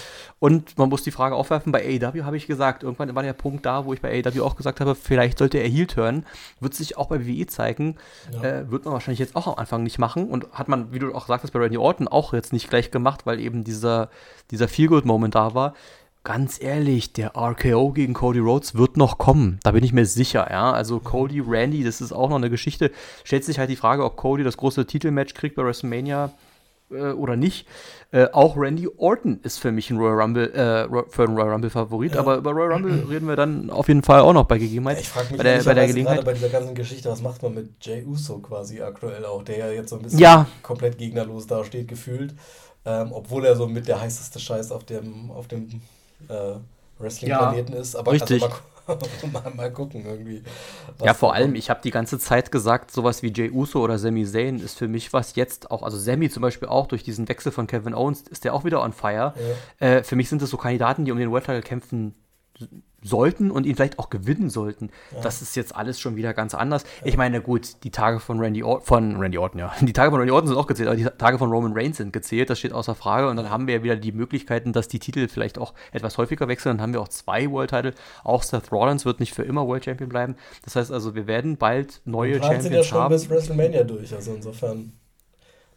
Und 0.40 0.76
man 0.76 0.88
muss 0.88 1.04
die 1.04 1.12
Frage 1.12 1.36
aufwerfen, 1.36 1.70
bei 1.70 1.84
AEW 1.84 2.24
habe 2.24 2.36
ich 2.36 2.48
gesagt, 2.48 2.82
irgendwann 2.82 3.14
war 3.14 3.22
der 3.22 3.34
Punkt 3.34 3.64
da, 3.64 3.84
wo 3.84 3.92
ich 3.92 4.00
bei 4.00 4.20
AEW 4.20 4.42
auch 4.42 4.56
gesagt 4.56 4.80
habe, 4.80 4.96
vielleicht 4.96 5.38
sollte 5.38 5.58
er 5.58 5.68
Heel 5.68 5.86
turn. 5.86 6.26
Wird 6.58 6.74
sich 6.74 6.96
auch 6.96 7.06
bei 7.06 7.24
WWE 7.24 7.46
zeigen. 7.46 7.94
Ja. 8.32 8.42
Äh, 8.42 8.70
wird 8.70 8.84
man 8.84 8.94
wahrscheinlich 8.94 9.20
jetzt 9.20 9.36
auch 9.36 9.46
am 9.46 9.54
Anfang 9.54 9.84
nicht 9.84 10.00
machen. 10.00 10.28
Und 10.28 10.50
hat 10.50 10.66
man, 10.66 10.92
wie 10.92 10.98
du 10.98 11.14
auch 11.14 11.28
sagtest, 11.28 11.52
bei 11.52 11.60
Randy 11.60 11.78
Orton 11.78 12.08
auch 12.08 12.32
jetzt 12.32 12.52
nicht 12.52 12.68
gleich 12.68 12.90
gemacht, 12.90 13.24
weil 13.24 13.38
eben 13.38 13.62
dieser, 13.62 14.10
dieser 14.50 14.66
Feel-Good-Moment 14.66 15.36
da 15.36 15.54
war 15.54 15.74
ganz 16.24 16.60
ehrlich, 16.62 17.12
der 17.12 17.36
RKO 17.36 17.92
gegen 17.92 18.14
Cody 18.14 18.38
Rhodes 18.38 18.74
wird 18.74 18.96
noch 18.96 19.18
kommen. 19.18 19.60
Da 19.62 19.72
bin 19.72 19.84
ich 19.84 19.92
mir 19.92 20.06
sicher, 20.06 20.48
ja. 20.50 20.72
Also 20.72 21.00
Cody, 21.00 21.40
Randy, 21.40 21.84
das 21.84 22.00
ist 22.00 22.12
auch 22.12 22.28
noch 22.28 22.36
eine 22.36 22.50
Geschichte. 22.50 22.90
Stellt 23.24 23.44
sich 23.44 23.58
halt 23.58 23.70
die 23.70 23.76
Frage, 23.76 24.04
ob 24.04 24.16
Cody 24.16 24.44
das 24.44 24.56
große 24.56 24.86
Titelmatch 24.86 25.34
kriegt 25.34 25.56
bei 25.56 25.64
WrestleMania 25.64 26.32
äh, 26.90 27.12
oder 27.12 27.36
nicht. 27.36 27.66
Äh, 28.10 28.26
auch 28.32 28.56
Randy 28.56 28.88
Orton 28.96 29.40
ist 29.42 29.58
für 29.58 29.72
mich 29.72 29.90
ein 29.90 29.98
Royal 29.98 30.20
Rumble, 30.20 30.50
äh, 30.52 31.10
für 31.10 31.24
einen 31.24 31.36
Royal 31.36 31.52
Rumble 31.52 31.70
Favorit, 31.70 32.14
ja. 32.14 32.20
aber 32.20 32.36
über 32.36 32.52
Royal 32.52 32.72
Rumble 32.72 33.06
reden 33.08 33.28
wir 33.28 33.36
dann 33.36 33.70
auf 33.70 33.88
jeden 33.88 34.02
Fall 34.02 34.20
auch 34.20 34.32
noch 34.32 34.44
bei 34.44 34.58
Gegebenheit. 34.58 34.96
Ja, 34.96 35.00
ich 35.02 35.08
frage 35.08 35.28
mich 35.28 35.36
bei 35.38 35.44
der, 35.44 35.62
bei 35.62 35.74
der 35.74 35.86
Gelegenheit. 35.86 36.24
bei 36.24 36.32
dieser 36.32 36.48
ganzen 36.48 36.74
Geschichte, 36.74 37.10
was 37.10 37.20
macht 37.20 37.42
man 37.42 37.54
mit 37.54 37.84
Jay 37.84 38.04
Uso 38.04 38.38
quasi 38.38 38.80
aktuell 38.80 39.24
auch, 39.26 39.42
der 39.42 39.58
ja 39.58 39.70
jetzt 39.70 39.90
so 39.90 39.96
ein 39.96 40.02
bisschen 40.02 40.20
ja. 40.20 40.46
komplett 40.62 40.98
gegnerlos 40.98 41.46
dasteht 41.46 41.88
gefühlt. 41.88 42.34
Ähm, 42.84 43.12
obwohl 43.12 43.44
er 43.44 43.56
so 43.56 43.66
mit 43.66 43.86
der 43.88 44.00
heißeste 44.00 44.38
Scheiß 44.38 44.72
auf 44.72 44.84
dem, 44.84 45.30
auf 45.30 45.48
dem 45.48 45.82
äh, 46.28 46.58
Wrestling-Planeten 46.98 47.72
ja, 47.72 47.80
ist. 47.80 47.96
Aber 47.96 48.12
richtig. 48.12 48.42
Also 48.42 48.56
mal, 48.86 49.42
mal, 49.44 49.54
mal, 49.54 49.72
gucken 49.72 50.04
irgendwie. 50.06 50.42
Ja, 51.02 51.14
vor 51.14 51.34
allem, 51.34 51.54
ich 51.54 51.70
habe 51.70 51.80
die 51.82 51.90
ganze 51.90 52.18
Zeit 52.18 52.50
gesagt, 52.50 52.90
sowas 52.90 53.22
wie 53.22 53.32
Jay 53.32 53.50
Uso 53.50 53.80
oder 53.80 53.98
Sami 53.98 54.24
Zayn 54.24 54.60
ist 54.60 54.78
für 54.78 54.88
mich 54.88 55.12
was 55.12 55.34
jetzt 55.34 55.70
auch, 55.70 55.82
also 55.82 55.98
Sami 55.98 56.30
zum 56.30 56.42
Beispiel 56.42 56.68
auch 56.68 56.86
durch 56.86 57.02
diesen 57.02 57.28
Wechsel 57.28 57.52
von 57.52 57.66
Kevin 57.66 57.94
Owens 57.94 58.22
ist 58.22 58.44
der 58.44 58.54
auch 58.54 58.64
wieder 58.64 58.82
on 58.82 58.92
fire. 58.92 59.34
Ja. 59.80 59.86
Äh, 59.86 60.02
für 60.04 60.16
mich 60.16 60.28
sind 60.28 60.42
das 60.42 60.50
so 60.50 60.56
Kandidaten, 60.56 61.04
die 61.04 61.12
um 61.12 61.18
den 61.18 61.30
World 61.30 61.44
Title 61.44 61.62
kämpfen 61.62 62.14
sollten 63.02 63.50
und 63.50 63.64
ihn 63.64 63.76
vielleicht 63.76 63.98
auch 63.98 64.10
gewinnen 64.10 64.50
sollten. 64.50 64.90
Ja. 65.12 65.20
Das 65.20 65.40
ist 65.40 65.54
jetzt 65.54 65.74
alles 65.74 66.00
schon 66.00 66.16
wieder 66.16 66.34
ganz 66.34 66.54
anders. 66.54 66.84
Ich 67.04 67.16
meine, 67.16 67.40
gut, 67.40 67.84
die 67.84 67.90
Tage 67.90 68.18
von 68.18 68.40
Randy 68.40 68.62
Orton, 68.64 68.84
von 68.84 69.16
Randy 69.16 69.38
Orton, 69.38 69.60
ja, 69.60 69.72
die 69.80 69.92
Tage 69.92 70.10
von 70.10 70.18
Randy 70.18 70.32
Orton 70.32 70.48
sind 70.48 70.56
auch 70.56 70.66
gezählt, 70.66 70.88
aber 70.88 70.96
die 70.96 71.04
Tage 71.04 71.38
von 71.38 71.50
Roman 71.50 71.72
Reigns 71.74 71.98
sind 71.98 72.12
gezählt, 72.12 72.50
das 72.50 72.58
steht 72.58 72.72
außer 72.72 72.94
Frage. 72.94 73.28
Und 73.28 73.36
dann 73.36 73.50
haben 73.50 73.66
wir 73.66 73.76
ja 73.76 73.82
wieder 73.82 73.96
die 73.96 74.12
Möglichkeiten, 74.12 74.72
dass 74.72 74.88
die 74.88 74.98
Titel 74.98 75.28
vielleicht 75.28 75.58
auch 75.58 75.74
etwas 75.92 76.18
häufiger 76.18 76.48
wechseln. 76.48 76.76
Dann 76.76 76.82
haben 76.82 76.92
wir 76.92 77.00
auch 77.00 77.08
zwei 77.08 77.50
World 77.50 77.70
Title. 77.70 77.94
Auch 78.24 78.42
Seth 78.42 78.72
Rollins 78.72 79.04
wird 79.04 79.20
nicht 79.20 79.34
für 79.34 79.42
immer 79.42 79.66
World 79.66 79.84
Champion 79.84 80.08
bleiben. 80.08 80.36
Das 80.64 80.76
heißt 80.76 80.90
also, 80.90 81.14
wir 81.14 81.26
werden 81.26 81.56
bald 81.56 82.00
neue 82.04 82.40
Champions 82.40 82.64
sind 82.64 82.72
ja 82.72 82.82
schon 82.82 82.98
haben. 82.98 83.12
bis 83.12 83.30
WrestleMania 83.30 83.84
durch, 83.84 84.12
also 84.14 84.34
insofern. 84.34 84.92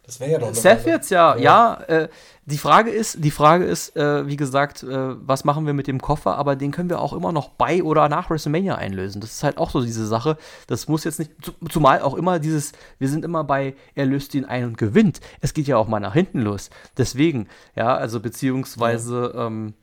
Das 0.03 0.19
wäre 0.19 0.31
ja 0.31 0.39
doch 0.39 0.53
Seth 0.53 0.85
jetzt 0.85 1.11
ja, 1.11 1.35
ja. 1.35 1.79
ja 1.87 1.95
äh, 2.03 2.09
die 2.45 2.57
Frage 2.57 2.89
ist, 2.89 3.23
die 3.23 3.31
Frage 3.31 3.65
ist, 3.65 3.95
äh, 3.95 4.27
wie 4.27 4.35
gesagt, 4.35 4.81
äh, 4.83 4.87
was 5.25 5.43
machen 5.45 5.65
wir 5.67 5.73
mit 5.73 5.87
dem 5.87 6.01
Koffer? 6.01 6.37
Aber 6.37 6.55
den 6.55 6.71
können 6.71 6.89
wir 6.89 6.99
auch 6.99 7.13
immer 7.13 7.31
noch 7.31 7.49
bei 7.49 7.83
oder 7.83 8.09
nach 8.09 8.29
WrestleMania 8.29 8.75
einlösen. 8.75 9.21
Das 9.21 9.31
ist 9.31 9.43
halt 9.43 9.57
auch 9.57 9.69
so 9.69 9.81
diese 9.81 10.07
Sache. 10.07 10.37
Das 10.67 10.87
muss 10.87 11.03
jetzt 11.03 11.19
nicht, 11.19 11.31
zumal 11.69 12.01
auch 12.01 12.15
immer 12.15 12.39
dieses, 12.39 12.71
wir 12.97 13.09
sind 13.09 13.23
immer 13.23 13.43
bei, 13.43 13.75
er 13.93 14.05
löst 14.05 14.33
ihn 14.33 14.45
ein 14.45 14.65
und 14.65 14.77
gewinnt. 14.77 15.21
Es 15.39 15.53
geht 15.53 15.67
ja 15.67 15.77
auch 15.77 15.87
mal 15.87 15.99
nach 15.99 16.13
hinten 16.13 16.41
los. 16.41 16.71
Deswegen, 16.97 17.47
ja, 17.75 17.95
also 17.95 18.19
beziehungsweise. 18.19 19.31
Ja. 19.35 19.47
Ähm, 19.47 19.73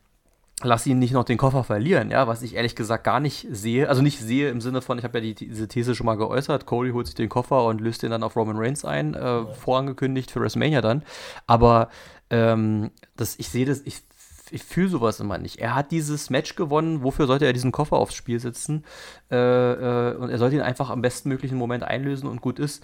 lass 0.62 0.86
ihn 0.86 0.98
nicht 0.98 1.12
noch 1.12 1.24
den 1.24 1.38
Koffer 1.38 1.64
verlieren, 1.64 2.10
ja, 2.10 2.26
was 2.26 2.42
ich 2.42 2.54
ehrlich 2.54 2.74
gesagt 2.74 3.04
gar 3.04 3.20
nicht 3.20 3.46
sehe. 3.50 3.88
Also 3.88 4.02
nicht 4.02 4.18
sehe 4.18 4.50
im 4.50 4.60
Sinne 4.60 4.82
von, 4.82 4.98
ich 4.98 5.04
habe 5.04 5.18
ja 5.18 5.22
die, 5.22 5.34
diese 5.34 5.68
These 5.68 5.94
schon 5.94 6.06
mal 6.06 6.16
geäußert, 6.16 6.66
Cody 6.66 6.90
holt 6.90 7.06
sich 7.06 7.14
den 7.14 7.28
Koffer 7.28 7.64
und 7.64 7.80
löst 7.80 8.02
den 8.02 8.10
dann 8.10 8.22
auf 8.22 8.36
Roman 8.36 8.56
Reigns 8.56 8.84
ein, 8.84 9.14
äh, 9.14 9.18
ja. 9.18 9.46
vorangekündigt 9.46 10.30
für 10.30 10.40
WrestleMania 10.40 10.80
dann. 10.80 11.02
Aber 11.46 11.88
ähm, 12.30 12.90
das, 13.16 13.38
ich 13.38 13.48
sehe 13.48 13.66
das, 13.66 13.82
ich, 13.84 14.02
ich 14.50 14.62
fühle 14.62 14.88
sowas 14.88 15.20
immer 15.20 15.38
nicht. 15.38 15.58
Er 15.58 15.74
hat 15.74 15.90
dieses 15.90 16.30
Match 16.30 16.56
gewonnen, 16.56 17.02
wofür 17.02 17.26
sollte 17.26 17.46
er 17.46 17.52
diesen 17.52 17.72
Koffer 17.72 17.96
aufs 17.96 18.14
Spiel 18.14 18.40
setzen? 18.40 18.84
Äh, 19.30 19.36
äh, 19.36 20.16
und 20.16 20.30
er 20.30 20.38
sollte 20.38 20.56
ihn 20.56 20.62
einfach 20.62 20.90
am 20.90 21.02
bestmöglichen 21.02 21.58
Moment 21.58 21.84
einlösen 21.84 22.28
und 22.28 22.40
gut 22.40 22.58
ist. 22.58 22.82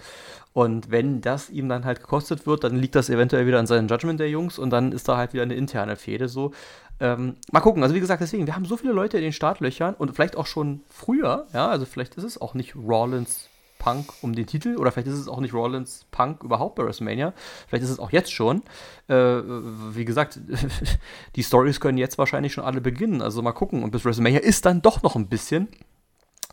Und 0.53 0.89
wenn 0.89 1.19
das 1.19 1.49
ihm 1.49 1.67
dann 1.67 1.83
halt 1.83 1.99
gekostet 1.99 2.47
wird, 2.47 2.63
dann 2.63 2.77
liegt 2.77 2.95
das 2.95 3.09
eventuell 3.09 3.45
wieder 3.45 3.59
an 3.59 3.67
seinem 3.67 3.89
Judgment 3.89 4.21
der 4.21 4.29
Jungs 4.29 4.57
und 4.57 4.69
dann 4.69 4.93
ist 4.93 5.09
da 5.09 5.17
halt 5.17 5.33
wieder 5.33 5.43
eine 5.43 5.55
interne 5.55 5.97
Fehde 5.97 6.29
so. 6.29 6.51
Ähm, 6.99 7.35
mal 7.51 7.59
gucken, 7.59 7.83
also 7.83 7.93
wie 7.93 7.99
gesagt, 7.99 8.21
deswegen, 8.21 8.47
wir 8.47 8.55
haben 8.55 8.65
so 8.65 8.77
viele 8.77 8.93
Leute 8.93 9.17
in 9.17 9.23
den 9.23 9.33
Startlöchern 9.33 9.95
und 9.95 10.15
vielleicht 10.15 10.37
auch 10.37 10.45
schon 10.45 10.81
früher, 10.89 11.47
ja, 11.53 11.67
also 11.67 11.85
vielleicht 11.85 12.15
ist 12.15 12.23
es 12.23 12.39
auch 12.39 12.53
nicht 12.53 12.75
Rollins 12.75 13.49
Punk 13.79 14.13
um 14.21 14.33
den 14.33 14.47
Titel 14.47 14.77
oder 14.77 14.91
vielleicht 14.91 15.09
ist 15.09 15.19
es 15.19 15.27
auch 15.27 15.41
nicht 15.41 15.53
Rollins 15.53 16.05
Punk 16.11 16.43
überhaupt 16.43 16.75
bei 16.75 16.85
WrestleMania, 16.85 17.33
vielleicht 17.67 17.83
ist 17.83 17.89
es 17.89 17.99
auch 17.99 18.11
jetzt 18.11 18.31
schon. 18.31 18.63
Äh, 19.07 19.15
wie 19.15 20.05
gesagt, 20.05 20.39
die 21.35 21.43
Stories 21.43 21.81
können 21.81 21.97
jetzt 21.97 22.17
wahrscheinlich 22.17 22.53
schon 22.53 22.63
alle 22.63 22.79
beginnen, 22.79 23.21
also 23.21 23.41
mal 23.41 23.51
gucken 23.51 23.83
und 23.83 23.91
bis 23.91 24.05
WrestleMania 24.05 24.39
ist 24.39 24.65
dann 24.65 24.81
doch 24.81 25.03
noch 25.03 25.15
ein 25.15 25.27
bisschen 25.27 25.67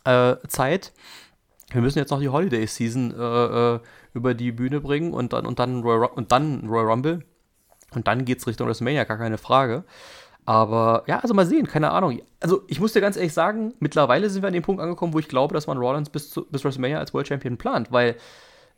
äh, 0.03 0.35
Zeit. 0.47 0.91
Wir 1.71 1.81
müssen 1.81 1.99
jetzt 1.99 2.11
noch 2.11 2.19
die 2.19 2.29
Holiday 2.29 2.67
Season 2.67 3.13
äh, 3.17 3.75
äh 3.75 3.79
über 4.15 4.35
die 4.35 4.51
Bühne 4.51 4.79
bringen 4.79 5.11
und 5.11 5.33
dann 5.33 5.47
und 5.47 5.57
dann 5.57 5.81
Royal, 5.81 6.07
und 6.13 6.31
dann 6.31 6.67
Royal 6.67 6.85
Rumble 6.85 7.25
und 7.95 8.07
dann 8.07 8.25
geht's 8.25 8.45
Richtung 8.45 8.67
WrestleMania, 8.67 9.05
gar 9.05 9.17
keine 9.17 9.39
Frage. 9.39 9.85
Aber 10.45 11.03
ja, 11.07 11.19
also 11.19 11.33
mal 11.33 11.45
sehen, 11.45 11.67
keine 11.67 11.91
Ahnung. 11.91 12.19
Also 12.39 12.63
ich 12.67 12.79
muss 12.79 12.93
dir 12.93 13.01
ganz 13.01 13.15
ehrlich 13.15 13.33
sagen, 13.33 13.73
mittlerweile 13.79 14.29
sind 14.29 14.41
wir 14.41 14.47
an 14.47 14.53
dem 14.53 14.63
Punkt 14.63 14.81
angekommen, 14.81 15.13
wo 15.13 15.19
ich 15.19 15.27
glaube, 15.27 15.53
dass 15.53 15.67
man 15.67 15.77
Rollins 15.77 16.09
bis, 16.09 16.29
zu, 16.29 16.45
bis 16.45 16.63
WrestleMania 16.63 16.99
als 16.99 17.13
World 17.13 17.27
Champion 17.27 17.57
plant, 17.57 17.91
weil, 17.91 18.15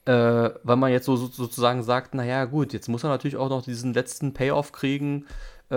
äh, 0.05 0.49
weil 0.63 0.75
man 0.75 0.91
jetzt 0.91 1.05
so, 1.05 1.15
so, 1.15 1.27
sozusagen 1.27 1.81
sagt, 1.81 2.13
naja 2.13 2.45
gut, 2.45 2.73
jetzt 2.73 2.87
muss 2.87 3.03
er 3.03 3.09
natürlich 3.09 3.37
auch 3.37 3.49
noch 3.49 3.63
diesen 3.63 3.93
letzten 3.93 4.33
Payoff 4.33 4.71
kriegen. 4.71 5.25
Äh, 5.71 5.75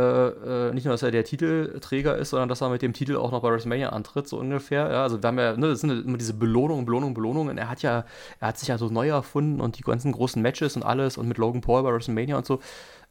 äh, 0.68 0.74
nicht 0.74 0.84
nur, 0.84 0.92
dass 0.92 1.02
er 1.02 1.10
der 1.10 1.24
Titelträger 1.24 2.18
ist, 2.18 2.30
sondern 2.30 2.50
dass 2.50 2.60
er 2.60 2.68
mit 2.68 2.82
dem 2.82 2.92
Titel 2.92 3.16
auch 3.16 3.32
noch 3.32 3.40
bei 3.40 3.50
WrestleMania 3.50 3.88
antritt, 3.88 4.28
so 4.28 4.36
ungefähr. 4.38 4.90
Ja, 4.90 5.02
also 5.02 5.22
wir 5.22 5.26
haben 5.26 5.38
ja, 5.38 5.56
ne, 5.56 5.68
das 5.68 5.80
sind 5.80 6.04
immer 6.04 6.18
diese 6.18 6.34
Belohnungen, 6.34 6.84
Belohnungen, 6.84 7.14
Belohnungen. 7.14 7.56
Er 7.56 7.70
hat 7.70 7.80
ja, 7.80 8.04
er 8.38 8.48
hat 8.48 8.58
sich 8.58 8.68
ja 8.68 8.76
so 8.76 8.90
neu 8.90 9.08
erfunden 9.08 9.62
und 9.62 9.78
die 9.78 9.82
ganzen 9.82 10.12
großen 10.12 10.42
Matches 10.42 10.76
und 10.76 10.82
alles 10.82 11.16
und 11.16 11.26
mit 11.26 11.38
Logan 11.38 11.62
Paul 11.62 11.84
bei 11.84 11.90
WrestleMania 11.90 12.36
und 12.36 12.44
so. 12.44 12.60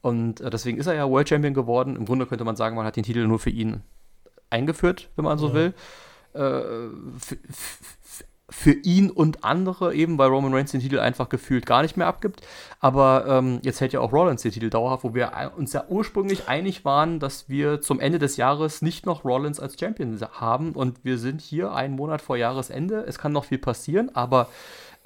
Und 0.01 0.41
äh, 0.41 0.49
deswegen 0.49 0.77
ist 0.77 0.87
er 0.87 0.93
ja 0.93 1.09
World 1.09 1.29
Champion 1.29 1.53
geworden. 1.53 1.95
Im 1.95 2.05
Grunde 2.05 2.25
könnte 2.25 2.43
man 2.43 2.55
sagen, 2.55 2.75
man 2.75 2.85
hat 2.85 2.95
den 2.95 3.03
Titel 3.03 3.27
nur 3.27 3.39
für 3.39 3.49
ihn 3.49 3.81
eingeführt, 4.49 5.09
wenn 5.15 5.25
man 5.25 5.37
so 5.37 5.49
ja. 5.49 5.53
will. 5.53 5.73
Äh, 6.33 7.35
für 8.49 8.71
ihn 8.71 9.09
und 9.09 9.43
andere 9.43 9.93
eben, 9.93 10.17
weil 10.17 10.29
Roman 10.29 10.53
Reigns 10.53 10.71
den 10.71 10.79
Titel 10.79 10.99
einfach 10.99 11.27
gefühlt 11.27 11.65
gar 11.65 11.81
nicht 11.81 11.97
mehr 11.97 12.07
abgibt. 12.07 12.41
Aber 12.79 13.25
ähm, 13.27 13.59
jetzt 13.61 13.81
hält 13.81 13.91
ja 13.91 13.99
auch 13.99 14.13
Rollins 14.13 14.41
den 14.41 14.53
Titel 14.53 14.69
dauerhaft, 14.69 15.03
wo 15.03 15.13
wir 15.13 15.51
uns 15.57 15.73
ja 15.73 15.83
ursprünglich 15.89 16.47
einig 16.47 16.85
waren, 16.85 17.19
dass 17.19 17.49
wir 17.49 17.81
zum 17.81 17.99
Ende 17.99 18.19
des 18.19 18.37
Jahres 18.37 18.81
nicht 18.81 19.05
noch 19.05 19.25
Rollins 19.25 19.59
als 19.59 19.77
Champion 19.77 20.17
haben. 20.31 20.71
Und 20.71 21.03
wir 21.03 21.17
sind 21.17 21.41
hier 21.41 21.73
einen 21.73 21.95
Monat 21.95 22.21
vor 22.21 22.37
Jahresende. 22.37 23.03
Es 23.05 23.19
kann 23.19 23.33
noch 23.33 23.43
viel 23.43 23.57
passieren, 23.57 24.15
aber 24.15 24.47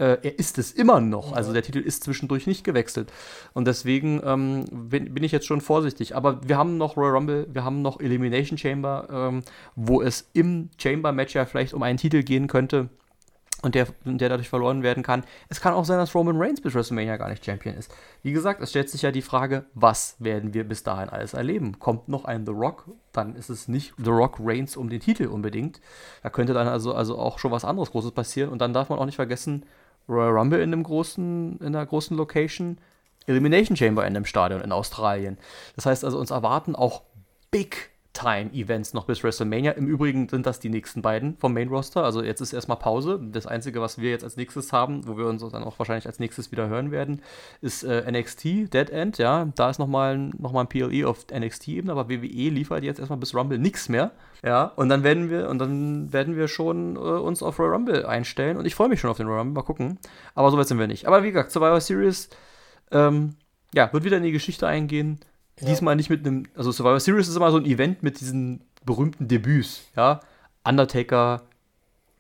äh, 0.02 0.18
er 0.24 0.40
ist 0.40 0.58
es 0.58 0.72
immer 0.72 1.00
noch. 1.00 1.34
Also 1.34 1.54
der 1.54 1.62
Titel 1.62 1.80
ist 1.80 2.04
zwischendurch 2.04 2.48
nicht 2.48 2.64
gewechselt. 2.64 3.14
Und 3.54 3.66
deswegen 3.68 4.20
ähm, 4.26 4.66
bin, 4.72 5.14
bin, 5.14 5.24
ich 5.24 5.32
jetzt 5.32 5.46
schon 5.46 5.62
vorsichtig. 5.62 6.16
Aber 6.16 6.40
wir 6.48 6.58
haben 6.58 6.78
noch 6.78 6.98
Royal 6.98 7.14
Rumble, 7.14 7.48
wir 7.54 7.64
haben 7.64 7.84
noch 7.84 8.00
Elimination 8.00 8.58
Chamber, 8.58 9.08
ähm, 9.12 9.44
wo 9.76 10.02
es 10.02 10.28
im 10.34 10.70
Chamber-Match 10.82 11.36
ja 11.36 11.46
vielleicht 11.46 11.76
um 11.76 11.84
einen 11.84 12.00
Titel 12.00 12.24
gehen 12.24 12.48
könnte. 12.48 12.90
und 13.62 13.76
der, 13.76 13.86
der 14.06 14.30
dadurch 14.30 14.50
verloren 14.50 14.82
werden 14.82 15.04
kann. 15.04 15.24
Es 15.50 15.62
kann 15.62 15.76
auch 15.76 15.86
sein, 15.86 16.00
dass 16.00 16.16
Roman 16.16 16.42
Reigns 16.42 16.62
bis 16.62 16.74
WrestleMania 16.74 17.18
gar 17.18 17.30
nicht 17.30 17.46
Champion 17.46 17.76
ist. 17.76 17.94
Wie 18.24 18.32
gesagt, 18.32 18.60
es 18.60 18.72
stellt 18.72 18.90
sich 18.90 19.04
ja 19.04 19.12
die 19.12 19.22
Frage, 19.22 19.66
was 19.76 20.16
werden 20.18 20.56
wir 20.56 20.64
bis 20.64 20.82
dahin 20.82 21.10
alles 21.10 21.36
erleben? 21.36 21.78
Kommt 21.78 22.08
noch 22.08 22.26
ein 22.26 22.44
The 22.48 22.54
Rock? 22.54 22.86
Dann 23.12 23.36
ist 23.36 23.50
es 23.50 23.68
nicht 23.68 23.94
The 24.04 24.10
Rock 24.10 24.38
Reigns 24.40 24.76
um 24.76 24.90
den 24.90 25.00
Titel 25.00 25.28
unbedingt. 25.28 25.80
Da 26.24 26.32
könnte 26.32 26.56
dann 26.56 26.68
also, 26.68 26.96
also 26.96 27.20
auch 27.20 27.38
schon 27.38 27.52
was 27.52 27.64
anderes 27.64 27.92
Großes 27.92 28.14
passieren. 28.14 28.50
Und 28.50 28.62
dann 28.62 28.74
darf 28.74 28.90
man 28.90 28.98
auch 28.98 29.06
nicht 29.06 29.18
vergessen, 29.18 29.64
Royal 30.12 30.32
Rumble 30.32 30.62
in 30.62 30.74
einem 30.74 30.84
großen, 30.84 31.58
in 31.60 31.68
einer 31.68 31.86
großen 31.86 32.16
Location, 32.18 32.78
Elimination 33.28 33.78
Chamber 33.78 34.06
in 34.06 34.16
einem 34.16 34.26
Stadion 34.26 34.62
in 34.62 34.72
Australien. 34.72 35.38
Das 35.76 35.86
heißt 35.86 36.04
also, 36.04 36.20
uns 36.20 36.32
erwarten 36.32 36.76
auch 36.76 37.04
Big 37.52 37.91
Time-Events 38.14 38.94
noch 38.94 39.06
bis 39.06 39.24
WrestleMania. 39.24 39.72
Im 39.72 39.88
Übrigen 39.88 40.28
sind 40.28 40.46
das 40.46 40.60
die 40.60 40.70
nächsten 40.70 41.02
beiden 41.02 41.38
vom 41.38 41.54
Main 41.54 41.70
Roster. 41.70 42.04
Also 42.04 42.22
jetzt 42.22 42.42
ist 42.42 42.52
erstmal 42.52 42.78
Pause. 42.78 43.20
Das 43.32 43.48
Einzige, 43.48 43.80
was 43.82 44.00
wir 44.00 44.10
jetzt 44.10 44.24
als 44.24 44.36
nächstes 44.36 44.74
haben, 44.74 45.08
wo 45.08 45.18
wir 45.18 45.28
uns 45.28 45.42
dann 45.50 45.64
auch 45.64 45.80
wahrscheinlich 45.80 46.08
als 46.08 46.20
nächstes 46.20 46.52
wieder 46.52 46.68
hören 46.68 46.92
werden, 46.92 47.22
ist 47.62 47.84
äh, 47.84 48.12
NXT, 48.12 48.74
Dead 48.74 48.90
End. 48.90 49.18
Ja, 49.18 49.48
da 49.56 49.70
ist 49.70 49.80
nochmal 49.80 50.18
noch 50.18 50.52
mal 50.52 50.62
ein 50.62 50.68
PLE 50.68 51.08
auf 51.08 51.26
NXT-Ebene, 51.34 51.92
aber 51.92 52.10
WWE 52.10 52.50
liefert 52.50 52.84
jetzt 52.84 53.00
erstmal 53.00 53.20
bis 53.20 53.34
Rumble 53.34 53.60
nichts 53.60 53.88
mehr. 53.88 54.12
Ja, 54.44 54.66
und 54.76 54.90
dann 54.90 55.04
werden 55.04 55.30
wir, 55.30 55.50
und 55.50 55.60
dann 55.60 56.12
werden 56.12 56.36
wir 56.36 56.48
schon 56.48 56.96
äh, 56.96 57.00
uns 57.00 57.42
auf 57.42 57.60
Royal 57.60 57.74
Rumble 57.74 58.06
einstellen. 58.06 58.58
Und 58.58 58.66
ich 58.66 58.76
freue 58.76 58.90
mich 58.90 59.00
schon 59.00 59.10
auf 59.10 59.18
den 59.18 59.28
Royal 59.28 59.40
Rumble. 59.40 59.62
Mal 59.62 59.66
gucken. 59.66 60.00
Aber 60.36 60.52
so 60.52 60.58
weit 60.58 60.68
sind 60.68 60.80
wir 60.80 60.88
nicht. 60.88 61.08
Aber 61.08 61.24
wie 61.24 61.32
gesagt, 61.32 61.52
Survivor 61.52 61.80
Series, 61.80 62.30
ähm, 62.92 63.36
ja, 63.74 63.92
wird 63.94 64.04
wieder 64.04 64.18
in 64.18 64.24
die 64.24 64.32
Geschichte 64.32 64.68
eingehen 64.68 65.20
ja. 65.60 65.68
Diesmal 65.68 65.96
nicht 65.96 66.10
mit 66.10 66.26
einem, 66.26 66.46
also 66.56 66.72
Survivor 66.72 67.00
Series 67.00 67.28
ist 67.28 67.36
immer 67.36 67.52
so 67.52 67.58
ein 67.58 67.66
Event 67.66 68.04
mit 68.04 68.20
diesen 68.20 68.62
berühmten 68.86 69.28
Debüts, 69.28 69.84
ja. 69.96 70.22
Undertaker, 70.64 71.44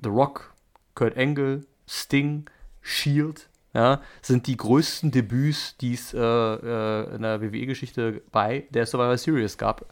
The 0.03 0.09
Rock, 0.09 0.53
Kurt 0.95 1.17
Angle, 1.17 1.65
Sting, 1.87 2.45
Shield, 2.81 3.49
ja, 3.73 4.01
sind 4.21 4.47
die 4.47 4.57
größten 4.57 5.11
Debüts, 5.11 5.77
die 5.77 5.93
es 5.93 6.13
äh, 6.13 6.19
äh, 6.19 7.15
in 7.15 7.21
der 7.21 7.41
WWE-Geschichte 7.41 8.21
bei 8.31 8.65
der 8.71 8.85
Survivor 8.85 9.17
Series 9.17 9.57
gab. 9.57 9.85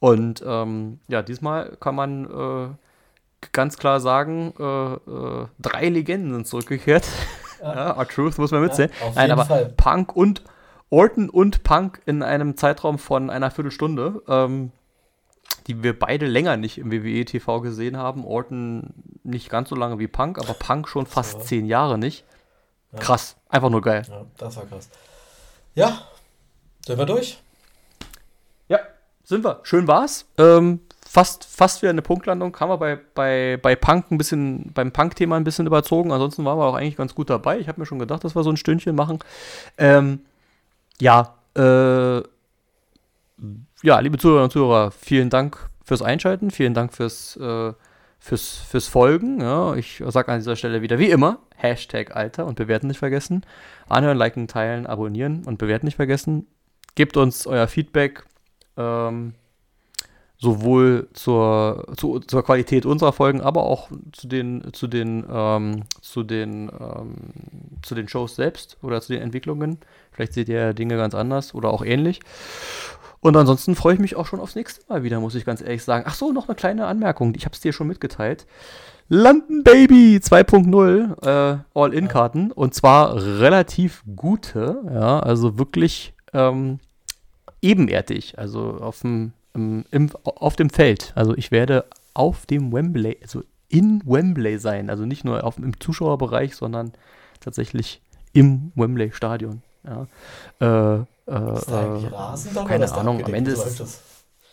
Und 0.00 0.42
ähm, 0.44 0.98
ja, 1.06 1.22
diesmal 1.22 1.76
kann 1.78 1.94
man 1.94 2.24
äh, 2.24 3.46
ganz 3.52 3.76
klar 3.76 4.00
sagen, 4.00 4.52
äh, 4.58 4.94
äh, 4.94 5.46
drei 5.60 5.88
Legenden 5.88 6.34
sind 6.34 6.46
zurückgekehrt. 6.46 7.06
Ja. 7.60 7.74
ja, 7.74 7.96
Our 7.96 8.08
Truth 8.08 8.38
muss 8.38 8.50
man 8.50 8.62
mitzählen. 8.62 8.90
Ja, 9.00 9.12
Nein, 9.14 9.30
aber 9.30 9.44
Fall. 9.44 9.72
Punk 9.76 10.16
und 10.16 10.42
Orton 10.92 11.30
und 11.30 11.62
Punk 11.62 12.02
in 12.04 12.22
einem 12.22 12.58
Zeitraum 12.58 12.98
von 12.98 13.30
einer 13.30 13.50
Viertelstunde, 13.50 14.22
ähm, 14.28 14.72
die 15.66 15.82
wir 15.82 15.98
beide 15.98 16.26
länger 16.26 16.58
nicht 16.58 16.76
im 16.76 16.92
WWE 16.92 17.24
TV 17.24 17.62
gesehen 17.62 17.96
haben. 17.96 18.26
Orton 18.26 18.92
nicht 19.24 19.48
ganz 19.48 19.70
so 19.70 19.74
lange 19.74 19.98
wie 19.98 20.06
Punk, 20.06 20.38
aber 20.38 20.52
Punk 20.52 20.88
schon 20.88 21.06
fast 21.06 21.32
so. 21.32 21.38
zehn 21.46 21.64
Jahre 21.64 21.96
nicht. 21.96 22.26
Ja. 22.92 22.98
Krass, 22.98 23.36
einfach 23.48 23.70
nur 23.70 23.80
geil. 23.80 24.04
Ja, 24.06 24.26
das 24.36 24.54
war 24.56 24.66
krass. 24.66 24.90
Ja, 25.74 26.02
sind 26.84 26.98
wir 26.98 27.06
durch? 27.06 27.40
Ja, 28.68 28.80
sind 29.24 29.46
wir. 29.46 29.60
Schön 29.62 29.88
war's. 29.88 30.26
Ähm, 30.36 30.80
fast, 31.08 31.46
fast 31.46 31.80
wieder 31.80 31.88
eine 31.88 32.02
Punktlandung. 32.02 32.54
Haben 32.60 32.68
wir 32.68 32.76
bei, 32.76 32.98
bei, 33.14 33.58
bei 33.62 33.76
Punk 33.76 34.10
ein 34.10 34.18
bisschen, 34.18 34.70
beim 34.74 34.92
Punk-Thema 34.92 35.36
ein 35.36 35.44
bisschen 35.44 35.66
überzogen. 35.66 36.12
Ansonsten 36.12 36.44
waren 36.44 36.58
wir 36.58 36.66
auch 36.66 36.74
eigentlich 36.74 36.98
ganz 36.98 37.14
gut 37.14 37.30
dabei. 37.30 37.58
Ich 37.60 37.68
habe 37.68 37.80
mir 37.80 37.86
schon 37.86 37.98
gedacht, 37.98 38.24
dass 38.24 38.34
wir 38.34 38.42
so 38.42 38.50
ein 38.50 38.58
Stündchen 38.58 38.94
machen. 38.94 39.20
Ähm, 39.78 40.20
ja, 41.02 41.34
äh, 41.56 42.22
ja, 43.82 43.98
liebe 43.98 44.18
Zuhörer 44.18 44.44
und 44.44 44.52
Zuhörer, 44.52 44.92
vielen 44.92 45.30
Dank 45.30 45.68
fürs 45.84 46.00
Einschalten, 46.00 46.52
vielen 46.52 46.74
Dank 46.74 46.94
fürs, 46.94 47.36
äh, 47.38 47.72
fürs, 48.20 48.58
fürs 48.58 48.86
Folgen. 48.86 49.40
Ja, 49.40 49.74
ich 49.74 50.00
sage 50.06 50.30
an 50.30 50.38
dieser 50.38 50.54
Stelle 50.54 50.80
wieder, 50.80 51.00
wie 51.00 51.10
immer, 51.10 51.40
Hashtag 51.56 52.14
Alter 52.14 52.46
und 52.46 52.54
bewerten 52.54 52.86
nicht 52.86 53.00
vergessen. 53.00 53.44
Anhören, 53.88 54.16
liken, 54.16 54.46
teilen, 54.46 54.86
abonnieren 54.86 55.42
und 55.44 55.58
bewerten 55.58 55.86
nicht 55.86 55.96
vergessen. 55.96 56.46
Gebt 56.94 57.16
uns 57.16 57.48
euer 57.48 57.66
Feedback. 57.66 58.24
Ähm, 58.76 59.34
sowohl 60.42 61.08
zur, 61.12 61.86
zu, 61.96 62.18
zur 62.18 62.44
Qualität 62.44 62.84
unserer 62.84 63.12
Folgen, 63.12 63.40
aber 63.40 63.62
auch 63.62 63.90
zu 64.10 64.26
den, 64.26 64.72
zu 64.72 64.88
den, 64.88 65.24
ähm, 65.32 65.84
zu 66.00 66.24
den, 66.24 66.68
ähm, 66.80 67.14
zu 67.82 67.94
den 67.94 68.08
Shows 68.08 68.34
selbst 68.34 68.76
oder 68.82 69.00
zu 69.00 69.12
den 69.12 69.22
Entwicklungen. 69.22 69.78
Vielleicht 70.10 70.32
seht 70.32 70.48
ihr 70.48 70.74
Dinge 70.74 70.96
ganz 70.96 71.14
anders 71.14 71.54
oder 71.54 71.70
auch 71.70 71.84
ähnlich. 71.84 72.18
Und 73.20 73.36
ansonsten 73.36 73.76
freue 73.76 73.94
ich 73.94 74.00
mich 74.00 74.16
auch 74.16 74.26
schon 74.26 74.40
aufs 74.40 74.56
nächste 74.56 74.84
Mal 74.88 75.04
wieder, 75.04 75.20
muss 75.20 75.36
ich 75.36 75.44
ganz 75.44 75.60
ehrlich 75.60 75.84
sagen. 75.84 76.06
Ach 76.08 76.14
so, 76.14 76.32
noch 76.32 76.48
eine 76.48 76.56
kleine 76.56 76.86
Anmerkung, 76.86 77.34
ich 77.36 77.44
habe 77.44 77.54
es 77.54 77.60
dir 77.60 77.72
schon 77.72 77.86
mitgeteilt. 77.86 78.44
London 79.08 79.62
Baby 79.62 80.18
2.0 80.20 81.24
äh, 81.24 81.58
All-In-Karten 81.72 82.50
und 82.50 82.74
zwar 82.74 83.14
relativ 83.14 84.02
gute, 84.16 84.82
ja, 84.92 85.20
also 85.20 85.56
wirklich 85.56 86.14
ähm, 86.32 86.80
ebenerdig, 87.60 88.40
also 88.40 88.78
auf 88.80 89.02
dem 89.02 89.34
im, 89.54 89.84
im, 89.90 90.10
auf 90.24 90.56
dem 90.56 90.70
Feld. 90.70 91.12
Also 91.14 91.36
ich 91.36 91.50
werde 91.50 91.84
auf 92.14 92.46
dem 92.46 92.72
Wembley, 92.72 93.18
also 93.22 93.42
in 93.68 94.02
Wembley 94.04 94.58
sein. 94.58 94.90
Also 94.90 95.06
nicht 95.06 95.24
nur 95.24 95.44
auf, 95.44 95.58
im 95.58 95.78
Zuschauerbereich, 95.80 96.56
sondern 96.56 96.92
tatsächlich 97.40 98.00
im 98.32 98.72
Wembley-Stadion. 98.74 99.62
Ja. 99.84 100.06
Äh, 100.60 101.04
äh, 101.26 101.56
ist 101.56 101.70
da 101.70 101.80
eigentlich 101.80 102.12
Rasen 102.12 102.54
dann, 102.54 102.66
keine 102.66 102.92
Ahnung, 102.92 103.24
am 103.24 103.34
Ende 103.34 103.52
ist 103.52 103.80
es. 103.80 104.00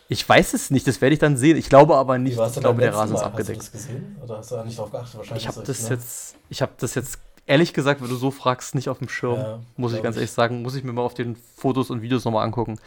Ich 0.08 0.28
weiß 0.28 0.54
es 0.54 0.70
nicht, 0.70 0.88
das 0.88 1.00
werde 1.00 1.12
ich 1.12 1.20
dann 1.20 1.36
sehen. 1.36 1.56
Ich 1.56 1.68
glaube 1.68 1.94
aber 1.96 2.18
nicht. 2.18 2.36
Ich 2.36 2.60
glaube, 2.60 2.80
der 2.80 2.94
Rasen 2.94 3.14
ist 3.14 3.22
abgedeckt. 3.22 3.60
Hast 3.60 3.74
du 3.74 3.78
das 3.78 3.86
gesehen? 3.86 4.16
Oder 4.22 4.38
hast 4.38 4.50
du 4.50 4.56
da 4.56 4.64
nicht 4.64 4.76
drauf 4.76 4.90
geachtet? 4.90 5.18
Wahrscheinlich 5.18 5.44
ich 5.44 5.48
habe 5.48 5.62
das, 5.64 5.82
ne? 5.82 5.88
jetzt, 5.90 6.36
ich 6.48 6.62
habe 6.62 6.72
das 6.78 6.94
jetzt 6.96 7.18
ehrlich 7.50 7.74
gesagt, 7.74 8.00
wenn 8.00 8.08
du 8.08 8.14
so 8.14 8.30
fragst, 8.30 8.76
nicht 8.76 8.88
auf 8.88 8.98
dem 8.98 9.08
Schirm. 9.08 9.38
Ja, 9.40 9.58
muss 9.76 9.92
ich 9.92 10.02
ganz 10.02 10.16
ehrlich 10.16 10.30
sagen. 10.30 10.62
Muss 10.62 10.76
ich 10.76 10.84
mir 10.84 10.92
mal 10.92 11.02
auf 11.02 11.14
den 11.14 11.34
Fotos 11.34 11.90
und 11.90 12.00
Videos 12.00 12.24
nochmal 12.24 12.44
angucken. 12.44 12.78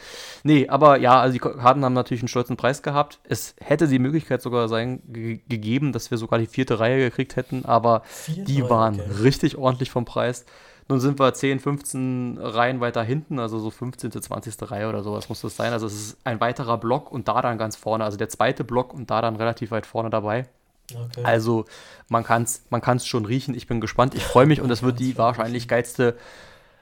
Nee, 0.42 0.68
aber 0.68 0.98
ja, 0.98 1.20
also 1.20 1.34
die 1.34 1.38
Karten 1.38 1.84
haben 1.84 1.92
natürlich 1.92 2.22
einen 2.22 2.28
stolzen 2.28 2.56
Preis 2.56 2.82
gehabt. 2.82 3.20
Es 3.24 3.54
hätte 3.60 3.86
die 3.86 3.98
Möglichkeit 3.98 4.40
sogar 4.40 4.68
sein 4.68 5.02
gegeben, 5.06 5.92
dass 5.92 6.10
wir 6.10 6.16
sogar 6.16 6.38
die 6.38 6.46
vierte 6.46 6.80
Reihe 6.80 6.98
gekriegt 6.98 7.36
hätten, 7.36 7.66
aber 7.66 8.02
Vier 8.06 8.44
die 8.44 8.68
waren 8.68 8.98
okay. 8.98 9.10
richtig 9.22 9.58
ordentlich 9.58 9.90
vom 9.90 10.06
Preis. 10.06 10.46
Nun 10.88 11.00
sind 11.00 11.18
wir 11.18 11.32
10, 11.32 11.60
15 11.60 12.38
Reihen 12.40 12.80
weiter 12.80 13.02
hinten, 13.02 13.38
also 13.38 13.58
so 13.58 13.70
15., 13.70 14.12
20. 14.12 14.70
Reihe 14.70 14.88
oder 14.88 15.02
sowas 15.02 15.28
muss 15.28 15.42
das 15.42 15.56
sein. 15.56 15.72
Also 15.72 15.86
es 15.86 15.94
ist 15.94 16.18
ein 16.24 16.40
weiterer 16.40 16.78
Block 16.78 17.12
und 17.12 17.28
da 17.28 17.42
dann 17.42 17.58
ganz 17.58 17.76
vorne. 17.76 18.04
Also 18.04 18.16
der 18.16 18.28
zweite 18.30 18.64
Block 18.64 18.94
und 18.94 19.10
da 19.10 19.20
dann 19.20 19.36
relativ 19.36 19.70
weit 19.70 19.86
vorne 19.86 20.10
dabei. 20.10 20.46
Okay. 20.92 21.22
Also 21.24 21.64
man 22.08 22.24
kann 22.24 22.42
es 22.42 22.62
man 22.70 22.80
kann's 22.80 23.06
schon 23.06 23.24
riechen. 23.24 23.54
Ich 23.54 23.66
bin 23.66 23.80
gespannt. 23.80 24.14
Ich 24.14 24.24
freue 24.24 24.46
mich 24.46 24.60
und 24.60 24.68
das 24.68 24.82
wird 24.82 24.98
die 24.98 25.16
wahrscheinlich 25.16 25.68
geilste. 25.68 26.16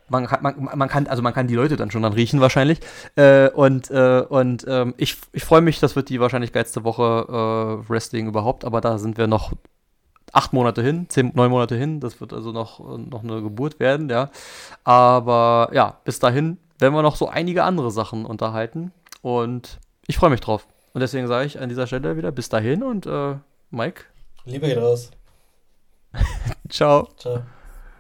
Man 0.09 0.27
kann, 0.27 0.43
man, 0.43 0.69
man, 0.77 0.89
kann, 0.89 1.07
also 1.07 1.23
man 1.23 1.33
kann 1.33 1.47
die 1.47 1.55
Leute 1.55 1.77
dann 1.77 1.91
schon 1.91 2.03
dann 2.03 2.13
riechen 2.13 2.41
wahrscheinlich. 2.41 2.81
Äh, 3.17 3.49
und 3.49 3.91
äh, 3.91 4.25
und 4.29 4.65
ähm, 4.69 4.95
ich, 4.97 5.17
ich 5.33 5.45
freue 5.45 5.61
mich, 5.61 5.81
das 5.81 5.97
wird 5.97 6.09
die 6.09 6.21
wahrscheinlich 6.21 6.53
geilste 6.53 6.85
Woche 6.85 7.27
äh, 7.29 7.89
Wrestling 7.89 8.27
überhaupt, 8.27 8.65
aber 8.65 8.81
da 8.81 8.99
sind 8.99 9.17
wir 9.17 9.27
noch 9.27 9.53
acht 10.33 10.53
Monate 10.53 10.83
hin, 10.83 11.07
zehn, 11.09 11.31
neun 11.35 11.51
Monate 11.51 11.77
hin. 11.77 12.01
Das 12.01 12.21
wird 12.21 12.33
also 12.33 12.53
noch, 12.53 12.81
noch 12.99 13.23
eine 13.23 13.43
Geburt 13.43 13.81
werden, 13.81 14.09
ja. 14.09 14.31
Aber 14.85 15.71
ja, 15.73 15.99
bis 16.05 16.19
dahin 16.19 16.59
werden 16.79 16.95
wir 16.95 17.03
noch 17.03 17.17
so 17.17 17.29
einige 17.29 17.65
andere 17.65 17.91
Sachen 17.91 18.27
unterhalten. 18.27 18.93
Und 19.21 19.79
ich 20.07 20.17
freue 20.17 20.31
mich 20.31 20.41
drauf. 20.41 20.67
Und 20.95 21.01
deswegen 21.01 21.27
sage 21.27 21.47
ich 21.47 21.61
an 21.61 21.69
dieser 21.69 21.87
Stelle 21.87 22.17
wieder 22.17 22.33
bis 22.33 22.49
dahin 22.49 22.83
und 22.83 23.07
äh, 23.07 23.37
Mike? 23.73 24.05
Lieber 24.45 24.69
geht 24.69 24.77
raus. 24.77 25.11
Ciao. 26.69 27.09
Ciao. 27.17 27.43